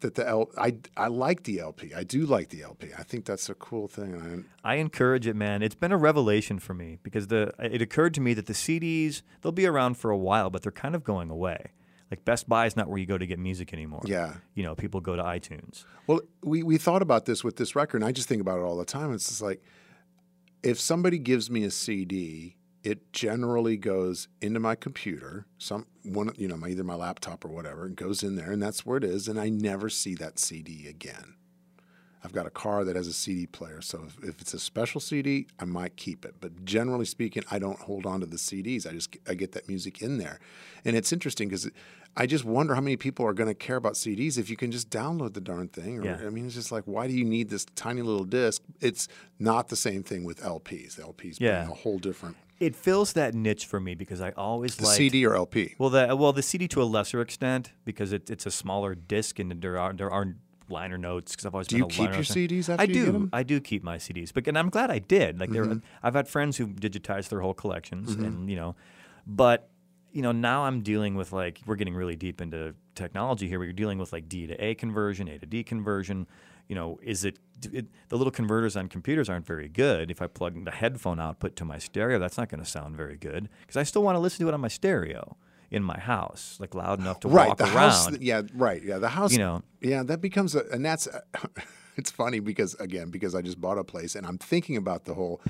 that 0.00 0.14
the 0.16 0.28
L, 0.28 0.50
I, 0.58 0.76
I 0.96 1.08
like 1.08 1.44
the 1.44 1.60
LP. 1.60 1.94
I 1.94 2.04
do 2.04 2.26
like 2.26 2.50
the 2.50 2.62
LP. 2.62 2.88
I 2.98 3.02
think 3.02 3.24
that's 3.24 3.48
a 3.48 3.54
cool 3.54 3.88
thing. 3.88 4.44
I 4.62 4.76
encourage 4.76 5.26
it, 5.26 5.34
man. 5.34 5.62
It's 5.62 5.74
been 5.74 5.92
a 5.92 5.96
revelation 5.96 6.58
for 6.58 6.74
me 6.74 6.98
because 7.02 7.28
the 7.28 7.52
it 7.58 7.80
occurred 7.80 8.14
to 8.14 8.20
me 8.20 8.34
that 8.34 8.46
the 8.46 8.52
CDs 8.52 9.22
they'll 9.40 9.52
be 9.52 9.66
around 9.66 9.96
for 9.96 10.10
a 10.10 10.16
while, 10.16 10.50
but 10.50 10.62
they're 10.62 10.72
kind 10.72 10.94
of 10.94 11.04
going 11.04 11.30
away. 11.30 11.72
Like 12.10 12.26
Best 12.26 12.46
Buy 12.46 12.66
is 12.66 12.76
not 12.76 12.88
where 12.88 12.98
you 12.98 13.06
go 13.06 13.16
to 13.16 13.26
get 13.26 13.38
music 13.38 13.72
anymore. 13.72 14.02
Yeah. 14.04 14.34
you 14.54 14.62
know, 14.62 14.74
people 14.74 15.00
go 15.00 15.16
to 15.16 15.22
iTunes. 15.22 15.86
Well, 16.06 16.20
we, 16.42 16.62
we 16.62 16.76
thought 16.76 17.00
about 17.00 17.24
this 17.24 17.42
with 17.42 17.56
this 17.56 17.74
record, 17.74 18.02
and 18.02 18.04
I 18.04 18.12
just 18.12 18.28
think 18.28 18.42
about 18.42 18.58
it 18.58 18.62
all 18.62 18.76
the 18.76 18.84
time. 18.84 19.14
It's 19.14 19.28
just 19.28 19.40
like 19.40 19.62
if 20.62 20.78
somebody 20.78 21.18
gives 21.18 21.50
me 21.50 21.64
a 21.64 21.70
CD 21.70 22.56
it 22.82 23.12
generally 23.12 23.76
goes 23.76 24.28
into 24.40 24.58
my 24.60 24.74
computer, 24.74 25.46
some 25.58 25.86
one, 26.04 26.32
you 26.36 26.48
know, 26.48 26.56
my 26.56 26.68
either 26.68 26.82
my 26.84 26.94
laptop 26.96 27.44
or 27.44 27.48
whatever, 27.48 27.86
and 27.86 27.96
goes 27.96 28.22
in 28.22 28.36
there, 28.36 28.50
and 28.50 28.62
that's 28.62 28.84
where 28.84 28.96
it 28.98 29.04
is, 29.04 29.28
and 29.28 29.38
I 29.38 29.48
never 29.48 29.88
see 29.88 30.14
that 30.16 30.38
CD 30.38 30.88
again. 30.88 31.34
I've 32.24 32.32
got 32.32 32.46
a 32.46 32.50
car 32.50 32.84
that 32.84 32.94
has 32.94 33.08
a 33.08 33.12
CD 33.12 33.46
player, 33.48 33.80
so 33.80 34.04
if, 34.06 34.22
if 34.28 34.40
it's 34.40 34.54
a 34.54 34.58
special 34.60 35.00
CD, 35.00 35.48
I 35.58 35.64
might 35.64 35.96
keep 35.96 36.24
it. 36.24 36.36
But 36.40 36.64
generally 36.64 37.04
speaking, 37.04 37.42
I 37.50 37.58
don't 37.58 37.80
hold 37.80 38.06
on 38.06 38.20
to 38.20 38.26
the 38.26 38.36
CDs. 38.36 38.86
I 38.86 38.92
just 38.92 39.16
I 39.28 39.34
get 39.34 39.52
that 39.52 39.68
music 39.68 40.02
in 40.02 40.18
there, 40.18 40.38
and 40.84 40.94
it's 40.96 41.12
interesting 41.12 41.48
because 41.48 41.68
I 42.16 42.26
just 42.26 42.44
wonder 42.44 42.74
how 42.76 42.80
many 42.80 42.96
people 42.96 43.26
are 43.26 43.32
going 43.32 43.48
to 43.48 43.54
care 43.54 43.74
about 43.76 43.94
CDs 43.94 44.38
if 44.38 44.50
you 44.50 44.56
can 44.56 44.70
just 44.70 44.88
download 44.90 45.32
the 45.34 45.40
darn 45.40 45.66
thing. 45.68 45.98
Or, 45.98 46.04
Yeah. 46.04 46.26
I 46.26 46.30
mean, 46.30 46.46
it's 46.46 46.54
just 46.54 46.70
like 46.70 46.84
why 46.84 47.06
do 47.08 47.12
you 47.12 47.24
need 47.24 47.48
this 47.48 47.64
tiny 47.74 48.02
little 48.02 48.24
disc? 48.24 48.62
It's 48.80 49.08
not 49.40 49.68
the 49.68 49.76
same 49.76 50.02
thing 50.04 50.22
with 50.22 50.40
LPs. 50.42 50.96
The 50.96 51.02
LPs 51.02 51.40
Yeah. 51.40 51.62
bring 51.64 51.72
a 51.72 51.80
whole 51.80 51.98
different 51.98 52.36
It 52.62 52.76
fills 52.76 53.12
that 53.14 53.34
niche 53.34 53.66
for 53.66 53.80
me 53.80 53.94
because 53.94 54.20
I 54.20 54.30
always 54.32 54.76
the 54.76 54.84
like 54.86 54.96
CD 54.96 55.26
or 55.26 55.34
LP. 55.34 55.74
Well, 55.78 55.90
the 55.90 56.14
well 56.14 56.32
the 56.32 56.42
CD 56.42 56.68
to 56.68 56.82
a 56.82 56.84
lesser 56.84 57.20
extent 57.20 57.72
because 57.84 58.12
it, 58.12 58.30
it's 58.30 58.46
a 58.46 58.50
smaller 58.50 58.94
disc 58.94 59.38
and 59.38 59.50
there 59.60 59.78
are 59.78 59.92
there 59.92 60.10
are 60.10 60.34
liner 60.68 60.96
notes 60.96 61.32
because 61.32 61.44
I've 61.44 61.54
always 61.54 61.66
Do 61.66 61.74
been 61.76 61.80
you 61.80 61.86
a 61.86 61.88
keep 61.88 61.98
liner 61.98 62.14
your 62.14 62.22
CDs 62.22 62.68
after 62.68 62.82
I 62.82 62.86
do. 62.86 63.28
I 63.32 63.42
do 63.42 63.60
keep 63.60 63.82
my 63.82 63.96
CDs, 63.98 64.32
but 64.32 64.46
and 64.46 64.56
I'm 64.56 64.70
glad 64.70 64.90
I 64.90 65.00
did. 65.00 65.40
Like 65.40 65.50
Mm-hmm. 65.50 65.68
there, 65.70 65.80
I've 66.02 66.14
had 66.14 66.28
friends 66.28 66.56
who 66.56 66.68
digitized 66.68 67.28
their 67.28 67.40
whole 67.40 67.54
collections, 67.54 68.14
and 68.14 68.48
you 68.48 68.56
know, 68.56 68.76
but 69.26 69.68
you 70.12 70.22
know 70.22 70.32
now 70.32 70.64
I'm 70.64 70.82
dealing 70.82 71.14
with 71.16 71.32
like 71.32 71.60
we're 71.66 71.76
getting 71.76 71.94
really 71.94 72.16
deep 72.16 72.40
into 72.40 72.74
technology 72.94 73.48
here. 73.48 73.58
We're 73.58 73.72
dealing 73.72 73.98
with 73.98 74.12
like 74.12 74.28
D 74.28 74.46
to 74.46 74.54
A 74.64 74.74
conversion, 74.74 75.28
A 75.28 75.38
to 75.38 75.46
D 75.46 75.64
conversion. 75.64 76.26
You 76.72 76.76
know, 76.80 76.98
is 77.02 77.26
it, 77.26 77.38
it 77.70 77.84
the 78.08 78.16
little 78.16 78.30
converters 78.30 78.76
on 78.78 78.88
computers 78.88 79.28
aren't 79.28 79.44
very 79.46 79.68
good. 79.68 80.10
If 80.10 80.22
I 80.22 80.26
plug 80.26 80.64
the 80.64 80.70
headphone 80.70 81.20
output 81.20 81.54
to 81.56 81.66
my 81.66 81.76
stereo, 81.76 82.18
that's 82.18 82.38
not 82.38 82.48
going 82.48 82.62
to 82.64 82.70
sound 82.70 82.96
very 82.96 83.18
good 83.18 83.50
because 83.60 83.76
I 83.76 83.82
still 83.82 84.02
want 84.02 84.16
to 84.16 84.20
listen 84.20 84.40
to 84.46 84.48
it 84.48 84.54
on 84.54 84.60
my 84.62 84.68
stereo 84.68 85.36
in 85.70 85.82
my 85.82 85.98
house, 85.98 86.56
like 86.60 86.74
loud 86.74 86.98
enough 86.98 87.20
to 87.20 87.28
right 87.28 87.48
walk 87.48 87.58
the 87.58 87.64
around. 87.64 87.74
house 87.76 88.10
yeah 88.20 88.40
right 88.54 88.82
yeah 88.82 88.96
the 88.96 89.10
house 89.10 89.32
You 89.32 89.38
know. 89.40 89.62
yeah 89.82 90.02
that 90.02 90.22
becomes 90.22 90.54
a 90.54 90.62
and 90.72 90.82
that's 90.82 91.06
it's 91.98 92.10
funny 92.10 92.40
because 92.40 92.74
again 92.76 93.10
because 93.10 93.34
i 93.34 93.42
just 93.42 93.60
bought 93.60 93.76
a 93.76 93.84
place 93.84 94.14
and 94.16 94.26
i'm 94.26 94.38
thinking 94.38 94.76
about 94.78 95.04
the 95.04 95.12
whole 95.14 95.42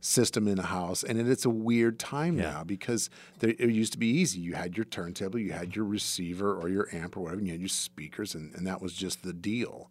system 0.00 0.48
in 0.48 0.58
a 0.58 0.62
house 0.78 1.02
and 1.02 1.18
it's 1.20 1.44
a 1.44 1.50
weird 1.50 1.98
time 1.98 2.38
Yeah. 2.38 2.50
now 2.52 2.64
because 2.64 3.10
there, 3.40 3.50
it 3.50 3.70
used 3.70 3.92
to 3.92 3.98
be 3.98 4.06
easy 4.08 4.40
you 4.40 4.54
had 4.54 4.76
your 4.78 4.84
turntable 4.86 5.38
you 5.38 5.52
had 5.52 5.76
your 5.76 5.84
receiver 5.84 6.54
or 6.54 6.68
your 6.70 6.88
amp 6.94 7.16
or 7.18 7.20
whatever 7.20 7.38
and 7.38 7.46
you 7.48 7.52
had 7.52 7.60
your 7.60 7.68
speakers 7.68 8.34
and, 8.34 8.54
and 8.54 8.66
that 8.66 8.80
was 8.80 8.94
just 8.94 9.22
the 9.22 9.34
deal 9.34 9.90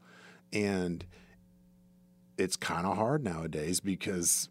and 0.54 1.06
it's 2.38 2.56
kind 2.56 2.86
of 2.86 2.95
hard 2.97 3.24
nowadays 3.24 3.80
because 3.80 4.50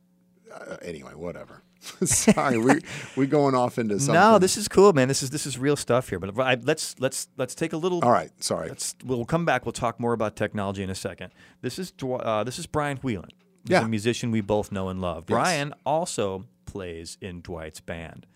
uh, 0.52 0.76
anyway 0.82 1.12
whatever 1.14 1.62
sorry 2.04 2.58
we 2.58 2.80
we 3.16 3.26
going 3.26 3.54
off 3.54 3.78
into 3.78 3.98
something 4.00 4.14
no, 4.14 4.38
this 4.38 4.56
is 4.56 4.66
cool, 4.66 4.92
man. 4.92 5.06
This 5.06 5.22
is 5.22 5.30
this 5.30 5.46
is 5.46 5.56
real 5.58 5.76
stuff 5.76 6.08
here. 6.08 6.18
But 6.18 6.36
I, 6.40 6.54
let's 6.62 6.98
let's 6.98 7.28
let's 7.36 7.54
take 7.54 7.72
a 7.72 7.76
little. 7.76 8.00
all 8.04 8.10
right 8.10 8.30
sorry 8.42 8.68
Let's, 8.68 8.96
we'll 9.04 9.24
come 9.24 9.44
back. 9.44 9.64
We'll 9.64 9.72
talk 9.72 10.00
more 10.00 10.12
about 10.12 10.34
technology 10.34 10.82
in 10.82 10.90
a 10.90 10.94
second. 10.96 11.30
This 11.62 11.78
is 11.78 11.92
uh, 12.02 12.42
this 12.42 12.58
is 12.58 12.66
Brian 12.66 12.96
Whelan. 12.98 13.30
He's 13.64 13.70
Yeah. 13.70 13.84
a 13.84 13.88
musician 13.88 14.32
we 14.32 14.40
both 14.40 14.72
know 14.72 14.88
and 14.88 15.00
love. 15.00 15.24
Yes. 15.28 15.36
Brian 15.36 15.72
also 15.86 16.46
plays 16.66 17.16
in 17.20 17.42
Dwight's 17.42 17.80
band. 17.80 18.26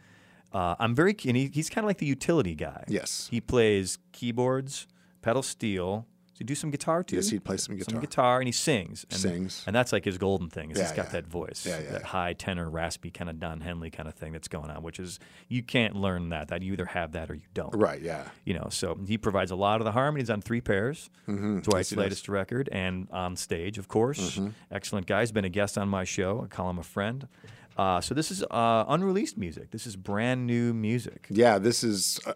Uh, 0.52 0.76
I'm 0.78 0.94
very 0.94 1.12
keen. 1.14 1.34
He, 1.34 1.50
he's 1.52 1.68
kind 1.68 1.84
of 1.84 1.88
like 1.88 1.98
the 1.98 2.06
utility 2.06 2.54
guy. 2.54 2.84
Yes. 2.86 3.26
He 3.30 3.40
plays 3.40 3.98
keyboards, 4.12 4.86
pedal 5.20 5.42
steel. 5.42 6.06
He 6.42 6.44
do 6.44 6.56
some 6.56 6.72
guitar 6.72 7.04
too? 7.04 7.14
Yes, 7.16 7.28
he'd 7.30 7.44
play 7.44 7.56
some 7.56 7.78
Some 7.78 7.94
guitar. 7.94 8.00
guitar, 8.00 8.38
and 8.40 8.48
he 8.48 8.52
sings. 8.52 9.06
And, 9.10 9.20
Sings. 9.20 9.62
and 9.64 9.76
that's 9.76 9.92
like 9.92 10.04
his 10.04 10.18
golden 10.18 10.48
thing. 10.50 10.72
Is 10.72 10.78
he's 10.80 10.90
Yeah, 10.90 10.96
got 10.96 11.06
yeah. 11.06 11.12
that 11.12 11.26
voice, 11.28 11.64
Yeah, 11.64 11.78
yeah, 11.80 11.90
that 11.92 12.02
high 12.02 12.32
tenor, 12.32 12.68
raspy 12.68 13.10
kind 13.12 13.30
of 13.30 13.38
Don 13.38 13.60
Henley 13.60 13.90
kind 13.90 14.08
of 14.08 14.14
thing 14.14 14.32
that's 14.32 14.48
going 14.48 14.70
on. 14.70 14.82
Which 14.82 14.98
is 14.98 15.20
you 15.48 15.62
can't 15.62 15.94
learn 15.94 16.30
that. 16.30 16.48
That 16.48 16.62
you 16.62 16.72
either 16.72 16.86
have 16.86 17.12
that 17.12 17.30
or 17.30 17.34
you 17.34 17.46
don't 17.54 17.70
Right, 17.76 18.02
yeah. 18.02 18.24
you 18.44 18.54
know, 18.54 18.66
so 18.70 18.98
he 19.06 19.16
provides 19.18 19.52
a 19.52 19.56
lot 19.56 19.80
of 19.80 19.84
the 19.84 19.92
harmonies 19.92 20.30
on 20.30 20.42
three 20.42 20.60
pears. 20.60 21.10
Mm-hmm. 21.28 21.60
Dwight's 21.60 21.90
does. 21.90 21.98
latest 21.98 22.28
record, 22.28 22.68
and 22.72 23.06
on 23.12 23.36
stage, 23.36 23.78
of 23.78 23.86
course. 23.86 24.36
Mm-hmm. 24.36 24.48
Excellent 24.72 25.06
guy. 25.06 25.20
He's 25.20 25.30
been 25.30 25.44
a 25.44 25.48
guest 25.48 25.78
on 25.78 25.88
my 25.88 26.02
show. 26.02 26.42
I 26.44 26.48
call 26.48 26.68
him 26.70 26.78
a 26.78 26.82
friend. 26.82 27.28
Uh, 27.76 28.00
so 28.00 28.14
this 28.14 28.30
is 28.32 28.42
uh, 28.50 28.84
unreleased 28.88 29.38
music. 29.38 29.70
This 29.70 29.86
is 29.86 29.94
brand 29.96 30.46
new 30.46 30.74
music. 30.74 31.26
Yeah, 31.30 31.58
this 31.58 31.84
is 31.84 32.18
uh, 32.26 32.34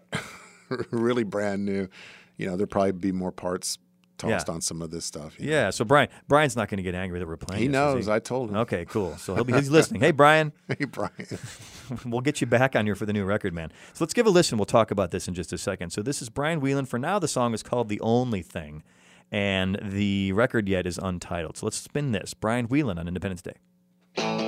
really 0.91 1.23
brand 1.25 1.65
new. 1.65 1.89
You 2.37 2.45
know, 2.45 2.51
there'll 2.55 2.67
probably 2.67 2.91
be 2.93 3.11
more 3.11 3.31
parts 3.31 3.77
tossed 4.17 4.47
Yeah. 4.47 4.53
on 4.53 4.61
some 4.61 4.81
of 4.81 4.91
this 4.91 5.05
stuff. 5.05 5.39
you 5.39 5.45
know. 5.45 5.51
Yeah. 5.51 5.69
So 5.69 5.85
Brian, 5.85 6.09
Brian's 6.27 6.55
not 6.55 6.69
going 6.69 6.77
to 6.77 6.83
get 6.83 6.95
angry 6.95 7.19
that 7.19 7.27
we're 7.27 7.37
playing. 7.37 7.61
He 7.61 7.67
this, 7.67 7.75
is 7.75 8.05
knows. 8.05 8.09
I 8.09 8.19
told 8.19 8.49
him. 8.49 8.57
Okay, 8.57 8.85
cool. 8.85 9.15
So 9.17 9.35
he'll 9.35 9.43
be 9.43 9.53
he's 9.53 9.69
listening. 9.69 10.01
Hey, 10.01 10.11
Brian, 10.11 10.53
Hey, 10.77 10.85
Brian. 10.85 11.11
we'll 12.05 12.21
get 12.21 12.41
you 12.41 12.47
back 12.47 12.75
on 12.75 12.85
here 12.85 12.95
for 12.95 13.05
the 13.05 13.13
new 13.13 13.25
record, 13.25 13.53
man. 13.53 13.71
So 13.93 14.03
let's 14.03 14.13
give 14.13 14.25
a 14.25 14.29
listen. 14.29 14.57
We'll 14.57 14.65
talk 14.65 14.91
about 14.91 15.11
this 15.11 15.27
in 15.27 15.33
just 15.33 15.53
a 15.53 15.57
second. 15.57 15.91
So 15.91 16.01
this 16.01 16.21
is 16.21 16.29
Brian 16.29 16.59
Whelan. 16.61 16.85
For 16.85 16.99
now, 16.99 17.19
the 17.19 17.27
song 17.27 17.53
is 17.53 17.63
called 17.63 17.89
"The 17.89 17.99
Only 18.01 18.41
Thing," 18.41 18.83
and 19.31 19.79
the 19.81 20.31
record 20.33 20.67
yet 20.67 20.85
is 20.87 20.97
untitled. 20.97 21.57
So 21.57 21.65
let's 21.65 21.77
spin 21.77 22.11
this. 22.11 22.33
Brian 22.33 22.65
Whelan 22.65 22.97
on 22.97 23.07
Independence 23.07 23.41
Day. 23.41 24.46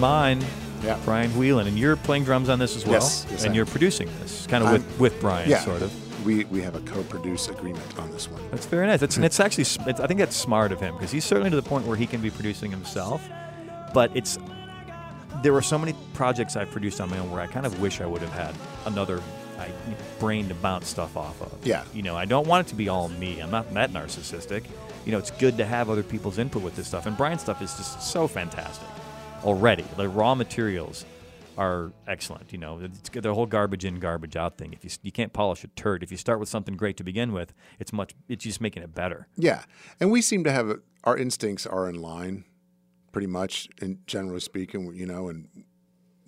Mine, 0.00 0.42
Yeah. 0.82 0.98
Brian 1.04 1.30
Whelan, 1.32 1.66
and 1.66 1.78
you're 1.78 1.94
playing 1.96 2.24
drums 2.24 2.48
on 2.48 2.58
this 2.58 2.74
as 2.74 2.84
well. 2.84 2.94
Yes, 2.94 3.26
yes, 3.30 3.44
and 3.44 3.54
you're 3.54 3.66
producing 3.66 4.08
this, 4.20 4.46
kind 4.46 4.64
of 4.64 4.72
with, 4.72 4.82
I'm- 4.82 4.98
with 4.98 5.20
Brian, 5.20 5.48
Yeah. 5.50 5.60
sort 5.60 5.82
of. 5.82 5.92
We, 6.26 6.44
we 6.44 6.60
have 6.62 6.74
a 6.74 6.80
co 6.80 7.02
produce 7.04 7.48
agreement 7.48 7.98
on 7.98 8.10
this 8.10 8.30
one. 8.30 8.42
That's 8.50 8.66
very 8.66 8.86
nice. 8.86 9.02
It's, 9.02 9.16
and 9.16 9.24
it's 9.26 9.40
actually, 9.40 9.62
it's, 9.86 10.00
I 10.00 10.06
think 10.06 10.18
that's 10.18 10.36
smart 10.36 10.72
of 10.72 10.80
him 10.80 10.94
because 10.94 11.10
he's 11.10 11.24
certainly 11.24 11.50
to 11.50 11.56
the 11.56 11.62
point 11.62 11.86
where 11.86 11.96
he 11.96 12.06
can 12.06 12.20
be 12.20 12.30
producing 12.30 12.70
himself. 12.70 13.26
But 13.92 14.10
it's, 14.14 14.38
there 15.42 15.52
were 15.52 15.62
so 15.62 15.78
many 15.78 15.94
projects 16.14 16.56
I've 16.56 16.70
produced 16.70 17.00
on 17.00 17.10
my 17.10 17.18
own 17.18 17.30
where 17.30 17.40
I 17.40 17.46
kind 17.46 17.66
of 17.66 17.80
wish 17.80 18.00
I 18.00 18.06
would 18.06 18.22
have 18.22 18.32
had 18.32 18.54
another 18.86 19.22
I, 19.58 19.68
brain 20.18 20.48
to 20.48 20.54
bounce 20.54 20.88
stuff 20.88 21.16
off 21.16 21.40
of. 21.42 21.52
Yeah. 21.66 21.84
You 21.94 22.02
know, 22.02 22.16
I 22.16 22.24
don't 22.24 22.46
want 22.46 22.66
it 22.66 22.70
to 22.70 22.76
be 22.76 22.88
all 22.88 23.08
me. 23.08 23.40
I'm 23.40 23.50
not 23.50 23.72
that 23.74 23.92
narcissistic. 23.92 24.64
You 25.04 25.12
know, 25.12 25.18
it's 25.18 25.30
good 25.30 25.56
to 25.58 25.64
have 25.64 25.88
other 25.90 26.02
people's 26.02 26.38
input 26.38 26.62
with 26.62 26.76
this 26.76 26.86
stuff. 26.86 27.06
And 27.06 27.16
Brian's 27.16 27.42
stuff 27.42 27.60
is 27.62 27.74
just 27.76 28.02
so 28.02 28.26
fantastic 28.28 28.86
already. 29.44 29.84
The 29.96 30.08
raw 30.08 30.34
materials 30.34 31.04
are 31.58 31.92
excellent. 32.06 32.52
You 32.52 32.58
know, 32.58 32.78
it's 32.80 33.10
the 33.10 33.34
whole 33.34 33.46
garbage 33.46 33.84
in, 33.84 33.98
garbage 34.00 34.36
out 34.36 34.56
thing. 34.58 34.72
If 34.72 34.84
you 34.84 34.90
you 35.02 35.12
can't 35.12 35.32
polish 35.32 35.64
a 35.64 35.68
turd, 35.68 36.02
if 36.02 36.10
you 36.10 36.16
start 36.16 36.40
with 36.40 36.48
something 36.48 36.76
great 36.76 36.96
to 36.98 37.04
begin 37.04 37.32
with, 37.32 37.52
it's 37.78 37.92
much. 37.92 38.14
It's 38.28 38.44
just 38.44 38.60
making 38.60 38.82
it 38.82 38.94
better. 38.94 39.26
Yeah. 39.36 39.62
And 39.98 40.10
we 40.10 40.22
seem 40.22 40.44
to 40.44 40.52
have 40.52 40.68
a, 40.70 40.76
our 41.04 41.16
instincts 41.16 41.66
are 41.66 41.88
in 41.88 41.96
line 42.00 42.44
pretty 43.12 43.26
much, 43.26 43.68
in 43.82 43.98
generally 44.06 44.40
speaking, 44.40 44.94
you 44.94 45.04
know, 45.06 45.28
and 45.28 45.48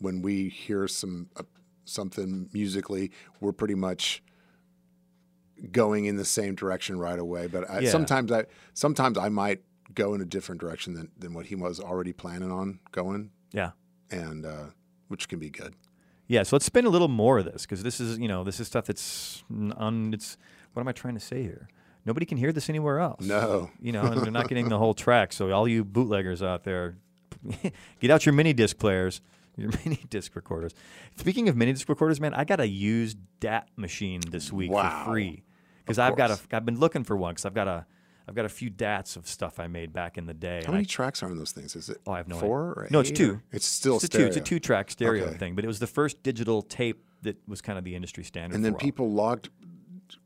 when 0.01 0.21
we 0.21 0.49
hear 0.49 0.89
some 0.89 1.29
uh, 1.37 1.43
something 1.85 2.49
musically, 2.53 3.11
we're 3.41 3.53
pretty 3.53 3.75
much 3.77 4.23
going 5.71 6.07
in 6.07 6.17
the 6.17 6.25
same 6.25 6.55
direction 6.57 6.99
right 6.99 7.19
away. 7.19 7.47
But 7.47 7.71
I, 7.71 7.81
Yeah. 7.81 7.91
sometimes 7.91 8.33
I 8.33 8.47
sometimes 8.75 9.17
I 9.17 9.29
might 9.29 9.63
go 9.95 10.14
in 10.14 10.20
a 10.20 10.24
different 10.24 10.61
direction 10.61 10.95
than, 10.95 11.11
than 11.18 11.34
what 11.34 11.47
he 11.47 11.55
was 11.55 11.80
already 11.80 12.12
planning 12.12 12.51
on 12.51 12.80
going, 12.93 13.30
Yeah. 13.53 13.70
and 14.11 14.45
uh, 14.47 14.66
which 15.09 15.28
can 15.28 15.38
be 15.38 15.51
good. 15.51 15.74
Yeah, 16.28 16.45
so 16.45 16.57
let's 16.57 16.64
spend 16.64 16.86
a 16.86 16.90
little 16.90 17.09
more 17.09 17.38
of 17.38 17.45
this 17.45 17.62
because 17.62 17.82
this 17.82 18.01
is, 18.01 18.18
you 18.18 18.28
know, 18.28 18.43
this 18.45 18.59
is 18.61 18.66
stuff 18.66 18.86
that's 18.86 19.45
on. 19.76 20.14
It's 20.14 20.36
what 20.72 20.80
am 20.80 20.88
I 20.88 20.93
trying 20.93 21.14
to 21.14 21.20
say 21.20 21.43
here? 21.43 21.68
Nobody 22.07 22.24
can 22.26 22.38
hear 22.38 22.53
this 22.53 22.68
anywhere 22.70 23.01
else. 23.01 23.24
No. 23.24 23.70
you 23.80 23.93
know, 23.93 24.03
and 24.03 24.22
they're 24.22 24.30
not 24.32 24.49
getting 24.49 24.68
the 24.68 24.78
whole 24.78 24.95
track. 24.95 25.32
So 25.32 25.51
all 25.53 25.68
you 25.68 25.84
bootleggers 25.84 26.43
out 26.43 26.64
there, 26.64 26.97
get 28.01 28.11
out 28.11 28.24
your 28.24 28.32
mini 28.32 28.53
disc 28.53 28.78
players 28.78 29.20
Your 29.57 29.70
mini 29.84 30.03
disc 30.09 30.34
recorders. 30.34 30.72
Speaking 31.16 31.49
of 31.49 31.57
mini 31.57 31.72
disc 31.74 31.88
recorders, 31.88 32.20
man, 32.20 32.32
I 32.34 32.45
got 32.45 32.61
a 32.61 32.66
used 32.66 33.18
DAT 33.40 33.68
machine 33.76 34.20
this 34.30 34.51
week 34.53 34.70
Wow. 34.70 35.05
for 35.05 35.11
free 35.12 35.43
because 35.84 35.99
I've 35.99 36.16
got 36.16 36.30
a. 36.30 36.38
I've 36.57 36.64
been 36.64 36.78
looking 36.80 37.05
for 37.05 37.16
one 37.16 37.32
because 37.34 37.45
I've 37.45 37.55
got 37.55 37.68
a. 37.68 37.84
I've 38.29 38.35
got 38.35 38.45
a 38.45 38.49
few 38.49 38.70
DATs 38.70 39.16
of 39.16 39.27
stuff 39.27 39.59
I 39.59 39.66
made 39.66 39.93
back 39.93 40.16
in 40.18 40.27
the 40.27 40.35
day. 40.35 40.62
How 40.64 40.73
many 40.73 40.83
I- 40.85 40.87
tracks 40.87 41.23
are 41.23 41.27
on 41.31 41.37
those 41.39 41.53
things? 41.53 41.75
Is 41.77 41.89
it 41.89 41.99
Oh, 42.07 42.12
I 42.12 42.18
have 42.18 42.29
no 42.29 42.39
four 42.39 42.73
idea. 42.73 42.85
or 42.85 42.89
No, 42.91 43.01
it's 43.01 43.11
two. 43.11 43.33
or- 43.35 43.43
It's 43.53 43.66
still 43.66 43.97
it's 43.97 44.05
a 44.05 44.09
two. 44.09 44.25
It's 44.27 44.37
a 44.37 44.41
two-track 44.41 44.91
stereo 44.91 45.27
Okay. 45.27 45.37
thing, 45.39 45.55
but 45.55 45.64
it 45.64 45.68
was 45.68 45.79
the 45.81 45.87
first 45.87 46.23
digital 46.23 46.62
tape 46.62 47.05
that 47.23 47.37
was 47.49 47.61
kind 47.61 47.79
of 47.79 47.85
the 47.85 47.95
industry 47.95 48.25
standard. 48.25 48.55
And 48.57 48.64
then 48.64 48.73
for 48.73 48.77
a 48.77 48.79
while. 48.79 48.81
people 48.85 49.11
logged, 49.12 49.49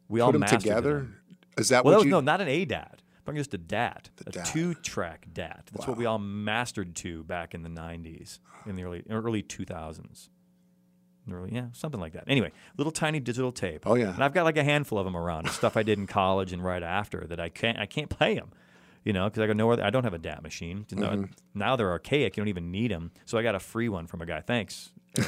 we 0.08 0.20
all 0.20 0.32
them 0.32 0.40
mastered 0.40 0.60
together. 0.60 0.94
them. 1.00 1.16
Is 1.58 1.68
that 1.70 1.84
Well, 1.84 1.92
that 1.92 1.96
what 1.96 2.00
was, 2.00 2.04
you? 2.06 2.10
no, 2.10 2.20
not 2.20 2.40
an 2.40 2.48
ADAT. 2.48 3.00
I'm 3.28 3.34
just 3.34 3.52
a 3.54 3.58
DAT, 3.58 4.10
The 4.16 4.28
a 4.28 4.32
DAT. 4.32 4.46
two-track 4.46 5.26
DAT. 5.32 5.70
That's 5.72 5.88
what 5.88 5.96
we 5.96 6.06
all 6.06 6.18
mastered 6.20 6.94
to 6.96 7.24
back 7.24 7.54
in 7.54 7.62
the 7.64 7.68
'90s, 7.68 8.38
in 8.66 8.76
the 8.76 8.84
early 8.84 9.02
early 9.10 9.42
2000s. 9.42 10.28
Yeah, 11.50 11.66
something 11.72 12.00
like 12.00 12.12
that. 12.12 12.24
Anyway, 12.28 12.52
little 12.76 12.92
tiny 12.92 13.20
digital 13.20 13.52
tape. 13.52 13.82
Oh, 13.86 13.94
yeah. 13.94 14.14
and 14.14 14.22
I've 14.22 14.32
got 14.34 14.44
like 14.44 14.56
a 14.56 14.64
handful 14.64 14.98
of 14.98 15.04
them 15.04 15.16
around. 15.16 15.48
Stuff 15.50 15.76
I 15.76 15.82
did 15.82 15.98
in 15.98 16.06
college 16.06 16.52
and 16.52 16.62
right 16.64 16.82
after 16.82 17.26
that 17.28 17.40
I 17.40 17.48
can't 17.48 17.78
I 17.78 17.86
can't 17.86 18.08
play 18.08 18.34
them. 18.34 18.50
You 19.04 19.12
know, 19.12 19.24
because 19.28 19.40
I 19.42 19.46
got 19.46 19.56
nowhere. 19.56 19.82
I 19.84 19.90
don't 19.90 20.02
have 20.04 20.14
a 20.14 20.18
DAT 20.18 20.42
machine. 20.42 20.84
You 20.90 20.96
know, 20.96 21.08
Mm-hmm. 21.08 21.24
Now 21.54 21.76
they're 21.76 21.90
archaic. 21.90 22.36
You 22.36 22.40
don't 22.42 22.48
even 22.48 22.70
need 22.72 22.90
them. 22.90 23.12
So 23.24 23.38
I 23.38 23.42
got 23.42 23.54
a 23.54 23.60
free 23.60 23.88
one 23.88 24.06
from 24.08 24.20
a 24.20 24.26
guy. 24.26 24.40
Thanks. 24.40 24.90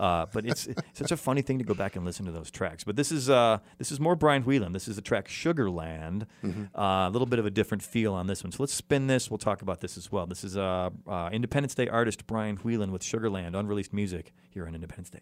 Uh, 0.00 0.24
but 0.32 0.46
it's, 0.46 0.66
it's 0.66 0.82
such 0.94 1.12
a 1.12 1.16
funny 1.16 1.42
thing 1.42 1.58
to 1.58 1.64
go 1.64 1.74
back 1.74 1.94
and 1.94 2.06
listen 2.06 2.24
to 2.24 2.32
those 2.32 2.50
tracks. 2.50 2.84
But 2.84 2.96
this 2.96 3.12
is 3.12 3.28
uh, 3.28 3.58
this 3.76 3.92
is 3.92 4.00
more 4.00 4.16
Brian 4.16 4.42
Whelan. 4.42 4.72
This 4.72 4.88
is 4.88 4.96
the 4.96 5.02
track 5.02 5.28
Sugarland. 5.28 6.26
Mm-hmm. 6.42 6.74
Uh, 6.74 7.08
a 7.08 7.10
little 7.10 7.26
bit 7.26 7.38
of 7.38 7.44
a 7.44 7.50
different 7.50 7.82
feel 7.82 8.14
on 8.14 8.26
this 8.26 8.42
one. 8.42 8.50
So 8.50 8.62
let's 8.62 8.72
spin 8.72 9.08
this. 9.08 9.30
We'll 9.30 9.38
talk 9.38 9.60
about 9.60 9.80
this 9.80 9.98
as 9.98 10.10
well. 10.10 10.26
This 10.26 10.42
is 10.42 10.56
uh, 10.56 10.88
uh, 11.06 11.28
Independence 11.30 11.74
Day 11.74 11.88
artist 11.88 12.26
Brian 12.26 12.56
Whelan 12.56 12.92
with 12.92 13.02
Sugarland, 13.02 13.54
unreleased 13.54 13.92
music 13.92 14.32
here 14.48 14.66
on 14.66 14.74
Independence 14.74 15.10
Day. 15.10 15.20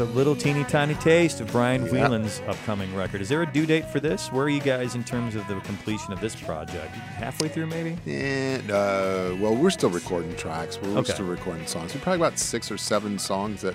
Like 0.00 0.08
a 0.08 0.12
little 0.12 0.36
teeny 0.36 0.64
tiny 0.64 0.94
taste 0.96 1.40
of 1.40 1.48
Brian 1.52 1.84
Yeah. 1.86 1.92
Whelan's 1.92 2.40
upcoming 2.46 2.94
record. 2.94 3.20
Is 3.20 3.28
there 3.28 3.42
a 3.42 3.46
due 3.52 3.66
date 3.66 3.88
for 3.90 4.00
this? 4.00 4.30
Where 4.32 4.44
are 4.44 4.48
you 4.48 4.60
guys 4.60 4.94
in 4.94 5.04
terms 5.04 5.34
of 5.34 5.46
the 5.48 5.58
completion 5.60 6.12
of 6.12 6.20
this 6.20 6.34
project? 6.36 6.94
Halfway 6.94 7.48
through, 7.48 7.66
maybe? 7.66 7.96
And 8.06 8.70
uh, 8.70 9.34
well, 9.40 9.54
we're 9.54 9.70
still 9.70 9.90
recording 9.90 10.34
tracks. 10.36 10.78
We're 10.80 10.98
Okay. 10.98 11.12
still 11.12 11.26
recording 11.26 11.66
songs. 11.66 11.94
We 11.94 12.00
probably 12.00 12.18
got 12.20 12.38
six 12.38 12.70
or 12.70 12.76
seven 12.78 13.18
songs 13.18 13.62
that 13.62 13.74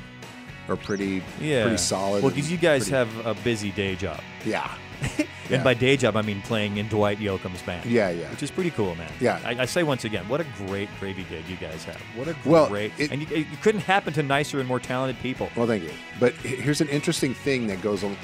are 0.70 0.78
pretty, 0.78 1.22
Yeah. 1.42 1.64
pretty 1.64 1.78
solid. 1.78 2.24
Well, 2.24 2.32
because 2.32 2.52
you 2.52 2.58
guys 2.58 2.90
pretty- 2.90 2.96
have 3.12 3.26
a 3.26 3.34
busy 3.44 3.72
day 3.72 3.96
job. 3.96 4.22
yeah, 4.46 4.70
And 5.50 5.64
by 5.64 5.74
day 5.76 5.98
job, 5.98 6.16
I 6.16 6.24
mean 6.24 6.42
playing 6.42 6.78
in 6.78 6.88
Dwight 6.88 7.20
Yoakam's 7.20 7.62
band. 7.62 7.86
yeah, 7.88 8.10
yeah. 8.10 8.28
Which 8.32 8.42
is 8.42 8.50
pretty 8.50 8.72
cool, 8.72 8.96
man. 8.96 9.12
Yeah. 9.20 9.40
I, 9.46 9.64
I 9.64 9.66
say 9.66 9.84
once 9.84 10.04
again, 10.04 10.28
what 10.28 10.42
a 10.42 10.46
great 10.66 10.90
gravy 11.00 11.24
gig 11.30 11.48
you 11.48 11.58
guys 11.58 11.84
have. 11.84 12.02
What 12.16 12.28
a 12.30 12.36
Well, 12.46 12.68
great. 12.70 12.92
it- 12.98 13.12
and 13.12 13.22
you, 13.22 13.38
you 13.38 13.46
couldn't 13.62 13.82
happen 13.82 14.14
to 14.14 14.24
nicer 14.24 14.60
and 14.60 14.68
more 14.68 14.80
talented 14.80 15.22
people. 15.22 15.50
Well, 15.56 15.68
thank 15.68 15.84
you. 15.84 15.92
But 16.20 16.34
here's 16.36 16.82
an 16.82 16.88
interesting 16.88 17.36
thing 17.36 17.68
that 17.68 17.82
goes 17.84 18.04
al- 18.04 18.16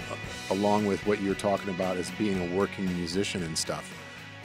along 0.50 0.88
with 0.88 1.06
what 1.06 1.22
you're 1.22 1.36
talking 1.36 1.70
about 1.70 1.98
as 1.98 2.10
being 2.12 2.40
a 2.52 2.56
working 2.56 2.86
musician 2.96 3.44
and 3.44 3.56
stuff. 3.56 3.94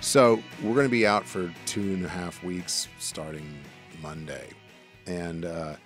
So 0.00 0.42
we're 0.62 0.74
going 0.74 0.86
to 0.86 0.90
be 0.90 1.06
out 1.06 1.24
for 1.24 1.50
two 1.64 1.80
and 1.80 2.04
a 2.04 2.08
half 2.08 2.42
weeks 2.44 2.88
starting 2.98 3.48
Monday, 4.02 4.48
and 5.06 5.46
uh, 5.46 5.76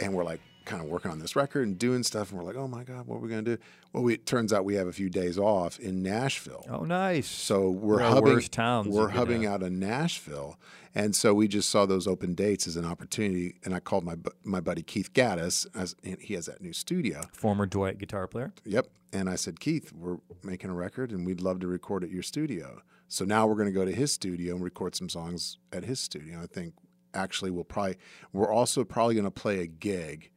and 0.00 0.12
we're 0.12 0.24
like 0.24 0.40
kind 0.70 0.82
of 0.82 0.88
working 0.88 1.10
on 1.10 1.18
this 1.18 1.34
record 1.34 1.66
and 1.66 1.76
doing 1.76 2.02
stuff, 2.04 2.30
and 2.30 2.38
we're 2.38 2.46
like, 2.46 2.56
oh 2.56 2.68
my 2.68 2.84
god, 2.84 3.06
what 3.06 3.16
are 3.16 3.18
we 3.18 3.28
going 3.28 3.44
to 3.44 3.56
do? 3.56 3.62
Well, 3.92 4.04
we, 4.04 4.14
it 4.14 4.24
turns 4.24 4.52
out 4.52 4.64
we 4.64 4.76
have 4.76 4.86
a 4.86 4.92
few 4.92 5.10
days 5.10 5.36
off 5.36 5.80
in 5.80 6.00
Nashville. 6.02 6.64
Oh, 6.70 6.84
nice. 6.84 7.26
So 7.26 7.68
we're 7.68 8.00
One 8.00 8.12
hubbing. 8.12 8.40
towns 8.42 8.88
we're 8.88 9.08
hubbing 9.08 9.44
out 9.44 9.62
of 9.62 9.72
Nashville, 9.72 10.58
and 10.94 11.14
so 11.16 11.34
we 11.34 11.48
just 11.48 11.70
saw 11.70 11.86
those 11.86 12.06
open 12.06 12.34
dates 12.34 12.68
as 12.68 12.76
an 12.76 12.84
opportunity. 12.84 13.56
And 13.64 13.74
I 13.74 13.80
called 13.80 14.04
my 14.04 14.14
my 14.44 14.60
buddy 14.60 14.82
Keith 14.82 15.12
Gattis, 15.12 15.66
as 15.74 15.96
and 16.04 16.18
he 16.20 16.34
has 16.34 16.46
that 16.46 16.60
new 16.60 16.72
studio. 16.72 17.22
Former 17.32 17.66
Dwight 17.66 17.98
guitar 17.98 18.28
player. 18.28 18.52
Yep. 18.64 18.86
And 19.12 19.28
I 19.28 19.34
said, 19.34 19.58
Keith, 19.58 19.92
we're 19.92 20.18
making 20.44 20.70
a 20.70 20.74
record, 20.74 21.10
and 21.10 21.26
we'd 21.26 21.40
love 21.40 21.58
to 21.60 21.66
record 21.66 22.04
at 22.04 22.10
your 22.10 22.22
studio. 22.22 22.82
So 23.08 23.24
now 23.24 23.44
we're 23.48 23.56
going 23.56 23.66
to 23.66 23.72
go 23.72 23.84
to 23.84 23.92
his 23.92 24.12
studio 24.12 24.54
and 24.54 24.62
record 24.62 24.94
some 24.94 25.08
songs 25.08 25.58
at 25.72 25.82
his 25.82 25.98
studio. 25.98 26.40
I 26.40 26.46
think 26.46 26.74
actually 27.12 27.50
we'll 27.50 27.64
probably 27.64 27.96
we're 28.32 28.52
also 28.52 28.84
probably 28.84 29.16
going 29.16 29.24
to 29.24 29.32
play 29.32 29.58
a 29.58 29.66
gig 29.66 30.30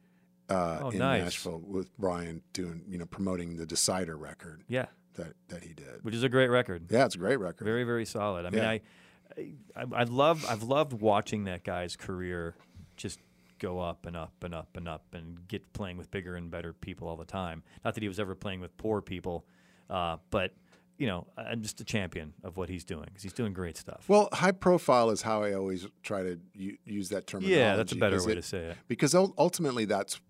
uh, 0.48 0.78
Oh, 0.82 0.90
in 0.90 0.98
nice. 0.98 1.22
Nashville 1.24 1.62
with 1.66 1.96
Brian 1.98 2.42
doing 2.52 2.82
you 2.88 2.98
know 2.98 3.06
promoting 3.06 3.56
the 3.56 3.66
Decider 3.66 4.16
record 4.16 4.62
Yeah. 4.68 4.86
that 5.14 5.34
that 5.48 5.62
he 5.62 5.72
did. 5.74 6.02
Which 6.02 6.14
is 6.14 6.22
a 6.22 6.28
great 6.28 6.50
record. 6.50 6.86
Yeah, 6.90 7.04
it's 7.06 7.14
a 7.14 7.18
great 7.18 7.38
record. 7.40 7.64
Very, 7.64 7.84
very 7.84 8.04
solid. 8.04 8.46
I 8.46 8.50
mean, 8.50 8.62
Yeah. 8.62 8.70
I, 8.70 8.80
I, 9.76 9.84
I 9.94 10.04
love, 10.04 10.44
I've 10.48 10.62
loved 10.62 10.92
watching 10.92 11.44
that 11.44 11.64
guy's 11.64 11.96
career 11.96 12.54
just 12.96 13.18
go 13.58 13.80
up 13.80 14.04
and 14.06 14.16
up 14.16 14.32
and 14.44 14.54
up 14.54 14.76
and 14.76 14.86
up 14.86 15.02
and 15.14 15.48
get 15.48 15.72
playing 15.72 15.96
with 15.96 16.10
bigger 16.10 16.36
and 16.36 16.50
better 16.50 16.72
people 16.72 17.08
all 17.08 17.16
the 17.16 17.24
time. 17.24 17.62
Not 17.84 17.94
that 17.94 18.02
he 18.02 18.08
was 18.08 18.20
ever 18.20 18.34
playing 18.34 18.60
with 18.60 18.76
poor 18.76 19.00
people, 19.00 19.44
uh, 19.88 20.18
but 20.30 20.52
you 20.98 21.06
know, 21.06 21.26
I'm 21.36 21.60
just 21.62 21.80
a 21.80 21.84
champion 21.84 22.34
of 22.44 22.56
what 22.56 22.68
he's 22.68 22.84
doing 22.84 23.04
because 23.06 23.22
he's 23.22 23.32
doing 23.32 23.52
great 23.52 23.76
stuff. 23.76 24.04
Well, 24.08 24.28
high 24.32 24.52
profile 24.52 25.10
is 25.10 25.22
how 25.22 25.42
I 25.42 25.54
always 25.54 25.86
try 26.02 26.22
to 26.22 26.38
u- 26.54 26.78
use 26.84 27.08
that 27.08 27.26
terminology. 27.26 27.58
yeah, 27.58 27.76
that's 27.76 27.92
a 27.92 27.96
better 27.96 28.24
way 28.24 28.32
it- 28.32 28.36
to 28.36 28.42
say 28.42 28.58
it. 28.66 28.76
because 28.88 29.14
ultimately 29.14 29.84
that's 29.86 30.20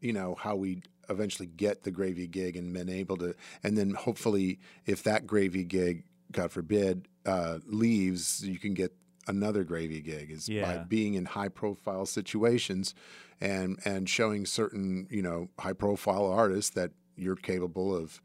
you 0.00 0.12
know 0.12 0.34
how 0.38 0.54
we 0.56 0.82
eventually 1.08 1.46
get 1.46 1.84
the 1.84 1.90
gravy 1.90 2.26
gig 2.26 2.56
and 2.56 2.72
been 2.74 2.88
able 2.90 3.16
to 3.16 3.34
and 3.62 3.78
then 3.78 3.90
hopefully 3.94 4.58
if 4.86 5.02
that 5.04 5.26
gravy 5.26 5.62
gig 5.64 6.04
god 6.32 6.50
forbid 6.50 7.06
uh, 7.24 7.58
leaves 7.66 8.44
you 8.46 8.58
can 8.58 8.74
get 8.74 8.92
another 9.28 9.64
gravy 9.64 10.00
gig 10.00 10.30
is 10.30 10.48
by 10.48 10.78
being 10.78 11.14
in 11.14 11.24
high 11.24 11.48
profile 11.48 12.04
situations 12.04 12.94
and 13.40 13.78
and 13.84 14.08
showing 14.08 14.44
certain 14.44 15.06
you 15.10 15.22
know 15.22 15.48
high 15.60 15.72
profile 15.72 16.26
artists 16.26 16.70
that 16.70 16.90
you're 17.16 17.36
capable 17.36 17.94
of 17.96 18.20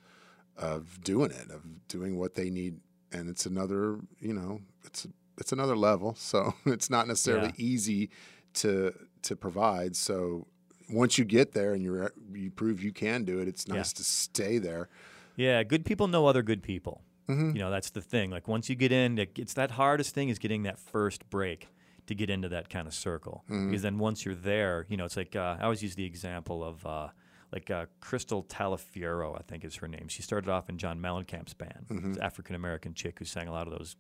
of 0.58 1.02
doing 1.04 1.32
it 1.32 1.50
of 1.50 1.62
doing 1.88 2.18
what 2.20 2.36
they 2.36 2.50
need 2.50 2.80
and 3.12 3.30
it's 3.30 3.46
another 3.46 4.00
you 4.20 4.34
know 4.34 4.60
it's 4.86 5.08
it's 5.38 5.52
another 5.52 5.76
level 5.76 6.14
so 6.18 6.54
it's 6.66 6.90
not 6.90 7.08
necessarily 7.08 7.48
Yeah. 7.56 7.66
easy 7.74 8.10
to 8.56 8.94
to 9.24 9.36
provide 9.36 9.96
so 9.96 10.48
once 10.90 11.18
you 11.18 11.24
get 11.26 11.54
there 11.54 11.74
and 11.74 11.82
you're 11.84 12.12
you 12.34 12.52
prove 12.52 12.84
you 12.84 12.92
can 12.92 13.24
do 13.24 13.40
it 13.40 13.48
it's 13.48 13.66
Yeah. 13.68 13.76
nice 13.76 13.94
to 13.94 14.04
stay 14.04 14.58
there 14.58 14.90
Yeah, 15.38 15.64
good 15.64 15.86
people 15.86 16.08
know 16.08 16.28
other 16.28 16.44
good 16.44 16.62
people. 16.62 17.02
Mm-hmm. 17.30 17.56
You 17.56 17.60
know, 17.64 17.72
that's 17.72 17.92
the 17.92 18.02
thing. 18.02 18.30
Like 18.30 18.48
once 18.50 18.68
you 18.70 18.76
get 18.76 18.92
in, 18.92 19.18
it's 19.18 19.54
that 19.54 19.72
hardest 19.72 20.14
thing 20.14 20.28
is 20.30 20.38
getting 20.38 20.64
that 20.64 20.78
first 20.78 21.30
break 21.30 21.70
to 22.08 22.14
get 22.14 22.30
into 22.30 22.50
that 22.50 22.70
kind 22.70 22.86
of 22.88 22.94
circle. 22.94 23.44
Mm-hmm. 23.50 23.70
Because 23.70 23.82
then 23.84 23.98
once 23.98 24.26
you're 24.26 24.36
there, 24.54 24.86
you 24.90 24.98
know, 24.98 25.06
it's 25.06 25.16
like 25.16 25.34
uh, 25.36 25.56
I 25.60 25.64
always 25.64 25.82
use 25.82 25.96
the 25.96 26.04
example 26.04 26.62
of 26.64 26.86
uh, 26.86 27.08
like 27.52 27.70
uh, 27.70 27.86
Crystal 28.00 28.44
Taliefero, 28.44 29.38
I 29.38 29.42
think 29.44 29.66
is 29.66 29.76
her 29.78 29.88
name. 29.88 30.08
She 30.08 30.22
started 30.22 30.50
off 30.50 30.70
in 30.70 30.78
John 30.78 31.00
Mellencamp's 31.00 31.54
band. 31.54 31.86
Mm-hmm. 31.90 32.14
African 32.22 32.56
American 32.56 32.94
chick 32.94 33.20
who 33.20 33.26
sang 33.26 33.48
a 33.48 33.52
lot 33.52 33.68
of 33.68 33.78
those 33.78 33.96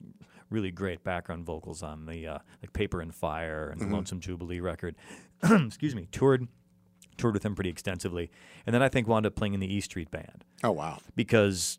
really 0.49 0.71
great 0.71 1.03
background 1.03 1.45
vocals 1.45 1.83
on 1.83 2.05
the 2.05 2.27
uh, 2.27 2.37
like 2.61 2.73
Paper 2.73 3.01
in 3.01 3.11
Fire 3.11 3.69
and 3.69 3.81
Mm-hmm. 3.81 3.89
the 3.89 3.95
Lonesome 3.95 4.19
Jubilee 4.19 4.59
record. 4.59 4.95
Excuse 5.43 5.95
me, 5.95 6.07
toured 6.11 6.47
toured 7.17 7.33
with 7.33 7.43
him 7.45 7.53
pretty 7.55 7.69
extensively, 7.69 8.31
and 8.65 8.73
then 8.73 8.81
I 8.81 8.89
think 8.89 9.07
wound 9.07 9.25
up 9.25 9.35
playing 9.35 9.53
in 9.53 9.59
the 9.59 9.71
E 9.73 9.81
Street 9.81 10.09
Band 10.11 10.43
Oh 10.63 10.71
wow. 10.71 10.99
because 11.15 11.77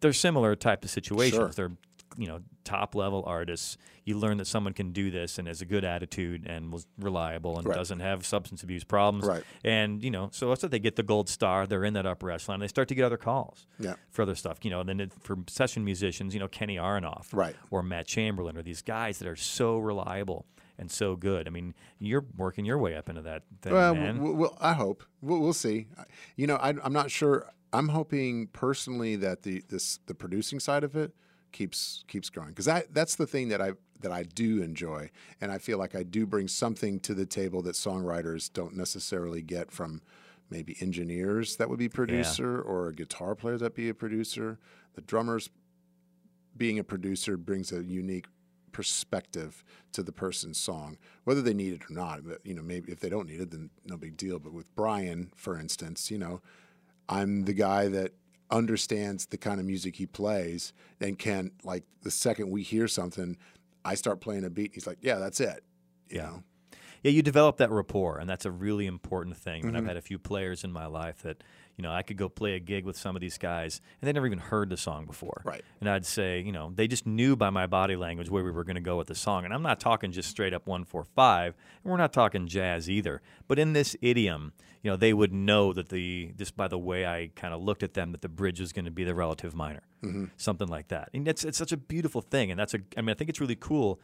they're 0.00 0.12
similar 0.12 0.56
type 0.56 0.82
of 0.84 0.90
situations. 0.90 1.36
Sure. 1.36 1.48
They're 1.68 1.76
you 2.16 2.26
know 2.26 2.40
top 2.64 2.94
level 2.94 3.22
artists. 3.26 3.76
You 4.04 4.16
learn 4.18 4.36
that 4.38 4.46
someone 4.46 4.72
can 4.72 4.92
do 4.92 5.10
this 5.10 5.38
and 5.38 5.48
has 5.48 5.60
a 5.62 5.66
good 5.66 5.84
attitude 5.84 6.46
and 6.46 6.72
was 6.72 6.86
reliable 6.98 7.58
and 7.58 7.66
Right. 7.66 7.74
doesn't 7.76 7.98
have 8.00 8.24
substance 8.24 8.62
abuse 8.62 8.84
problems. 8.84 9.24
Right. 9.26 9.42
And 9.64 10.02
you 10.02 10.10
know, 10.10 10.28
so 10.32 10.48
that's 10.48 10.62
what 10.62 10.70
they 10.70 10.78
get 10.78 10.94
the 10.96 11.02
gold 11.02 11.28
star. 11.28 11.66
They're 11.66 11.84
in 11.84 11.94
that 11.94 12.06
upper 12.06 12.30
echelon. 12.30 12.60
They 12.60 12.68
start 12.68 12.88
to 12.88 12.94
get 12.94 13.04
other 13.04 13.16
calls. 13.16 13.66
Yeah. 13.80 13.94
For 14.10 14.22
other 14.22 14.34
stuff, 14.36 14.58
you 14.64 14.70
know, 14.70 14.80
and 14.80 14.88
then 14.88 15.00
it, 15.00 15.12
for 15.20 15.36
session 15.48 15.84
musicians, 15.84 16.34
you 16.34 16.40
know, 16.40 16.48
Kenny 16.48 16.76
Aronoff, 16.76 17.26
Right. 17.32 17.56
or 17.70 17.82
Matt 17.82 18.06
Chamberlain, 18.06 18.56
or 18.56 18.62
these 18.62 18.82
guys 18.82 19.18
that 19.18 19.26
are 19.28 19.36
so 19.36 19.78
reliable 19.78 20.46
and 20.78 20.90
so 20.90 21.16
good. 21.16 21.46
I 21.46 21.50
mean, 21.50 21.74
you're 21.98 22.26
working 22.36 22.64
your 22.64 22.78
way 22.78 22.94
up 22.94 23.08
into 23.08 23.22
that 23.22 23.42
thing, 23.62 23.72
Well, 23.72 23.94
man. 23.94 24.16
w- 24.16 24.34
w- 24.34 24.56
I 24.60 24.74
hope 24.74 25.02
we'll, 25.22 25.40
we'll 25.40 25.52
see. 25.52 25.88
You 26.36 26.46
know, 26.46 26.56
I, 26.56 26.74
I'm 26.84 26.92
not 26.92 27.10
sure. 27.10 27.50
I'm 27.72 27.88
hoping 27.88 28.46
personally 28.48 29.16
that 29.16 29.42
the 29.42 29.62
this 29.68 29.98
the 30.06 30.14
producing 30.14 30.60
side 30.60 30.84
of 30.84 30.94
it 30.94 31.12
keeps 31.52 32.04
keeps 32.08 32.30
growing 32.30 32.50
because 32.50 32.66
that 32.66 32.92
that's 32.92 33.16
the 33.16 33.26
thing 33.26 33.48
that 33.48 33.60
I 33.60 33.72
that 34.00 34.12
I 34.12 34.24
do 34.24 34.62
enjoy, 34.62 35.10
and 35.40 35.50
I 35.50 35.58
feel 35.58 35.78
like 35.78 35.94
I 35.94 36.02
do 36.02 36.26
bring 36.26 36.48
something 36.48 37.00
to 37.00 37.14
the 37.14 37.26
table 37.26 37.62
that 37.62 37.74
songwriters 37.74 38.52
don't 38.52 38.76
necessarily 38.76 39.42
get 39.42 39.70
from 39.70 40.02
maybe 40.50 40.76
engineers 40.80 41.56
that 41.56 41.68
would 41.68 41.78
be 41.78 41.88
producer 41.88 42.60
or 42.60 42.88
a 42.88 42.94
guitar 42.94 43.34
players 43.34 43.60
that 43.60 43.74
be 43.74 43.88
a 43.88 43.94
producer. 43.94 44.58
The 44.94 45.00
drummers 45.00 45.50
being 46.56 46.78
a 46.78 46.84
producer 46.84 47.36
brings 47.36 47.72
a 47.72 47.82
unique 47.82 48.26
perspective 48.72 49.64
to 49.92 50.02
the 50.02 50.12
person's 50.12 50.58
song, 50.58 50.98
whether 51.24 51.42
they 51.42 51.54
need 51.54 51.72
it 51.72 51.90
or 51.90 51.94
not. 51.94 52.26
But 52.26 52.40
you 52.44 52.54
know, 52.54 52.62
maybe 52.62 52.92
if 52.92 53.00
they 53.00 53.08
don't 53.08 53.28
need 53.28 53.40
it, 53.40 53.50
then 53.50 53.70
no 53.84 53.96
big 53.96 54.16
deal. 54.16 54.38
But 54.38 54.52
with 54.52 54.74
Brian, 54.74 55.32
for 55.34 55.58
instance, 55.58 56.10
you 56.10 56.18
know, 56.18 56.40
I'm 57.08 57.44
the 57.44 57.54
guy 57.54 57.88
that 57.88 58.12
understands 58.50 59.26
the 59.26 59.36
kind 59.36 59.60
of 59.60 59.66
music 59.66 59.96
he 59.96 60.06
plays 60.06 60.72
and 61.00 61.18
can 61.18 61.50
like 61.64 61.84
the 62.02 62.10
second 62.10 62.50
we 62.50 62.62
hear 62.62 62.86
something, 62.88 63.36
I 63.84 63.94
start 63.94 64.20
playing 64.20 64.44
a 64.44 64.50
beat. 64.50 64.66
and 64.66 64.74
He's 64.74 64.86
like, 64.86 64.98
"Yeah, 65.00 65.16
that's 65.16 65.40
it." 65.40 65.64
You 66.08 66.16
Yeah. 66.18 66.22
know? 66.26 66.42
Yeah, 67.02 67.10
you 67.12 67.22
develop 67.22 67.58
that 67.58 67.70
rapport, 67.70 68.18
and 68.18 68.28
that's 68.28 68.44
a 68.46 68.50
really 68.50 68.86
important 68.86 69.36
thing. 69.36 69.62
And 69.64 69.70
Mm-hmm. 69.72 69.76
I've 69.76 69.86
had 69.86 69.96
a 69.96 70.02
few 70.02 70.18
players 70.18 70.64
in 70.64 70.72
my 70.72 70.86
life 70.86 71.22
that, 71.22 71.42
you 71.76 71.82
know, 71.82 71.92
I 71.92 72.02
could 72.02 72.16
go 72.16 72.28
play 72.28 72.54
a 72.54 72.58
gig 72.58 72.84
with 72.84 72.96
some 72.96 73.16
of 73.16 73.20
these 73.20 73.36
guys, 73.36 73.80
and 74.00 74.08
they 74.08 74.12
never 74.12 74.26
even 74.26 74.38
heard 74.38 74.70
the 74.70 74.76
song 74.76 75.04
before. 75.04 75.42
Right. 75.44 75.62
And 75.80 75.90
I'd 75.90 76.06
say, 76.06 76.40
you 76.40 76.52
know, 76.52 76.72
they 76.74 76.88
just 76.88 77.06
knew 77.06 77.36
by 77.36 77.50
my 77.50 77.66
body 77.66 77.96
language 77.96 78.30
where 78.30 78.42
we 78.42 78.50
were 78.50 78.64
going 78.64 78.76
to 78.76 78.80
go 78.80 78.96
with 78.96 79.08
the 79.08 79.14
song. 79.14 79.44
And 79.44 79.52
I'm 79.52 79.62
not 79.62 79.78
talking 79.78 80.10
just 80.10 80.30
straight 80.30 80.54
up 80.54 80.66
one 80.66 80.84
four 80.84 81.04
five, 81.04 81.54
and 81.84 81.90
we're 81.90 81.98
not 81.98 82.12
talking 82.12 82.46
jazz 82.46 82.88
either. 82.88 83.20
But 83.46 83.58
in 83.58 83.74
this 83.74 83.94
idiom, 84.00 84.52
you 84.82 84.90
know, 84.90 84.96
they 84.96 85.12
would 85.12 85.32
know 85.32 85.72
that 85.72 85.90
the 85.90 86.32
just 86.38 86.56
by 86.56 86.68
the 86.68 86.78
way 86.78 87.04
I 87.06 87.30
kind 87.34 87.52
of 87.52 87.62
looked 87.62 87.82
at 87.82 87.94
them 87.94 88.12
that 88.12 88.22
the 88.22 88.28
bridge 88.28 88.60
was 88.60 88.72
going 88.72 88.86
to 88.86 88.90
be 88.90 89.04
the 89.04 89.14
relative 89.14 89.54
minor, 89.54 89.82
mm-hmm. 90.02 90.26
something 90.38 90.68
like 90.68 90.88
that. 90.88 91.10
And 91.12 91.28
it's 91.28 91.44
it's 91.44 91.58
such 91.58 91.72
a 91.72 91.76
beautiful 91.76 92.22
thing, 92.22 92.50
and 92.50 92.58
that's 92.58 92.72
a. 92.72 92.78
I 92.96 93.02
mean, 93.02 93.10
I 93.10 93.14
think 93.14 93.28
it's 93.28 93.40
really 93.40 93.56
cool 93.56 94.00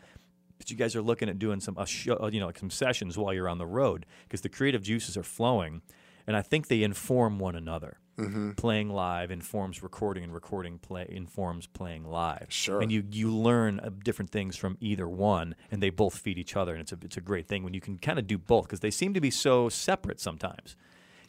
that 0.58 0.70
you 0.70 0.76
guys 0.76 0.94
are 0.94 1.02
looking 1.02 1.28
at 1.28 1.38
doing 1.38 1.60
some 1.60 1.76
a 1.78 1.86
show, 1.86 2.28
you 2.32 2.38
know, 2.38 2.46
like 2.46 2.58
some 2.58 2.70
sessions 2.70 3.16
while 3.16 3.32
you're 3.32 3.48
on 3.48 3.58
the 3.58 3.66
road 3.66 4.06
because 4.24 4.42
the 4.42 4.48
creative 4.48 4.82
juices 4.82 5.16
are 5.16 5.22
flowing, 5.22 5.82
and 6.26 6.36
I 6.36 6.42
think 6.42 6.68
they 6.68 6.82
inform 6.82 7.38
one 7.38 7.54
another. 7.54 7.98
Mm-hmm. 8.18 8.52
Playing 8.52 8.90
live 8.90 9.30
informs 9.30 9.82
recording, 9.82 10.22
and 10.22 10.34
recording 10.34 10.78
play 10.78 11.06
informs 11.08 11.66
playing 11.66 12.04
live. 12.04 12.46
Sure. 12.50 12.82
and 12.82 12.92
you 12.92 13.04
you 13.10 13.34
learn 13.34 13.80
uh, 13.80 13.88
different 14.04 14.30
things 14.30 14.54
from 14.54 14.76
either 14.80 15.08
one, 15.08 15.54
and 15.70 15.82
they 15.82 15.88
both 15.88 16.18
feed 16.18 16.38
each 16.38 16.54
other, 16.54 16.72
and 16.72 16.82
it's 16.82 16.92
a 16.92 16.98
it's 17.02 17.16
a 17.16 17.22
great 17.22 17.48
thing 17.48 17.64
when 17.64 17.72
you 17.72 17.80
can 17.80 17.96
kind 17.96 18.18
of 18.18 18.26
do 18.26 18.36
both 18.36 18.64
because 18.64 18.80
they 18.80 18.90
seem 18.90 19.14
to 19.14 19.20
be 19.20 19.30
so 19.30 19.70
separate 19.70 20.20
sometimes. 20.20 20.76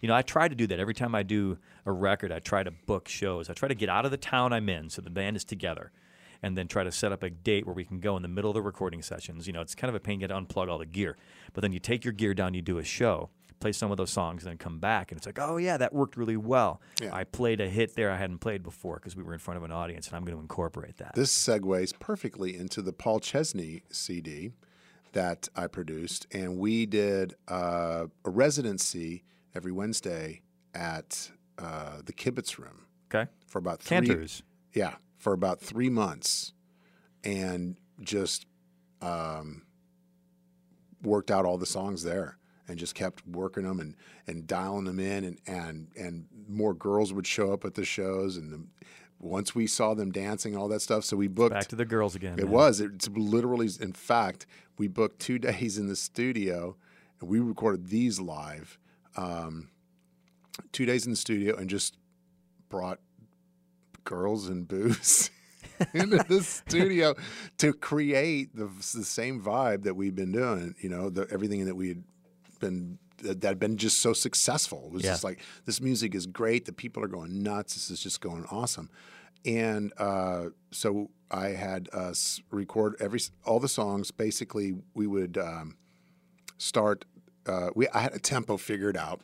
You 0.02 0.10
know, 0.10 0.16
I 0.16 0.22
try 0.22 0.50
to 0.50 0.56
do 0.56 0.68
that 0.68 0.80
every 0.82 0.94
time 0.94 1.16
I 1.16 1.24
do 1.24 1.58
a 1.86 1.92
record. 1.94 2.34
I 2.34 2.40
try 2.40 2.64
to 2.64 2.72
book 2.72 3.08
shows. 3.08 3.50
I 3.50 3.54
try 3.54 3.70
to 3.70 3.76
get 3.76 3.88
out 3.88 4.04
of 4.04 4.12
the 4.12 4.18
town 4.18 4.52
I'm 4.52 4.68
in, 4.68 4.90
so 4.90 5.02
the 5.02 5.10
band 5.10 5.38
is 5.38 5.46
together, 5.46 5.94
and 6.42 6.58
then 6.58 6.68
try 6.68 6.84
to 6.84 6.92
set 6.92 7.14
up 7.14 7.24
a 7.24 7.30
date 7.30 7.66
where 7.66 7.74
we 7.74 7.86
can 7.86 8.02
go 8.02 8.18
in 8.18 8.24
the 8.24 8.28
middle 8.28 8.50
of 8.50 8.56
the 8.56 8.62
recording 8.62 9.02
sessions. 9.02 9.48
You 9.48 9.54
know, 9.54 9.62
it's 9.62 9.74
kind 9.74 9.88
of 9.88 9.96
a 9.96 10.02
pain 10.02 10.20
to 10.20 10.28
unplug 10.28 10.70
all 10.70 10.80
the 10.80 10.86
gear, 10.86 11.16
but 11.54 11.62
then 11.62 11.72
you 11.72 11.80
take 11.80 12.04
your 12.04 12.12
gear 12.12 12.34
down, 12.34 12.54
you 12.54 12.62
do 12.62 12.78
a 12.78 12.84
show, 12.84 13.30
play 13.64 13.72
some 13.72 13.92
of 13.92 13.98
those 13.98 14.12
songs, 14.12 14.44
and 14.44 14.52
then 14.52 14.58
come 14.58 14.80
back, 14.80 15.12
and 15.12 15.18
it's 15.18 15.26
like, 15.26 15.40
oh 15.40 15.56
yeah, 15.56 15.78
that 15.78 15.94
worked 15.94 16.18
really 16.18 16.36
well. 16.36 16.82
Yeah. 17.02 17.16
I 17.16 17.24
played 17.24 17.62
a 17.62 17.70
hit 17.70 17.96
there 17.96 18.12
I 18.12 18.18
hadn't 18.18 18.40
played 18.40 18.62
before 18.62 18.96
because 18.96 19.16
we 19.16 19.24
were 19.24 19.34
in 19.34 19.40
front 19.40 19.58
of 19.58 19.64
an 19.64 19.72
audience, 19.72 20.08
and 20.08 20.18
I'm 20.18 20.26
going 20.26 20.36
to 20.36 20.42
incorporate 20.42 20.98
that. 20.98 21.16
This 21.16 21.36
segues 21.36 21.98
perfectly 21.98 22.58
into 22.58 22.82
the 22.82 22.92
Paul 22.92 23.22
Chesney 23.22 23.84
CD 23.90 24.52
that 25.14 25.48
I 25.56 25.68
produced, 25.68 26.28
and 26.32 26.58
we 26.58 26.86
did 26.86 27.36
uh, 27.48 28.08
a 28.26 28.30
residency 28.30 29.24
every 29.56 29.72
Wednesday 29.72 30.42
at 30.76 31.32
uh, 31.58 32.02
the 32.04 32.12
Kibitz 32.12 32.58
Room 32.58 32.86
okay, 33.10 33.32
for 33.48 33.60
about 33.60 33.82
three, 33.82 34.08
Canter's. 34.08 34.44
Yeah, 34.74 34.96
for 35.18 35.32
about 35.32 35.62
three 35.62 35.90
months, 35.90 36.52
and 37.24 37.78
just 38.02 38.46
um, 39.02 39.62
worked 41.02 41.32
out 41.32 41.46
all 41.46 41.58
the 41.58 41.66
songs 41.66 42.04
there, 42.04 42.38
and 42.68 42.78
just 42.78 42.96
kept 42.96 43.26
working 43.28 43.64
them 43.64 43.80
and, 43.80 43.96
and 44.28 44.48
dialing 44.48 44.86
them 44.86 45.00
in, 45.00 45.24
and, 45.24 45.40
and 45.48 45.88
and 45.96 46.26
more 46.48 46.74
girls 46.74 47.14
would 47.14 47.28
show 47.28 47.54
up 47.54 47.66
at 47.66 47.74
the 47.74 47.86
shows, 47.86 48.38
and 48.38 48.52
the, 48.52 48.64
once 49.24 49.56
we 49.56 49.66
saw 49.66 49.94
them 49.94 50.12
dancing 50.12 50.56
all 50.56 50.68
that 50.68 50.82
stuff, 50.82 51.04
so 51.04 51.16
we 51.18 51.28
booked. 51.28 51.54
Back 51.54 51.68
to 51.68 51.76
the 51.76 51.86
girls 51.86 52.16
again. 52.16 52.34
It 52.34 52.46
man. 52.46 52.52
was. 52.52 52.82
It's 52.82 53.08
literally, 53.10 53.70
in 53.80 53.94
fact, 53.94 54.46
we 54.78 54.88
booked 54.88 55.20
two 55.20 55.40
days 55.40 55.78
in 55.78 55.88
the 55.88 55.96
studio 55.96 56.76
and 57.20 57.30
we 57.30 57.40
recorded 57.40 57.88
these 57.88 58.20
live. 58.20 58.78
Um, 59.16 59.70
two 60.72 60.86
days 60.86 61.06
in 61.06 61.12
the 61.12 61.18
studio 61.18 61.56
and 61.56 61.70
just 61.70 61.98
brought 62.70 63.00
girls 64.04 64.50
and 64.50 64.68
booze 64.68 65.30
into 65.94 66.18
the 66.28 66.44
studio 66.44 67.16
to 67.58 67.74
create 67.74 68.56
the, 68.56 68.66
the 68.66 69.06
same 69.06 69.42
vibe 69.42 69.84
that 69.84 69.96
we've 69.96 70.16
been 70.16 70.32
doing. 70.32 70.76
You 70.80 70.90
know, 70.90 71.10
the, 71.10 71.28
everything 71.32 71.66
that 71.66 71.76
we 71.76 71.90
had 71.90 72.04
been 72.68 72.98
that 73.22 73.44
had 73.44 73.60
been 73.60 73.78
just 73.78 74.00
so 74.00 74.12
successful. 74.14 74.86
It 74.88 74.92
was 74.94 75.04
Yeah. 75.04 75.12
just 75.12 75.24
like 75.24 75.40
this 75.66 75.80
music 75.80 76.14
is 76.16 76.26
great. 76.26 76.66
The 76.66 76.74
people 76.74 77.04
are 77.04 77.08
going 77.08 77.42
nuts. 77.44 77.74
This 77.76 77.90
is 77.90 78.02
just 78.02 78.20
going 78.22 78.46
awesome. 78.52 78.90
And 79.46 79.94
uh, 79.98 80.50
so 80.72 81.10
I 81.30 81.50
had 81.50 81.90
us 81.94 82.42
record 82.52 82.96
every 83.00 83.20
all 83.46 83.60
the 83.60 83.68
songs. 83.70 84.12
Basically, 84.12 84.74
we 84.94 85.06
would 85.08 85.38
um, 85.38 85.78
start. 86.58 87.06
Uh, 87.46 87.70
we 87.76 87.88
I 87.90 88.00
had 88.02 88.14
a 88.14 88.20
tempo 88.20 88.58
figured 88.58 88.98
out. 88.98 89.22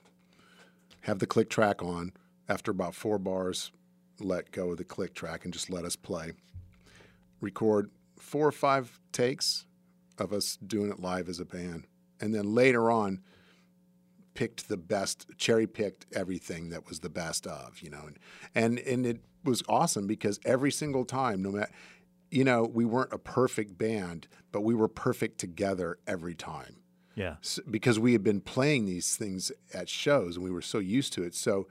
Have 1.02 1.20
the 1.20 1.28
click 1.28 1.50
track 1.50 1.82
on. 1.82 2.12
After 2.48 2.72
about 2.72 2.96
four 2.96 3.18
bars, 3.20 3.72
let 4.20 4.52
go 4.52 4.72
of 4.72 4.78
the 4.78 4.84
click 4.84 5.14
track 5.14 5.46
and 5.46 5.54
just 5.54 5.70
let 5.70 5.86
us 5.86 5.96
play. 5.96 6.34
Record 7.42 7.92
four 8.18 8.48
or 8.48 8.52
five 8.52 9.00
takes 9.12 9.66
of 10.18 10.34
us 10.34 10.58
doing 10.58 10.92
it 10.92 11.00
live 11.00 11.30
as 11.30 11.40
a 11.40 11.46
band, 11.46 11.86
and 12.22 12.34
then 12.34 12.54
later 12.54 12.90
on, 12.92 13.22
picked 14.34 14.70
the 14.70 14.78
best, 14.78 15.26
cherry 15.38 15.68
picked 15.68 16.06
everything 16.14 16.70
that 16.70 16.88
was 16.88 17.00
the 17.00 17.10
best 17.10 17.46
of, 17.48 17.82
you 17.82 17.90
know, 17.90 18.06
and 18.08 18.20
and 18.56 18.80
and 18.80 19.06
it 19.06 19.22
was 19.44 19.64
awesome 19.68 20.08
because 20.08 20.40
every 20.46 20.72
single 20.72 21.06
time, 21.06 21.42
no 21.42 21.52
matter, 21.52 21.72
you 22.32 22.44
know, 22.44 22.64
we 22.64 22.86
weren't 22.86 23.12
a 23.14 23.18
perfect 23.18 23.78
band, 23.78 24.28
but 24.52 24.62
we 24.62 24.74
were 24.74 24.88
perfect 24.88 25.38
together 25.40 25.98
every 26.08 26.36
time 26.36 26.76
Yeah. 27.16 27.38
s- 27.42 27.60
because 27.70 28.00
we 28.00 28.14
had 28.14 28.24
been 28.24 28.42
playing 28.42 28.86
these 28.86 29.16
things 29.16 29.52
at 29.74 29.90
shows 29.90 30.36
and 30.36 30.44
we 30.44 30.52
were 30.52 30.62
so 30.62 30.80
used 30.80 31.14
to 31.14 31.24
it. 31.24 31.34
So 31.36 31.68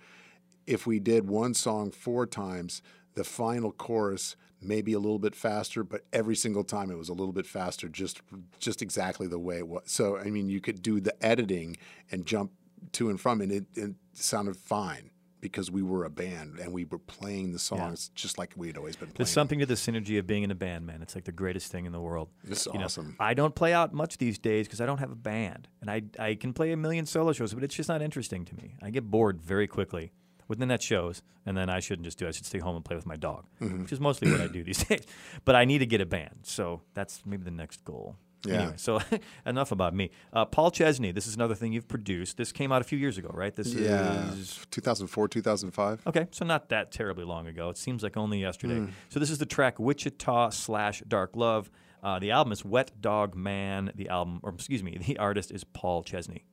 if 0.66 0.86
we 0.86 0.98
did 0.98 1.28
one 1.28 1.54
song 1.54 1.90
four 1.90 2.26
times, 2.26 2.82
the 3.14 3.24
final 3.24 3.70
chorus 3.72 4.36
maybe 4.60 4.92
a 4.92 4.98
little 4.98 5.18
bit 5.18 5.34
faster, 5.34 5.84
but 5.84 6.04
every 6.12 6.36
single 6.36 6.64
time 6.64 6.90
it 6.90 6.96
was 6.96 7.08
a 7.08 7.14
little 7.14 7.32
bit 7.32 7.46
faster, 7.46 7.88
just 7.88 8.20
just 8.58 8.82
exactly 8.82 9.26
the 9.26 9.38
way 9.38 9.58
it 9.58 9.68
was. 9.68 9.82
So 9.86 10.18
I 10.18 10.24
mean, 10.24 10.48
you 10.48 10.60
could 10.60 10.82
do 10.82 11.00
the 11.00 11.14
editing 11.24 11.76
and 12.10 12.26
jump 12.26 12.52
to 12.92 13.10
and 13.10 13.20
from, 13.20 13.40
and 13.40 13.52
it, 13.52 13.66
it 13.74 13.94
sounded 14.12 14.56
fine 14.56 15.10
because 15.40 15.70
we 15.70 15.82
were 15.82 16.04
a 16.04 16.10
band 16.10 16.58
and 16.58 16.72
we 16.72 16.84
were 16.84 16.98
playing 16.98 17.52
the 17.52 17.58
songs 17.58 18.10
just 18.14 18.38
like 18.38 18.52
we 18.56 18.66
had 18.66 18.76
always 18.76 18.96
been 18.96 19.06
playing. 19.06 19.16
There's 19.18 19.30
something 19.30 19.60
to 19.60 19.66
the 19.66 19.74
synergy 19.74 20.18
of 20.18 20.26
being 20.26 20.42
in 20.42 20.50
a 20.50 20.54
band, 20.56 20.86
man. 20.86 21.00
It's 21.00 21.14
like 21.14 21.24
the 21.24 21.32
greatest 21.32 21.70
thing 21.70 21.86
in 21.86 21.92
the 21.92 22.00
world. 22.00 22.28
It's 22.48 22.66
You 22.66 22.74
know, 22.74 22.86
awesome. 22.86 23.16
I 23.20 23.34
don't 23.34 23.54
play 23.54 23.72
out 23.72 23.92
much 23.92 24.18
these 24.18 24.38
days 24.38 24.66
because 24.66 24.80
I 24.80 24.86
don't 24.86 24.98
have 24.98 25.12
a 25.12 25.16
band, 25.16 25.68
and 25.80 25.90
I 25.90 26.02
I 26.18 26.34
can 26.34 26.52
play 26.52 26.72
a 26.72 26.76
million 26.76 27.06
solo 27.06 27.32
shows, 27.32 27.54
but 27.54 27.62
it's 27.62 27.74
just 27.74 27.88
not 27.88 28.02
interesting 28.02 28.44
to 28.46 28.56
me. 28.56 28.76
I 28.82 28.90
get 28.90 29.10
bored 29.10 29.40
very 29.40 29.66
quickly 29.66 30.12
within 30.48 30.68
that 30.68 30.82
shows, 30.82 31.22
and 31.46 31.56
then 31.56 31.68
I 31.70 31.80
shouldn't 31.80 32.04
just 32.04 32.18
do. 32.18 32.24
it. 32.24 32.28
I 32.28 32.32
should 32.32 32.46
stay 32.46 32.58
home 32.58 32.74
and 32.76 32.84
play 32.84 32.96
with 32.96 33.06
my 33.06 33.16
dog, 33.16 33.44
Mm-hmm. 33.60 33.82
which 33.82 33.92
is 33.92 34.00
mostly 34.00 34.30
what 34.30 34.40
I 34.40 34.48
do 34.48 34.64
these 34.64 34.82
days. 34.88 35.04
But 35.44 35.54
I 35.54 35.64
need 35.64 35.78
to 35.78 35.86
get 35.86 36.00
a 36.00 36.06
band, 36.06 36.40
so 36.42 36.80
that's 36.94 37.22
maybe 37.26 37.44
the 37.44 37.50
next 37.50 37.84
goal. 37.84 38.16
Yeah. 38.46 38.54
Anyway, 38.54 38.74
so 38.76 39.00
enough 39.46 39.72
about 39.72 39.94
me. 39.94 40.10
Uh, 40.32 40.44
Paul 40.44 40.70
Chesney, 40.70 41.10
this 41.10 41.26
is 41.26 41.34
another 41.34 41.56
thing 41.56 41.72
you've 41.72 41.88
produced. 41.88 42.36
This 42.36 42.52
came 42.52 42.70
out 42.70 42.80
a 42.80 42.84
few 42.84 42.96
years 42.96 43.18
ago, 43.18 43.30
right? 43.34 43.54
This 43.54 43.74
yeah, 43.74 44.30
is 44.32 44.64
2004, 44.70 45.26
2005. 45.26 46.02
Okay, 46.06 46.28
so 46.30 46.44
not 46.44 46.68
that 46.68 46.92
terribly 46.92 47.24
long 47.24 47.48
ago. 47.48 47.68
It 47.68 47.76
seems 47.76 48.02
like 48.04 48.16
only 48.16 48.40
yesterday. 48.40 48.76
Hmm. 48.78 48.86
So 49.08 49.18
this 49.18 49.30
is 49.30 49.38
the 49.38 49.46
track 49.46 49.80
Wichita 49.80 50.50
slash 50.50 51.02
Dark 51.08 51.34
Love. 51.34 51.68
Uh, 52.00 52.20
the 52.20 52.30
album 52.30 52.52
is 52.52 52.64
Wet 52.64 52.92
Dog 53.00 53.34
Man. 53.34 53.90
The 53.96 54.08
album, 54.08 54.38
or 54.44 54.50
excuse 54.54 54.84
me, 54.84 54.96
the 55.04 55.18
artist 55.18 55.50
is 55.50 55.64
Paul 55.64 56.04
Chesney. 56.04 56.44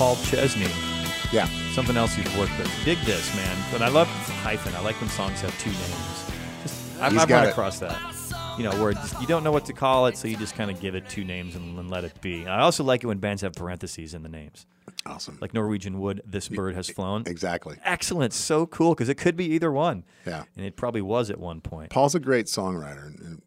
Paul 0.00 0.16
Chesney. 0.24 0.64
Yeah. 1.30 1.44
Something 1.74 1.94
else 1.98 2.16
you've 2.16 2.38
worked 2.38 2.58
with. 2.58 2.72
Dig 2.86 2.96
this, 3.00 3.36
man. 3.36 3.54
But 3.70 3.82
I 3.82 3.88
love 3.88 4.08
hyphen. 4.42 4.74
I 4.74 4.80
like 4.80 4.98
when 4.98 5.10
songs 5.10 5.42
have 5.42 5.56
two 5.60 5.68
names. 5.68 6.30
Just, 6.62 7.00
I've, 7.02 7.18
I've 7.18 7.28
run 7.28 7.46
it. 7.46 7.50
across 7.50 7.80
that. 7.80 7.98
You 8.56 8.64
know, 8.64 8.82
where 8.82 8.92
you 9.20 9.26
don't 9.26 9.44
know 9.44 9.52
what 9.52 9.66
to 9.66 9.74
call 9.74 10.06
it, 10.06 10.16
so 10.16 10.26
you 10.26 10.38
just 10.38 10.54
kind 10.54 10.70
of 10.70 10.80
give 10.80 10.94
it 10.94 11.06
two 11.10 11.22
names 11.22 11.54
and, 11.54 11.78
and 11.78 11.90
let 11.90 12.04
it 12.04 12.18
be. 12.22 12.46
I 12.46 12.60
also 12.60 12.82
like 12.82 13.04
it 13.04 13.08
when 13.08 13.18
bands 13.18 13.42
have 13.42 13.52
parentheses 13.52 14.14
in 14.14 14.22
the 14.22 14.30
names, 14.30 14.64
Awesome. 15.04 15.36
like 15.42 15.52
Norwegian 15.52 16.00
Wood. 16.00 16.22
This 16.24 16.48
bird 16.48 16.74
has 16.76 16.88
flown. 16.88 17.24
exactly. 17.26 17.76
Excellent, 17.84 18.32
so 18.32 18.64
cool 18.66 18.94
because 18.94 19.10
it 19.10 19.16
could 19.16 19.36
be 19.36 19.44
either 19.52 19.70
one. 19.70 20.04
Yeah. 20.26 20.44
and 20.56 20.64
it 20.64 20.76
probably 20.76 21.02
was 21.02 21.28
at 21.30 21.38
one 21.38 21.60
point. 21.60 21.90
Paul's 21.90 22.14
a 22.14 22.20
great 22.20 22.46
songwriter 22.46 23.04
and 23.04 23.42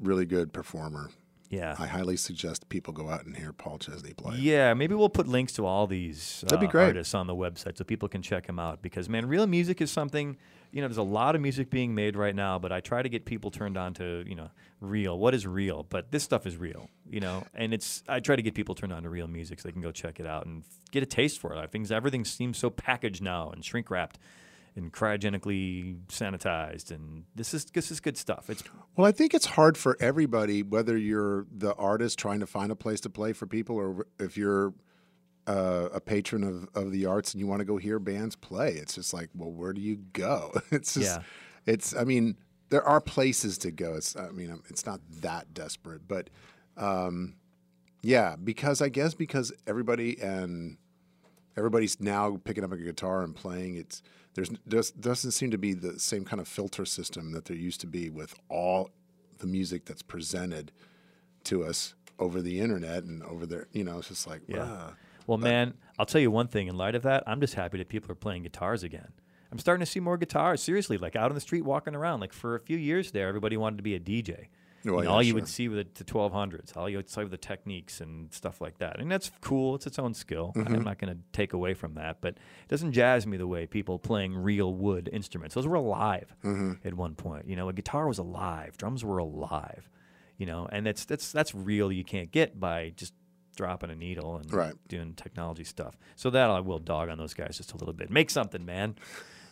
really 0.00 0.24
good 0.24 0.54
performer. 0.54 1.10
Yeah, 1.50 1.76
I 1.78 1.86
highly 1.86 2.16
suggest 2.16 2.68
people 2.68 2.92
go 2.92 3.08
out 3.08 3.24
and 3.24 3.34
hear 3.34 3.52
Paul 3.54 3.78
Chesney 3.78 4.12
play. 4.12 4.36
Yeah, 4.36 4.74
maybe 4.74 4.94
we'll 4.94 5.08
put 5.08 5.26
links 5.26 5.54
to 5.54 5.64
all 5.64 5.86
these 5.86 6.42
That'd 6.42 6.60
be 6.60 6.66
uh, 6.66 6.70
great. 6.70 6.86
artists 6.88 7.14
on 7.14 7.26
the 7.26 7.34
website 7.34 7.78
so 7.78 7.84
people 7.84 8.08
can 8.08 8.20
check 8.20 8.46
them 8.46 8.58
out. 8.58 8.82
Because 8.82 9.08
man, 9.08 9.26
real 9.26 9.46
music 9.46 9.80
is 9.80 9.90
something. 9.90 10.36
You 10.72 10.82
know, 10.82 10.88
there's 10.88 10.98
a 10.98 11.02
lot 11.02 11.34
of 11.34 11.40
music 11.40 11.70
being 11.70 11.94
made 11.94 12.16
right 12.16 12.34
now, 12.34 12.58
but 12.58 12.70
I 12.70 12.80
try 12.80 13.00
to 13.00 13.08
get 13.08 13.24
people 13.24 13.50
turned 13.50 13.78
on 13.78 13.94
to 13.94 14.24
you 14.26 14.34
know 14.34 14.50
real. 14.82 15.18
What 15.18 15.34
is 15.34 15.46
real? 15.46 15.86
But 15.88 16.12
this 16.12 16.22
stuff 16.22 16.46
is 16.46 16.58
real. 16.58 16.90
You 17.08 17.20
know, 17.20 17.44
and 17.54 17.72
it's 17.72 18.02
I 18.06 18.20
try 18.20 18.36
to 18.36 18.42
get 18.42 18.54
people 18.54 18.74
turned 18.74 18.92
on 18.92 19.02
to 19.04 19.08
real 19.08 19.26
music 19.26 19.60
so 19.60 19.68
they 19.68 19.72
can 19.72 19.80
go 19.80 19.90
check 19.90 20.20
it 20.20 20.26
out 20.26 20.44
and 20.44 20.64
get 20.90 21.02
a 21.02 21.06
taste 21.06 21.40
for 21.40 21.54
it. 21.54 21.58
I 21.58 21.66
think 21.66 21.90
everything 21.90 22.26
seems 22.26 22.58
so 22.58 22.68
packaged 22.68 23.22
now 23.22 23.50
and 23.50 23.64
shrink 23.64 23.90
wrapped. 23.90 24.18
And 24.78 24.92
cryogenically 24.92 25.98
sanitized, 26.06 26.92
and 26.92 27.24
this 27.34 27.52
is 27.52 27.64
this 27.66 27.90
is 27.90 27.98
good 28.00 28.16
stuff. 28.16 28.48
It's 28.48 28.62
Well, 28.96 29.06
I 29.06 29.12
think 29.12 29.34
it's 29.34 29.46
hard 29.46 29.76
for 29.76 29.96
everybody, 30.00 30.62
whether 30.62 30.96
you're 30.96 31.46
the 31.54 31.74
artist 31.74 32.18
trying 32.18 32.40
to 32.40 32.46
find 32.46 32.70
a 32.70 32.76
place 32.76 33.00
to 33.00 33.10
play 33.10 33.32
for 33.32 33.46
people, 33.46 33.76
or 33.76 34.06
if 34.20 34.36
you're 34.36 34.72
uh, 35.48 35.88
a 35.92 36.00
patron 36.00 36.44
of, 36.44 36.68
of 36.80 36.92
the 36.92 37.06
arts 37.06 37.32
and 37.32 37.40
you 37.40 37.46
want 37.46 37.58
to 37.60 37.64
go 37.64 37.78
hear 37.78 37.98
bands 37.98 38.36
play. 38.36 38.74
It's 38.74 38.94
just 38.94 39.14
like, 39.14 39.30
well, 39.34 39.50
where 39.50 39.72
do 39.72 39.80
you 39.80 39.96
go? 40.12 40.52
It's 40.70 40.94
just, 40.94 41.16
Yeah. 41.16 41.22
it's. 41.66 41.96
I 41.96 42.04
mean, 42.04 42.36
there 42.68 42.84
are 42.84 43.00
places 43.00 43.58
to 43.58 43.70
go. 43.70 43.94
It's. 43.94 44.14
I 44.14 44.28
mean, 44.30 44.62
it's 44.68 44.86
not 44.86 45.00
that 45.22 45.54
desperate, 45.54 46.06
but 46.06 46.30
um, 46.76 47.34
yeah, 48.02 48.36
because 48.36 48.80
I 48.80 48.90
guess 48.90 49.14
because 49.14 49.52
everybody 49.66 50.20
and 50.20 50.76
everybody's 51.56 51.98
now 51.98 52.38
picking 52.44 52.62
up 52.62 52.72
a 52.72 52.76
guitar 52.76 53.22
and 53.22 53.34
playing. 53.34 53.76
It's 53.76 54.02
there's 54.34 54.50
does, 54.68 54.90
doesn't 54.90 55.32
seem 55.32 55.50
to 55.50 55.58
be 55.58 55.72
the 55.74 55.98
same 55.98 56.24
kind 56.24 56.40
of 56.40 56.48
filter 56.48 56.84
system 56.84 57.32
that 57.32 57.46
there 57.46 57.56
used 57.56 57.80
to 57.80 57.86
be 57.86 58.10
with 58.10 58.34
all 58.48 58.90
the 59.38 59.46
music 59.46 59.84
that's 59.84 60.02
presented 60.02 60.72
to 61.44 61.64
us 61.64 61.94
over 62.18 62.42
the 62.42 62.60
internet 62.60 63.04
and 63.04 63.22
over 63.22 63.46
there. 63.46 63.68
You 63.72 63.84
know, 63.84 63.98
it's 63.98 64.08
just 64.08 64.26
like 64.26 64.42
Yeah. 64.46 64.66
ah. 64.68 64.94
Well, 65.26 65.38
man, 65.38 65.74
I'll 65.98 66.06
tell 66.06 66.20
you 66.22 66.30
one 66.30 66.48
thing. 66.48 66.68
In 66.68 66.76
light 66.76 66.94
of 66.94 67.02
that, 67.02 67.22
I'm 67.26 67.40
just 67.40 67.52
happy 67.54 67.76
that 67.78 67.88
people 67.90 68.10
are 68.10 68.14
playing 68.14 68.44
guitars 68.44 68.82
again. 68.82 69.12
I'm 69.52 69.58
starting 69.58 69.84
to 69.84 69.90
see 69.90 70.00
more 70.00 70.16
guitars. 70.16 70.62
Seriously, 70.62 70.96
like 70.98 71.16
out 71.16 71.30
on 71.30 71.34
the 71.34 71.40
street, 71.40 71.64
walking 71.64 71.94
around. 71.94 72.20
Like 72.20 72.32
for 72.32 72.54
a 72.54 72.60
few 72.60 72.78
years 72.78 73.10
there, 73.12 73.28
everybody 73.28 73.56
wanted 73.56 73.76
to 73.76 73.82
be 73.82 73.94
a 73.94 74.00
DJ. 74.00 74.46
Well, 74.84 74.94
You 74.94 75.00
know, 75.00 75.02
yeah, 75.02 75.08
all 75.10 75.22
you 75.22 75.30
sure. 75.30 75.34
would 75.40 75.48
see 75.48 75.68
with 75.68 75.94
the 75.94 76.04
1200s, 76.04 76.76
all 76.76 76.88
you 76.88 76.96
would 76.98 77.10
see 77.10 77.22
with 77.22 77.30
the 77.30 77.36
Technics 77.36 78.00
and 78.00 78.32
stuff 78.32 78.60
like 78.60 78.78
that. 78.78 79.00
And 79.00 79.10
that's 79.10 79.30
cool. 79.40 79.74
It's 79.74 79.86
its 79.86 79.98
own 79.98 80.14
skill. 80.14 80.52
Mm-hmm. 80.56 80.74
I'm 80.74 80.84
not 80.84 80.98
going 80.98 81.12
to 81.14 81.20
take 81.32 81.52
away 81.52 81.74
from 81.74 81.94
that, 81.94 82.20
but 82.20 82.34
it 82.34 82.68
doesn't 82.68 82.92
jazz 82.92 83.26
me 83.26 83.36
the 83.36 83.46
way 83.46 83.66
people 83.66 83.98
playing 83.98 84.34
real 84.36 84.72
wood 84.72 85.08
instruments. 85.12 85.54
Those 85.54 85.66
were 85.66 85.76
alive 85.76 86.34
Mm-hmm. 86.44 86.86
at 86.86 86.94
one 86.94 87.14
point. 87.14 87.48
You 87.48 87.56
know, 87.56 87.68
a 87.68 87.72
guitar 87.72 88.06
was 88.06 88.18
alive, 88.18 88.76
drums 88.76 89.04
were 89.04 89.18
alive. 89.18 89.88
You 90.36 90.46
know, 90.46 90.68
and 90.70 90.86
that's 90.86 91.04
that's 91.04 91.32
that's 91.32 91.52
real. 91.52 91.90
You 91.90 92.04
can't 92.04 92.30
get 92.30 92.60
by 92.60 92.92
just 92.96 93.12
dropping 93.56 93.90
a 93.90 93.96
needle 93.96 94.36
and 94.36 94.52
Right. 94.52 94.74
doing 94.86 95.14
technology 95.14 95.64
stuff. 95.64 95.98
So 96.14 96.30
that 96.30 96.48
I 96.48 96.60
will 96.60 96.78
dog 96.78 97.08
on 97.08 97.18
those 97.18 97.34
guys 97.34 97.56
just 97.56 97.72
a 97.72 97.76
little 97.76 97.92
bit. 97.92 98.08
Make 98.08 98.30
something, 98.30 98.64
man. 98.64 98.94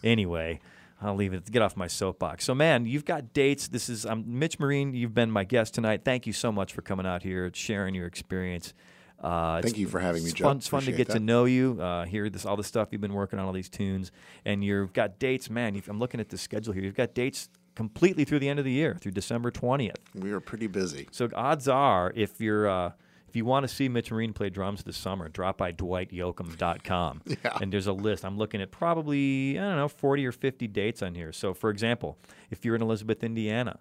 Anyway, 0.04 0.60
I'll 1.00 1.14
leave 1.14 1.34
it. 1.34 1.50
Get 1.50 1.62
off 1.62 1.76
my 1.76 1.86
soapbox. 1.88 2.44
So, 2.44 2.54
man, 2.54 2.86
you've 2.86 3.04
got 3.04 3.32
dates. 3.34 3.68
This 3.68 3.88
is 3.88 4.06
I'm 4.06 4.38
Mitch 4.38 4.58
Marine. 4.58 4.94
You've 4.94 5.14
been 5.14 5.30
my 5.30 5.44
guest 5.44 5.74
tonight. 5.74 6.02
Thank 6.04 6.26
you 6.26 6.32
so 6.32 6.50
much 6.50 6.72
for 6.72 6.82
coming 6.82 7.06
out 7.06 7.22
here, 7.22 7.50
sharing 7.52 7.94
your 7.94 8.06
experience. 8.06 8.72
Uh, 9.20 9.62
Thank 9.62 9.78
you 9.78 9.88
for 9.88 9.98
having 9.98 10.24
me, 10.24 10.30
Joe. 10.30 10.44
fun, 10.44 10.56
it's 10.58 10.68
fun 10.68 10.82
to 10.82 10.92
get 10.92 11.08
to 11.10 11.18
know 11.20 11.46
you. 11.46 11.80
Uh, 11.80 12.04
hear 12.04 12.28
this 12.28 12.44
all 12.44 12.56
the 12.56 12.64
stuff 12.64 12.88
you've 12.92 13.00
been 13.00 13.14
working 13.14 13.38
on, 13.38 13.46
all 13.46 13.52
these 13.52 13.68
tunes, 13.68 14.12
and 14.44 14.62
you've 14.62 14.92
got 14.92 15.18
dates. 15.18 15.48
Man, 15.48 15.74
you've, 15.74 15.88
I'm 15.88 15.98
looking 15.98 16.20
at 16.20 16.28
the 16.28 16.38
schedule 16.38 16.72
here. 16.74 16.82
You've 16.82 16.94
got 16.94 17.14
dates 17.14 17.48
completely 17.74 18.24
through 18.24 18.40
the 18.40 18.48
end 18.48 18.58
of 18.58 18.64
the 18.64 18.72
year, 18.72 18.96
through 19.00 19.12
December 19.12 19.50
20th. 19.50 19.96
we 20.14 20.32
are 20.32 20.40
pretty 20.40 20.66
busy. 20.66 21.08
So 21.12 21.28
odds 21.34 21.66
are, 21.68 22.12
if 22.14 22.40
you're 22.40 22.68
uh, 22.68 22.92
you 23.36 23.44
want 23.44 23.64
to 23.64 23.68
see 23.68 23.88
Mitch 23.88 24.10
Marine 24.10 24.32
play 24.32 24.50
drums 24.50 24.82
this 24.82 24.96
summer, 24.96 25.28
drop 25.28 25.58
by 25.58 25.72
dwightyoakam.com. 25.72 27.22
Yeah. 27.44 27.58
And 27.60 27.72
there's 27.72 27.86
a 27.86 27.92
list. 27.92 28.24
I'm 28.24 28.38
looking 28.38 28.60
at 28.62 28.70
probably, 28.70 29.58
I 29.58 29.62
don't 29.62 29.76
know, 29.76 29.88
40 29.88 30.26
or 30.26 30.32
50 30.32 30.66
dates 30.68 31.02
on 31.02 31.14
here. 31.14 31.32
So, 31.32 31.52
for 31.54 31.70
example, 31.70 32.18
if 32.50 32.64
you're 32.64 32.74
in 32.74 32.82
Elizabeth, 32.82 33.22
Indiana, 33.22 33.78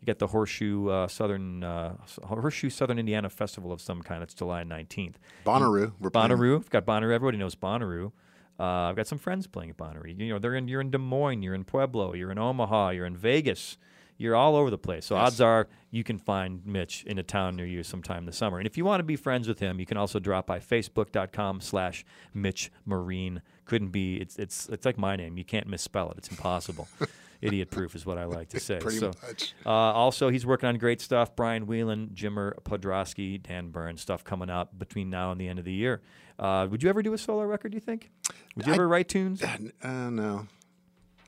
you 0.00 0.06
got 0.06 0.18
the 0.18 0.26
Horseshoe 0.28 0.88
uh, 0.88 1.08
Southern 1.08 1.62
uh, 1.64 1.96
Horseshoe 2.24 2.70
Southern 2.70 2.98
Indiana 2.98 3.28
Festival 3.30 3.72
of 3.72 3.80
some 3.80 4.02
kind. 4.02 4.22
It's 4.22 4.34
July 4.34 4.64
19th. 4.64 5.14
Bonnaroo, 5.44 5.92
we're 6.00 6.10
playing- 6.10 6.30
Bonnaroo. 6.30 6.56
I've 6.56 6.70
got 6.70 6.86
Bonnaroo. 6.86 7.12
Everybody 7.12 7.38
knows 7.38 7.54
Bonnaroo. 7.54 8.12
Uh, 8.60 8.64
I've 8.64 8.96
got 8.96 9.06
some 9.06 9.18
friends 9.18 9.46
playing 9.46 9.70
at 9.70 9.76
Bonnaroo. 9.76 10.18
You 10.18 10.30
know, 10.32 10.38
they're 10.38 10.54
in. 10.54 10.66
You're 10.68 10.80
in 10.80 10.90
Des 10.90 10.98
Moines. 10.98 11.42
You're 11.42 11.54
in 11.54 11.64
Pueblo. 11.64 12.14
You're 12.14 12.30
in 12.32 12.38
Omaha. 12.38 12.90
You're 12.90 13.06
in 13.06 13.16
Vegas. 13.16 13.76
You're 14.18 14.34
all 14.36 14.56
over 14.56 14.68
the 14.68 14.78
place. 14.78 15.06
So 15.06 15.16
odds 15.16 15.40
are 15.40 15.68
you 15.90 16.04
can 16.04 16.18
find 16.18 16.66
Mitch 16.66 17.04
in 17.04 17.18
a 17.18 17.22
town 17.22 17.56
near 17.56 17.66
you 17.66 17.82
sometime 17.82 18.26
this 18.26 18.36
summer. 18.36 18.58
And 18.58 18.66
if 18.66 18.76
you 18.76 18.84
want 18.84 18.98
to 19.00 19.04
be 19.04 19.16
friends 19.16 19.46
with 19.48 19.60
him, 19.60 19.78
you 19.80 19.86
can 19.86 19.96
also 19.96 20.18
drop 20.18 20.46
by 20.46 20.58
Facebook.com/slash 20.58 22.04
Mitch 22.34 22.70
Marine. 22.84 23.42
Couldn't 23.64 23.90
be. 23.90 24.16
It's 24.16 24.36
it's 24.36 24.68
it's 24.68 24.84
like 24.84 24.98
my 24.98 25.16
name. 25.16 25.38
You 25.38 25.44
can't 25.44 25.66
misspell 25.68 26.10
it. 26.10 26.18
It's 26.18 26.28
impossible. 26.28 26.88
Idiot 27.40 27.70
proof 27.70 27.94
is 27.94 28.04
what 28.04 28.18
I 28.18 28.24
like 28.24 28.48
to 28.48 28.58
say. 28.58 28.78
Pretty 28.78 28.98
so, 28.98 29.12
much. 29.22 29.54
uh, 29.64 29.70
also, 29.70 30.28
he's 30.28 30.44
working 30.44 30.68
on 30.68 30.76
great 30.76 31.00
stuff. 31.00 31.36
Brian 31.36 31.66
Whelan, 31.66 32.08
Jimmer 32.12 32.54
Podrasky, 32.64 33.40
Dan 33.40 33.70
Bern's, 33.70 34.00
stuff 34.00 34.24
coming 34.24 34.50
out 34.50 34.76
between 34.76 35.08
now 35.08 35.30
and 35.30 35.40
the 35.40 35.46
end 35.46 35.60
of 35.60 35.64
the 35.64 35.72
year. 35.72 36.00
Uh, 36.36 36.66
would 36.68 36.82
you 36.82 36.88
ever 36.88 37.00
do 37.00 37.12
a 37.12 37.18
solo 37.18 37.44
record? 37.44 37.70
Do 37.70 37.76
you 37.76 37.80
think? 37.80 38.10
Would 38.56 38.66
you 38.66 38.72
I- 38.72 38.74
ever 38.74 38.88
write 38.88 39.08
tunes? 39.08 39.42
Uh, 39.44 40.10
no. 40.10 40.48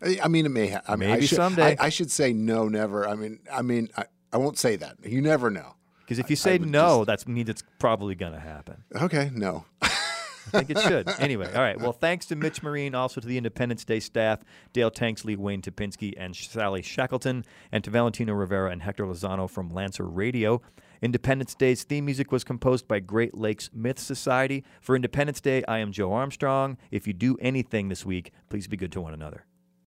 I 0.03 0.19
I 0.25 0.29
mean, 0.29 0.47
it 0.47 0.51
may. 0.51 0.69
Ha- 0.69 0.83
I 0.87 0.97
mean, 0.97 1.11
I 1.11 1.15
Maybe 1.15 1.27
should, 1.27 1.37
someday. 1.37 1.77
I, 1.79 1.87
I 1.87 1.89
should 1.89 2.11
say 2.11 2.33
no, 2.33 2.69
never. 2.69 3.09
I 3.09 3.15
mean, 3.15 3.41
I 3.53 3.63
mean, 3.63 3.89
I, 3.97 4.05
I 4.33 4.37
won't 4.39 4.59
say 4.59 4.77
that. 4.77 4.97
You 5.05 5.21
never 5.21 5.51
know. 5.51 5.75
Because 6.01 6.19
if 6.19 6.29
you 6.29 6.37
say 6.37 6.59
no, 6.59 7.05
that 7.05 7.27
means 7.29 7.49
it's 7.49 7.63
probably 7.79 8.17
going 8.17 8.33
to 8.33 8.41
happen. 8.41 8.83
Okay, 8.97 9.31
no. 9.33 9.65
I 9.83 10.59
think 10.65 10.71
it 10.71 10.81
should. 10.81 11.09
Anyway, 11.21 11.47
all 11.55 11.63
right. 11.63 11.79
Well, 11.79 11.93
thanks 11.93 12.27
to 12.27 12.35
Mitch 12.35 12.63
Marine, 12.63 12.95
also 12.97 13.21
to 13.21 13.27
the 13.29 13.37
Independence 13.37 13.85
Day 13.85 14.01
staff, 14.01 14.41
Dale 14.73 14.91
Tanksley, 14.91 15.37
Wayne 15.37 15.63
Topinski, 15.63 16.15
and 16.17 16.35
Sally 16.35 16.83
Shackleton, 16.83 17.45
and 17.71 17.85
to 17.85 17.91
Valentino 17.91 18.33
Rivera 18.33 18.71
and 18.73 18.83
Hector 18.83 19.05
Lozano 19.05 19.49
from 19.49 19.71
Lancer 19.71 20.05
Radio. 20.05 20.61
Independence 21.03 21.55
Day's 21.55 21.85
theme 21.85 22.05
music 22.05 22.33
was 22.33 22.43
composed 22.43 22.89
by 22.89 22.99
Great 22.99 23.35
Lakes 23.35 23.71
Myth 23.73 23.99
Society. 23.99 24.65
For 24.81 24.97
Independence 24.97 25.41
Day, 25.41 25.63
I 25.69 25.79
am 25.79 25.93
Joe 25.93 26.13
Armstrong. 26.13 26.77
If 26.91 27.07
you 27.07 27.13
do 27.13 27.37
anything 27.41 27.89
this 27.89 28.05
week, 28.05 28.33
please 28.49 28.67
be 28.67 28.77
good 28.77 28.93
to 28.93 29.01
one 29.01 29.15
another. 29.15 29.45